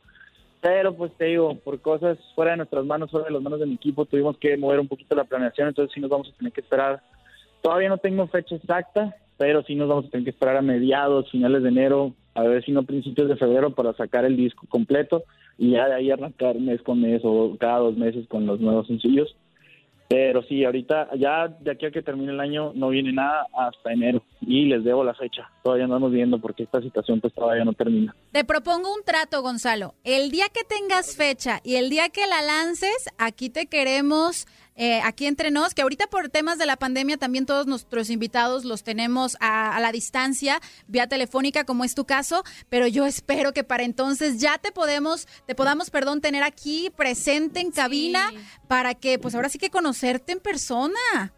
pero 0.61 0.95
pues 0.95 1.11
te 1.13 1.25
digo, 1.25 1.55
por 1.55 1.79
cosas 1.81 2.17
fuera 2.35 2.51
de 2.51 2.57
nuestras 2.57 2.85
manos, 2.85 3.11
fuera 3.11 3.27
de 3.27 3.33
las 3.33 3.41
manos 3.41 3.59
de 3.59 3.65
mi 3.65 3.75
equipo, 3.75 4.05
tuvimos 4.05 4.37
que 4.37 4.57
mover 4.57 4.79
un 4.79 4.87
poquito 4.87 5.15
la 5.15 5.23
planeación, 5.23 5.67
entonces 5.67 5.93
sí 5.93 5.99
nos 5.99 6.09
vamos 6.09 6.29
a 6.29 6.37
tener 6.37 6.51
que 6.51 6.61
esperar. 6.61 7.01
Todavía 7.61 7.89
no 7.89 7.97
tengo 7.97 8.27
fecha 8.27 8.55
exacta, 8.55 9.15
pero 9.37 9.63
sí 9.63 9.75
nos 9.75 9.87
vamos 9.87 10.05
a 10.05 10.09
tener 10.09 10.23
que 10.23 10.31
esperar 10.31 10.57
a 10.57 10.61
mediados, 10.61 11.29
finales 11.29 11.63
de 11.63 11.69
enero, 11.69 12.13
a 12.33 12.43
ver 12.43 12.63
si 12.63 12.71
no 12.71 12.83
principios 12.83 13.27
de 13.29 13.35
febrero 13.35 13.71
para 13.71 13.93
sacar 13.93 14.25
el 14.25 14.37
disco 14.37 14.65
completo 14.69 15.23
y 15.57 15.71
ya 15.71 15.87
de 15.87 15.95
ahí 15.95 16.11
arrancar 16.11 16.55
mes 16.55 16.81
con 16.81 17.01
mes 17.01 17.21
o 17.23 17.55
cada 17.59 17.79
dos 17.79 17.97
meses 17.97 18.27
con 18.27 18.45
los 18.45 18.59
nuevos 18.59 18.87
sencillos. 18.87 19.35
Pero 20.07 20.41
sí, 20.43 20.63
ahorita 20.63 21.09
ya 21.17 21.47
de 21.47 21.71
aquí 21.71 21.85
a 21.85 21.91
que 21.91 22.01
termine 22.01 22.31
el 22.31 22.39
año 22.39 22.71
no 22.75 22.89
viene 22.89 23.11
nada 23.11 23.45
hasta 23.57 23.91
enero. 23.91 24.21
Y 24.47 24.65
les 24.65 24.83
debo 24.85 25.03
la 25.03 25.13
fecha. 25.13 25.51
Todavía 25.61 25.83
andamos 25.83 26.11
viendo 26.11 26.39
porque 26.39 26.63
esta 26.63 26.81
situación 26.81 27.19
pues 27.19 27.33
todavía 27.33 27.65
no 27.65 27.73
termina. 27.73 28.15
Te 28.31 28.45
propongo 28.45 28.93
un 28.93 29.03
trato, 29.03 29.41
Gonzalo. 29.41 29.93
El 30.05 30.31
día 30.31 30.45
que 30.47 30.63
tengas 30.63 31.17
fecha 31.17 31.59
y 31.63 31.75
el 31.75 31.89
día 31.89 32.07
que 32.07 32.25
la 32.27 32.41
lances, 32.41 33.09
aquí 33.17 33.49
te 33.49 33.65
queremos 33.65 34.47
eh, 34.79 35.01
aquí 35.03 35.25
entre 35.25 35.49
nos, 35.51 35.73
que 35.73 35.81
ahorita 35.81 36.05
por 36.07 36.29
temas 36.29 36.59
de 36.59 36.67
la 36.67 36.77
pandemia 36.77 37.17
también 37.17 37.47
todos 37.47 37.65
nuestros 37.65 38.11
invitados 38.11 38.63
los 38.63 38.83
tenemos 38.83 39.35
a, 39.41 39.77
la 39.81 39.91
distancia, 39.91 40.61
vía 40.87 41.07
telefónica, 41.07 41.65
como 41.65 41.83
es 41.83 41.95
tu 41.95 42.05
caso, 42.05 42.43
pero 42.69 42.85
yo 42.85 43.07
espero 43.07 43.53
que 43.53 43.63
para 43.63 43.83
entonces 43.83 44.39
ya 44.39 44.59
te 44.59 44.71
podemos, 44.71 45.27
te 45.47 45.55
podamos, 45.55 45.89
perdón, 45.89 46.21
tener 46.21 46.43
aquí 46.43 46.91
presente 46.95 47.59
en 47.59 47.71
cabina 47.71 48.31
para 48.67 48.93
que, 48.93 49.17
pues 49.17 49.33
ahora 49.33 49.49
sí 49.49 49.57
que 49.57 49.71
conocerte 49.71 50.31
en 50.31 50.39
persona. 50.39 51.33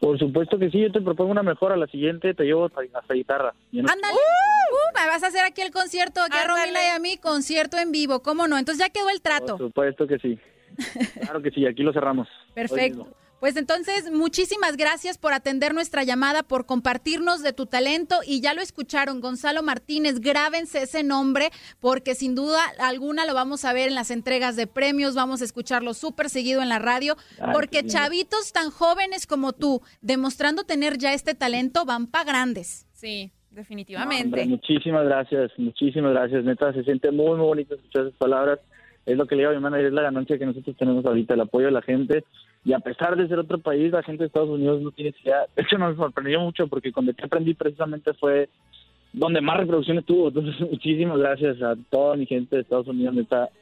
Por 0.00 0.18
supuesto 0.18 0.58
que 0.58 0.70
sí, 0.70 0.80
yo 0.80 0.90
te 0.90 1.02
propongo 1.02 1.30
una 1.30 1.42
mejor, 1.42 1.72
a 1.72 1.76
la 1.76 1.86
siguiente 1.86 2.32
te 2.32 2.44
llevo 2.44 2.64
hasta 2.64 3.12
guitarra. 3.12 3.54
Ándale, 3.72 4.14
uh, 4.14 4.98
me 4.98 5.06
vas 5.06 5.22
a 5.22 5.26
hacer 5.26 5.44
aquí 5.44 5.60
el 5.60 5.70
concierto, 5.70 6.22
aquí 6.22 6.38
a 6.38 6.48
Romila 6.48 6.82
y 6.82 6.96
a 6.96 6.98
mí, 6.98 7.18
concierto 7.18 7.76
en 7.76 7.92
vivo, 7.92 8.22
¿cómo 8.22 8.48
no? 8.48 8.56
Entonces 8.56 8.84
ya 8.84 8.90
quedó 8.90 9.10
el 9.10 9.20
trato. 9.20 9.58
Por 9.58 9.68
supuesto 9.68 10.06
que 10.06 10.18
sí. 10.18 10.38
Claro 11.20 11.42
que 11.42 11.50
sí, 11.50 11.66
aquí 11.66 11.82
lo 11.82 11.92
cerramos. 11.92 12.28
Perfecto. 12.54 13.08
Pues 13.40 13.56
entonces, 13.56 14.12
muchísimas 14.12 14.76
gracias 14.76 15.16
por 15.16 15.32
atender 15.32 15.72
nuestra 15.72 16.04
llamada, 16.04 16.42
por 16.42 16.66
compartirnos 16.66 17.42
de 17.42 17.54
tu 17.54 17.64
talento 17.64 18.16
y 18.26 18.42
ya 18.42 18.52
lo 18.52 18.60
escucharon, 18.60 19.22
Gonzalo 19.22 19.62
Martínez, 19.62 20.20
grábense 20.20 20.82
ese 20.82 21.02
nombre 21.02 21.48
porque 21.80 22.14
sin 22.14 22.34
duda 22.34 22.60
alguna 22.78 23.24
lo 23.24 23.32
vamos 23.32 23.64
a 23.64 23.72
ver 23.72 23.88
en 23.88 23.94
las 23.94 24.10
entregas 24.10 24.56
de 24.56 24.66
premios, 24.66 25.14
vamos 25.14 25.40
a 25.40 25.46
escucharlo 25.46 25.94
súper 25.94 26.28
seguido 26.28 26.60
en 26.60 26.68
la 26.68 26.78
radio, 26.78 27.16
porque 27.54 27.82
chavitos 27.82 28.52
tan 28.52 28.70
jóvenes 28.70 29.26
como 29.26 29.54
tú, 29.54 29.80
demostrando 30.02 30.64
tener 30.64 30.98
ya 30.98 31.14
este 31.14 31.34
talento, 31.34 31.86
van 31.86 32.06
para 32.06 32.24
grandes. 32.24 32.86
Sí. 32.92 33.32
Definitivamente. 33.50 34.46
muchísimas 34.46 35.04
gracias, 35.06 35.50
muchísimas 35.56 36.12
gracias. 36.12 36.44
Neta, 36.44 36.72
se 36.72 36.84
siente 36.84 37.10
muy, 37.10 37.36
muy 37.36 37.46
bonito 37.46 37.74
escuchar 37.74 38.02
esas 38.02 38.16
palabras 38.16 38.60
es 39.06 39.16
lo 39.16 39.26
que 39.26 39.34
le 39.34 39.42
digo 39.42 39.52
a 39.52 39.54
mi 39.54 39.60
manager, 39.60 39.86
es 39.86 39.92
la 39.92 40.02
ganancia 40.02 40.38
que 40.38 40.46
nosotros 40.46 40.76
tenemos 40.76 41.04
ahorita, 41.04 41.34
el 41.34 41.40
apoyo 41.40 41.66
de 41.66 41.72
la 41.72 41.82
gente. 41.82 42.24
Y 42.64 42.72
a 42.72 42.78
pesar 42.80 43.16
de 43.16 43.26
ser 43.26 43.38
otro 43.38 43.58
país, 43.58 43.90
la 43.90 44.02
gente 44.02 44.22
de 44.22 44.26
Estados 44.26 44.50
Unidos 44.50 44.82
no 44.82 44.90
tiene 44.90 45.14
idea. 45.24 45.46
De 45.56 45.62
hecho, 45.62 45.78
nos 45.78 45.96
sorprendió 45.96 46.40
mucho 46.40 46.68
porque 46.68 46.92
cuando 46.92 47.12
te 47.14 47.24
aprendí 47.24 47.54
precisamente 47.54 48.12
fue 48.14 48.48
donde 49.12 49.40
más 49.40 49.56
reproducciones 49.56 50.04
tuvo. 50.04 50.28
Entonces, 50.28 50.60
muchísimas 50.70 51.18
gracias 51.18 51.60
a 51.62 51.74
toda 51.90 52.16
mi 52.16 52.26
gente 52.26 52.56
de 52.56 52.62
Estados 52.62 52.88
Unidos. 52.88 53.14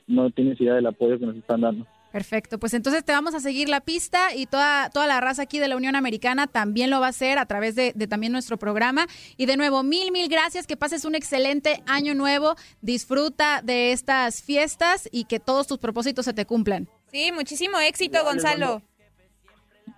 No 0.07 0.31
tienes 0.31 0.61
idea 0.61 0.75
del 0.75 0.87
apoyo 0.87 1.19
que 1.19 1.27
nos 1.27 1.37
están 1.37 1.61
dando. 1.61 1.87
Perfecto, 2.11 2.59
pues 2.59 2.73
entonces 2.73 3.05
te 3.05 3.13
vamos 3.13 3.35
a 3.35 3.41
seguir 3.41 3.69
la 3.69 3.83
pista 3.83 4.35
y 4.35 4.47
toda, 4.47 4.89
toda 4.89 5.07
la 5.07 5.21
raza 5.21 5.43
aquí 5.43 5.59
de 5.59 5.69
la 5.69 5.77
Unión 5.77 5.95
Americana 5.95 6.47
también 6.47 6.89
lo 6.89 7.01
va 7.01 7.07
a 7.07 7.11
hacer 7.11 7.39
a 7.39 7.45
través 7.45 7.75
de, 7.75 7.93
de, 7.95 8.07
también 8.07 8.33
nuestro 8.33 8.57
programa. 8.57 9.07
Y 9.37 9.45
de 9.45 9.59
nuevo, 9.59 9.83
mil, 9.83 10.11
mil 10.11 10.29
gracias, 10.29 10.67
que 10.67 10.79
pases 10.79 11.05
un 11.05 11.15
excelente 11.15 11.83
año 11.87 12.15
nuevo, 12.15 12.55
disfruta 12.81 13.61
de 13.63 13.93
estas 13.93 14.43
fiestas 14.43 15.07
y 15.13 15.25
que 15.25 15.39
todos 15.39 15.67
tus 15.67 15.77
propósitos 15.77 16.25
se 16.25 16.33
te 16.33 16.47
cumplan. 16.47 16.89
Sí, 17.09 17.33
muchísimo 17.33 17.79
éxito, 17.81 18.19
Gonzalo. 18.25 18.83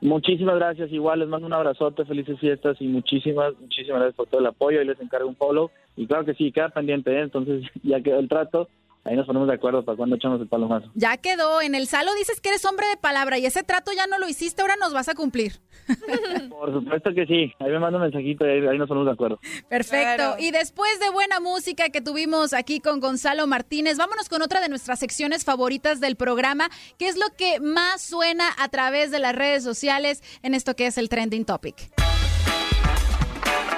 Muchísimas 0.01 0.57
gracias, 0.57 0.91
igual 0.93 1.19
les 1.19 1.29
mando 1.29 1.47
un 1.47 1.53
abrazote, 1.53 2.07
felices 2.07 2.39
fiestas 2.41 2.77
y 2.81 2.87
muchísimas, 2.87 3.53
muchísimas 3.61 4.01
gracias 4.01 4.17
por 4.17 4.29
todo 4.29 4.41
el 4.41 4.47
apoyo 4.47 4.81
y 4.81 4.87
les 4.87 4.99
encargo 4.99 5.29
un 5.29 5.37
follow. 5.37 5.71
Y 5.97 6.07
claro 6.07 6.25
que 6.25 6.35
sí, 6.35 6.53
queda 6.53 6.71
pendiente, 6.71 7.13
¿eh? 7.13 7.21
entonces 7.21 7.65
ya 7.83 8.01
quedó 8.01 8.19
el 8.19 8.29
trato 8.29 8.69
Ahí 9.03 9.16
nos 9.16 9.26
ponemos 9.26 9.48
de 9.48 9.55
acuerdo 9.55 9.82
para 9.82 9.96
cuando 9.96 10.16
echamos 10.16 10.40
el 10.40 10.48
palomazo. 10.48 10.90
Ya 10.94 11.16
quedó. 11.16 11.62
En 11.62 11.74
el 11.74 11.86
salo 11.86 12.14
dices 12.14 12.40
que 12.40 12.51
eres 12.51 12.64
hombre 12.66 12.86
de 12.88 12.98
palabra 12.98 13.38
y 13.38 13.46
ese 13.46 13.62
trato 13.62 13.92
ya 13.92 14.07
no 14.07 14.18
lo 14.18 14.28
hiciste, 14.28 14.61
ahora 14.61 14.76
nos 14.76 14.92
vas 14.92 15.09
a 15.09 15.14
cumplir. 15.14 15.61
Por 16.51 16.72
supuesto 16.72 17.11
que 17.14 17.24
sí. 17.26 17.53
Ahí 17.59 17.70
me 17.70 17.78
manda 17.78 17.96
un 17.96 18.03
mensajito 18.03 18.46
y 18.46 18.66
ahí, 18.66 18.78
nos 18.78 18.88
ponemos 18.88 19.07
de 19.07 19.12
acuerdo. 19.12 19.40
Perfecto. 19.68 20.36
Y 20.38 20.51
después 20.51 21.01
de 21.01 21.09
buena 21.11 21.40
música 21.40 21.88
que 21.88 22.03
tuvimos 22.03 22.53
aquí 22.53 22.80
con 22.80 23.01
Gonzalo 23.01 23.46
Martínez, 23.46 23.96
vámonos 23.96 24.28
con 24.28 24.42
otra 24.42 24.61
de 24.61 24.68
nuestras 24.68 24.98
secciones 24.98 25.44
favoritas 25.44 26.01
del 26.01 26.16
programa, 26.16 26.68
que 26.98 27.09
es 27.09 27.16
lo 27.16 27.26
que 27.36 27.59
más 27.61 28.03
suena 28.03 28.44
a 28.59 28.68
través 28.68 29.11
de 29.11 29.18
las 29.18 29.34
redes 29.34 29.64
sociales 29.64 30.22
en 30.42 30.55
esto 30.55 30.76
que 30.76 30.86
es 30.86 30.98
el 30.98 31.09
Trending 31.09 31.46
Topic. 31.46 31.90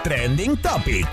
Trending 0.03 0.57
Topic. 0.57 1.07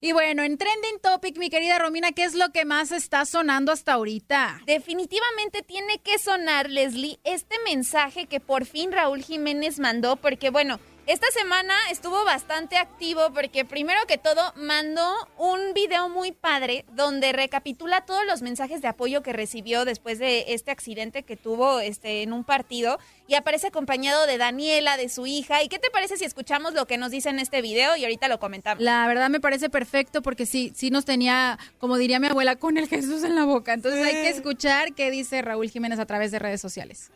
Y 0.00 0.12
bueno, 0.12 0.42
en 0.42 0.58
Trending 0.58 1.00
Topic, 1.00 1.38
mi 1.38 1.48
querida 1.48 1.78
Romina, 1.78 2.12
¿qué 2.12 2.24
es 2.24 2.34
lo 2.34 2.50
que 2.50 2.64
más 2.64 2.92
está 2.92 3.24
sonando 3.24 3.72
hasta 3.72 3.94
ahorita? 3.94 4.60
Definitivamente 4.66 5.62
tiene 5.62 5.98
que 5.98 6.18
sonar, 6.18 6.68
Leslie, 6.68 7.18
este 7.24 7.56
mensaje 7.64 8.26
que 8.26 8.40
por 8.40 8.66
fin 8.66 8.92
Raúl 8.92 9.22
Jiménez 9.22 9.78
mandó, 9.78 10.16
porque 10.16 10.50
bueno, 10.50 10.78
esta 11.06 11.28
semana 11.30 11.72
estuvo 11.92 12.24
bastante 12.24 12.76
activo 12.76 13.30
porque 13.32 13.64
primero 13.64 14.00
que 14.08 14.18
todo 14.18 14.52
mandó 14.56 15.14
un 15.38 15.72
video 15.72 16.08
muy 16.08 16.32
padre 16.32 16.84
donde 16.96 17.32
recapitula 17.32 18.00
todos 18.00 18.26
los 18.26 18.42
mensajes 18.42 18.82
de 18.82 18.88
apoyo 18.88 19.22
que 19.22 19.32
recibió 19.32 19.84
después 19.84 20.18
de 20.18 20.46
este 20.48 20.72
accidente 20.72 21.22
que 21.22 21.36
tuvo 21.36 21.78
este, 21.78 22.24
en 22.24 22.32
un 22.32 22.42
partido 22.42 22.98
y 23.28 23.34
aparece 23.34 23.68
acompañado 23.68 24.26
de 24.26 24.36
Daniela, 24.36 24.96
de 24.96 25.08
su 25.08 25.26
hija. 25.26 25.62
¿Y 25.62 25.68
qué 25.68 25.78
te 25.78 25.90
parece 25.90 26.16
si 26.16 26.24
escuchamos 26.24 26.74
lo 26.74 26.86
que 26.86 26.98
nos 26.98 27.12
dice 27.12 27.28
en 27.28 27.38
este 27.38 27.62
video 27.62 27.94
y 27.96 28.02
ahorita 28.02 28.26
lo 28.26 28.40
comentamos? 28.40 28.82
La 28.82 29.06
verdad 29.06 29.30
me 29.30 29.38
parece 29.38 29.70
perfecto 29.70 30.22
porque 30.22 30.44
sí, 30.44 30.72
sí 30.74 30.90
nos 30.90 31.04
tenía, 31.04 31.56
como 31.78 31.98
diría 31.98 32.18
mi 32.18 32.26
abuela, 32.26 32.56
con 32.56 32.78
el 32.78 32.88
Jesús 32.88 33.22
en 33.22 33.36
la 33.36 33.44
boca. 33.44 33.74
Entonces 33.74 34.04
hay 34.04 34.14
que 34.14 34.28
escuchar 34.30 34.92
qué 34.92 35.12
dice 35.12 35.40
Raúl 35.40 35.70
Jiménez 35.70 36.00
a 36.00 36.06
través 36.06 36.32
de 36.32 36.40
redes 36.40 36.60
sociales. 36.60 37.12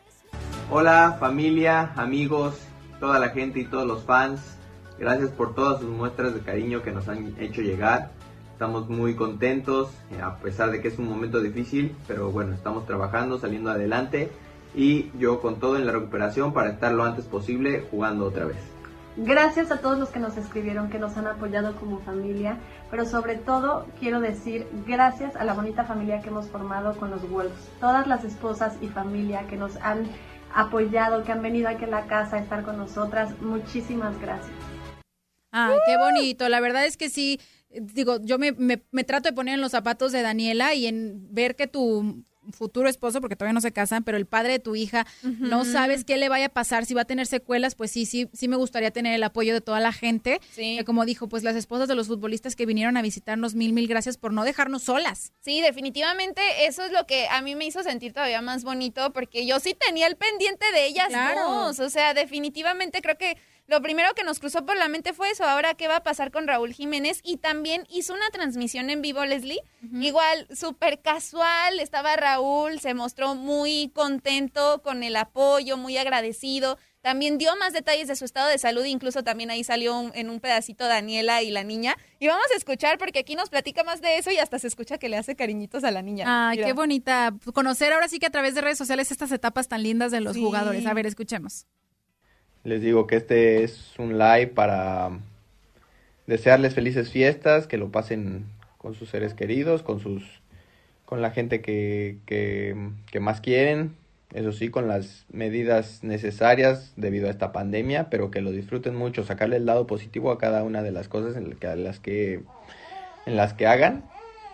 Hola 0.69 1.17
familia, 1.19 1.91
amigos 1.97 2.70
toda 3.01 3.19
la 3.19 3.29
gente 3.29 3.59
y 3.59 3.65
todos 3.65 3.85
los 3.85 4.05
fans. 4.05 4.39
Gracias 4.97 5.31
por 5.31 5.53
todas 5.55 5.81
sus 5.81 5.89
muestras 5.89 6.33
de 6.33 6.39
cariño 6.39 6.83
que 6.83 6.91
nos 6.91 7.09
han 7.09 7.35
hecho 7.39 7.61
llegar. 7.61 8.11
Estamos 8.53 8.87
muy 8.87 9.15
contentos, 9.15 9.89
eh, 10.11 10.21
a 10.21 10.37
pesar 10.37 10.69
de 10.69 10.81
que 10.81 10.87
es 10.87 10.99
un 10.99 11.09
momento 11.09 11.41
difícil, 11.41 11.95
pero 12.07 12.31
bueno, 12.31 12.53
estamos 12.53 12.85
trabajando, 12.85 13.39
saliendo 13.39 13.71
adelante 13.71 14.31
y 14.75 15.11
yo 15.17 15.41
con 15.41 15.59
todo 15.59 15.77
en 15.77 15.87
la 15.87 15.91
recuperación 15.91 16.53
para 16.53 16.69
estar 16.69 16.93
lo 16.93 17.03
antes 17.03 17.25
posible 17.25 17.85
jugando 17.89 18.25
otra 18.25 18.45
vez. 18.45 18.59
Gracias 19.17 19.71
a 19.71 19.79
todos 19.79 19.99
los 19.99 20.09
que 20.09 20.19
nos 20.19 20.37
escribieron, 20.37 20.89
que 20.89 20.99
nos 20.99 21.17
han 21.17 21.27
apoyado 21.27 21.75
como 21.75 21.99
familia, 21.99 22.57
pero 22.89 23.05
sobre 23.05 23.35
todo 23.35 23.87
quiero 23.99 24.21
decir 24.21 24.67
gracias 24.87 25.35
a 25.35 25.43
la 25.43 25.53
bonita 25.53 25.83
familia 25.83 26.21
que 26.21 26.29
hemos 26.29 26.47
formado 26.47 26.95
con 26.95 27.09
los 27.09 27.27
Wolves, 27.29 27.71
todas 27.81 28.07
las 28.07 28.23
esposas 28.23 28.77
y 28.79 28.87
familia 28.87 29.47
que 29.47 29.57
nos 29.57 29.75
han 29.77 30.07
apoyado, 30.53 31.23
que 31.23 31.31
han 31.31 31.41
venido 31.41 31.69
aquí 31.69 31.85
a 31.85 31.87
la 31.87 32.07
casa 32.07 32.37
a 32.37 32.39
estar 32.39 32.63
con 32.63 32.77
nosotras. 32.77 33.39
Muchísimas 33.41 34.19
gracias. 34.19 34.55
Ay, 35.51 35.77
qué 35.85 35.97
bonito. 35.97 36.47
La 36.49 36.59
verdad 36.59 36.85
es 36.85 36.97
que 36.97 37.09
sí, 37.09 37.39
digo, 37.69 38.19
yo 38.21 38.37
me, 38.37 38.53
me, 38.53 38.83
me, 38.91 39.03
trato 39.03 39.29
de 39.29 39.35
poner 39.35 39.55
en 39.55 39.61
los 39.61 39.71
zapatos 39.71 40.11
de 40.11 40.21
Daniela 40.21 40.73
y 40.73 40.87
en 40.87 41.33
ver 41.33 41.55
que 41.55 41.67
tu 41.67 42.23
futuro 42.51 42.89
esposo, 42.89 43.21
porque 43.21 43.35
todavía 43.35 43.53
no 43.53 43.61
se 43.61 43.71
casan, 43.71 44.03
pero 44.03 44.17
el 44.17 44.25
padre 44.25 44.53
de 44.53 44.59
tu 44.59 44.75
hija, 44.75 45.05
no 45.23 45.65
sabes 45.65 46.03
qué 46.03 46.17
le 46.17 46.29
vaya 46.29 46.47
a 46.47 46.49
pasar, 46.49 46.85
si 46.85 46.93
va 46.93 47.01
a 47.01 47.05
tener 47.05 47.27
secuelas, 47.27 47.75
pues 47.75 47.91
sí, 47.91 48.05
sí, 48.05 48.29
sí 48.33 48.47
me 48.47 48.55
gustaría 48.55 48.91
tener 48.91 49.13
el 49.13 49.23
apoyo 49.23 49.53
de 49.53 49.61
toda 49.61 49.79
la 49.79 49.91
gente. 49.91 50.39
Sí. 50.51 50.77
Que 50.77 50.85
como 50.85 51.05
dijo, 51.05 51.27
pues 51.27 51.43
las 51.43 51.55
esposas 51.55 51.87
de 51.87 51.95
los 51.95 52.07
futbolistas 52.07 52.55
que 52.55 52.65
vinieron 52.65 52.97
a 52.97 53.01
visitarnos, 53.01 53.55
mil, 53.55 53.73
mil 53.73 53.87
gracias 53.87 54.17
por 54.17 54.33
no 54.33 54.43
dejarnos 54.43 54.83
solas. 54.83 55.33
Sí, 55.41 55.61
definitivamente 55.61 56.41
eso 56.65 56.83
es 56.83 56.91
lo 56.91 57.05
que 57.05 57.27
a 57.27 57.41
mí 57.41 57.55
me 57.55 57.65
hizo 57.65 57.83
sentir 57.83 58.13
todavía 58.13 58.41
más 58.41 58.63
bonito, 58.63 59.13
porque 59.13 59.45
yo 59.45 59.59
sí 59.59 59.73
tenía 59.73 60.07
el 60.07 60.15
pendiente 60.15 60.65
de 60.71 60.85
ellas 60.85 61.11
dos. 61.35 61.79
O 61.79 61.89
sea, 61.89 62.13
definitivamente 62.13 63.01
creo 63.01 63.17
que 63.17 63.37
lo 63.71 63.81
primero 63.81 64.13
que 64.13 64.25
nos 64.25 64.39
cruzó 64.39 64.65
por 64.65 64.75
la 64.75 64.89
mente 64.89 65.13
fue 65.13 65.31
eso, 65.31 65.45
ahora 65.45 65.75
qué 65.75 65.87
va 65.87 65.95
a 65.95 66.03
pasar 66.03 66.29
con 66.29 66.45
Raúl 66.45 66.73
Jiménez 66.73 67.21
y 67.23 67.37
también 67.37 67.87
hizo 67.89 68.13
una 68.13 68.29
transmisión 68.29 68.89
en 68.89 69.01
vivo, 69.01 69.23
Leslie, 69.23 69.61
igual 69.93 70.45
súper 70.53 71.01
casual, 71.01 71.79
estaba 71.79 72.17
Raúl, 72.17 72.81
se 72.81 72.93
mostró 72.93 73.33
muy 73.33 73.89
contento 73.95 74.81
con 74.83 75.03
el 75.03 75.15
apoyo, 75.15 75.77
muy 75.77 75.97
agradecido. 75.97 76.77
También 76.99 77.37
dio 77.37 77.55
más 77.55 77.71
detalles 77.71 78.09
de 78.09 78.15
su 78.17 78.25
estado 78.25 78.49
de 78.49 78.57
salud, 78.57 78.83
incluso 78.83 79.23
también 79.23 79.49
ahí 79.49 79.63
salió 79.63 80.11
en 80.13 80.29
un 80.29 80.39
pedacito 80.41 80.85
Daniela 80.85 81.41
y 81.41 81.49
la 81.49 81.63
niña. 81.63 81.95
Y 82.19 82.27
vamos 82.27 82.45
a 82.53 82.57
escuchar 82.57 82.97
porque 82.97 83.19
aquí 83.19 83.35
nos 83.35 83.49
platica 83.49 83.83
más 83.83 84.01
de 84.01 84.17
eso 84.17 84.31
y 84.31 84.37
hasta 84.37 84.59
se 84.59 84.67
escucha 84.67 84.97
que 84.97 85.07
le 85.07 85.17
hace 85.17 85.35
cariñitos 85.35 85.85
a 85.85 85.91
la 85.91 86.01
niña. 86.01 86.49
Ay, 86.49 86.59
qué 86.59 86.73
bonita. 86.73 87.33
Conocer 87.53 87.93
ahora 87.93 88.09
sí 88.09 88.19
que 88.19 88.27
a 88.27 88.31
través 88.31 88.53
de 88.53 88.61
redes 88.61 88.77
sociales 88.77 89.11
estas 89.11 89.31
etapas 89.31 89.69
tan 89.69 89.81
lindas 89.81 90.11
de 90.11 90.19
los 90.19 90.37
jugadores. 90.37 90.85
A 90.85 90.93
ver, 90.93 91.07
escuchemos. 91.07 91.65
Les 92.63 92.81
digo 92.81 93.07
que 93.07 93.15
este 93.15 93.63
es 93.63 93.93
un 93.97 94.19
live 94.19 94.47
para 94.47 95.09
desearles 96.27 96.75
felices 96.75 97.09
fiestas, 97.09 97.67
que 97.67 97.77
lo 97.77 97.89
pasen 97.89 98.45
con 98.77 98.93
sus 98.93 99.09
seres 99.09 99.33
queridos, 99.33 99.83
con 99.83 99.99
sus 99.99 100.41
con 101.05 101.21
la 101.21 101.31
gente 101.31 101.59
que, 101.59 102.19
que, 102.25 103.19
más 103.19 103.41
quieren, 103.41 103.95
eso 104.33 104.53
sí, 104.53 104.69
con 104.69 104.87
las 104.87 105.25
medidas 105.29 106.05
necesarias 106.05 106.93
debido 106.95 107.27
a 107.27 107.31
esta 107.31 107.51
pandemia, 107.51 108.09
pero 108.09 108.31
que 108.31 108.39
lo 108.39 108.51
disfruten 108.51 108.95
mucho, 108.95 109.25
sacarle 109.25 109.57
el 109.57 109.65
lado 109.65 109.87
positivo 109.87 110.31
a 110.31 110.37
cada 110.37 110.63
una 110.63 110.83
de 110.83 110.93
las 110.93 111.09
cosas 111.09 111.35
en 111.35 111.83
las 111.83 111.99
que, 111.99 112.43
en 113.25 113.35
las 113.35 113.53
que 113.53 113.67
hagan 113.67 114.05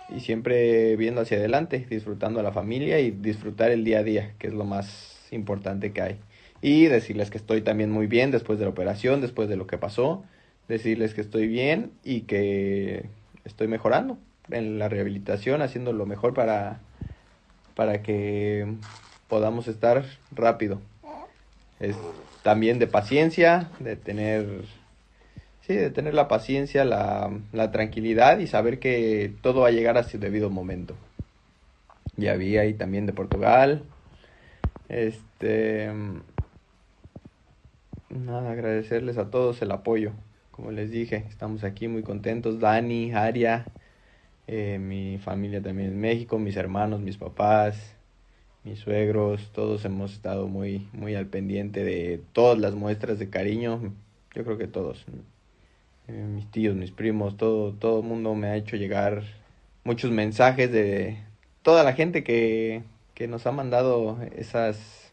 y 0.10 0.22
siempre 0.22 0.96
viendo 0.96 1.22
hacia 1.22 1.38
adelante, 1.38 1.86
disfrutando 1.88 2.40
a 2.40 2.44
la 2.44 2.52
familia 2.52 3.00
y 3.02 3.12
disfrutar 3.12 3.70
el 3.70 3.84
día 3.84 4.00
a 4.00 4.04
día, 4.04 4.34
que 4.40 4.48
es 4.48 4.54
lo 4.54 4.64
más 4.64 5.28
importante 5.30 5.92
que 5.92 6.02
hay. 6.02 6.20
Y 6.62 6.86
decirles 6.86 7.30
que 7.30 7.38
estoy 7.38 7.62
también 7.62 7.92
muy 7.92 8.08
bien 8.08 8.32
después 8.32 8.60
de 8.60 8.66
la 8.66 8.72
operación, 8.72 9.22
después 9.22 9.50
de 9.50 9.58
lo 9.58 9.68
que 9.68 9.78
pasó, 9.78 10.24
decirles 10.68 11.14
que 11.14 11.22
estoy 11.22 11.48
bien 11.48 11.92
y 12.04 12.22
que 12.22 13.06
estoy 13.46 13.68
mejorando 13.68 14.18
en 14.50 14.80
la 14.80 14.90
rehabilitación, 14.90 15.62
haciendo 15.62 15.94
lo 15.94 16.06
mejor 16.06 16.34
para, 16.34 16.80
para 17.76 18.02
que 18.02 18.66
podamos 19.28 19.68
estar 19.68 20.04
rápido. 20.32 20.82
Es 21.80 21.96
también 22.44 22.80
de 22.80 22.88
paciencia, 22.88 23.70
de 23.80 23.96
tener, 23.96 24.64
sí, 25.62 25.76
de 25.76 25.92
tener 25.92 26.14
la 26.14 26.28
paciencia, 26.28 26.86
la, 26.86 27.30
la 27.52 27.72
tranquilidad 27.72 28.40
y 28.40 28.48
saber 28.48 28.80
que 28.80 29.34
todo 29.42 29.62
va 29.62 29.68
a 29.68 29.72
llegar 29.72 29.98
a 29.98 30.04
su 30.04 30.18
debido 30.18 30.50
momento. 30.50 30.96
Ya 32.16 32.36
vi 32.36 32.58
ahí 32.58 32.74
también 32.74 33.06
de 33.06 33.14
Portugal. 33.14 33.84
Este, 34.90 35.92
nada, 38.10 38.52
agradecerles 38.52 39.18
a 39.18 39.30
todos 39.30 39.62
el 39.62 39.72
apoyo. 39.72 40.12
Como 40.52 40.72
les 40.72 40.90
dije, 40.92 41.26
estamos 41.30 41.64
aquí 41.64 41.88
muy 41.88 42.04
contentos. 42.04 42.60
Dani, 42.60 43.14
Aria, 43.14 43.66
eh, 44.48 44.80
mi 44.80 45.18
familia 45.20 45.62
también 45.62 45.90
en 45.90 46.00
México, 46.00 46.40
mis 46.40 46.56
hermanos, 46.56 47.02
mis 47.02 47.18
papás, 47.18 47.96
mis 48.64 48.80
suegros, 48.80 49.52
todos 49.54 49.86
hemos 49.86 50.14
estado 50.14 50.48
muy, 50.48 50.88
muy 50.94 51.16
al 51.16 51.28
pendiente 51.28 51.84
de 51.84 52.22
todas 52.34 52.58
las 52.58 52.74
muestras 52.74 53.20
de 53.20 53.30
cariño. 53.30 53.94
Yo 54.34 54.44
creo 54.44 54.58
que 54.58 54.68
todos, 54.68 55.06
eh, 56.08 56.12
mis 56.12 56.50
tíos, 56.50 56.76
mis 56.76 56.92
primos, 56.92 57.38
todo, 57.38 57.74
todo 57.74 58.00
el 58.02 58.08
mundo 58.08 58.36
me 58.36 58.48
ha 58.48 58.56
hecho 58.56 58.78
llegar 58.78 59.24
muchos 59.84 60.12
mensajes 60.12 60.72
de 60.72 61.18
toda 61.62 61.84
la 61.84 61.94
gente 61.94 62.24
que, 62.24 62.84
que 63.14 63.28
nos 63.28 63.48
ha 63.48 63.52
mandado 63.52 64.18
esas, 64.36 65.12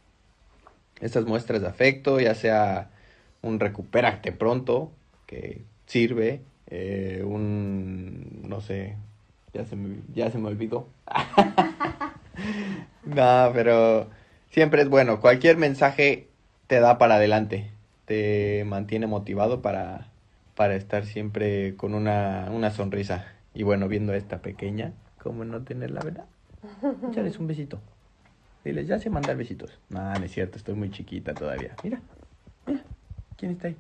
esas 1.01 1.27
muestras 1.27 1.61
de 1.61 1.69
afecto, 1.69 2.21
ya 2.21 2.35
sea 2.35 2.91
un 3.45 3.61
recupérate 3.61 4.33
pronto, 4.33 4.91
que 5.27 5.63
sirve, 5.87 6.41
eh, 6.69 7.23
un, 7.25 8.43
no 8.49 8.61
sé, 8.61 8.97
ya 9.53 9.65
se 9.65 9.77
me, 9.77 9.97
ya 10.15 10.31
se 10.31 10.39
me 10.39 10.49
olvidó. 10.49 10.89
no, 13.05 13.51
pero 13.53 14.09
siempre 14.51 14.83
es 14.83 14.89
bueno, 14.89 15.21
cualquier 15.21 15.57
mensaje 15.57 16.29
te 16.67 16.81
da 16.81 16.99
para 16.99 17.17
adelante, 17.17 17.71
te 18.07 18.65
mantiene 18.67 19.07
motivado 19.07 19.61
para, 19.61 20.09
para 20.55 20.75
estar 20.75 21.05
siempre 21.05 21.77
con 21.77 21.95
una, 21.95 22.49
una 22.51 22.71
sonrisa. 22.71 23.27
Y 23.55 23.63
bueno, 23.63 23.89
viendo 23.89 24.13
a 24.13 24.17
esta 24.17 24.39
pequeña, 24.39 24.93
¿cómo 25.23 25.45
no 25.45 25.63
tener 25.63 25.91
la 25.91 26.01
verdad? 26.01 26.25
Un 27.39 27.47
besito. 27.47 27.79
Diles, 28.65 28.89
ya 28.89 28.99
sé 28.99 29.11
mandar 29.11 29.37
besitos. 29.37 29.79
No, 29.91 30.01
no 30.13 30.25
es 30.25 30.33
cierto, 30.33 30.57
estoy 30.57 30.75
muy 30.75 30.91
chiquita 30.91 31.35
todavía. 31.35 31.77
Mira, 31.83 32.01
mira, 32.67 32.83
¿quién 33.37 33.53
está 33.53 33.69
ahí? 33.69 33.77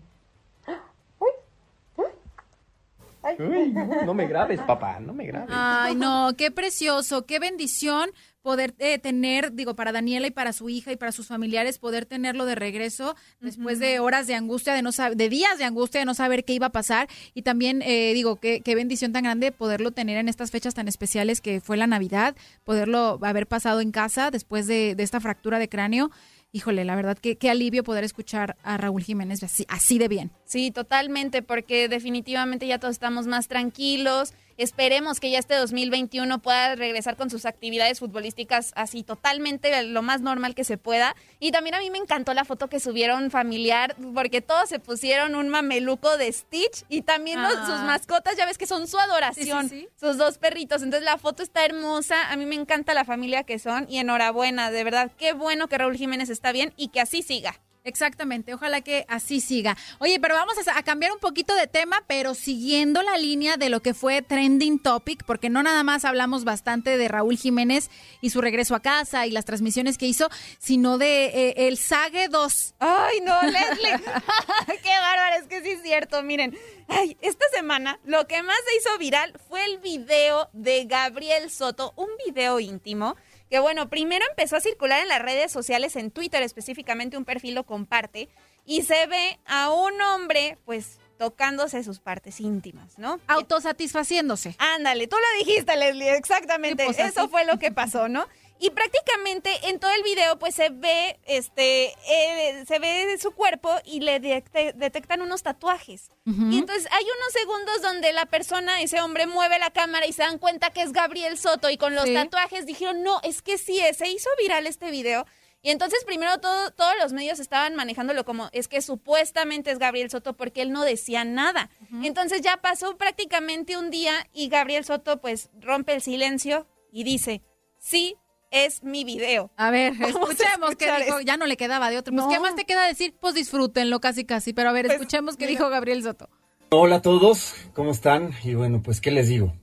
Uy, 3.38 3.72
no 4.04 4.12
me 4.12 4.26
grabes, 4.26 4.60
papá, 4.60 5.00
no 5.00 5.14
me 5.14 5.26
grabes. 5.26 5.48
Ay, 5.50 5.94
no, 5.94 6.34
qué 6.36 6.50
precioso, 6.50 7.24
qué 7.24 7.38
bendición 7.38 8.10
poder 8.42 8.74
eh, 8.78 8.98
tener, 8.98 9.54
digo, 9.54 9.74
para 9.74 9.90
Daniela 9.90 10.26
y 10.26 10.30
para 10.30 10.52
su 10.52 10.68
hija 10.68 10.92
y 10.92 10.96
para 10.96 11.12
sus 11.12 11.28
familiares, 11.28 11.78
poder 11.78 12.04
tenerlo 12.04 12.44
de 12.44 12.54
regreso 12.54 13.16
después 13.40 13.78
de 13.78 14.00
horas 14.00 14.26
de 14.26 14.34
angustia, 14.34 14.74
de 14.74 14.82
no 14.82 14.92
saber, 14.92 15.16
de 15.16 15.30
días 15.30 15.56
de 15.56 15.64
angustia, 15.64 16.00
de 16.00 16.04
no 16.04 16.12
saber 16.12 16.44
qué 16.44 16.52
iba 16.52 16.66
a 16.66 16.72
pasar. 16.72 17.08
Y 17.32 17.40
también, 17.40 17.80
eh, 17.80 18.12
digo, 18.12 18.36
qué, 18.36 18.60
qué 18.60 18.74
bendición 18.74 19.12
tan 19.12 19.22
grande 19.24 19.50
poderlo 19.50 19.92
tener 19.92 20.18
en 20.18 20.28
estas 20.28 20.50
fechas 20.50 20.74
tan 20.74 20.88
especiales 20.88 21.40
que 21.40 21.62
fue 21.62 21.78
la 21.78 21.86
Navidad, 21.86 22.36
poderlo 22.64 23.18
haber 23.22 23.46
pasado 23.46 23.80
en 23.80 23.90
casa 23.90 24.30
después 24.30 24.66
de, 24.66 24.94
de 24.94 25.02
esta 25.02 25.20
fractura 25.20 25.58
de 25.58 25.70
cráneo 25.70 26.10
híjole, 26.54 26.84
la 26.84 26.94
verdad 26.94 27.18
que 27.18 27.36
qué 27.36 27.50
alivio 27.50 27.82
poder 27.82 28.04
escuchar 28.04 28.56
a 28.62 28.76
Raúl 28.76 29.02
Jiménez 29.02 29.40
así 29.68 29.98
de 29.98 30.08
bien. 30.08 30.30
Sí, 30.44 30.70
totalmente, 30.70 31.42
porque 31.42 31.88
definitivamente 31.88 32.68
ya 32.68 32.78
todos 32.78 32.92
estamos 32.92 33.26
más 33.26 33.48
tranquilos. 33.48 34.32
Esperemos 34.56 35.20
que 35.20 35.30
ya 35.30 35.38
este 35.38 35.54
2021 35.54 36.40
pueda 36.40 36.74
regresar 36.76 37.16
con 37.16 37.30
sus 37.30 37.44
actividades 37.44 37.98
futbolísticas 38.00 38.72
así 38.76 39.02
totalmente 39.02 39.82
lo 39.82 40.02
más 40.02 40.20
normal 40.20 40.54
que 40.54 40.64
se 40.64 40.78
pueda. 40.78 41.16
Y 41.40 41.50
también 41.52 41.74
a 41.74 41.78
mí 41.80 41.90
me 41.90 41.98
encantó 41.98 42.34
la 42.34 42.44
foto 42.44 42.68
que 42.68 42.80
subieron 42.80 43.30
familiar, 43.30 43.96
porque 44.14 44.40
todos 44.40 44.68
se 44.68 44.78
pusieron 44.78 45.34
un 45.34 45.48
mameluco 45.48 46.16
de 46.16 46.32
Stitch 46.32 46.84
y 46.88 47.02
también 47.02 47.42
los- 47.42 47.52
sus 47.54 47.80
Ah. 47.80 47.84
mascotas, 47.86 48.36
ya 48.36 48.46
ves 48.46 48.58
que 48.58 48.66
son 48.66 48.86
su 48.86 48.98
adoración, 48.98 49.68
Sí, 49.68 49.80
sí, 49.80 49.80
sí. 49.82 49.88
sus 49.98 50.16
dos 50.18 50.38
perritos. 50.38 50.82
Entonces 50.82 51.04
la 51.04 51.18
foto 51.18 51.42
está 51.42 51.64
hermosa, 51.64 52.30
a 52.30 52.36
mí 52.36 52.46
me 52.46 52.54
encanta 52.54 52.94
la 52.94 53.04
familia 53.04 53.42
que 53.44 53.58
son 53.58 53.86
y 53.90 53.98
enhorabuena, 53.98 54.70
de 54.70 54.84
verdad, 54.84 55.10
qué 55.18 55.32
bueno 55.32 55.68
que 55.68 55.78
Raúl 55.78 55.96
Jiménez 55.96 56.30
está 56.30 56.52
bien 56.52 56.72
y 56.76 56.88
que 56.88 57.00
así 57.00 57.22
siga. 57.22 57.60
Exactamente, 57.86 58.54
ojalá 58.54 58.80
que 58.80 59.04
así 59.08 59.42
siga. 59.42 59.76
Oye, 59.98 60.18
pero 60.18 60.34
vamos 60.34 60.56
a, 60.74 60.82
cambiar 60.82 61.12
un 61.12 61.18
poquito 61.18 61.54
de 61.54 61.66
tema, 61.66 62.02
pero 62.06 62.32
siguiendo 62.32 63.02
la 63.02 63.18
línea 63.18 63.58
de 63.58 63.68
lo 63.68 63.82
que 63.82 63.92
fue 63.92 64.22
trending 64.22 64.78
topic, 64.78 65.22
porque 65.26 65.50
no 65.50 65.62
nada 65.62 65.82
más 65.82 66.06
hablamos 66.06 66.44
bastante 66.44 66.96
de 66.96 67.08
Raúl 67.08 67.36
Jiménez 67.36 67.90
y 68.22 68.30
su 68.30 68.40
regreso 68.40 68.74
a 68.74 68.80
casa 68.80 69.26
y 69.26 69.32
las 69.32 69.44
transmisiones 69.44 69.98
que 69.98 70.06
hizo, 70.06 70.30
sino 70.58 70.96
de 70.96 71.26
eh, 71.26 71.68
el 71.68 71.76
Sage 71.76 72.28
2. 72.28 72.74
Ay, 72.78 73.20
no, 73.20 73.34
Leslie. 73.42 73.98
Qué 74.82 74.98
bárbaro, 75.00 75.36
es 75.42 75.46
que 75.46 75.60
sí 75.62 75.72
es 75.72 75.82
cierto. 75.82 76.22
Miren, 76.22 76.56
ay, 76.88 77.18
esta 77.20 77.44
semana 77.52 78.00
lo 78.06 78.26
que 78.26 78.42
más 78.42 78.56
se 78.66 78.76
hizo 78.76 78.98
viral 78.98 79.38
fue 79.46 79.62
el 79.66 79.76
video 79.76 80.48
de 80.54 80.86
Gabriel 80.86 81.50
Soto, 81.50 81.92
un 81.96 82.08
video 82.24 82.60
íntimo. 82.60 83.14
Que 83.50 83.58
bueno, 83.58 83.88
primero 83.88 84.24
empezó 84.30 84.56
a 84.56 84.60
circular 84.60 85.02
en 85.02 85.08
las 85.08 85.20
redes 85.20 85.52
sociales, 85.52 85.96
en 85.96 86.10
Twitter 86.10 86.42
específicamente, 86.42 87.16
un 87.16 87.24
perfil 87.24 87.54
lo 87.54 87.64
comparte 87.64 88.28
y 88.64 88.82
se 88.82 89.06
ve 89.06 89.38
a 89.44 89.70
un 89.70 90.00
hombre, 90.00 90.58
pues, 90.64 90.98
tocándose 91.18 91.84
sus 91.84 92.00
partes 92.00 92.40
íntimas, 92.40 92.98
¿no? 92.98 93.20
Autosatisfaciéndose. 93.26 94.56
Ándale, 94.58 95.06
tú 95.06 95.16
lo 95.16 95.44
dijiste, 95.44 95.76
Leslie, 95.76 96.16
exactamente. 96.16 96.84
Pues, 96.84 96.98
Eso 96.98 97.28
fue 97.28 97.44
lo 97.44 97.58
que 97.58 97.70
pasó, 97.70 98.08
¿no? 98.08 98.26
Y 98.64 98.70
prácticamente 98.70 99.50
en 99.68 99.78
todo 99.78 99.90
el 99.92 100.02
video, 100.02 100.38
pues 100.38 100.54
se 100.54 100.70
ve, 100.70 101.18
este, 101.26 101.88
eh, 102.08 102.64
se 102.66 102.78
ve 102.78 103.18
su 103.20 103.32
cuerpo 103.32 103.70
y 103.84 104.00
le 104.00 104.20
detectan 104.20 105.20
unos 105.20 105.42
tatuajes. 105.42 106.08
Y 106.24 106.58
entonces 106.58 106.88
hay 106.90 107.04
unos 107.04 107.32
segundos 107.32 107.82
donde 107.82 108.14
la 108.14 108.24
persona, 108.24 108.80
ese 108.80 109.02
hombre, 109.02 109.26
mueve 109.26 109.58
la 109.58 109.68
cámara 109.68 110.06
y 110.06 110.14
se 110.14 110.22
dan 110.22 110.38
cuenta 110.38 110.70
que 110.70 110.80
es 110.80 110.92
Gabriel 110.92 111.36
Soto 111.36 111.68
y 111.68 111.76
con 111.76 111.94
los 111.94 112.04
Sí. 112.04 112.14
tatuajes 112.14 112.64
dijeron, 112.64 113.02
no, 113.02 113.20
es 113.22 113.42
que 113.42 113.58
sí 113.58 113.80
es. 113.80 113.98
Se 113.98 114.08
hizo 114.08 114.30
viral 114.38 114.66
este 114.66 114.90
video. 114.90 115.26
Y 115.60 115.70
entonces 115.70 116.02
primero 116.06 116.38
todo, 116.40 116.70
todos 116.70 116.94
los 117.02 117.12
medios 117.12 117.40
estaban 117.40 117.74
manejándolo 117.74 118.24
como 118.24 118.48
es 118.52 118.68
que 118.68 118.80
supuestamente 118.80 119.72
es 119.72 119.78
Gabriel 119.78 120.08
Soto 120.10 120.38
porque 120.38 120.62
él 120.62 120.72
no 120.72 120.84
decía 120.84 121.24
nada. 121.26 121.68
Entonces 122.02 122.40
ya 122.40 122.56
pasó 122.62 122.96
prácticamente 122.96 123.76
un 123.76 123.90
día 123.90 124.26
y 124.32 124.48
Gabriel 124.48 124.86
Soto 124.86 125.20
pues 125.20 125.50
rompe 125.60 125.92
el 125.92 126.00
silencio 126.00 126.66
y 126.90 127.04
dice, 127.04 127.42
sí, 127.78 128.16
es 128.54 128.82
mi 128.84 129.04
video. 129.04 129.50
A 129.56 129.70
ver, 129.70 129.92
Vamos 129.98 130.14
a 130.14 130.32
escuchemos 130.32 130.76
que 130.76 130.84
escuchar 130.86 131.04
dijo, 131.04 131.18
esto. 131.18 131.26
ya 131.26 131.36
no 131.36 131.46
le 131.46 131.56
quedaba 131.56 131.90
de 131.90 131.98
otro. 131.98 132.14
Pues, 132.14 132.24
No. 132.24 132.30
¿qué 132.30 132.38
más 132.40 132.54
te 132.54 132.64
queda 132.64 132.86
decir? 132.86 133.14
Pues 133.20 133.34
disfrútenlo 133.34 134.00
casi 134.00 134.24
casi, 134.24 134.52
pero 134.52 134.70
a 134.70 134.72
ver, 134.72 134.86
Pues, 134.86 134.94
escuchemos 134.98 135.36
qué 135.36 135.46
mira. 135.46 135.58
dijo 135.58 135.68
Gabriel 135.70 136.02
Soto. 136.02 136.28
Hola 136.70 136.96
a 136.96 137.02
todos, 137.02 137.54
¿cómo 137.74 137.90
están? 137.90 138.30
Y 138.44 138.54
bueno, 138.54 138.82
pues 138.82 139.00
qué 139.00 139.10
les 139.10 139.28
digo, 139.28 139.54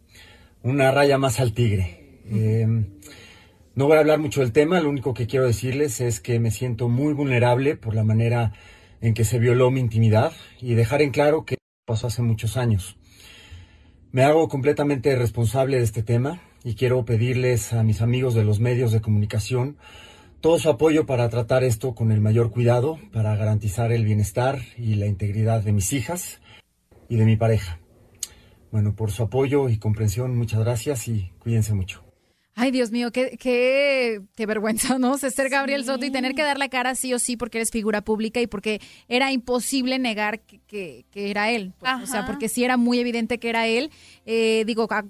una 0.61 0.91
raya 0.91 1.17
más 1.17 1.39
al 1.39 1.53
tigre. 1.53 2.19
Eh, 2.29 2.67
no 3.75 3.87
voy 3.87 3.97
a 3.97 3.99
hablar 4.01 4.19
mucho 4.19 4.41
del 4.41 4.51
tema, 4.51 4.79
lo 4.81 4.89
único 4.89 5.13
que 5.13 5.27
quiero 5.27 5.45
decirles 5.45 5.99
es 6.01 6.19
que 6.19 6.39
me 6.39 6.51
siento 6.51 6.87
muy 6.89 7.13
vulnerable 7.13 7.75
por 7.77 7.95
la 7.95 8.03
manera 8.03 8.53
en 9.01 9.13
que 9.13 9.23
se 9.25 9.39
violó 9.39 9.71
mi 9.71 9.79
intimidad 9.79 10.31
y 10.61 10.75
dejar 10.75 11.01
en 11.01 11.11
claro 11.11 11.43
que 11.45 11.57
pasó 11.85 12.07
hace 12.07 12.21
muchos 12.21 12.55
años. 12.57 12.97
Me 14.11 14.23
hago 14.23 14.47
completamente 14.49 15.15
responsable 15.15 15.77
de 15.77 15.83
este 15.83 16.03
tema 16.03 16.41
y 16.63 16.75
quiero 16.75 17.03
pedirles 17.05 17.73
a 17.73 17.83
mis 17.83 18.01
amigos 18.01 18.33
de 18.35 18.43
los 18.43 18.59
medios 18.59 18.91
de 18.91 19.01
comunicación 19.01 19.77
todo 20.41 20.57
su 20.57 20.69
apoyo 20.69 21.05
para 21.05 21.29
tratar 21.29 21.63
esto 21.63 21.93
con 21.93 22.11
el 22.11 22.19
mayor 22.19 22.49
cuidado, 22.51 22.97
para 23.13 23.35
garantizar 23.35 23.91
el 23.91 24.05
bienestar 24.05 24.59
y 24.75 24.95
la 24.95 25.05
integridad 25.05 25.61
de 25.61 25.71
mis 25.71 25.93
hijas 25.93 26.39
y 27.09 27.15
de 27.15 27.25
mi 27.25 27.35
pareja. 27.35 27.79
Bueno, 28.71 28.95
por 28.95 29.11
su 29.11 29.21
apoyo 29.21 29.69
y 29.69 29.77
comprensión, 29.77 30.35
muchas 30.35 30.61
gracias 30.61 31.07
y 31.07 31.31
cuídense 31.39 31.73
mucho. 31.75 32.03
Ay, 32.55 32.71
Dios 32.71 32.91
mío, 32.91 33.11
qué, 33.11 33.37
qué, 33.39 34.21
qué 34.35 34.45
vergüenza, 34.47 34.97
¿no? 34.97 35.11
O 35.13 35.17
sea, 35.19 35.29
ser 35.29 35.49
Gabriel 35.49 35.85
Soto 35.85 36.05
y 36.05 36.11
tener 36.11 36.33
que 36.33 36.41
dar 36.43 36.57
la 36.57 36.69
cara 36.69 36.95
sí 36.95 37.13
o 37.13 37.19
sí 37.19 37.37
porque 37.37 37.59
eres 37.59 37.69
figura 37.71 38.01
pública 38.01 38.41
y 38.41 38.47
porque 38.47 38.81
era 39.07 39.31
imposible 39.31 39.99
negar 39.99 40.41
que, 40.41 40.59
que- 40.67 41.05
que 41.11 41.29
era 41.31 41.51
él. 41.51 41.71
pues, 41.79 41.91
o 42.03 42.05
sea, 42.07 42.25
porque 42.25 42.49
sí 42.49 42.63
era 42.63 42.77
muy 42.77 42.97
evidente 42.99 43.37
que 43.39 43.49
era 43.49 43.67
él. 43.67 43.91
Eh, 44.25 44.63
digo, 44.65 44.87
a- 44.89 45.05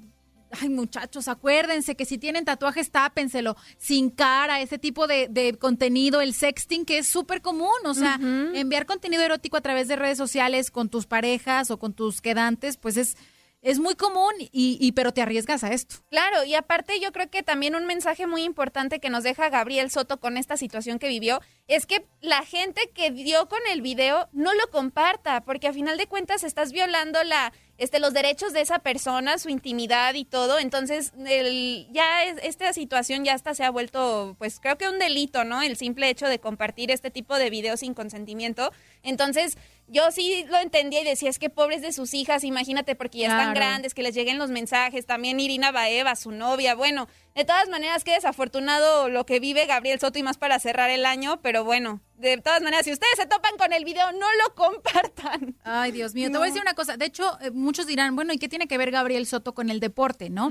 ay, 0.60 0.70
muchachos, 0.70 1.28
acuérdense 1.28 1.96
que 1.96 2.06
si 2.06 2.18
tienen 2.18 2.46
tatuajes, 2.46 2.92
tápenselo 2.92 3.56
sin 3.78 4.10
cara, 4.10 4.62
ese 4.62 4.78
tipo 4.78 5.08
de, 5.08 5.28
de 5.30 5.58
contenido, 5.58 6.22
el 6.22 6.34
sexting, 6.34 6.86
que 6.86 6.98
es 7.00 7.08
súper 7.08 7.42
común. 7.42 7.70
O 7.86 7.94
sea, 7.94 8.20
enviar 8.54 8.86
contenido 8.86 9.24
erótico 9.24 9.58
a 9.58 9.62
través 9.62 9.88
de 9.88 9.96
redes 9.96 10.18
sociales 10.18 10.72
con 10.72 10.90
tus 10.90 11.06
parejas 11.06 11.72
o 11.72 11.80
con 11.80 11.94
tus 11.94 12.22
quedantes, 12.22 12.78
pues 12.78 12.98
es 12.98 13.18
es 13.62 13.80
muy 13.80 13.96
común 13.96 14.34
y, 14.40 14.78
y, 14.80 14.92
pero 14.94 15.14
te 15.14 15.22
arriesgas 15.22 15.64
a 15.64 15.72
esto. 15.72 15.98
Claro, 16.10 16.44
y 16.44 16.56
aparte 16.56 17.00
yo 17.00 17.12
creo 17.12 17.30
que 17.30 17.44
también 17.44 17.76
un 17.76 17.86
mensaje 17.86 18.26
muy 18.26 18.44
importante 18.44 19.00
que 19.00 19.10
nos 19.10 19.24
deja 19.24 19.50
Gabriel 19.50 19.92
Soto 19.92 20.20
con 20.20 20.38
esta 20.38 20.58
situación 20.58 20.98
que 20.98 21.08
vivió 21.08 21.42
es 21.68 21.86
que 21.86 22.06
la 22.22 22.44
gente 22.44 22.90
que 22.94 23.12
dio 23.12 23.48
con 23.48 23.60
el 23.72 23.82
video 23.82 24.28
no 24.32 24.54
lo 24.54 24.68
comparta, 24.72 25.42
porque 25.42 25.68
a 25.68 25.74
final 25.74 25.98
de 25.98 26.08
cuentas 26.08 26.44
estás 26.44 26.72
violando 26.72 27.24
la 27.24 27.54
este, 27.82 28.00
los 28.00 28.14
derechos 28.14 28.54
de 28.54 28.62
esa 28.62 28.78
persona, 28.78 29.40
su 29.40 29.50
intimidad 29.50 30.14
y 30.14 30.24
todo. 30.24 30.60
Entonces, 30.60 31.14
el, 31.26 31.88
ya 31.92 32.26
es, 32.26 32.36
esta 32.44 32.74
situación 32.74 33.26
ya 33.26 33.34
hasta 33.34 33.56
se 33.56 33.64
ha 33.64 33.72
vuelto, 33.72 34.36
pues 34.38 34.60
creo 34.60 34.78
que 34.78 34.88
un 34.88 35.00
delito, 35.00 35.46
¿no? 35.46 35.64
El 35.64 35.76
simple 35.76 36.08
hecho 36.08 36.28
de 36.28 36.38
compartir 36.38 36.92
este 36.92 37.10
tipo 37.10 37.40
de 37.40 37.50
videos 37.50 37.80
sin 37.80 37.96
consentimiento. 37.96 38.72
Entonces, 39.02 39.58
yo 39.88 40.12
sí 40.12 40.46
lo 40.48 40.60
entendía 40.60 41.02
y 41.02 41.06
decía, 41.06 41.32
es 41.32 41.40
que 41.40 41.50
pobres 41.50 41.82
de 41.82 41.92
sus 41.92 42.14
hijas, 42.14 42.44
imagínate, 42.44 42.94
porque 42.94 43.18
ya 43.18 43.30
están 43.30 43.56
grandes, 43.56 43.96
que 43.96 44.04
les 44.04 44.14
lleguen 44.14 44.38
los 44.38 44.52
mensajes. 44.52 45.08
También 45.08 45.40
Irina 45.40 45.72
Baeva, 45.72 46.16
su 46.16 46.30
novia, 46.30 46.76
bueno, 46.76 47.08
de 47.36 47.46
todas 47.46 47.70
maneras, 47.70 48.04
qué 48.04 48.14
desafortunado 48.14 49.10
lo 49.10 49.26
que 49.26 49.40
vive 49.40 49.66
Gabriel 49.66 50.00
Soto 50.00 50.20
y 50.20 50.24
más 50.24 50.38
para 50.38 50.60
cerrar 50.60 50.90
el 50.90 51.06
año, 51.06 51.40
pero 51.42 51.64
bueno, 51.64 52.02
de 52.22 52.38
todas 52.38 52.62
maneras, 52.62 52.86
si 52.86 52.92
ustedes 52.92 53.16
se 53.16 53.26
topan 53.26 53.58
con 53.58 53.74
el 53.74 53.84
video, 53.84 54.12
no 54.12 54.28
lo 54.44 54.56
compartan. 54.56 55.56
Ay, 55.64 55.92
Dios 55.92 56.14
mío, 56.14 56.30
te 56.32 56.38
voy 56.38 56.46
a 56.48 56.52
decir 56.52 56.62
una 56.62 56.76
cosa. 56.76 56.96
De 56.96 57.06
hecho, 57.06 57.38
eh, 57.42 57.52
muchos 57.52 57.88
dirán, 57.88 58.16
bueno, 58.16 58.32
¿y 58.32 58.38
qué 58.38 58.48
tiene 58.48 58.68
que 58.68 58.78
ver 58.78 58.92
Gabriel 58.92 59.26
Soto 59.26 59.54
con 59.54 59.70
el 59.70 59.80
deporte, 59.80 60.30
no? 60.30 60.50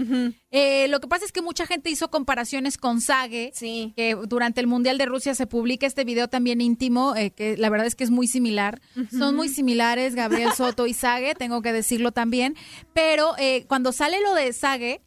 Eh, 0.51 0.89
lo 0.89 1.01
que 1.01 1.07
pasa 1.07 1.25
es 1.25 1.33
que 1.33 1.43
mucha 1.43 1.67
gente 1.67 1.89
hizo 1.89 2.11
comparaciones 2.11 2.77
con 2.77 3.01
Sage, 3.01 3.53
sí. 3.55 3.93
que 3.97 4.17
durante 4.27 4.61
el 4.61 4.67
Mundial 4.67 4.99
de 4.99 5.07
Rusia 5.07 5.35
se 5.35 5.47
publica 5.47 5.87
este 5.87 6.05
video 6.05 6.29
también 6.29 6.61
íntimo, 6.61 7.15
eh, 7.15 7.31
que 7.31 7.57
la 7.57 7.71
verdad 7.71 7.87
es 7.87 7.95
que 7.95 8.05
es 8.05 8.11
muy 8.11 8.27
similar. 8.27 8.81
Son 9.11 9.37
muy 9.37 9.49
similares 9.49 10.15
Gabriel 10.15 10.53
Soto 10.53 10.87
y 10.87 10.95
Sage, 10.95 11.35
tengo 11.35 11.63
que 11.63 11.73
decirlo 11.73 12.11
también. 12.11 12.57
Pero 12.93 13.35
cuando 13.69 13.93
sale 13.93 14.21
lo 14.21 14.35
de 14.35 14.53
Sage, 14.53 15.03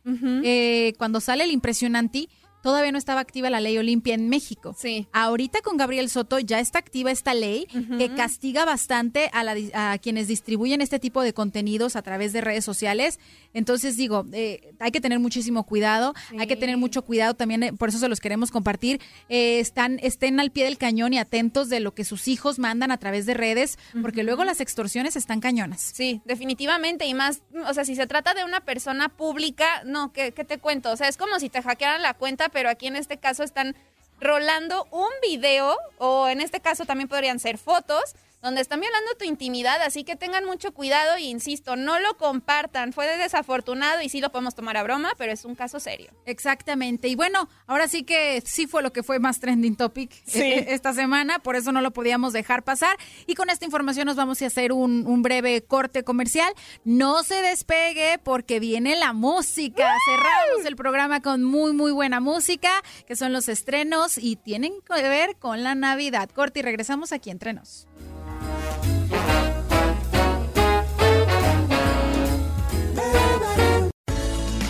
cuando 0.97 1.19
sale 1.19 1.43
el 1.43 1.51
impresionante, 1.63 2.27
todavía 2.63 2.91
no 2.93 2.97
estaba 2.97 3.19
activa 3.19 3.49
la 3.49 3.59
ley 3.59 3.77
Olimpia 3.77 4.15
en 4.15 4.29
México. 4.29 4.73
Sí. 4.79 5.05
Ahorita 5.11 5.61
con 5.61 5.75
Gabriel 5.75 6.09
Soto 6.09 6.39
ya 6.39 6.59
está 6.59 6.79
activa 6.79 7.11
esta 7.11 7.33
ley 7.33 7.67
que 7.97 8.15
castiga 8.15 8.63
bastante 8.65 9.29
a, 9.33 9.43
la, 9.43 9.55
a, 9.73 9.97
quienes 9.97 10.29
distribuyen 10.29 10.81
este 10.81 10.97
tipo 10.97 11.21
de 11.21 11.33
contenidos 11.33 11.97
a 11.97 12.01
través 12.01 12.31
de 12.31 12.39
redes 12.39 12.63
sociales. 12.63 13.19
Entonces 13.53 13.97
digo, 13.97 14.25
eh, 14.31 14.73
hay 14.79 14.91
que 14.91 15.01
tener 15.01 15.19
muchísimo 15.19 15.65
cuidado, 15.65 16.13
hay 16.39 16.47
que 16.47 16.55
tener 16.55 16.77
mucho 16.77 17.03
cuidado 17.03 17.33
también, 17.33 17.63
eh, 17.63 17.73
por 17.73 17.89
eso 17.89 17.99
se 17.99 18.07
los 18.07 18.21
queremos 18.21 18.49
compartir. 18.49 19.01
Eh, 19.27 19.59
están, 19.59 19.99
estén 20.01 20.39
al 20.39 20.51
pie 20.51 20.63
del 20.63 20.77
cañón 20.77 21.11
y 21.11 21.19
atentos 21.19 21.67
de 21.67 21.81
lo 21.81 21.93
que 21.93 22.05
sus 22.05 22.29
hijos 22.29 22.59
mandan 22.59 22.91
a 22.91 22.97
través 22.97 23.25
de 23.25 23.33
redes, 23.33 23.77
porque 24.01 24.23
luego 24.23 24.45
las 24.45 24.61
extorsiones 24.61 25.17
están 25.17 25.41
cañonas. 25.41 25.91
Sí, 25.93 26.21
definitivamente, 26.23 27.05
y 27.05 27.13
más, 27.13 27.41
o 27.67 27.73
sea, 27.73 27.83
si 27.83 27.95
se 27.95 28.07
trata 28.07 28.33
de 28.33 28.45
una 28.45 28.61
persona 28.61 29.09
pública, 29.09 29.83
no, 29.85 30.13
¿qué, 30.13 30.31
qué 30.31 30.45
te 30.45 30.59
cuento? 30.59 30.91
O 30.91 30.95
sea, 30.95 31.09
es 31.09 31.17
como 31.17 31.39
si 31.39 31.49
te 31.49 31.61
hackearan 31.61 32.01
la 32.01 32.13
cuenta, 32.13 32.49
pero 32.53 32.69
aquí 32.69 32.87
en 32.87 32.95
este 32.95 33.17
caso 33.17 33.43
están 33.43 33.75
rolando 34.21 34.87
un 34.91 35.09
video, 35.21 35.75
o 35.97 36.29
en 36.29 36.39
este 36.39 36.61
caso 36.61 36.85
también 36.85 37.09
podrían 37.09 37.39
ser 37.39 37.57
fotos, 37.57 38.15
donde 38.43 38.59
están 38.59 38.81
violando 38.81 39.15
tu 39.17 39.23
intimidad, 39.23 39.81
así 39.81 40.03
que 40.03 40.17
tengan 40.17 40.43
mucho 40.43 40.73
cuidado 40.73 41.15
e 41.15 41.21
insisto, 41.21 41.77
no 41.77 41.99
lo 41.99 42.17
compartan. 42.17 42.91
Fue 42.91 43.07
desafortunado 43.17 44.01
y 44.01 44.09
sí 44.09 44.19
lo 44.19 44.31
podemos 44.31 44.53
tomar 44.53 44.75
a 44.75 44.83
broma, 44.83 45.13
pero 45.17 45.31
es 45.31 45.45
un 45.45 45.55
caso 45.55 45.79
serio. 45.79 46.11
Exactamente. 46.25 47.07
Y 47.07 47.15
bueno, 47.15 47.47
ahora 47.67 47.87
sí 47.87 48.03
que 48.03 48.43
sí 48.45 48.67
fue 48.67 48.83
lo 48.83 48.91
que 48.91 49.01
fue 49.01 49.19
más 49.19 49.39
trending 49.39 49.77
topic 49.77 50.11
sí. 50.25 50.41
esta 50.41 50.93
semana, 50.93 51.39
por 51.39 51.55
eso 51.55 51.71
no 51.71 51.79
lo 51.79 51.91
podíamos 51.91 52.33
dejar 52.33 52.63
pasar. 52.63 52.97
Y 53.27 53.35
con 53.35 53.49
esta 53.49 53.63
información 53.63 54.07
nos 54.07 54.17
vamos 54.17 54.41
a 54.41 54.47
hacer 54.47 54.73
un, 54.73 55.07
un 55.07 55.21
breve 55.21 55.63
corte 55.63 56.03
comercial. 56.03 56.53
No 56.83 57.23
se 57.23 57.35
despegue 57.35 58.19
porque 58.21 58.59
viene 58.59 58.97
la 58.97 59.13
música. 59.13 59.87
Cerramos 60.05 60.65
el 60.65 60.75
programa 60.75 61.21
con 61.21 61.45
muy, 61.45 61.71
muy 61.71 61.93
buena 61.93 62.19
música, 62.19 62.83
que 63.07 63.15
son 63.15 63.31
los 63.31 63.47
estrenos 63.47 64.17
y 64.17 64.35
tienen 64.35 64.73
que 64.81 65.01
ver 65.01 65.37
con 65.37 65.63
la 65.63 65.75
Navidad. 65.75 66.29
Corte 66.29 66.59
y 66.59 66.63
regresamos 66.63 67.13
aquí 67.13 67.29
entre 67.29 67.53
nos. 67.53 67.87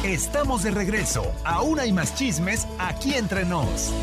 Estamos 0.04 0.64
de 0.64 0.72
regreso. 0.72 1.24
Aún 1.46 1.80
hay 1.80 1.94
más 1.94 2.14
chismes 2.14 2.68
aquí 2.78 3.14
entre 3.14 3.46
nos. 3.46 3.94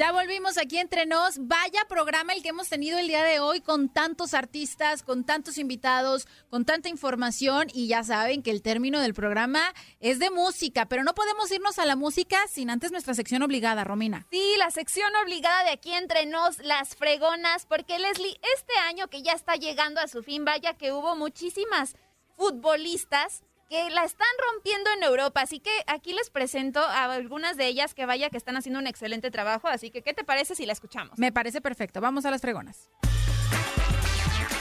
Ya 0.00 0.12
volvimos 0.12 0.56
aquí 0.56 0.78
entre 0.78 1.04
nos. 1.04 1.46
Vaya 1.46 1.84
programa 1.86 2.32
el 2.32 2.42
que 2.42 2.48
hemos 2.48 2.70
tenido 2.70 2.98
el 2.98 3.06
día 3.06 3.22
de 3.22 3.38
hoy 3.38 3.60
con 3.60 3.90
tantos 3.90 4.32
artistas, 4.32 5.02
con 5.02 5.24
tantos 5.24 5.58
invitados, 5.58 6.26
con 6.48 6.64
tanta 6.64 6.88
información 6.88 7.68
y 7.74 7.86
ya 7.86 8.02
saben 8.02 8.42
que 8.42 8.50
el 8.50 8.62
término 8.62 8.98
del 8.98 9.12
programa 9.12 9.60
es 10.00 10.18
de 10.18 10.30
música, 10.30 10.86
pero 10.86 11.04
no 11.04 11.14
podemos 11.14 11.52
irnos 11.52 11.78
a 11.78 11.84
la 11.84 11.96
música 11.96 12.38
sin 12.48 12.70
antes 12.70 12.92
nuestra 12.92 13.12
sección 13.12 13.42
obligada, 13.42 13.84
Romina. 13.84 14.26
Sí, 14.30 14.54
la 14.56 14.70
sección 14.70 15.14
obligada 15.22 15.64
de 15.64 15.72
aquí 15.72 15.92
entre 15.92 16.24
nos, 16.24 16.56
las 16.60 16.96
fregonas, 16.96 17.66
porque 17.66 17.98
Leslie, 17.98 18.40
este 18.56 18.78
año 18.78 19.08
que 19.08 19.20
ya 19.20 19.32
está 19.32 19.56
llegando 19.56 20.00
a 20.00 20.08
su 20.08 20.22
fin, 20.22 20.46
vaya 20.46 20.78
que 20.78 20.92
hubo 20.92 21.14
muchísimas 21.14 21.94
futbolistas 22.38 23.42
que 23.70 23.88
la 23.90 24.04
están 24.04 24.26
rompiendo 24.52 24.90
en 24.96 25.04
Europa. 25.04 25.40
Así 25.40 25.60
que 25.60 25.70
aquí 25.86 26.12
les 26.12 26.28
presento 26.28 26.80
a 26.80 27.04
algunas 27.04 27.56
de 27.56 27.68
ellas 27.68 27.94
que 27.94 28.04
vaya 28.04 28.28
que 28.28 28.36
están 28.36 28.56
haciendo 28.56 28.80
un 28.80 28.86
excelente 28.86 29.30
trabajo. 29.30 29.68
Así 29.68 29.90
que, 29.90 30.02
¿qué 30.02 30.12
te 30.12 30.24
parece 30.24 30.54
si 30.54 30.66
la 30.66 30.72
escuchamos? 30.72 31.18
Me 31.18 31.32
parece 31.32 31.60
perfecto. 31.60 32.00
Vamos 32.00 32.26
a 32.26 32.30
las 32.30 32.42
fregonas. 32.42 32.90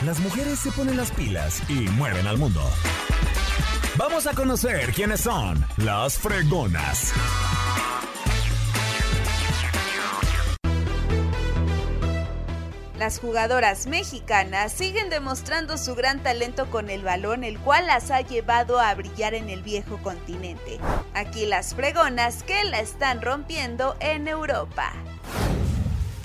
Las 0.05 0.19
mujeres 0.19 0.59
se 0.59 0.71
ponen 0.71 0.95
las 0.95 1.11
pilas 1.11 1.61
y 1.69 1.73
mueven 1.73 2.25
al 2.27 2.37
mundo. 2.37 2.61
Vamos 3.97 4.27
a 4.27 4.33
conocer 4.33 4.93
quiénes 4.93 5.21
son 5.21 5.65
las 5.77 6.17
fregonas. 6.17 7.13
Las 12.99 13.17
jugadoras 13.17 13.87
mexicanas 13.87 14.73
siguen 14.73 15.09
demostrando 15.09 15.77
su 15.77 15.95
gran 15.95 16.21
talento 16.21 16.69
con 16.69 16.89
el 16.89 17.01
balón, 17.01 17.45
el 17.45 17.57
cual 17.57 17.87
las 17.87 18.11
ha 18.11 18.19
llevado 18.19 18.77
a 18.77 18.93
brillar 18.93 19.33
en 19.35 19.49
el 19.49 19.63
viejo 19.63 19.99
continente. 20.03 20.79
Aquí 21.13 21.45
las 21.45 21.75
fregonas 21.75 22.43
que 22.43 22.61
la 22.65 22.81
están 22.81 23.21
rompiendo 23.21 23.95
en 24.01 24.27
Europa. 24.27 24.91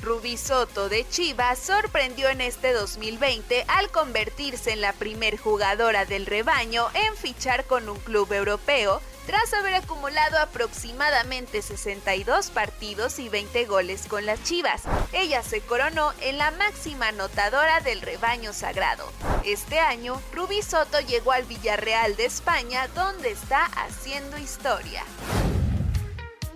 Rubí 0.03 0.37
Soto 0.37 0.89
de 0.89 1.09
Chivas 1.09 1.61
sorprendió 1.61 2.29
en 2.29 2.41
este 2.41 2.73
2020 2.73 3.65
al 3.69 3.89
convertirse 3.91 4.73
en 4.73 4.81
la 4.81 4.93
primer 4.95 5.37
jugadora 5.37 6.07
del 6.07 6.27
rebaño 6.27 6.89
en 6.95 7.15
fichar 7.15 7.67
con 7.67 7.89
un 7.89 8.01
club 8.01 8.33
europeo 8.33 9.01
tras 9.27 9.53
haber 9.55 9.75
acumulado 9.75 10.39
aproximadamente 10.39 11.63
62 11.63 12.51
partidos 12.51 13.19
y 13.19 13.29
20 13.29 13.65
goles 13.67 14.07
con 14.09 14.27
las 14.27 14.43
Chivas. 14.43 14.83
Ella 15.13 15.43
se 15.43 15.61
coronó 15.61 16.13
en 16.21 16.39
la 16.39 16.51
máxima 16.53 17.09
anotadora 17.09 17.81
del 17.81 18.01
rebaño 18.01 18.53
sagrado. 18.53 19.11
Este 19.45 19.79
año, 19.79 20.21
Rubí 20.33 20.63
Soto 20.63 21.01
llegó 21.01 21.33
al 21.33 21.45
Villarreal 21.45 22.17
de 22.17 22.27
España 22.27 22.89
donde 22.89 23.31
está 23.31 23.65
haciendo 23.65 24.39
historia. 24.39 25.03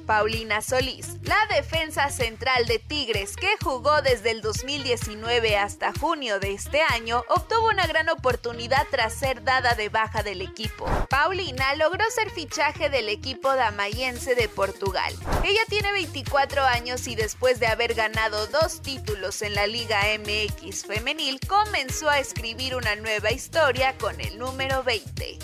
Paulina 0.09 0.63
Solís, 0.63 1.19
la 1.25 1.37
defensa 1.55 2.09
central 2.09 2.65
de 2.65 2.79
Tigres 2.79 3.37
que 3.37 3.59
jugó 3.63 4.01
desde 4.01 4.31
el 4.31 4.41
2019 4.41 5.59
hasta 5.59 5.93
junio 5.93 6.41
de 6.41 6.55
este 6.55 6.81
año, 6.81 7.25
obtuvo 7.29 7.69
una 7.69 7.87
gran 7.87 8.09
oportunidad 8.09 8.87
tras 8.91 9.13
ser 9.13 9.45
dada 9.45 9.75
de 9.75 9.91
baja 9.91 10.23
del 10.23 10.41
equipo. 10.41 10.87
Paulina 11.11 11.75
logró 11.75 12.03
ser 12.09 12.31
fichaje 12.31 12.89
del 12.89 13.11
equipo 13.11 13.55
damayense 13.55 14.35
de 14.35 14.49
Portugal. 14.49 15.13
Ella 15.45 15.61
tiene 15.69 15.93
24 15.93 16.65
años 16.65 17.07
y 17.07 17.15
después 17.15 17.61
de 17.61 17.67
haber 17.67 17.93
ganado 17.93 18.47
dos 18.47 18.81
títulos 18.81 19.43
en 19.43 19.55
la 19.55 19.67
Liga 19.67 20.01
MX 20.19 20.87
femenil, 20.87 21.39
comenzó 21.47 22.09
a 22.09 22.19
escribir 22.19 22.77
una 22.77 22.97
nueva 22.97 23.31
historia 23.31 23.95
con 23.99 24.19
el 24.23 24.39
número 24.39 24.83
20. 24.83 25.39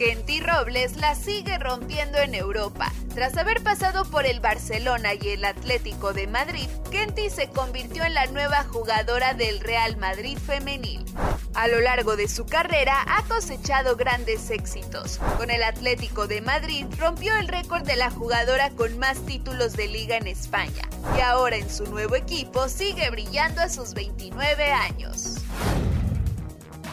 Kenty 0.00 0.40
Robles 0.40 0.96
la 0.96 1.14
sigue 1.14 1.58
rompiendo 1.58 2.16
en 2.16 2.34
Europa. 2.34 2.90
Tras 3.14 3.36
haber 3.36 3.62
pasado 3.62 4.06
por 4.06 4.24
el 4.24 4.40
Barcelona 4.40 5.12
y 5.12 5.28
el 5.28 5.44
Atlético 5.44 6.14
de 6.14 6.26
Madrid, 6.26 6.70
Kenty 6.90 7.28
se 7.28 7.50
convirtió 7.50 8.04
en 8.04 8.14
la 8.14 8.24
nueva 8.24 8.64
jugadora 8.64 9.34
del 9.34 9.60
Real 9.60 9.98
Madrid 9.98 10.38
femenil. 10.38 11.04
A 11.52 11.68
lo 11.68 11.82
largo 11.82 12.16
de 12.16 12.28
su 12.28 12.46
carrera 12.46 13.04
ha 13.08 13.24
cosechado 13.24 13.94
grandes 13.96 14.50
éxitos. 14.50 15.18
Con 15.36 15.50
el 15.50 15.62
Atlético 15.62 16.26
de 16.26 16.40
Madrid 16.40 16.86
rompió 16.98 17.36
el 17.36 17.48
récord 17.48 17.82
de 17.82 17.96
la 17.96 18.10
jugadora 18.10 18.70
con 18.70 18.98
más 18.98 19.18
títulos 19.26 19.74
de 19.74 19.88
liga 19.88 20.16
en 20.16 20.28
España 20.28 20.88
y 21.14 21.20
ahora 21.20 21.56
en 21.56 21.68
su 21.68 21.84
nuevo 21.84 22.16
equipo 22.16 22.70
sigue 22.70 23.10
brillando 23.10 23.60
a 23.60 23.68
sus 23.68 23.92
29 23.92 24.72
años. 24.72 25.36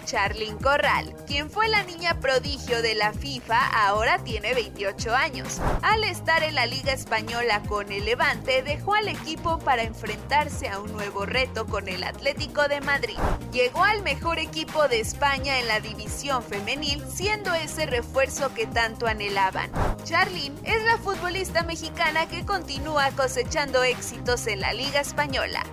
Charlyn 0.08 0.58
Corral, 0.58 1.14
quien 1.28 1.50
fue 1.50 1.68
la 1.68 1.84
niña 1.84 2.18
prodigio 2.22 2.82
de 2.82 2.96
la 2.96 3.12
FIFA, 3.12 3.60
ahora 3.88 4.18
tiene 4.24 4.54
28 4.54 5.14
años. 5.14 5.60
Al 5.82 6.06
estar 6.06 6.44
en 6.44 6.56
la 6.56 6.66
Liga 6.66 6.94
Española 6.94 7.62
con 7.68 7.92
el 7.92 8.06
Levante, 8.06 8.64
dejó 8.64 8.96
al 8.96 9.10
equipo 9.10 9.60
para 9.60 9.84
enfrentarse 9.84 10.70
a 10.70 10.80
un 10.80 10.94
nuevo 10.94 11.26
reto 11.26 11.66
con 11.66 11.90
el 11.90 12.06
Atlético 12.06 12.70
de 12.70 12.80
Madrid. 12.80 13.18
Llegó 13.52 13.84
al 13.84 14.02
mejor 14.02 14.40
equipo 14.40 14.88
de 14.88 15.02
España 15.02 15.60
en 15.60 15.68
la 15.68 15.82
división 15.82 16.42
femenil, 16.42 17.04
siendo 17.14 17.54
ese 17.54 17.86
refuerzo 17.86 18.54
que 18.54 18.66
tanto 18.66 19.08
anhelaban. 19.08 19.70
Charlyn 20.06 20.56
es 20.64 20.82
la 20.86 20.98
futbolista 21.00 21.64
mexicana 21.64 22.30
que 22.30 22.46
continúa 22.46 23.12
cosechando 23.12 23.84
éxitos 23.84 24.48
en 24.48 24.62
la 24.62 24.72
Liga 24.72 25.02
Española. 25.02 25.66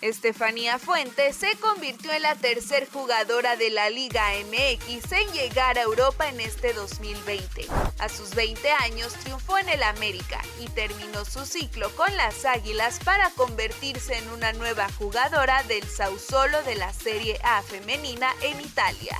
Estefanía 0.00 0.78
Fuentes 0.78 1.34
se 1.34 1.56
convirtió 1.56 2.12
en 2.12 2.22
la 2.22 2.36
tercer 2.36 2.88
jugadora 2.88 3.56
de 3.56 3.70
la 3.70 3.90
Liga 3.90 4.30
MX 4.44 5.10
en 5.10 5.32
llegar 5.32 5.76
a 5.76 5.82
Europa 5.82 6.28
en 6.28 6.40
este 6.40 6.72
2020. 6.72 7.66
A 7.98 8.08
sus 8.08 8.32
20 8.36 8.70
años 8.70 9.12
triunfó 9.14 9.58
en 9.58 9.68
el 9.68 9.82
América 9.82 10.40
y 10.60 10.68
terminó 10.68 11.24
su 11.24 11.44
ciclo 11.44 11.90
con 11.96 12.16
las 12.16 12.44
Águilas 12.44 13.00
para 13.04 13.30
convertirse 13.30 14.16
en 14.16 14.30
una 14.30 14.52
nueva 14.52 14.88
jugadora 14.92 15.64
del 15.64 15.82
Sausolo 15.82 16.62
de 16.62 16.76
la 16.76 16.92
Serie 16.92 17.36
A 17.42 17.60
femenina 17.62 18.32
en 18.42 18.60
Italia. 18.60 19.18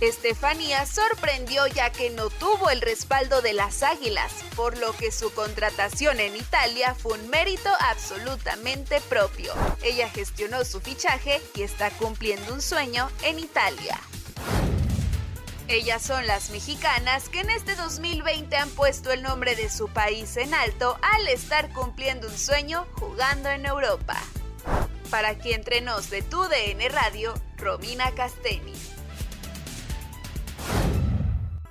Estefanía 0.00 0.86
sorprendió 0.86 1.66
ya 1.66 1.90
que 1.90 2.10
no 2.10 2.30
tuvo 2.30 2.70
el 2.70 2.80
respaldo 2.80 3.42
de 3.42 3.52
las 3.52 3.82
Águilas, 3.82 4.32
por 4.54 4.78
lo 4.78 4.92
que 4.92 5.10
su 5.10 5.32
contratación 5.32 6.20
en 6.20 6.36
Italia 6.36 6.94
fue 6.94 7.18
un 7.18 7.28
mérito 7.28 7.70
absolutamente 7.80 9.00
propio. 9.02 9.52
Ella 9.82 10.08
gestionó 10.14 10.64
su 10.64 10.80
fichaje 10.80 11.42
y 11.54 11.62
está 11.62 11.90
cumpliendo 11.90 12.54
un 12.54 12.62
sueño 12.62 13.10
en 13.22 13.38
Italia. 13.38 13.98
Ellas 15.66 16.02
son 16.02 16.26
las 16.26 16.50
mexicanas 16.50 17.28
que 17.28 17.40
en 17.40 17.50
este 17.50 17.74
2020 17.74 18.54
han 18.56 18.70
puesto 18.70 19.10
el 19.12 19.22
nombre 19.22 19.56
de 19.56 19.70
su 19.70 19.88
país 19.88 20.36
en 20.36 20.52
alto 20.54 20.98
al 21.02 21.26
estar 21.28 21.72
cumpliendo 21.72 22.28
un 22.28 22.36
sueño 22.36 22.86
jugando 22.94 23.48
en 23.48 23.66
Europa. 23.66 24.16
Para 25.10 25.36
quien 25.36 25.56
entre 25.56 25.80
nos 25.80 26.10
de 26.10 26.22
tu 26.22 26.42
DN 26.42 26.88
Radio, 26.90 27.34
Romina 27.56 28.12
Casteni. 28.12 28.93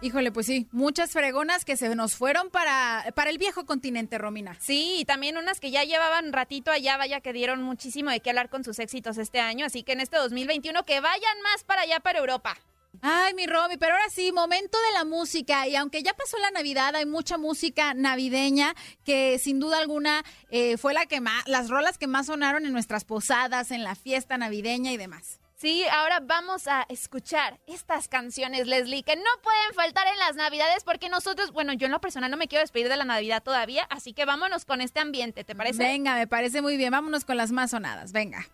Híjole, 0.03 0.34
pues 0.34 0.47
sí, 0.47 0.67
muchas 0.73 1.11
fregonas 1.11 1.63
que 1.63 1.77
se 1.77 1.95
nos 1.95 2.17
fueron 2.17 2.49
para, 2.49 3.05
para 3.15 3.30
el 3.30 3.38
viejo 3.38 3.65
continente, 3.65 4.17
Romina. 4.17 4.57
Sí, 4.59 4.95
y 4.97 5.05
también 5.05 5.38
unas 5.38 5.61
que 5.61 5.71
ya 5.71 5.85
llevaban 5.85 6.34
ratito 6.34 6.71
allá, 6.71 6.97
vaya 6.97 7.21
que 7.21 7.31
dieron 7.31 7.63
muchísimo 7.63 8.11
de 8.11 8.19
qué 8.19 8.31
hablar 8.31 8.49
con 8.49 8.65
sus 8.65 8.80
éxitos 8.80 9.17
este 9.17 9.39
año, 9.39 9.65
así 9.65 9.84
que 9.84 9.93
en 9.93 10.01
este 10.01 10.17
2021 10.17 10.84
que 10.84 10.99
vayan 10.99 11.41
más 11.43 11.63
para 11.63 11.84
allá, 11.84 12.01
para 12.01 12.19
Europa. 12.19 12.57
Ay, 13.01 13.34
mi 13.34 13.47
Romy, 13.47 13.77
pero 13.77 13.93
ahora 13.93 14.09
sí, 14.09 14.34
momento 14.34 14.77
de 14.77 14.91
la 14.91 15.05
música. 15.05 15.69
Y 15.69 15.77
aunque 15.77 16.03
ya 16.03 16.13
pasó 16.13 16.38
la 16.38 16.51
Navidad, 16.51 16.97
hay 16.97 17.05
mucha 17.05 17.38
música 17.38 17.93
navideña 17.93 18.75
que 19.05 19.39
sin 19.39 19.61
duda 19.61 19.80
alguna 19.80 20.25
eh, 20.51 20.75
fue 20.75 20.93
la 20.93 21.05
que 21.05 21.21
más, 21.21 21.47
las 21.47 21.69
rolas 21.69 21.97
que 21.97 22.07
más 22.07 22.25
sonaron 22.25 22.65
en 22.65 22.73
nuestras 22.73 23.05
posadas, 23.05 23.71
en 23.71 23.85
la 23.85 23.95
fiesta 23.95 24.38
navideña 24.38 24.91
y 24.91 24.97
demás. 24.97 25.39
Sí, 25.64 25.85
ahora 25.94 26.19
vamos 26.19 26.68
a 26.68 26.85
escuchar 26.90 27.57
estas 27.68 28.10
canciones, 28.10 28.68
Leslie, 28.68 29.02
que 29.02 29.15
no 29.15 29.23
pueden 29.41 29.73
faltar 29.73 30.06
en 30.07 30.19
las 30.19 30.35
Navidades 30.35 30.84
porque 30.84 31.07
nosotros, 31.07 31.53
bueno, 31.53 31.72
yo 31.72 31.85
en 31.85 31.94
lo 31.94 32.02
personal 32.02 32.30
no 32.30 32.35
me 32.35 32.49
quiero 32.49 32.64
despedir 32.64 32.90
de 32.90 32.98
la 32.98 33.06
Navidad 33.06 33.41
todavía, 33.41 33.85
así 33.90 34.11
que 34.11 34.26
vámonos 34.26 34.65
con 34.65 34.81
este 34.81 34.99
ambiente, 34.99 35.45
¿te 35.45 35.56
parece? 35.56 35.77
Venga, 35.77 36.15
me 36.15 36.27
parece 36.27 36.61
muy 36.61 36.76
bien, 36.76 36.91
vámonos 36.91 37.23
con 37.23 37.38
las 37.38 37.53
más 37.53 37.72
sonadas, 37.72 38.11
venga. 38.11 38.45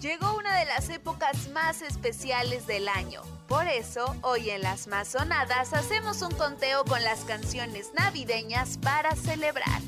Llegó 0.00 0.34
una 0.34 0.58
de 0.58 0.64
las 0.64 0.88
épocas 0.88 1.50
más 1.50 1.82
especiales 1.82 2.66
del 2.66 2.88
año. 2.88 3.20
Por 3.48 3.66
eso, 3.66 4.16
hoy 4.22 4.48
en 4.48 4.62
las 4.62 4.86
más 4.86 5.08
sonadas 5.08 5.74
hacemos 5.74 6.22
un 6.22 6.32
conteo 6.36 6.86
con 6.86 7.04
las 7.04 7.26
canciones 7.26 7.92
navideñas 7.92 8.78
para 8.78 9.14
celebrar. 9.14 9.82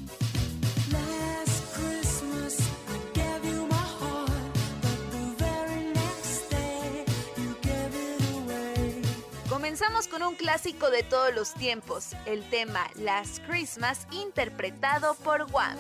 Comenzamos 9.73 10.07
con 10.07 10.23
un 10.23 10.35
clásico 10.35 10.91
de 10.91 11.03
todos 11.03 11.35
los 11.35 11.55
tiempos, 11.55 12.09
el 12.27 12.47
tema 12.51 12.91
Last 12.97 13.39
Christmas 13.47 14.07
interpretado 14.11 15.15
por 15.25 15.47
Wham. 15.51 15.79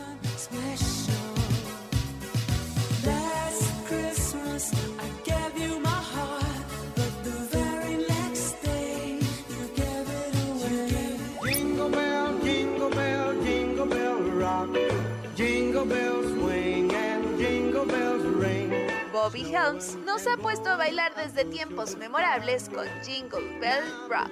Jingle 11.44 11.90
bell, 11.90 12.40
jingle 12.40 12.88
bell, 12.88 13.44
jingle 13.44 13.86
bell 13.86 14.30
rock. 14.40 14.78
Jingle 15.36 15.84
bells 15.84 16.31
Bobby 19.12 19.44
Helms 19.44 19.94
nos 20.06 20.26
ha 20.26 20.38
puesto 20.38 20.70
a 20.70 20.76
bailar 20.76 21.14
desde 21.14 21.44
tiempos 21.44 21.96
memorables 21.98 22.70
con 22.70 22.86
Jingle 23.04 23.58
Bell 23.60 23.84
Rock. 24.08 24.30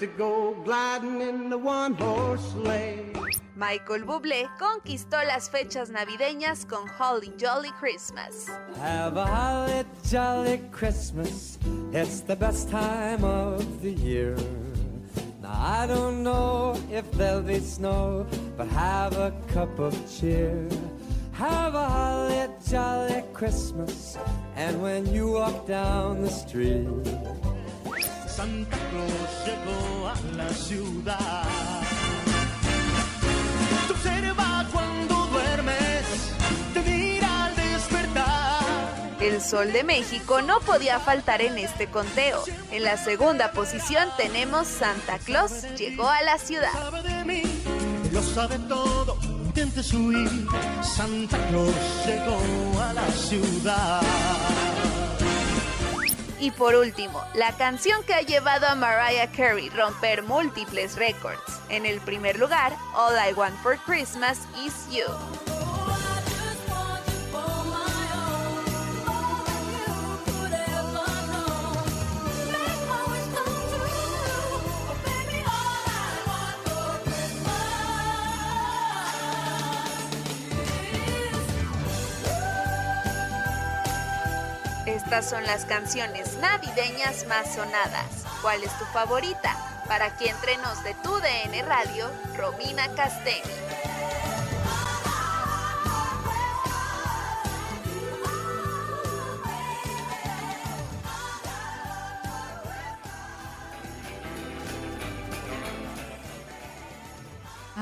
To 0.00 0.06
go 0.18 0.54
gliding 0.64 1.20
in 1.20 1.48
the 1.48 1.56
one 1.56 1.94
horse 1.94 2.42
sleigh. 2.52 3.21
Michael 3.62 4.02
Bublé 4.02 4.48
conquistó 4.58 5.22
las 5.22 5.48
fechas 5.48 5.88
navideñas 5.88 6.66
con 6.66 6.88
Holly 6.98 7.32
Jolly 7.40 7.70
Christmas. 7.78 8.48
Have 8.80 9.16
a 9.16 9.24
holly 9.24 9.84
jolly 10.10 10.58
Christmas. 10.72 11.60
It's 11.92 12.22
the 12.22 12.34
best 12.34 12.68
time 12.70 13.22
of 13.22 13.64
the 13.80 13.92
year. 13.92 14.34
Now 15.40 15.52
I 15.54 15.86
don't 15.86 16.24
know 16.24 16.74
if 16.90 17.08
there'll 17.12 17.40
be 17.40 17.60
snow, 17.60 18.26
but 18.56 18.66
have 18.66 19.16
a 19.16 19.32
cup 19.46 19.78
of 19.78 19.94
cheer. 20.10 20.68
Have 21.30 21.76
a 21.76 21.88
holly 21.88 22.48
jolly 22.68 23.22
Christmas. 23.32 24.18
And 24.56 24.82
when 24.82 25.06
you 25.14 25.34
walk 25.34 25.68
down 25.68 26.22
the 26.22 26.30
street, 26.30 26.88
Santa 28.26 28.76
Claus 28.90 29.46
llegó 29.46 30.10
a 30.10 30.36
la 30.36 30.48
ciudad. 30.48 32.11
El 39.22 39.40
Sol 39.40 39.72
de 39.72 39.84
México 39.84 40.42
no 40.42 40.58
podía 40.62 40.98
faltar 40.98 41.42
en 41.42 41.56
este 41.56 41.86
conteo. 41.86 42.42
En 42.72 42.82
la 42.82 42.96
segunda 42.96 43.52
posición 43.52 44.08
tenemos 44.16 44.66
Santa 44.66 45.16
Claus 45.20 45.62
llegó 45.76 46.08
a 46.08 46.22
la 46.22 46.38
ciudad. 46.38 46.72
Sabe 46.72 47.02
de 47.04 47.24
mí, 47.24 47.42
lo 48.10 48.20
sabe 48.20 48.58
todo, 48.68 49.16
intente 49.22 49.80
huir. 49.96 50.28
Santa 50.82 51.38
Claus 51.46 51.72
llegó 52.04 52.80
a 52.80 52.92
la 52.94 53.08
ciudad. 53.12 54.02
Y 56.40 56.50
por 56.50 56.74
último, 56.74 57.22
la 57.34 57.56
canción 57.56 58.02
que 58.02 58.14
ha 58.14 58.22
llevado 58.22 58.66
a 58.66 58.74
Mariah 58.74 59.30
Carey 59.30 59.70
romper 59.70 60.24
múltiples 60.24 60.96
récords. 60.96 61.60
En 61.68 61.86
el 61.86 62.00
primer 62.00 62.40
lugar, 62.40 62.76
All 62.92 63.14
I 63.14 63.32
Want 63.34 63.54
for 63.62 63.78
Christmas 63.86 64.40
is 64.66 64.74
You. 64.90 65.61
Estas 85.12 85.28
son 85.28 85.44
las 85.44 85.66
canciones 85.66 86.38
navideñas 86.38 87.26
más 87.26 87.54
sonadas. 87.54 88.06
¿Cuál 88.40 88.64
es 88.64 88.78
tu 88.78 88.86
favorita? 88.86 89.54
Para 89.86 90.16
que 90.16 90.30
entrenos 90.30 90.82
de 90.84 90.94
tu 90.94 91.10
DN 91.20 91.60
Radio, 91.64 92.10
Romina 92.34 92.88
Castell. 92.94 93.42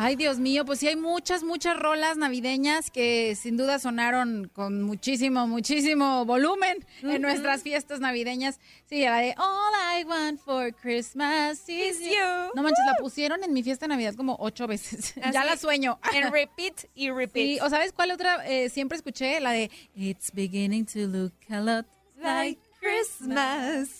Ay, 0.02 0.16
Dios 0.16 0.39
mío, 0.39 0.64
pues 0.64 0.78
sí 0.78 0.89
hay 0.89 0.97
muchas, 0.97 1.43
muchas 1.43 1.78
rolas 1.78 2.16
navideñas 2.16 2.90
que 2.90 3.36
sin 3.36 3.59
duda 3.59 3.78
sonaron 3.78 4.51
con 4.55 4.82
muchísimo, 4.82 5.47
muchísimo 5.47 6.24
volumen 6.24 6.86
en 7.02 7.20
nuestras 7.20 7.62
fiestas 7.62 8.01
navideñas. 8.01 8.60
Sí, 8.86 9.02
la 9.02 9.18
de 9.18 9.35
All 9.36 10.01
I 10.01 10.05
Want 10.05 10.40
for 10.40 10.74
Christmas 10.74 11.68
is 11.68 12.01
you. 12.01 12.51
No 12.55 12.62
manches, 12.62 12.82
la 12.86 12.94
pusieron 12.98 13.44
en 13.44 13.52
mi 13.52 13.62
fiesta 13.62 13.85
de 13.85 13.90
Navidad 13.90 14.14
como 14.14 14.36
ocho 14.40 14.66
veces. 14.66 15.12
ya 15.35 15.44
la 15.44 15.59
sueño. 15.59 16.01
En 16.14 16.32
repeat 16.32 16.86
y 16.94 17.10
repeat. 17.10 17.47
Sí, 17.47 17.59
o 17.60 17.68
sabes 17.68 17.93
cuál 17.93 18.10
otra 18.12 18.47
eh, 18.47 18.70
siempre 18.70 18.97
escuché, 18.97 19.39
la 19.39 19.51
de 19.51 19.70
It's 19.94 20.32
beginning 20.32 20.86
to 20.86 21.01
look 21.01 21.35
a 21.51 21.60
lot 21.60 21.85
like 22.16 22.59
Christmas. 22.81 23.99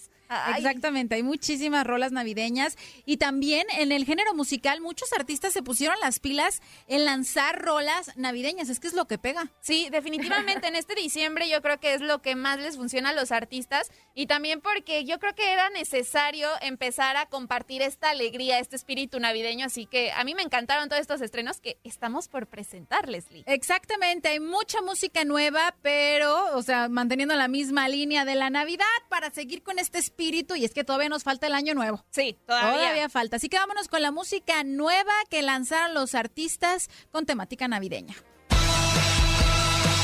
Exactamente, 0.57 1.17
hay 1.17 1.23
muchísimas 1.23 1.87
rolas 1.87 2.13
navideñas 2.13 2.77
y 3.05 3.17
también 3.17 3.67
en 3.77 3.91
el 3.91 4.05
género 4.05 4.33
musical 4.35 4.81
muchos 4.81 5.13
artistas 5.13 5.53
se 5.53 5.63
pusieron 5.63 5.99
las 6.01 6.21
pilas 6.21 6.63
en 6.87 7.05
lanzar 7.05 7.61
rolas 7.61 8.17
navideñas, 8.17 8.69
es 8.69 8.79
que 8.79 8.87
es 8.87 8.95
lo 8.95 9.07
que 9.07 9.19
pega. 9.19 9.51
Sí, 9.61 9.89
definitivamente 9.91 10.69
en 10.69 10.77
este 10.77 10.95
diciembre 10.95 11.49
yo 11.49 11.61
creo 11.63 11.81
que 11.81 11.95
es 11.95 12.01
lo 12.01 12.23
que 12.23 12.37
más 12.37 12.61
les 12.61 12.77
funciona 12.77 13.11
a 13.11 13.13
los 13.13 13.33
artistas 13.33 13.91
y 14.15 14.27
también 14.27 14.61
porque 14.61 15.05
yo 15.05 15.19
creo 15.19 15.35
que 15.35 15.53
era 15.53 15.69
necesario 15.71 16.49
empezar 16.61 17.17
a 17.17 17.27
compartir 17.27 17.83
esta 17.83 18.11
alegría, 18.11 18.59
este 18.59 18.77
espíritu 18.77 19.19
navideño, 19.19 19.67
así 19.67 19.87
que 19.87 20.13
a 20.13 20.23
mí 20.25 20.35
me 20.35 20.43
encantaron 20.43 20.89
todos 20.89 21.01
estos 21.01 21.21
estrenos 21.21 21.61
que 21.61 21.79
estamos 21.85 22.29
por 22.29 22.47
presentar, 22.47 23.09
Leslie. 23.09 23.45
Exactamente, 23.47 24.29
hay 24.29 24.41
mucha 24.41 24.81
música 24.83 25.25
nueva, 25.25 25.75
pero, 25.83 26.57
o 26.57 26.63
sea, 26.63 26.89
manteniendo 26.89 27.35
la 27.35 27.49
misma 27.49 27.89
línea 27.89 28.25
de 28.25 28.37
la 28.37 28.51
Navidad 28.51 28.85
para 29.09 29.31
seguir 29.31 29.63
con 29.63 29.79
este 29.79 29.99
espíritu 30.21 30.55
y 30.55 30.65
es 30.67 30.75
que 30.75 30.85
todavía 30.85 31.09
nos 31.09 31.23
falta 31.23 31.47
el 31.47 31.55
año 31.55 31.75
nuevo. 31.75 32.05
Sí, 32.11 32.37
todavía. 32.47 32.73
Todavía 32.73 33.09
falta. 33.09 33.37
Así 33.37 33.49
que 33.49 33.57
vámonos 33.57 33.89
con 33.89 34.03
la 34.03 34.11
música 34.11 34.63
nueva 34.65 35.13
que 35.31 35.41
lanzaron 35.41 35.95
los 35.95 36.15
artistas 36.15 36.91
con 37.11 37.25
temática 37.25 37.69
navideña. 37.69 38.15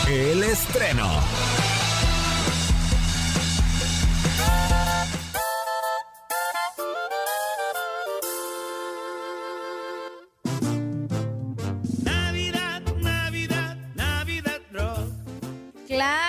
El 0.09 0.43
estreno. 0.43 1.21
Navidad, 12.03 12.83
Navidad, 13.03 13.77
Navidad 13.95 14.61
Rock. 14.73 15.09
Claro, 15.87 16.26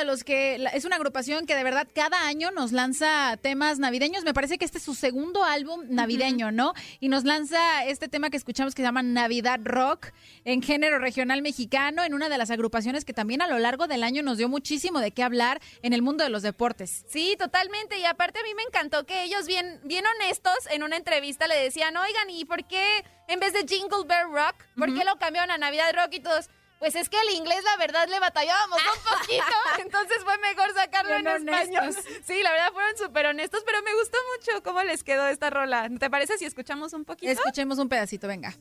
de 0.00 0.06
los 0.06 0.24
que 0.24 0.66
es 0.72 0.84
una 0.84 0.96
agrupación 0.96 1.46
que 1.46 1.54
de 1.54 1.62
verdad 1.62 1.86
cada 1.94 2.26
año 2.26 2.50
nos 2.50 2.72
lanza 2.72 3.36
temas 3.36 3.78
navideños. 3.78 4.24
Me 4.24 4.32
parece 4.32 4.56
que 4.56 4.64
este 4.64 4.78
es 4.78 4.84
su 4.84 4.94
segundo 4.94 5.44
álbum 5.44 5.82
navideño, 5.88 6.50
¿no? 6.50 6.72
Y 7.00 7.08
nos 7.08 7.24
lanza 7.24 7.84
este 7.84 8.08
tema 8.08 8.30
que 8.30 8.38
escuchamos 8.38 8.74
que 8.74 8.82
se 8.82 8.86
llama 8.86 9.02
Navidad 9.02 9.60
Rock 9.62 10.08
en 10.44 10.62
género 10.62 10.98
regional 10.98 11.42
mexicano, 11.42 12.02
en 12.02 12.14
una 12.14 12.28
de 12.28 12.38
las 12.38 12.50
agrupaciones 12.50 13.04
que 13.04 13.12
también 13.12 13.42
a 13.42 13.46
lo 13.46 13.58
largo 13.58 13.86
del 13.86 14.02
año 14.02 14.22
nos 14.22 14.38
dio 14.38 14.48
muchísimo 14.48 15.00
de 15.00 15.10
qué 15.10 15.22
hablar 15.22 15.60
en 15.82 15.92
el 15.92 16.00
mundo 16.00 16.24
de 16.24 16.30
los 16.30 16.42
deportes. 16.42 17.04
Sí, 17.08 17.36
totalmente. 17.38 17.98
Y 17.98 18.06
aparte 18.06 18.40
a 18.40 18.42
mí 18.42 18.54
me 18.54 18.62
encantó 18.62 19.04
que 19.04 19.24
ellos 19.24 19.46
bien, 19.46 19.80
bien 19.84 20.04
honestos 20.16 20.56
en 20.70 20.82
una 20.82 20.96
entrevista 20.96 21.46
le 21.46 21.56
decían, 21.56 21.94
oigan, 21.96 22.30
¿y 22.30 22.46
por 22.46 22.66
qué 22.66 23.04
en 23.28 23.38
vez 23.38 23.52
de 23.52 23.60
Jingle 23.60 24.06
Bell 24.06 24.32
Rock, 24.32 24.64
por 24.76 24.94
qué 24.94 25.04
lo 25.04 25.18
cambiaron 25.18 25.50
a 25.50 25.58
Navidad 25.58 25.92
Rock 25.94 26.14
y 26.14 26.20
todos? 26.20 26.48
Pues 26.80 26.94
es 26.96 27.08
que 27.10 27.16
el 27.28 27.36
inglés, 27.36 27.62
la 27.62 27.76
verdad, 27.76 28.08
le 28.08 28.18
batallábamos 28.18 28.78
un 28.78 29.18
poquito, 29.18 29.44
entonces 29.80 30.16
fue 30.24 30.36
mejor 30.38 30.72
sacarlo 30.74 31.14
en 31.14 31.24
Bien 31.24 31.48
español. 31.48 31.82
honestos. 31.82 32.04
Sí, 32.26 32.42
la 32.42 32.50
verdad 32.52 32.72
fueron 32.72 32.96
súper 32.96 33.26
honestos, 33.26 33.62
pero 33.66 33.82
me 33.82 33.94
gustó 33.94 34.16
mucho 34.36 34.62
cómo 34.62 34.82
les 34.82 35.04
quedó 35.04 35.26
esta 35.28 35.50
rola. 35.50 35.88
¿Te 35.98 36.08
parece 36.10 36.38
si 36.38 36.46
escuchamos 36.46 36.94
un 36.94 37.04
poquito? 37.04 37.30
Escuchemos 37.30 37.78
un 37.78 37.88
pedacito, 37.90 38.26
venga. 38.26 38.54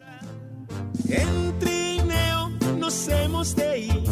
En 1.09 1.59
trineo 1.59 2.49
nos 2.77 3.07
hemos 3.07 3.55
de 3.55 3.79
ir. 3.79 4.03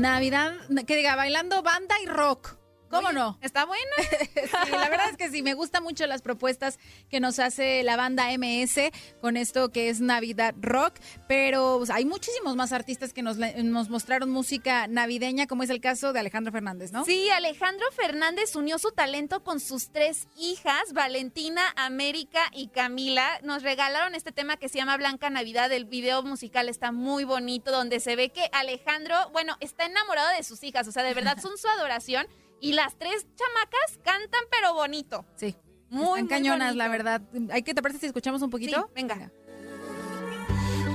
Navidad, 0.00 0.54
que 0.86 0.96
diga, 0.96 1.14
bailando 1.14 1.62
banda 1.62 1.94
y 2.02 2.06
rock. 2.06 2.59
¿Cómo 2.90 3.12
no? 3.12 3.38
Está 3.40 3.66
bueno. 3.66 3.84
sí, 4.34 4.70
la 4.72 4.88
verdad 4.88 5.10
es 5.10 5.16
que 5.16 5.30
sí, 5.30 5.42
me 5.42 5.54
gustan 5.54 5.84
mucho 5.84 6.06
las 6.08 6.22
propuestas 6.22 6.78
que 7.08 7.20
nos 7.20 7.38
hace 7.38 7.84
la 7.84 7.96
banda 7.96 8.26
MS 8.36 8.90
con 9.20 9.36
esto 9.36 9.70
que 9.70 9.90
es 9.90 10.00
Navidad 10.00 10.54
Rock, 10.60 10.94
pero 11.28 11.76
pues, 11.78 11.90
hay 11.90 12.04
muchísimos 12.04 12.56
más 12.56 12.72
artistas 12.72 13.12
que 13.12 13.22
nos, 13.22 13.36
nos 13.36 13.90
mostraron 13.90 14.30
música 14.30 14.88
navideña, 14.88 15.46
como 15.46 15.62
es 15.62 15.70
el 15.70 15.80
caso 15.80 16.12
de 16.12 16.18
Alejandro 16.18 16.50
Fernández, 16.50 16.90
¿no? 16.90 17.04
Sí, 17.04 17.30
Alejandro 17.30 17.86
Fernández 17.92 18.56
unió 18.56 18.76
su 18.78 18.90
talento 18.90 19.44
con 19.44 19.60
sus 19.60 19.90
tres 19.92 20.26
hijas, 20.36 20.92
Valentina, 20.92 21.62
América 21.76 22.42
y 22.52 22.68
Camila. 22.68 23.38
Nos 23.44 23.62
regalaron 23.62 24.16
este 24.16 24.32
tema 24.32 24.56
que 24.56 24.68
se 24.68 24.78
llama 24.78 24.96
Blanca 24.96 25.30
Navidad. 25.30 25.70
El 25.70 25.84
video 25.84 26.24
musical 26.24 26.68
está 26.68 26.90
muy 26.90 27.22
bonito, 27.22 27.70
donde 27.70 28.00
se 28.00 28.16
ve 28.16 28.30
que 28.30 28.50
Alejandro, 28.52 29.30
bueno, 29.30 29.56
está 29.60 29.86
enamorado 29.86 30.30
de 30.36 30.42
sus 30.42 30.64
hijas, 30.64 30.88
o 30.88 30.92
sea, 30.92 31.04
de 31.04 31.14
verdad 31.14 31.38
son 31.40 31.56
su 31.56 31.68
adoración. 31.68 32.26
Y 32.60 32.72
las 32.72 32.94
tres 32.96 33.26
chamacas 33.36 33.98
cantan, 34.04 34.42
pero 34.50 34.74
bonito. 34.74 35.24
Sí. 35.36 35.56
Muy, 35.88 36.04
Están 36.04 36.20
muy 36.20 36.28
cañonas, 36.28 36.68
bonito. 36.68 36.78
la 36.84 36.88
verdad. 36.88 37.22
¿Hay 37.50 37.62
que 37.62 37.74
te 37.74 37.82
parece 37.82 38.00
si 38.00 38.06
escuchamos 38.06 38.42
un 38.42 38.50
poquito? 38.50 38.78
Sí, 38.88 38.92
venga. 38.94 39.30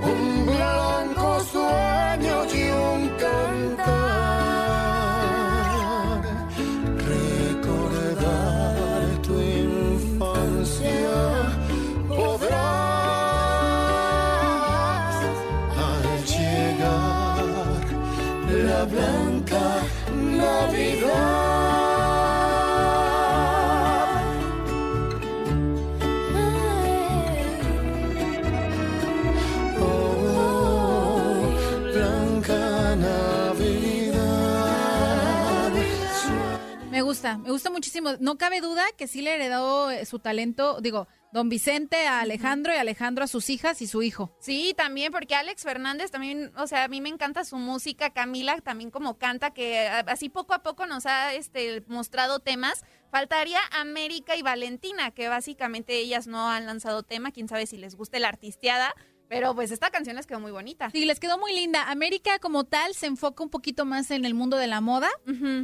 Un 0.02 0.46
blanco 0.46 1.40
sueño 1.44 2.46
y 2.54 2.70
un 2.70 3.10
cantar. 3.18 4.05
Gusta, 37.34 37.38
me 37.38 37.52
gusta 37.52 37.70
muchísimo. 37.70 38.12
No 38.20 38.38
cabe 38.38 38.62
duda 38.62 38.84
que 38.98 39.08
sí 39.08 39.22
le 39.22 39.36
heredó 39.36 39.90
eh, 39.92 40.06
su 40.06 40.20
talento, 40.20 40.80
digo, 40.82 41.08
don 41.34 41.50
Vicente 41.50 42.08
a 42.08 42.22
Alejandro 42.22 42.74
y 42.74 42.78
Alejandro 42.78 43.24
a 43.24 43.28
sus 43.28 43.50
hijas 43.50 43.82
y 43.82 43.88
su 43.88 44.02
hijo. 44.04 44.34
Sí, 44.40 44.74
también, 44.78 45.12
porque 45.12 45.36
Alex 45.36 45.64
Fernández 45.64 46.10
también, 46.12 46.52
o 46.56 46.66
sea, 46.68 46.86
a 46.86 46.88
mí 46.88 47.02
me 47.02 47.10
encanta 47.10 47.44
su 47.44 47.58
música, 47.58 48.12
Camila 48.12 48.62
también 48.62 48.90
como 48.90 49.18
canta, 49.18 49.52
que 49.52 49.80
a- 49.88 50.00
así 50.08 50.30
poco 50.30 50.54
a 50.54 50.64
poco 50.64 50.86
nos 50.86 51.06
ha 51.06 51.34
este, 51.34 51.84
mostrado 51.88 52.40
temas. 52.40 52.84
Faltaría 53.12 53.60
América 53.72 54.36
y 54.36 54.42
Valentina, 54.44 55.12
que 55.12 55.28
básicamente 55.28 55.98
ellas 55.98 56.28
no 56.28 56.50
han 56.50 56.66
lanzado 56.66 57.04
tema, 57.04 57.32
quién 57.32 57.48
sabe 57.50 57.66
si 57.66 57.78
les 57.78 57.96
guste 57.96 58.20
la 58.20 58.30
artisteada, 58.30 58.94
pero 59.36 59.54
pues 59.54 59.70
esta 59.72 59.90
canción 59.90 60.16
les 60.16 60.26
quedó 60.26 60.40
muy 60.40 60.52
bonita. 60.52 60.90
Sí, 60.92 61.04
les 61.04 61.20
quedó 61.20 61.38
muy 61.38 61.54
linda. 61.54 61.92
América 61.92 62.40
como 62.40 62.64
tal 62.64 62.94
se 62.94 63.08
enfoca 63.08 63.44
un 63.44 63.50
poquito 63.50 63.84
más 63.84 64.10
en 64.12 64.24
el 64.24 64.34
mundo 64.34 64.56
de 64.56 64.68
la 64.68 64.80
moda. 64.80 65.10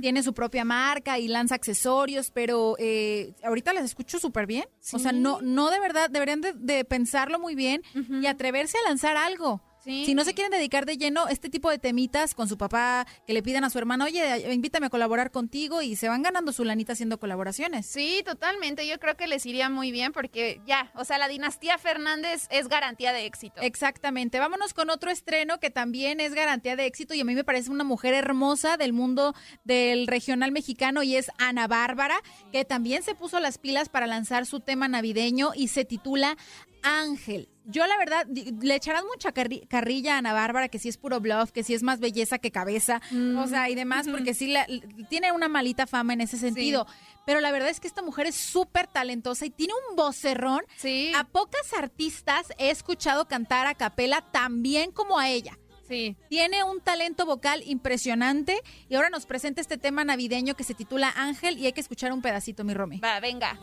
Tiene 0.01 0.23
su 0.23 0.33
propia 0.33 0.65
marca 0.65 1.19
y 1.19 1.29
lanza 1.29 1.55
accesorios, 1.55 2.31
pero 2.31 2.75
eh, 2.79 3.33
ahorita 3.45 3.71
las 3.71 3.85
escucho 3.85 4.19
súper 4.19 4.45
bien. 4.45 4.65
O 4.91 4.99
sea, 4.99 5.13
no, 5.13 5.39
no 5.41 5.69
de 5.71 5.79
verdad, 5.79 6.09
deberían 6.09 6.41
de, 6.41 6.51
de 6.51 6.83
pensarlo 6.83 7.39
muy 7.39 7.55
bien 7.55 7.81
y 7.95 8.25
atreverse 8.25 8.77
a 8.77 8.89
lanzar 8.89 9.15
algo. 9.15 9.61
Sí. 9.83 10.05
Si 10.05 10.13
no 10.13 10.23
se 10.23 10.33
quieren 10.33 10.51
dedicar 10.51 10.85
de 10.85 10.97
lleno 10.97 11.27
este 11.27 11.49
tipo 11.49 11.69
de 11.69 11.79
temitas 11.79 12.35
con 12.35 12.47
su 12.47 12.57
papá, 12.57 13.07
que 13.25 13.33
le 13.33 13.41
pidan 13.41 13.63
a 13.63 13.69
su 13.69 13.77
hermano, 13.77 14.05
oye, 14.05 14.53
invítame 14.53 14.87
a 14.87 14.89
colaborar 14.89 15.31
contigo 15.31 15.81
y 15.81 15.95
se 15.95 16.07
van 16.07 16.21
ganando 16.21 16.53
su 16.53 16.63
lanita 16.63 16.93
haciendo 16.93 17.19
colaboraciones. 17.19 17.85
Sí, 17.87 18.21
totalmente. 18.25 18.87
Yo 18.87 18.99
creo 18.99 19.17
que 19.17 19.27
les 19.27 19.45
iría 19.45 19.69
muy 19.69 19.91
bien 19.91 20.11
porque 20.11 20.61
ya, 20.65 20.91
o 20.95 21.03
sea, 21.03 21.17
la 21.17 21.27
dinastía 21.27 21.77
Fernández 21.77 22.47
es 22.49 22.67
garantía 22.67 23.13
de 23.13 23.25
éxito. 23.25 23.61
Exactamente. 23.61 24.39
Vámonos 24.39 24.73
con 24.73 24.89
otro 24.89 25.09
estreno 25.09 25.59
que 25.59 25.69
también 25.69 26.19
es 26.19 26.33
garantía 26.33 26.75
de 26.75 26.85
éxito 26.85 27.13
y 27.13 27.21
a 27.21 27.25
mí 27.25 27.33
me 27.33 27.43
parece 27.43 27.71
una 27.71 27.83
mujer 27.83 28.13
hermosa 28.13 28.77
del 28.77 28.93
mundo 28.93 29.33
del 29.63 30.07
regional 30.07 30.51
mexicano 30.51 31.03
y 31.03 31.15
es 31.15 31.31
Ana 31.37 31.67
Bárbara, 31.67 32.21
que 32.51 32.65
también 32.65 33.03
se 33.03 33.15
puso 33.15 33.39
las 33.39 33.57
pilas 33.57 33.89
para 33.89 34.07
lanzar 34.07 34.45
su 34.45 34.59
tema 34.59 34.87
navideño 34.87 35.51
y 35.55 35.69
se 35.69 35.85
titula 35.85 36.37
Ángel. 36.83 37.49
Yo 37.71 37.87
la 37.87 37.97
verdad, 37.97 38.27
le 38.27 38.75
echarán 38.75 39.05
mucha 39.07 39.33
carri- 39.33 39.67
carrilla 39.67 40.15
a 40.15 40.17
Ana 40.19 40.33
Bárbara, 40.33 40.67
que 40.67 40.77
sí 40.79 40.89
es 40.89 40.97
puro 40.97 41.19
bluff, 41.19 41.51
que 41.51 41.63
sí 41.63 41.73
es 41.73 41.83
más 41.83 41.99
belleza 41.99 42.37
que 42.37 42.51
cabeza, 42.51 43.01
o 43.37 43.47
sea, 43.47 43.69
y 43.69 43.75
demás, 43.75 44.07
porque 44.09 44.33
sí 44.33 44.47
la- 44.47 44.67
tiene 45.09 45.31
una 45.31 45.47
malita 45.47 45.87
fama 45.87 46.13
en 46.13 46.21
ese 46.21 46.37
sentido. 46.37 46.85
Pero 47.25 47.39
la 47.39 47.51
verdad 47.51 47.69
es 47.69 47.79
que 47.79 47.87
esta 47.87 48.01
mujer 48.01 48.25
es 48.27 48.35
súper 48.35 48.87
talentosa 48.87 49.45
y 49.45 49.49
tiene 49.51 49.73
un 49.89 49.95
vocerrón. 49.95 50.61
A 51.15 51.23
pocas 51.23 51.73
artistas 51.77 52.47
he 52.57 52.69
escuchado 52.71 53.27
cantar 53.27 53.67
a 53.67 53.75
capela 53.75 54.21
tan 54.31 54.61
bien 54.63 54.91
como 54.91 55.17
a 55.19 55.29
ella. 55.29 55.57
Sí. 55.87 56.15
Tiene 56.29 56.63
un 56.63 56.79
talento 56.79 57.25
vocal 57.25 57.63
impresionante 57.65 58.61
y 58.87 58.95
ahora 58.95 59.09
nos 59.09 59.25
presenta 59.25 59.59
este 59.59 59.77
tema 59.77 60.05
navideño 60.05 60.55
que 60.55 60.63
se 60.63 60.73
titula 60.73 61.11
Ángel 61.15 61.57
y 61.57 61.65
hay 61.65 61.73
que 61.73 61.81
escuchar 61.81 62.13
un 62.13 62.21
pedacito, 62.21 62.63
mi 62.63 62.73
Romy. 62.73 62.99
Va, 62.99 63.19
venga. 63.19 63.59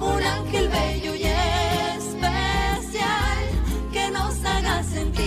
Un 0.00 0.22
ángel 0.22 0.68
bello 0.68 1.14
y 1.14 1.22
especial 1.96 3.23
nos 4.74 4.80
haga 4.80 4.82
sentir 4.82 5.23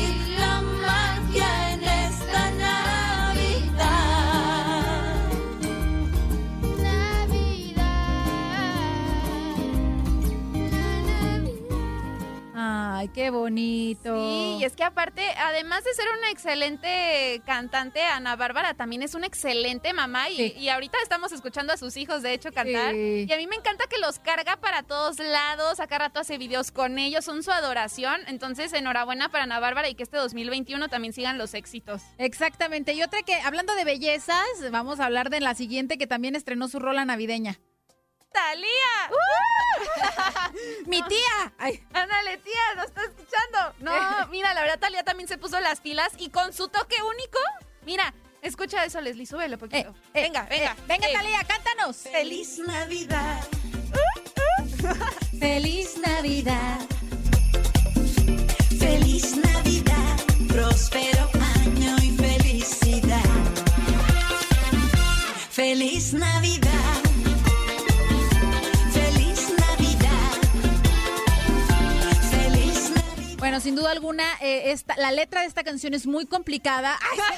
Ay, 12.98 13.10
qué 13.10 13.30
bonito. 13.30 14.16
Sí, 14.16 14.58
y 14.60 14.64
es 14.64 14.76
que 14.76 14.84
aparte, 14.84 15.22
además 15.38 15.84
de 15.84 15.94
ser 15.94 16.08
una 16.18 16.32
excelente 16.32 17.44
cantante, 17.46 18.02
Ana 18.02 18.36
Bárbara 18.36 18.74
también 18.74 19.04
es 19.04 19.14
una 19.14 19.28
excelente 19.28 19.94
mamá 19.94 20.32
y, 20.32 20.54
y 20.58 20.70
ahorita 20.70 20.98
estamos 21.04 21.32
escuchando 21.32 21.74
a 21.74 21.78
sus 21.78 21.96
hijos, 21.96 22.24
de 22.24 22.34
hecho, 22.34 22.52
cantar. 22.52 22.94
Sí. 22.94 23.28
Y 23.30 23.32
a 23.32 23.38
mí 23.38 23.46
me 23.46 23.56
encanta 23.56 23.86
que 23.88 24.00
los 24.00 24.18
carga 24.18 24.58
para 24.58 24.82
todos 24.82 25.20
lados, 25.20 25.80
acá 25.80 26.00
rato 26.00 26.20
hace 26.20 26.40
videos 26.40 26.72
con 26.72 26.98
ellos, 26.98 27.24
son 27.24 27.44
su 27.44 27.52
adoración. 27.52 28.20
Entonces, 28.26 28.74
enhorabuena 28.74 29.30
para 29.30 29.44
Ana 29.44 29.60
Bárbara 29.60 29.90
y 29.90 29.94
que 29.94 30.02
este 30.02 30.18
2021 30.18 30.90
también 30.90 31.14
sigan 31.14 31.38
los 31.38 31.54
éxitos. 31.54 32.02
Exactamente. 32.18 32.94
Y 32.94 33.04
otra 33.04 33.22
que, 33.22 33.36
hablando 33.36 33.76
de 33.76 33.84
bellezas, 33.86 34.48
vamos 34.72 35.00
a 35.00 35.06
hablar 35.06 35.30
de 35.30 35.40
la 35.40 35.54
siguiente 35.54 36.00
que 36.00 36.08
también 36.08 36.36
estrenó 36.36 36.68
su 36.68 36.80
rola 36.80 37.06
navideña. 37.06 37.60
¡Talía! 38.38 38.94
¡Mi 40.86 41.02
tía! 41.02 41.54
Ay. 41.58 41.84
Ándale, 41.92 42.38
tía, 42.38 42.76
¿nos 42.76 42.86
está 42.86 43.02
escuchando? 43.02 43.74
No, 43.80 44.28
mira, 44.28 44.54
la 44.54 44.62
verdad, 44.62 44.78
Talía 44.78 45.04
también 45.04 45.28
se 45.28 45.40
puso 45.40 45.60
las 45.60 45.82
pilas 45.82 46.14
y 46.20 46.30
con 46.30 46.54
su 46.54 46.68
toque 46.68 47.02
único, 47.02 47.40
mira, 47.84 48.14
escucha 48.44 48.86
eso, 48.86 49.02
Leslie, 49.02 49.26
súbelo 49.26 49.58
poquito. 49.58 49.96
venga, 50.14 50.44
venga. 50.44 50.76
venga, 50.88 51.08
eh. 51.10 51.14
Talía, 51.14 51.40
cántanos. 51.48 51.98
Feliz 51.98 52.60
Navidad. 52.60 53.42
Feliz 55.40 55.98
Navidad. 55.98 56.80
Feliz 58.80 59.36
Navidad. 59.36 60.18
Próspero 60.48 61.28
año 61.66 61.96
y 62.04 62.12
felicidad. 62.12 63.24
Feliz 65.50 66.14
Navidad. 66.14 66.67
Bueno, 73.58 73.64
sin 73.64 73.76
duda 73.76 73.90
alguna, 73.90 74.24
eh, 74.40 74.70
esta, 74.72 74.96
la 74.98 75.12
letra 75.12 75.42
de 75.42 75.48
esta 75.48 75.64
canción 75.64 75.96
es 75.96 76.06
muy 76.06 76.28
complicada. 76.28 76.96
Ay, 77.20 77.38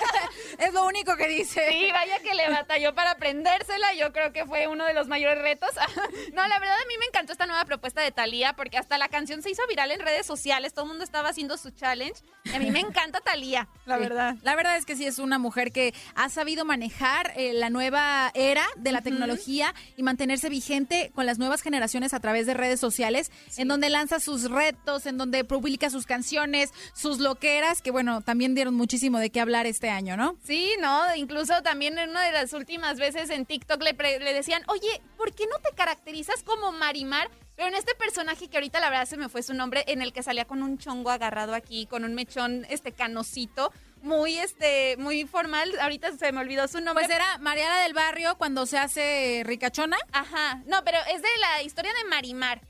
es 0.68 0.74
lo 0.74 0.86
único 0.86 1.16
que 1.16 1.30
dice. 1.30 1.66
Sí, 1.70 1.88
vaya 1.94 2.20
que 2.20 2.34
le 2.36 2.50
batalló 2.50 2.94
para 2.94 3.12
aprendérsela. 3.12 3.94
Yo 3.94 4.12
creo 4.12 4.34
que 4.34 4.46
fue 4.46 4.68
uno 4.68 4.84
de 4.84 4.94
los 4.94 5.08
mayores 5.08 5.42
retos. 5.42 5.70
no, 6.34 6.46
la 6.46 6.60
verdad 6.60 6.76
a 6.76 6.88
mí 6.90 6.96
me 7.00 7.06
encantó 7.06 7.32
esta 7.32 7.46
nueva 7.46 7.64
propuesta 7.64 8.02
de 8.02 8.12
Thalía 8.12 8.52
porque 8.52 8.78
hasta 8.78 8.98
la 8.98 9.08
canción 9.08 9.42
se 9.42 9.50
hizo 9.52 9.66
viral 9.70 9.92
en 9.92 10.02
redes 10.02 10.26
sociales. 10.26 10.74
Todo 10.74 10.84
el 10.84 10.90
mundo 10.90 11.06
estaba 11.06 11.30
haciendo 11.30 11.56
su 11.56 11.72
challenge. 11.72 12.22
Y 12.44 12.54
a 12.54 12.60
mí 12.60 12.70
me 12.70 12.82
encanta 12.82 13.22
Thalía, 13.22 13.70
la 13.86 13.96
Sí. 13.96 14.02
verdad. 14.04 14.36
La 14.42 14.56
verdad 14.58 14.76
es 14.76 14.86
que 14.86 14.98
sí 14.98 15.06
es 15.06 15.20
una 15.20 15.38
mujer 15.40 15.72
que 15.72 15.94
ha 16.16 16.28
sabido 16.28 16.66
manejar 16.66 17.32
eh, 17.38 17.54
la 17.54 17.70
nueva 17.70 18.30
era 18.34 18.66
de 18.76 18.92
la 18.92 19.00
tecnología 19.02 19.74
y 19.96 20.04
mantenerse 20.04 20.50
vigente 20.50 21.14
con 21.16 21.26
las 21.26 21.38
nuevas 21.40 21.62
generaciones 21.62 22.14
a 22.14 22.20
través 22.20 22.46
de 22.46 22.56
redes 22.56 22.82
sociales, 22.82 23.32
en 23.56 23.70
donde 23.70 23.90
lanza 23.90 24.20
sus 24.20 24.52
retos, 24.52 25.06
en 25.06 25.18
donde 25.18 25.46
publica 25.46 25.90
sus 25.90 26.09
canciones, 26.10 26.74
sus 26.94 27.20
loqueras, 27.20 27.82
que 27.84 27.92
bueno, 27.92 28.22
también 28.22 28.56
dieron 28.56 28.74
muchísimo 28.74 29.20
de 29.20 29.30
qué 29.30 29.40
hablar 29.40 29.68
este 29.68 29.90
año, 29.90 30.18
¿no? 30.18 30.36
Sí, 30.44 30.74
no, 30.82 31.16
incluso 31.16 31.62
también 31.62 31.98
en 32.00 32.10
una 32.10 32.24
de 32.24 32.32
las 32.32 32.52
últimas 32.54 32.98
veces 32.98 33.30
en 33.30 33.46
TikTok 33.46 33.82
le, 33.84 33.94
pre- 33.94 34.20
le 34.20 34.34
decían, 34.34 34.64
oye, 34.68 35.02
¿por 35.16 35.34
qué 35.34 35.46
no 35.46 35.60
te 35.60 35.76
caracterizas 35.76 36.42
como 36.44 36.72
Marimar? 36.72 37.30
Pero 37.56 37.68
en 37.68 37.76
este 37.76 37.94
personaje 37.94 38.48
que 38.50 38.58
ahorita 38.58 38.80
la 38.80 38.90
verdad 38.90 39.06
se 39.06 39.18
me 39.18 39.30
fue 39.30 39.44
su 39.44 39.54
nombre, 39.54 39.84
en 39.88 40.02
el 40.02 40.14
que 40.14 40.24
salía 40.24 40.46
con 40.46 40.64
un 40.64 40.78
chongo 40.78 41.12
agarrado 41.12 41.54
aquí, 41.54 41.86
con 41.86 42.04
un 42.06 42.16
mechón, 42.16 42.66
este 42.70 42.94
canosito, 42.94 43.72
muy, 44.02 44.38
este, 44.38 44.96
muy 44.98 45.26
formal. 45.28 45.78
Ahorita 45.82 46.16
se 46.18 46.32
me 46.32 46.40
olvidó 46.40 46.70
su 46.70 46.80
nombre. 46.80 47.04
Pues 47.06 47.14
era 47.16 47.38
Mariana 47.40 47.82
del 47.82 47.94
Barrio 47.94 48.38
cuando 48.38 48.66
se 48.66 48.78
hace 48.78 49.44
ricachona. 49.46 49.98
Ajá, 50.14 50.64
no, 50.68 50.84
pero 50.86 50.98
es 51.14 51.22
de 51.22 51.28
la 51.42 51.64
historia 51.64 51.92
de 52.02 52.10
Marimar. 52.10 52.62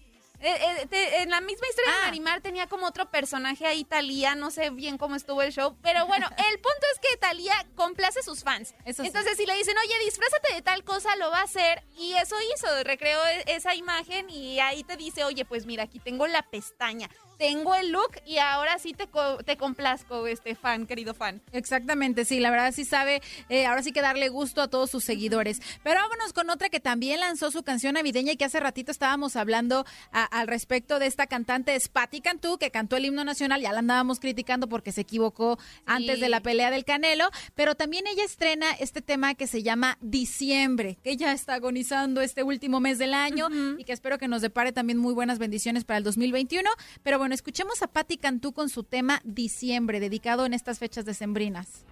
Eh, 0.41 0.55
eh, 0.81 0.87
te- 0.89 1.21
en 1.21 1.29
la 1.29 1.41
misma 1.41 1.67
historia 1.67 1.91
Ah. 1.91 1.99
de 1.99 2.05
Marimar 2.07 2.41
tenía 2.41 2.67
como 2.67 2.85
otro 2.87 3.09
personaje 3.11 3.65
ahí, 3.67 3.83
Talía, 3.83 4.35
no 4.35 4.51
sé 4.51 4.69
bien 4.69 4.97
cómo 4.97 5.15
estuvo 5.15 5.41
el 5.41 5.51
show, 5.51 5.77
pero 5.81 6.05
bueno, 6.07 6.27
el 6.49 6.59
punto 6.59 6.85
es 6.93 6.99
que 6.99 7.17
Talía 7.17 7.53
complace 7.75 8.19
a 8.19 8.23
sus 8.23 8.43
fans. 8.43 8.73
Eso 8.85 9.03
sí. 9.03 9.07
Entonces, 9.07 9.35
si 9.37 9.45
le 9.45 9.53
dicen, 9.55 9.77
oye, 9.77 9.99
disfrázate 10.05 10.53
de 10.53 10.61
tal 10.61 10.83
cosa, 10.85 11.15
lo 11.17 11.29
va 11.29 11.39
a 11.39 11.43
hacer, 11.43 11.83
y 11.97 12.13
eso 12.13 12.35
hizo, 12.55 12.67
recreó 12.83 13.19
e- 13.27 13.43
esa 13.47 13.75
imagen 13.75 14.29
y 14.29 14.59
ahí 14.61 14.83
te 14.83 14.95
dice, 14.95 15.23
oye, 15.25 15.43
pues 15.43 15.65
mira, 15.65 15.83
aquí 15.83 15.99
tengo 15.99 16.25
la 16.27 16.41
pestaña, 16.43 17.09
tengo 17.39 17.73
el 17.73 17.91
look 17.91 18.11
y 18.25 18.37
ahora 18.37 18.77
sí 18.77 18.93
te, 18.93 19.07
co- 19.07 19.37
te 19.43 19.57
complazco, 19.57 20.27
este 20.27 20.53
fan, 20.55 20.85
querido 20.85 21.13
fan. 21.15 21.41
Exactamente, 21.53 22.25
sí, 22.25 22.39
la 22.39 22.51
verdad 22.51 22.71
sí 22.73 22.85
sabe, 22.85 23.21
eh, 23.49 23.65
ahora 23.65 23.81
sí 23.81 23.91
que 23.91 24.01
darle 24.01 24.29
gusto 24.29 24.61
a 24.61 24.67
todos 24.67 24.91
sus 24.91 25.03
seguidores. 25.03 25.61
Pero 25.83 25.99
vámonos 26.01 26.33
con 26.33 26.49
otra 26.49 26.69
que 26.69 26.79
también 26.79 27.21
lanzó 27.21 27.49
su 27.49 27.63
canción 27.63 27.93
navideña 27.95 28.33
y 28.33 28.37
que 28.37 28.45
hace 28.45 28.59
ratito 28.59 28.91
estábamos 28.91 29.35
hablando 29.35 29.85
a- 30.11 30.25
al 30.25 30.47
respecto 30.47 30.99
de 30.99 31.07
esta 31.07 31.25
cantante, 31.27 31.73
es 31.75 31.87
Patti 31.87 32.21
Cantú, 32.21 32.57
que 32.57 32.69
cantó 32.71 32.97
el 32.97 33.05
himno 33.05 33.23
nacional, 33.23 33.61
ya 33.61 33.71
la 33.71 33.79
andábamos 33.79 34.19
criticando 34.19 34.67
porque 34.67 34.91
se 34.91 35.01
equivocó 35.01 35.57
antes 35.85 36.19
de 36.19 36.27
la 36.29 36.41
pelea 36.41 36.69
del 36.71 36.83
Canelo, 36.85 37.29
pero 37.55 37.75
también 37.75 38.05
ella 38.07 38.25
estrena 38.25 38.69
este 38.73 39.01
tema 39.01 39.33
que 39.35 39.47
se 39.47 39.63
llama 39.63 39.97
Diciembre, 40.01 40.97
que 41.03 41.11
ella 41.11 41.31
está 41.31 41.53
agonizando 41.53 42.19
este 42.21 42.43
último 42.43 42.79
mes 42.81 42.97
del 42.97 43.13
año 43.13 43.47
y 43.77 43.83
que 43.85 43.93
espero 43.93 44.17
que 44.17 44.27
nos 44.27 44.41
depare 44.41 44.71
también 44.73 44.97
muy 44.97 45.13
buenas 45.13 45.39
bendiciones 45.39 45.85
para 45.85 45.97
el 45.99 46.03
2021. 46.03 46.69
Pero 47.03 47.17
bueno, 47.17 47.28
escuchemos 47.35 47.81
a 47.81 47.87
Patti 47.87 48.17
Cantú 48.17 48.53
con 48.53 48.69
su 48.69 48.83
tema 48.83 49.21
Diciembre, 49.23 49.99
dedicado 49.99 50.45
en 50.45 50.53
estas 50.53 50.79
fechas 50.79 51.05
decembrinas. 51.05 51.85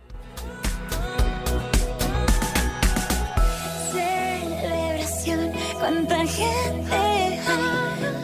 Celebración, 3.92 5.52
cuánta 5.80 6.26
gente 6.26 6.96
hay. 6.96 7.40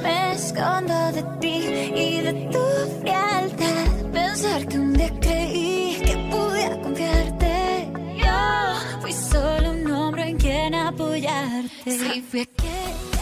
Me 0.02 0.34
escondo 0.34 1.11
de 1.11 1.23
ti 1.40 1.57
y 1.95 2.22
de 2.22 2.34
tu 2.52 3.02
frialdad. 3.02 4.11
Pensar 4.11 4.68
que 4.68 4.80
un 4.80 4.94
día 4.94 5.19
creí 5.19 6.02
que 6.03 6.30
pude 6.31 6.81
confiarte. 6.81 7.91
Yo 8.18 9.02
fui 9.02 9.14
solo 9.14 9.72
un 9.72 9.91
hombre 9.91 10.30
en 10.30 10.38
quien 10.38 10.73
apoyarte. 10.73 11.91
Sí, 11.98 12.22
fui 12.22 12.41
aquel 12.41 13.12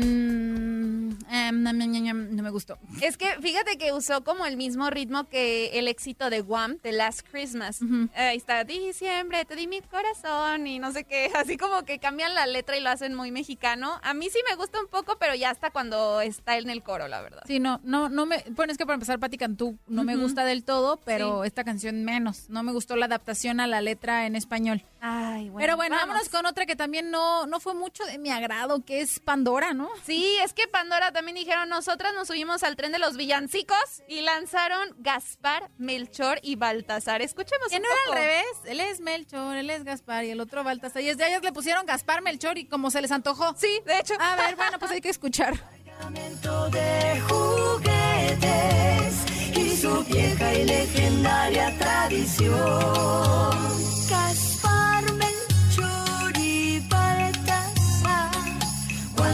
Mm, 0.00 0.49
no 1.52 2.42
me 2.42 2.50
gustó. 2.50 2.78
Es 3.00 3.16
que 3.16 3.26
fíjate 3.40 3.78
que 3.78 3.92
usó 3.92 4.22
como 4.24 4.46
el 4.46 4.56
mismo 4.56 4.90
ritmo 4.90 5.28
que 5.28 5.78
el 5.78 5.88
éxito 5.88 6.30
de 6.30 6.42
Wham, 6.42 6.78
de 6.82 6.92
Last 6.92 7.26
Christmas. 7.30 7.80
Ahí 8.14 8.36
está, 8.36 8.64
diciembre, 8.64 9.44
te 9.44 9.56
di 9.56 9.66
mi 9.66 9.80
corazón 9.82 10.66
y 10.66 10.78
no 10.78 10.92
sé 10.92 11.04
qué. 11.04 11.30
Así 11.36 11.56
como 11.56 11.84
que 11.84 11.98
cambian 11.98 12.34
la 12.34 12.46
letra 12.46 12.76
y 12.76 12.80
lo 12.80 12.90
hacen 12.90 13.14
muy 13.14 13.30
mexicano. 13.30 13.98
A 14.02 14.14
mí 14.14 14.28
sí 14.30 14.38
me 14.48 14.56
gusta 14.56 14.80
un 14.80 14.88
poco, 14.88 15.16
pero 15.18 15.34
ya 15.34 15.50
hasta 15.50 15.70
cuando 15.70 16.20
está 16.20 16.58
en 16.58 16.70
el 16.70 16.82
coro, 16.82 17.08
la 17.08 17.20
verdad. 17.20 17.42
Sí, 17.46 17.60
no, 17.60 17.80
no, 17.84 18.08
no 18.08 18.26
me. 18.26 18.44
Bueno, 18.50 18.72
es 18.72 18.78
que 18.78 18.84
para 18.86 18.94
empezar, 18.94 19.18
Patti 19.18 19.36
Cantú 19.38 19.78
no 19.86 20.04
me 20.04 20.16
gusta 20.16 20.44
del 20.44 20.64
todo, 20.64 20.98
pero 21.04 21.42
Sí. 21.42 21.46
esta 21.48 21.64
canción 21.64 22.04
menos. 22.04 22.48
No 22.48 22.62
me 22.62 22.72
gustó 22.72 22.96
la 22.96 23.06
adaptación 23.06 23.60
a 23.60 23.66
la 23.66 23.80
letra 23.80 24.26
en 24.26 24.36
español. 24.36 24.82
Ay, 25.00 25.48
bueno. 25.48 25.58
pero 25.58 25.76
bueno, 25.76 25.96
vamos. 25.96 26.08
vámonos 26.08 26.28
con 26.28 26.46
otra 26.46 26.66
que 26.66 26.76
también 26.76 27.10
no, 27.10 27.46
no 27.46 27.60
fue 27.60 27.74
mucho 27.74 28.04
de 28.04 28.18
mi 28.18 28.30
agrado, 28.30 28.84
que 28.84 29.00
es 29.00 29.18
Pandora, 29.20 29.72
¿no? 29.72 29.88
Sí, 30.04 30.36
es 30.44 30.52
que 30.52 30.66
Pandora 30.68 31.12
también 31.12 31.29
dijeron, 31.34 31.68
nosotras 31.68 32.12
nos 32.14 32.28
subimos 32.28 32.62
al 32.62 32.76
tren 32.76 32.92
de 32.92 32.98
los 32.98 33.16
villancicos 33.16 34.02
y 34.08 34.20
lanzaron 34.20 34.94
Gaspar, 34.98 35.70
Melchor 35.78 36.38
y 36.42 36.56
Baltasar. 36.56 37.22
Escuchemos 37.22 37.68
Que 37.68 37.76
un 37.76 37.82
no 37.82 37.88
era 37.88 38.00
al 38.06 38.22
revés. 38.22 38.46
Él 38.64 38.80
es 38.80 39.00
Melchor, 39.00 39.56
él 39.56 39.70
es 39.70 39.84
Gaspar 39.84 40.24
y 40.24 40.30
el 40.30 40.40
otro 40.40 40.64
Baltasar. 40.64 41.02
Y 41.02 41.06
desde 41.06 41.28
ellos 41.28 41.42
le 41.42 41.52
pusieron 41.52 41.86
Gaspar, 41.86 42.22
Melchor 42.22 42.58
y 42.58 42.66
como 42.66 42.90
se 42.90 43.00
les 43.00 43.12
antojó. 43.12 43.54
Sí, 43.56 43.80
de 43.86 43.98
hecho. 43.98 44.14
A 44.18 44.36
ver, 44.36 44.56
bueno, 44.56 44.78
pues 44.78 44.90
hay 44.90 45.00
que 45.00 45.10
escuchar. 45.10 45.54
de 46.70 47.20
juguetes 47.28 49.14
y 49.56 49.76
su 49.76 50.04
vieja 50.04 50.54
y 50.54 50.64
legendaria 50.64 51.76
tradición. 51.78 53.60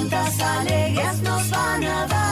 cuántas 0.09 0.41
alegrías 0.41 1.23
nos 1.23 1.51
van 1.51 1.85
a 1.85 2.07
dar. 2.07 2.26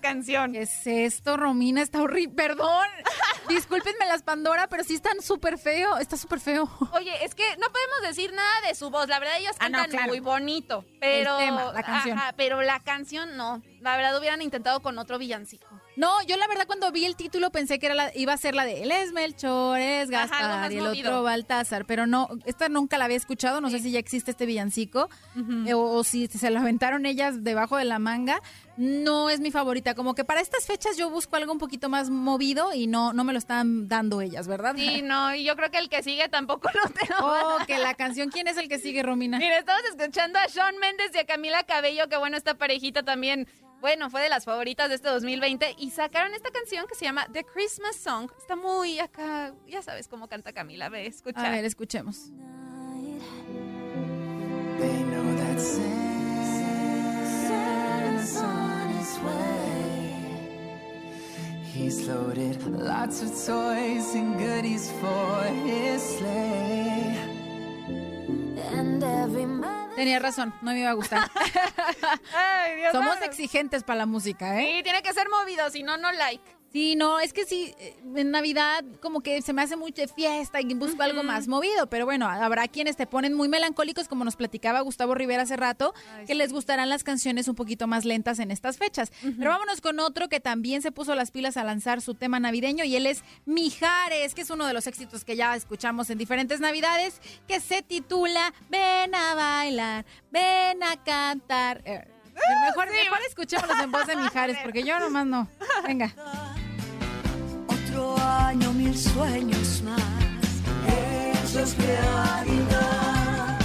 Canción. 0.00 0.52
¿Qué 0.52 0.62
es 0.62 0.86
esto, 0.86 1.36
Romina? 1.36 1.82
Está 1.82 2.02
horrible. 2.02 2.34
Perdón. 2.34 2.86
Discúlpenme 3.48 4.06
las 4.06 4.22
Pandora, 4.22 4.68
pero 4.68 4.84
sí 4.84 4.94
están 4.94 5.20
súper 5.20 5.58
feo. 5.58 5.98
Está 5.98 6.16
súper 6.16 6.40
feo. 6.40 6.68
Oye, 6.92 7.24
es 7.24 7.34
que 7.34 7.44
no 7.58 7.66
podemos 7.70 8.02
decir 8.02 8.32
nada 8.32 8.60
de 8.66 8.74
su 8.74 8.90
voz. 8.90 9.08
La 9.08 9.18
verdad, 9.18 9.38
ellas 9.38 9.56
Ah, 9.58 9.68
no, 9.68 9.78
cantan 9.78 9.90
claro. 9.98 10.08
muy 10.08 10.20
bonito. 10.20 10.84
Pero. 11.00 11.38
El 11.38 11.46
tema, 11.46 11.72
la 11.72 11.82
canción. 11.82 12.18
Ajá, 12.18 12.34
pero 12.36 12.62
la 12.62 12.80
canción 12.80 13.36
no. 13.36 13.62
La 13.80 13.96
verdad, 13.96 14.18
hubieran 14.18 14.42
intentado 14.42 14.80
con 14.80 14.98
otro 14.98 15.18
villancico. 15.18 15.68
No, 15.96 16.22
yo 16.24 16.36
la 16.36 16.46
verdad 16.48 16.66
cuando 16.66 16.90
vi 16.92 17.04
el 17.04 17.16
título 17.16 17.50
pensé 17.50 17.78
que 17.78 17.86
era 17.86 17.94
la, 17.94 18.10
iba 18.16 18.32
a 18.32 18.36
ser 18.36 18.54
la 18.54 18.64
de 18.64 18.82
Él 18.82 18.90
es 18.90 19.12
Melchor, 19.12 19.78
es 19.78 20.08
Ajá, 20.12 20.26
Gaspar 20.26 20.60
más 20.60 20.72
y 20.72 20.78
el 20.78 20.84
movido. 20.84 21.10
otro 21.10 21.22
Baltasar, 21.22 21.84
pero 21.84 22.06
no, 22.06 22.28
esta 22.46 22.68
nunca 22.68 22.98
la 22.98 23.04
había 23.04 23.16
escuchado, 23.16 23.60
no 23.60 23.70
sé 23.70 23.78
si 23.78 23.90
ya 23.92 23.98
existe 23.98 24.30
este 24.32 24.46
villancico 24.46 25.08
eh, 25.66 25.74
o, 25.74 25.80
o 25.82 26.04
si 26.04 26.26
se 26.26 26.50
lo 26.50 26.58
aventaron 26.60 27.06
ellas 27.06 27.44
debajo 27.44 27.76
de 27.76 27.84
la 27.84 27.98
manga. 27.98 28.40
No 28.76 29.30
es 29.30 29.38
mi 29.38 29.52
favorita, 29.52 29.94
como 29.94 30.16
que 30.16 30.24
para 30.24 30.40
estas 30.40 30.66
fechas 30.66 30.96
yo 30.96 31.08
busco 31.08 31.36
algo 31.36 31.52
un 31.52 31.58
poquito 31.58 31.88
más 31.88 32.10
movido 32.10 32.74
y 32.74 32.88
no, 32.88 33.12
no 33.12 33.22
me 33.22 33.32
lo 33.32 33.38
están 33.38 33.86
dando 33.86 34.20
ellas, 34.20 34.48
¿verdad? 34.48 34.74
Sí, 34.76 35.00
no, 35.00 35.32
y 35.32 35.44
yo 35.44 35.54
creo 35.54 35.70
que 35.70 35.78
el 35.78 35.88
que 35.88 36.02
sigue 36.02 36.28
tampoco 36.28 36.68
lo 36.74 36.90
tengo. 36.90 37.14
Oh, 37.20 37.58
que 37.68 37.78
la 37.78 37.94
canción, 37.94 38.30
¿quién 38.30 38.48
es 38.48 38.56
el 38.56 38.68
que 38.68 38.80
sigue, 38.80 39.04
Romina? 39.04 39.38
Mira, 39.38 39.58
estamos 39.58 39.82
escuchando 39.96 40.40
a 40.40 40.48
Sean 40.48 40.76
Méndez 40.78 41.12
y 41.14 41.18
a 41.18 41.24
Camila 41.24 41.62
Cabello, 41.62 42.08
que 42.08 42.16
bueno, 42.16 42.36
esta 42.36 42.54
parejita 42.54 43.04
también, 43.04 43.46
bueno, 43.84 44.08
fue 44.08 44.22
de 44.22 44.30
las 44.30 44.46
favoritas 44.46 44.88
de 44.88 44.94
este 44.94 45.10
2020 45.10 45.74
y 45.76 45.90
sacaron 45.90 46.32
esta 46.32 46.50
canción 46.50 46.86
que 46.86 46.94
se 46.94 47.04
llama 47.04 47.28
The 47.30 47.44
Christmas 47.44 47.96
Song. 47.96 48.30
Está 48.38 48.56
muy 48.56 48.98
acá, 48.98 49.52
ya 49.66 49.82
sabes 49.82 50.08
cómo 50.08 50.26
canta 50.26 50.54
Camila, 50.54 50.88
ve, 50.88 51.06
escucha. 51.06 51.46
A 51.46 51.50
ver, 51.50 51.66
escuchemos. 51.66 52.30
They 54.78 55.02
know 55.02 55.36
that 55.36 55.60
Santa's 57.50 58.36
on 58.38 58.88
his 58.98 59.18
way. 59.18 60.14
He's 61.74 62.08
loaded 62.08 62.66
lots 62.66 63.20
of 63.20 63.28
toys 63.28 64.14
and 64.14 64.38
goodies 64.38 64.90
for 64.92 65.44
his 65.66 66.00
sleigh. 66.00 67.33
And 68.76 69.02
every 69.02 69.46
Tenía 69.96 70.18
razón, 70.18 70.52
no 70.62 70.72
me 70.72 70.80
iba 70.80 70.90
a 70.90 70.94
gustar. 70.94 71.30
Ay, 72.34 72.76
Dios 72.76 72.92
Somos 72.92 73.20
exigentes 73.22 73.84
para 73.84 73.98
la 73.98 74.06
música, 74.06 74.60
¿eh? 74.60 74.76
Sí, 74.76 74.82
tiene 74.82 75.02
que 75.02 75.12
ser 75.12 75.28
movido, 75.28 75.70
si 75.70 75.82
no, 75.82 75.96
no 75.96 76.10
like. 76.12 76.44
Sí, 76.74 76.96
no, 76.96 77.20
es 77.20 77.32
que 77.32 77.44
sí, 77.44 77.72
eh, 77.78 77.94
en 78.16 78.32
Navidad 78.32 78.84
como 79.00 79.20
que 79.20 79.42
se 79.42 79.52
me 79.52 79.62
hace 79.62 79.76
mucha 79.76 80.08
fiesta 80.08 80.60
y 80.60 80.74
busco 80.74 81.04
algo 81.04 81.22
más 81.22 81.46
movido, 81.46 81.88
pero 81.88 82.04
bueno, 82.04 82.26
habrá 82.26 82.66
quienes 82.66 82.96
te 82.96 83.06
ponen 83.06 83.32
muy 83.32 83.46
melancólicos, 83.46 84.08
como 84.08 84.24
nos 84.24 84.34
platicaba 84.34 84.80
Gustavo 84.80 85.14
Rivera 85.14 85.44
hace 85.44 85.56
rato, 85.56 85.94
que 86.26 86.34
les 86.34 86.52
gustarán 86.52 86.88
las 86.88 87.04
canciones 87.04 87.46
un 87.46 87.54
poquito 87.54 87.86
más 87.86 88.04
lentas 88.04 88.40
en 88.40 88.50
estas 88.50 88.76
fechas. 88.76 89.12
Pero 89.22 89.50
vámonos 89.50 89.80
con 89.80 90.00
otro 90.00 90.28
que 90.28 90.40
también 90.40 90.82
se 90.82 90.90
puso 90.90 91.14
las 91.14 91.30
pilas 91.30 91.56
a 91.56 91.62
lanzar 91.62 92.00
su 92.00 92.14
tema 92.14 92.40
navideño 92.40 92.82
y 92.82 92.96
él 92.96 93.06
es 93.06 93.22
Mijares, 93.46 94.34
que 94.34 94.40
es 94.40 94.50
uno 94.50 94.66
de 94.66 94.72
los 94.72 94.88
éxitos 94.88 95.24
que 95.24 95.36
ya 95.36 95.54
escuchamos 95.54 96.10
en 96.10 96.18
diferentes 96.18 96.58
Navidades, 96.58 97.20
que 97.46 97.60
se 97.60 97.82
titula 97.82 98.52
Ven 98.68 99.14
a 99.14 99.36
bailar, 99.36 100.04
ven 100.32 100.82
a 100.82 100.96
cantar. 101.04 101.82
Eh, 101.84 102.04
mejor, 102.66 102.90
mejor 102.90 103.18
escuchémoslos 103.28 103.78
en 103.78 103.92
voz 103.92 104.08
de 104.08 104.16
Mijares, 104.22 104.58
porque 104.64 104.82
yo 104.82 104.98
nomás 104.98 105.24
no. 105.24 105.48
Venga. 105.86 106.12
Otro 107.96 108.18
año, 108.18 108.72
mil 108.72 108.96
sueños 108.98 109.82
más. 109.84 110.02
Hechos 110.88 111.76
realidad. 111.78 113.60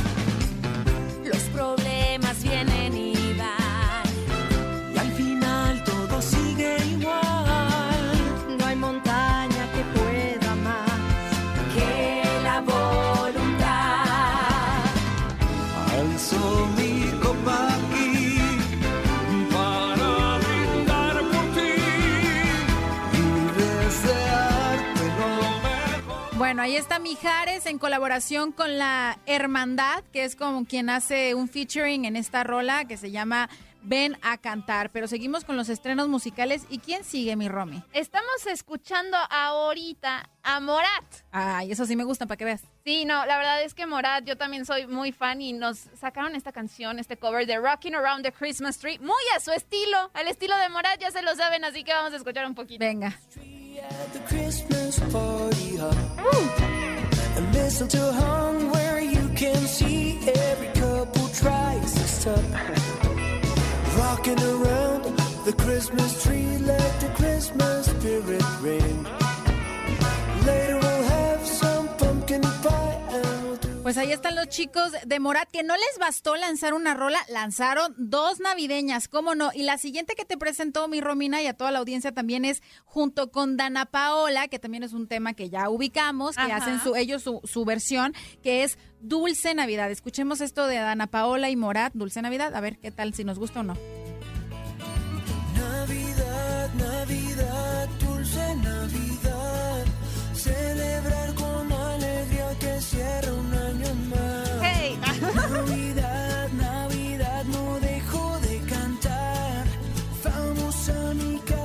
Los 1.25 1.41
problemas 1.45 2.43
vienen 2.43 2.95
y 2.95 3.33
van. 3.39 4.05
Y 4.93 4.97
al 4.99 5.11
final 5.13 5.83
todo 5.83 6.21
sigue 6.21 6.77
igual. 6.91 8.55
No 8.59 8.65
hay 8.67 8.75
montaña 8.75 9.67
que 9.73 9.83
pueda 9.99 10.55
más. 10.57 10.91
Que 11.73 12.23
la 12.43 12.61
voluntad. 12.61 14.05
Alzo 15.91 16.67
Bueno, 26.59 26.73
ahí 26.73 26.75
está 26.75 26.99
Mijares 26.99 27.65
en 27.67 27.79
colaboración 27.79 28.51
con 28.51 28.77
la 28.77 29.17
Hermandad, 29.25 30.03
que 30.11 30.25
es 30.25 30.35
como 30.35 30.65
quien 30.65 30.89
hace 30.89 31.33
un 31.33 31.47
featuring 31.47 32.03
en 32.03 32.17
esta 32.17 32.43
rola 32.43 32.83
que 32.83 32.97
se 32.97 33.11
llama 33.11 33.49
Ven 33.81 34.17
a 34.21 34.37
cantar. 34.37 34.89
Pero 34.89 35.07
seguimos 35.07 35.45
con 35.45 35.55
los 35.55 35.69
estrenos 35.69 36.09
musicales. 36.09 36.65
¿Y 36.69 36.79
quién 36.79 37.05
sigue, 37.05 37.37
mi 37.37 37.47
Romy? 37.47 37.81
Estamos 37.93 38.45
escuchando 38.45 39.15
ahorita 39.29 40.29
a 40.43 40.59
Morat. 40.59 41.05
Ay, 41.31 41.71
eso 41.71 41.85
sí 41.85 41.95
me 41.95 42.03
gusta, 42.03 42.25
para 42.25 42.35
que 42.35 42.43
veas. 42.43 42.63
Sí, 42.83 43.05
no, 43.05 43.25
la 43.25 43.37
verdad 43.37 43.63
es 43.63 43.73
que 43.73 43.85
Morat, 43.85 44.25
yo 44.25 44.35
también 44.35 44.65
soy 44.65 44.85
muy 44.85 45.13
fan 45.13 45.41
y 45.41 45.53
nos 45.53 45.77
sacaron 45.97 46.35
esta 46.35 46.51
canción, 46.51 46.99
este 46.99 47.15
cover 47.15 47.47
de 47.47 47.57
Rocking 47.57 47.95
Around 47.95 48.25
the 48.25 48.33
Christmas 48.33 48.79
Tree, 48.79 48.99
muy 48.99 49.23
a 49.33 49.39
su 49.39 49.51
estilo, 49.51 50.11
al 50.13 50.27
estilo 50.27 50.57
de 50.57 50.67
Morat, 50.67 50.99
ya 50.99 51.09
se 51.09 51.21
lo 51.21 51.33
saben, 51.35 51.63
así 51.63 51.85
que 51.85 51.93
vamos 51.93 52.11
a 52.11 52.17
escuchar 52.17 52.45
un 52.45 52.53
poquito. 52.53 52.83
Venga. 52.83 53.17
At 53.81 54.13
the 54.13 54.19
Christmas 54.19 54.99
party 55.11 55.77
hop. 55.77 55.95
And 57.37 57.51
mistletoe 57.53 58.11
hung 58.11 58.71
where 58.71 58.99
you 58.99 59.29
can 59.35 59.61
see 59.67 60.19
every 60.27 60.67
couple 60.67 61.27
tries 61.29 61.93
to 61.93 62.07
stop. 62.07 62.43
Rocking 63.97 64.39
around 64.39 65.03
the 65.45 65.53
Christmas 65.57 66.23
tree, 66.23 66.57
let 66.57 66.99
the 66.99 67.09
Christmas 67.15 67.85
spirit 67.85 68.43
ring. 68.61 69.07
Later 70.45 70.88
Pues 73.89 73.97
ahí 73.97 74.11
están 74.11 74.35
los 74.35 74.47
chicos 74.49 74.91
de 75.03 75.19
Morat, 75.19 75.49
que 75.49 75.63
no 75.63 75.73
les 75.73 75.97
bastó 75.99 76.35
lanzar 76.35 76.75
una 76.75 76.93
rola, 76.93 77.17
lanzaron 77.27 77.95
dos 77.97 78.39
navideñas, 78.39 79.07
¿cómo 79.07 79.33
no? 79.33 79.49
Y 79.51 79.63
la 79.63 79.79
siguiente 79.79 80.13
que 80.13 80.25
te 80.25 80.37
presentó 80.37 80.87
mi 80.87 81.01
Romina 81.01 81.41
y 81.41 81.47
a 81.47 81.55
toda 81.55 81.71
la 81.71 81.79
audiencia 81.79 82.11
también 82.11 82.45
es 82.45 82.61
junto 82.85 83.31
con 83.31 83.57
Dana 83.57 83.87
Paola, 83.87 84.47
que 84.47 84.59
también 84.59 84.83
es 84.83 84.93
un 84.93 85.07
tema 85.07 85.33
que 85.33 85.49
ya 85.49 85.71
ubicamos, 85.71 86.35
que 86.35 86.43
Ajá. 86.43 86.57
hacen 86.57 86.79
su, 86.81 86.95
ellos 86.95 87.23
su, 87.23 87.41
su 87.45 87.65
versión, 87.65 88.13
que 88.43 88.61
es 88.61 88.77
Dulce 89.01 89.55
Navidad. 89.55 89.89
Escuchemos 89.89 90.39
esto 90.39 90.67
de 90.67 90.75
Dana 90.75 91.07
Paola 91.07 91.49
y 91.49 91.55
Morat, 91.55 91.91
Dulce 91.95 92.21
Navidad, 92.21 92.53
a 92.53 92.61
ver 92.61 92.77
qué 92.77 92.91
tal, 92.91 93.15
si 93.15 93.23
nos 93.23 93.39
gusta 93.39 93.61
o 93.61 93.63
no. 93.63 93.73
Navidad, 95.55 96.73
Navidad, 96.75 97.89
dulce 97.99 98.55
Navidad. 98.55 99.85
Celebrar 100.35 101.28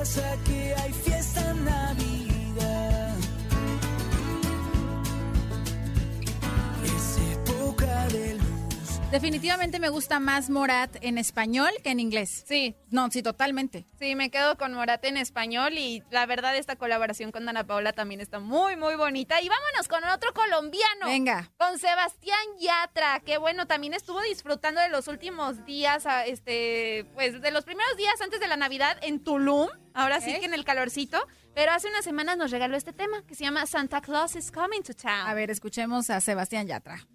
mi 0.05 0.11
casa 0.11 0.37
que 0.45 0.75
hay 0.75 0.93
fiesta 0.93 1.14
Definitivamente 9.15 9.79
me 9.79 9.91
gusta 9.91 10.19
más 10.19 10.51
Morat 10.51 10.97
en 11.01 11.19
español 11.19 11.71
que 11.85 11.91
en 11.91 12.01
inglés. 12.01 12.43
Sí. 12.49 12.75
No, 12.91 13.09
sí, 13.13 13.23
totalmente. 13.23 13.87
Sí, 13.97 14.17
me 14.17 14.29
quedo 14.29 14.59
con 14.59 14.75
Morat 14.75 15.05
en 15.05 15.17
español 15.17 15.75
y 15.79 16.03
la 16.11 16.27
verdad 16.27 16.57
esta 16.57 16.75
colaboración 16.75 17.31
con 17.31 17.47
Dana 17.47 17.63
Paola 17.65 17.93
también 17.93 18.21
está 18.21 18.41
muy, 18.41 18.75
muy 18.75 18.97
bonita. 18.97 19.41
Y 19.41 19.49
vámonos 19.49 19.87
con 19.87 20.03
otro 20.03 20.35
colombiano. 20.35 21.07
Venga. 21.07 21.49
Con 21.59 21.79
Sebastián 21.79 22.41
Yatra, 22.59 23.21
que 23.21 23.39
bueno, 23.39 23.69
también 23.69 23.95
estuvo 23.95 24.21
disfrutando 24.23 24.81
de 24.81 24.89
los 24.89 25.07
últimos 25.07 25.65
días, 25.65 26.07
a- 26.07 26.27
este, 26.27 27.07
pues 27.15 27.41
de 27.41 27.53
los 27.53 27.63
primeros 27.65 27.97
días 27.97 28.21
antes 28.21 28.41
de 28.41 28.49
la 28.49 28.57
Navidad 28.57 28.99
en 29.01 29.23
Tulum. 29.23 29.69
Ahora 29.95 30.21
sí 30.21 30.37
que 30.41 30.47
en 30.47 30.55
el 30.55 30.65
calorcito. 30.65 31.25
Pero 31.55 31.71
hace 31.71 31.87
unas 31.87 32.05
semanas 32.05 32.37
nos 32.37 32.51
regaló 32.51 32.77
este 32.77 32.93
tema 32.93 33.23
que 33.29 33.37
se 33.37 33.45
llama 33.45 33.65
Santa 33.67 34.01
Claus 34.01 34.35
is 34.35 34.51
Coming 34.51 34.83
to 34.83 34.93
Town. 34.93 35.29
A 35.29 35.35
ver, 35.35 35.53
escuchemos 35.53 36.11
a 36.11 36.21
Sebastián 36.21 36.67
Yatra. 36.67 37.07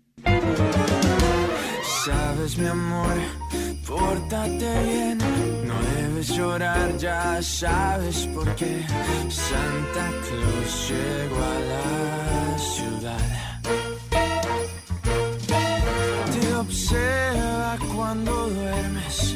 Sabes, 2.05 2.57
mi 2.57 2.65
amor, 2.67 3.13
pórtate 3.85 4.83
bien. 4.83 5.17
No 5.67 5.75
debes 5.95 6.29
llorar, 6.29 6.97
ya 6.97 7.41
sabes 7.41 8.25
por 8.33 8.55
qué. 8.55 8.85
Santa 9.29 10.09
Claus 10.25 10.89
llegó 10.89 11.39
a 11.43 11.59
la 11.71 12.57
ciudad. 12.57 13.61
Te 16.39 16.55
observa 16.55 17.77
cuando 17.93 18.47
duermes, 18.47 19.35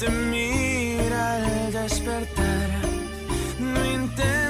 te 0.00 0.10
mira 0.10 1.36
al 1.36 1.72
despertar. 1.72 2.70
No 3.60 3.84
intentes 3.84 4.43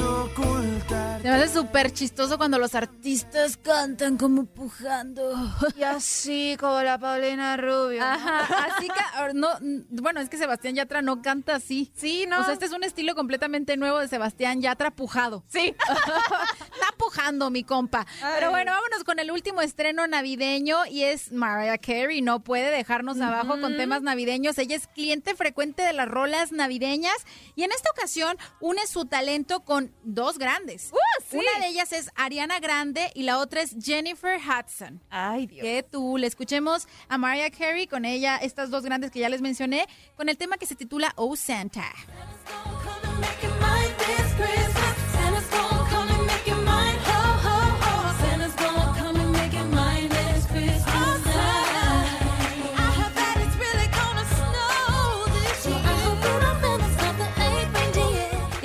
ocultar. 0.00 1.22
Se 1.22 1.28
me 1.28 1.34
hace 1.34 1.44
es 1.44 1.52
súper 1.52 1.92
chistoso 1.92 2.38
cuando 2.38 2.58
los 2.58 2.74
artistas 2.74 3.56
cantan 3.56 4.16
como 4.16 4.46
pujando. 4.46 5.32
Y 5.76 5.82
así, 5.82 6.56
como 6.58 6.82
la 6.82 6.98
Paulina 6.98 7.56
Rubio. 7.56 8.02
Ajá, 8.02 8.66
así 8.66 8.88
que, 8.88 9.34
no, 9.34 9.48
bueno, 9.90 10.20
es 10.20 10.28
que 10.28 10.38
Sebastián 10.38 10.74
Yatra 10.74 11.02
no 11.02 11.22
canta 11.22 11.56
así. 11.56 11.92
Sí, 11.94 12.26
¿no? 12.26 12.40
O 12.40 12.44
sea, 12.44 12.54
este 12.54 12.66
es 12.66 12.72
un 12.72 12.84
estilo 12.84 13.14
completamente 13.14 13.76
nuevo 13.76 13.98
de 13.98 14.08
Sebastián 14.08 14.60
Yatra 14.60 14.90
pujado. 14.90 15.44
Sí. 15.48 15.74
Está 16.74 16.94
pujando, 16.96 17.50
mi 17.50 17.62
compa. 17.62 18.06
Pero 18.34 18.50
bueno, 18.50 18.72
vámonos 18.72 19.04
con 19.04 19.18
el 19.18 19.30
último 19.30 19.62
estreno 19.62 20.06
navideño 20.06 20.86
y 20.86 21.04
es 21.04 21.32
Mariah 21.32 21.78
Carey. 21.78 22.22
No 22.22 22.40
puede 22.40 22.70
dejarnos 22.70 23.20
abajo 23.20 23.60
con 23.60 23.76
temas 23.76 24.02
navideños. 24.02 24.58
Ella 24.58 24.76
es 24.76 24.86
cliente 24.88 25.34
frecuente 25.34 25.82
de 25.82 25.92
las 25.92 26.08
rolas 26.08 26.52
navideñas 26.52 27.16
y 27.54 27.62
en 27.64 27.72
esta 27.72 27.90
ocasión 27.90 28.36
une 28.60 28.86
su 28.86 29.04
talento 29.04 29.60
con 29.60 29.75
dos 30.02 30.38
grandes. 30.38 30.92
Uh, 30.92 31.36
Una 31.36 31.60
de 31.60 31.68
ellas 31.68 31.92
es 31.92 32.10
Ariana 32.14 32.58
Grande 32.60 33.10
y 33.14 33.22
la 33.22 33.38
otra 33.38 33.62
es 33.62 33.76
Jennifer 33.80 34.38
Hudson. 34.38 35.00
Ay, 35.10 35.46
Dios. 35.46 35.62
Que 35.62 35.82
tú 35.82 36.16
le 36.18 36.26
escuchemos 36.26 36.86
a 37.08 37.18
Mariah 37.18 37.50
Carey 37.50 37.86
con 37.86 38.04
ella, 38.04 38.36
estas 38.36 38.70
dos 38.70 38.84
grandes 38.84 39.10
que 39.10 39.20
ya 39.20 39.28
les 39.28 39.40
mencioné, 39.40 39.86
con 40.16 40.28
el 40.28 40.36
tema 40.36 40.56
que 40.56 40.66
se 40.66 40.74
titula 40.74 41.12
Oh 41.16 41.36
Santa. 41.36 41.84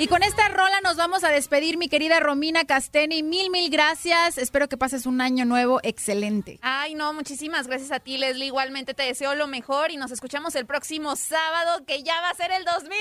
Y 0.02 0.08
con 0.08 0.24
esta 0.24 0.48
rola 0.48 0.80
nos 0.80 0.96
vamos 0.96 1.22
a 1.22 1.28
despedir, 1.28 1.78
mi 1.78 1.88
querida 1.88 2.18
Romina 2.18 2.64
Casteni. 2.64 3.22
Mil, 3.22 3.50
mil 3.50 3.70
gracias. 3.70 4.36
Espero 4.36 4.68
que 4.68 4.76
pases 4.76 5.06
un 5.06 5.20
año 5.20 5.44
nuevo 5.44 5.78
excelente. 5.84 6.58
Ay, 6.60 6.96
no, 6.96 7.12
muchísimas 7.12 7.68
gracias 7.68 7.92
a 7.92 8.00
ti, 8.00 8.18
Leslie. 8.18 8.46
Igualmente 8.46 8.94
te 8.94 9.04
deseo 9.04 9.36
lo 9.36 9.46
mejor 9.46 9.92
y 9.92 9.96
nos 9.96 10.10
escuchamos 10.10 10.56
el 10.56 10.66
próximo 10.66 11.14
sábado, 11.14 11.84
que 11.86 12.02
ya 12.02 12.20
va 12.20 12.30
a 12.30 12.34
ser 12.34 12.50
el 12.50 12.64
2021. 12.64 12.98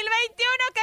¡Qué 0.75 0.81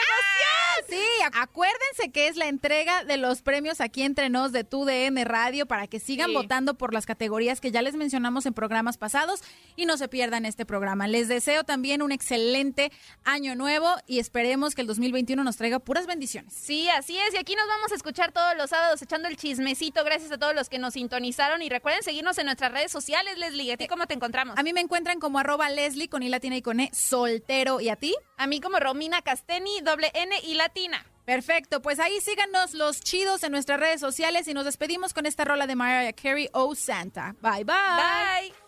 emoción! 0.89 0.89
Sí, 0.89 1.23
ac- 1.25 1.41
acuérdense 1.41 2.11
que 2.13 2.27
es 2.27 2.37
la 2.37 2.49
entrega 2.49 3.05
de 3.05 3.17
los 3.17 3.43
premios 3.43 3.81
aquí 3.81 4.03
entre 4.03 4.29
nos 4.29 4.51
de 4.51 4.65
tu 4.65 4.85
DN 4.85 5.25
Radio 5.25 5.67
para 5.67 5.87
que 5.87 6.01
sigan 6.01 6.31
Sí. 6.31 6.35
votando 6.35 6.75
por 6.75 6.93
las 6.95 7.07
categorías 7.07 7.61
que 7.61 7.71
ya 7.71 7.81
les 7.81 7.95
mencionamos 7.95 8.45
en 8.47 8.55
programas 8.55 8.99
pasados 8.99 9.41
y 9.77 9.87
no 9.87 9.97
se 9.97 10.09
pierdan 10.09 10.47
este 10.47 10.67
programa. 10.67 11.07
Les 11.07 11.29
deseo 11.29 11.63
también 11.63 12.03
un 12.03 12.11
excelente 12.11 12.91
año 13.23 13.55
nuevo 13.55 13.89
y 14.09 14.19
esperemos 14.19 14.75
que 14.75 14.81
el 14.81 14.89
2021 14.89 15.45
nos 15.45 15.57
traiga 15.57 15.79
puras 15.79 16.08
bendiciones. 16.09 16.53
Sí, 16.53 16.89
así 16.89 17.17
es. 17.17 17.35
Y 17.35 17.37
aquí 17.37 17.55
nos 17.55 17.69
vamos 17.69 17.93
a 17.93 17.95
escuchar 17.95 18.33
todos 18.33 18.57
los 18.57 18.71
sábados 18.71 19.01
echando 19.01 19.29
el 19.29 19.37
chismecito. 19.37 20.03
Gracias 20.03 20.33
a 20.33 20.39
todos 20.39 20.55
los 20.55 20.69
que 20.69 20.81
nos 20.81 20.95
sintonizaron. 20.95 21.63
Y 21.63 21.69
recuerden 21.69 22.03
seguirnos 22.03 22.37
en 22.39 22.47
nuestras 22.47 22.73
redes 22.73 22.91
sociales, 22.91 23.39
Leslie. 23.39 23.73
¿A 23.73 23.77
ti 23.77 23.87
cómo 23.87 24.07
te 24.09 24.15
encontramos? 24.15 24.59
A 24.59 24.63
mí 24.65 24.73
me 24.73 24.81
encuentran 24.81 25.21
como 25.21 25.39
arroba 25.39 25.71
Leslie 25.71 26.09
con 26.09 26.25
I 26.25 26.29
latina 26.29 26.57
y 26.57 26.63
con 26.63 26.81
E 26.81 26.91
soltero. 26.93 27.81
¿Y 27.81 27.89
a 27.91 27.95
ti? 27.97 28.17
A 28.37 28.49
mí 28.49 28.61
como 28.61 28.81
Romina 28.81 29.23
Casteni, 29.23 29.81
doble 29.83 30.11
N 30.15 30.35
y 30.43 30.55
latina. 30.55 31.07
Perfecto, 31.25 31.83
pues 31.83 32.01
ahí 32.01 32.23
síganos 32.23 32.73
los 32.73 33.03
chidos 33.03 33.43
en 33.43 33.53
nuestras 33.53 33.79
redes 33.79 34.01
sociales 34.01 34.49
y 34.49 34.55
nos 34.55 34.65
despedimos 34.65 35.13
con 35.13 35.27
esta 35.27 35.45
rola 35.45 35.67
de 35.67 35.77
Mariah 35.77 36.15
Carey, 36.15 36.49
Oh 36.55 36.75
Santa. 36.75 37.37
Bye, 37.43 37.65
bye. 37.65 37.75
Bye. 37.75 38.68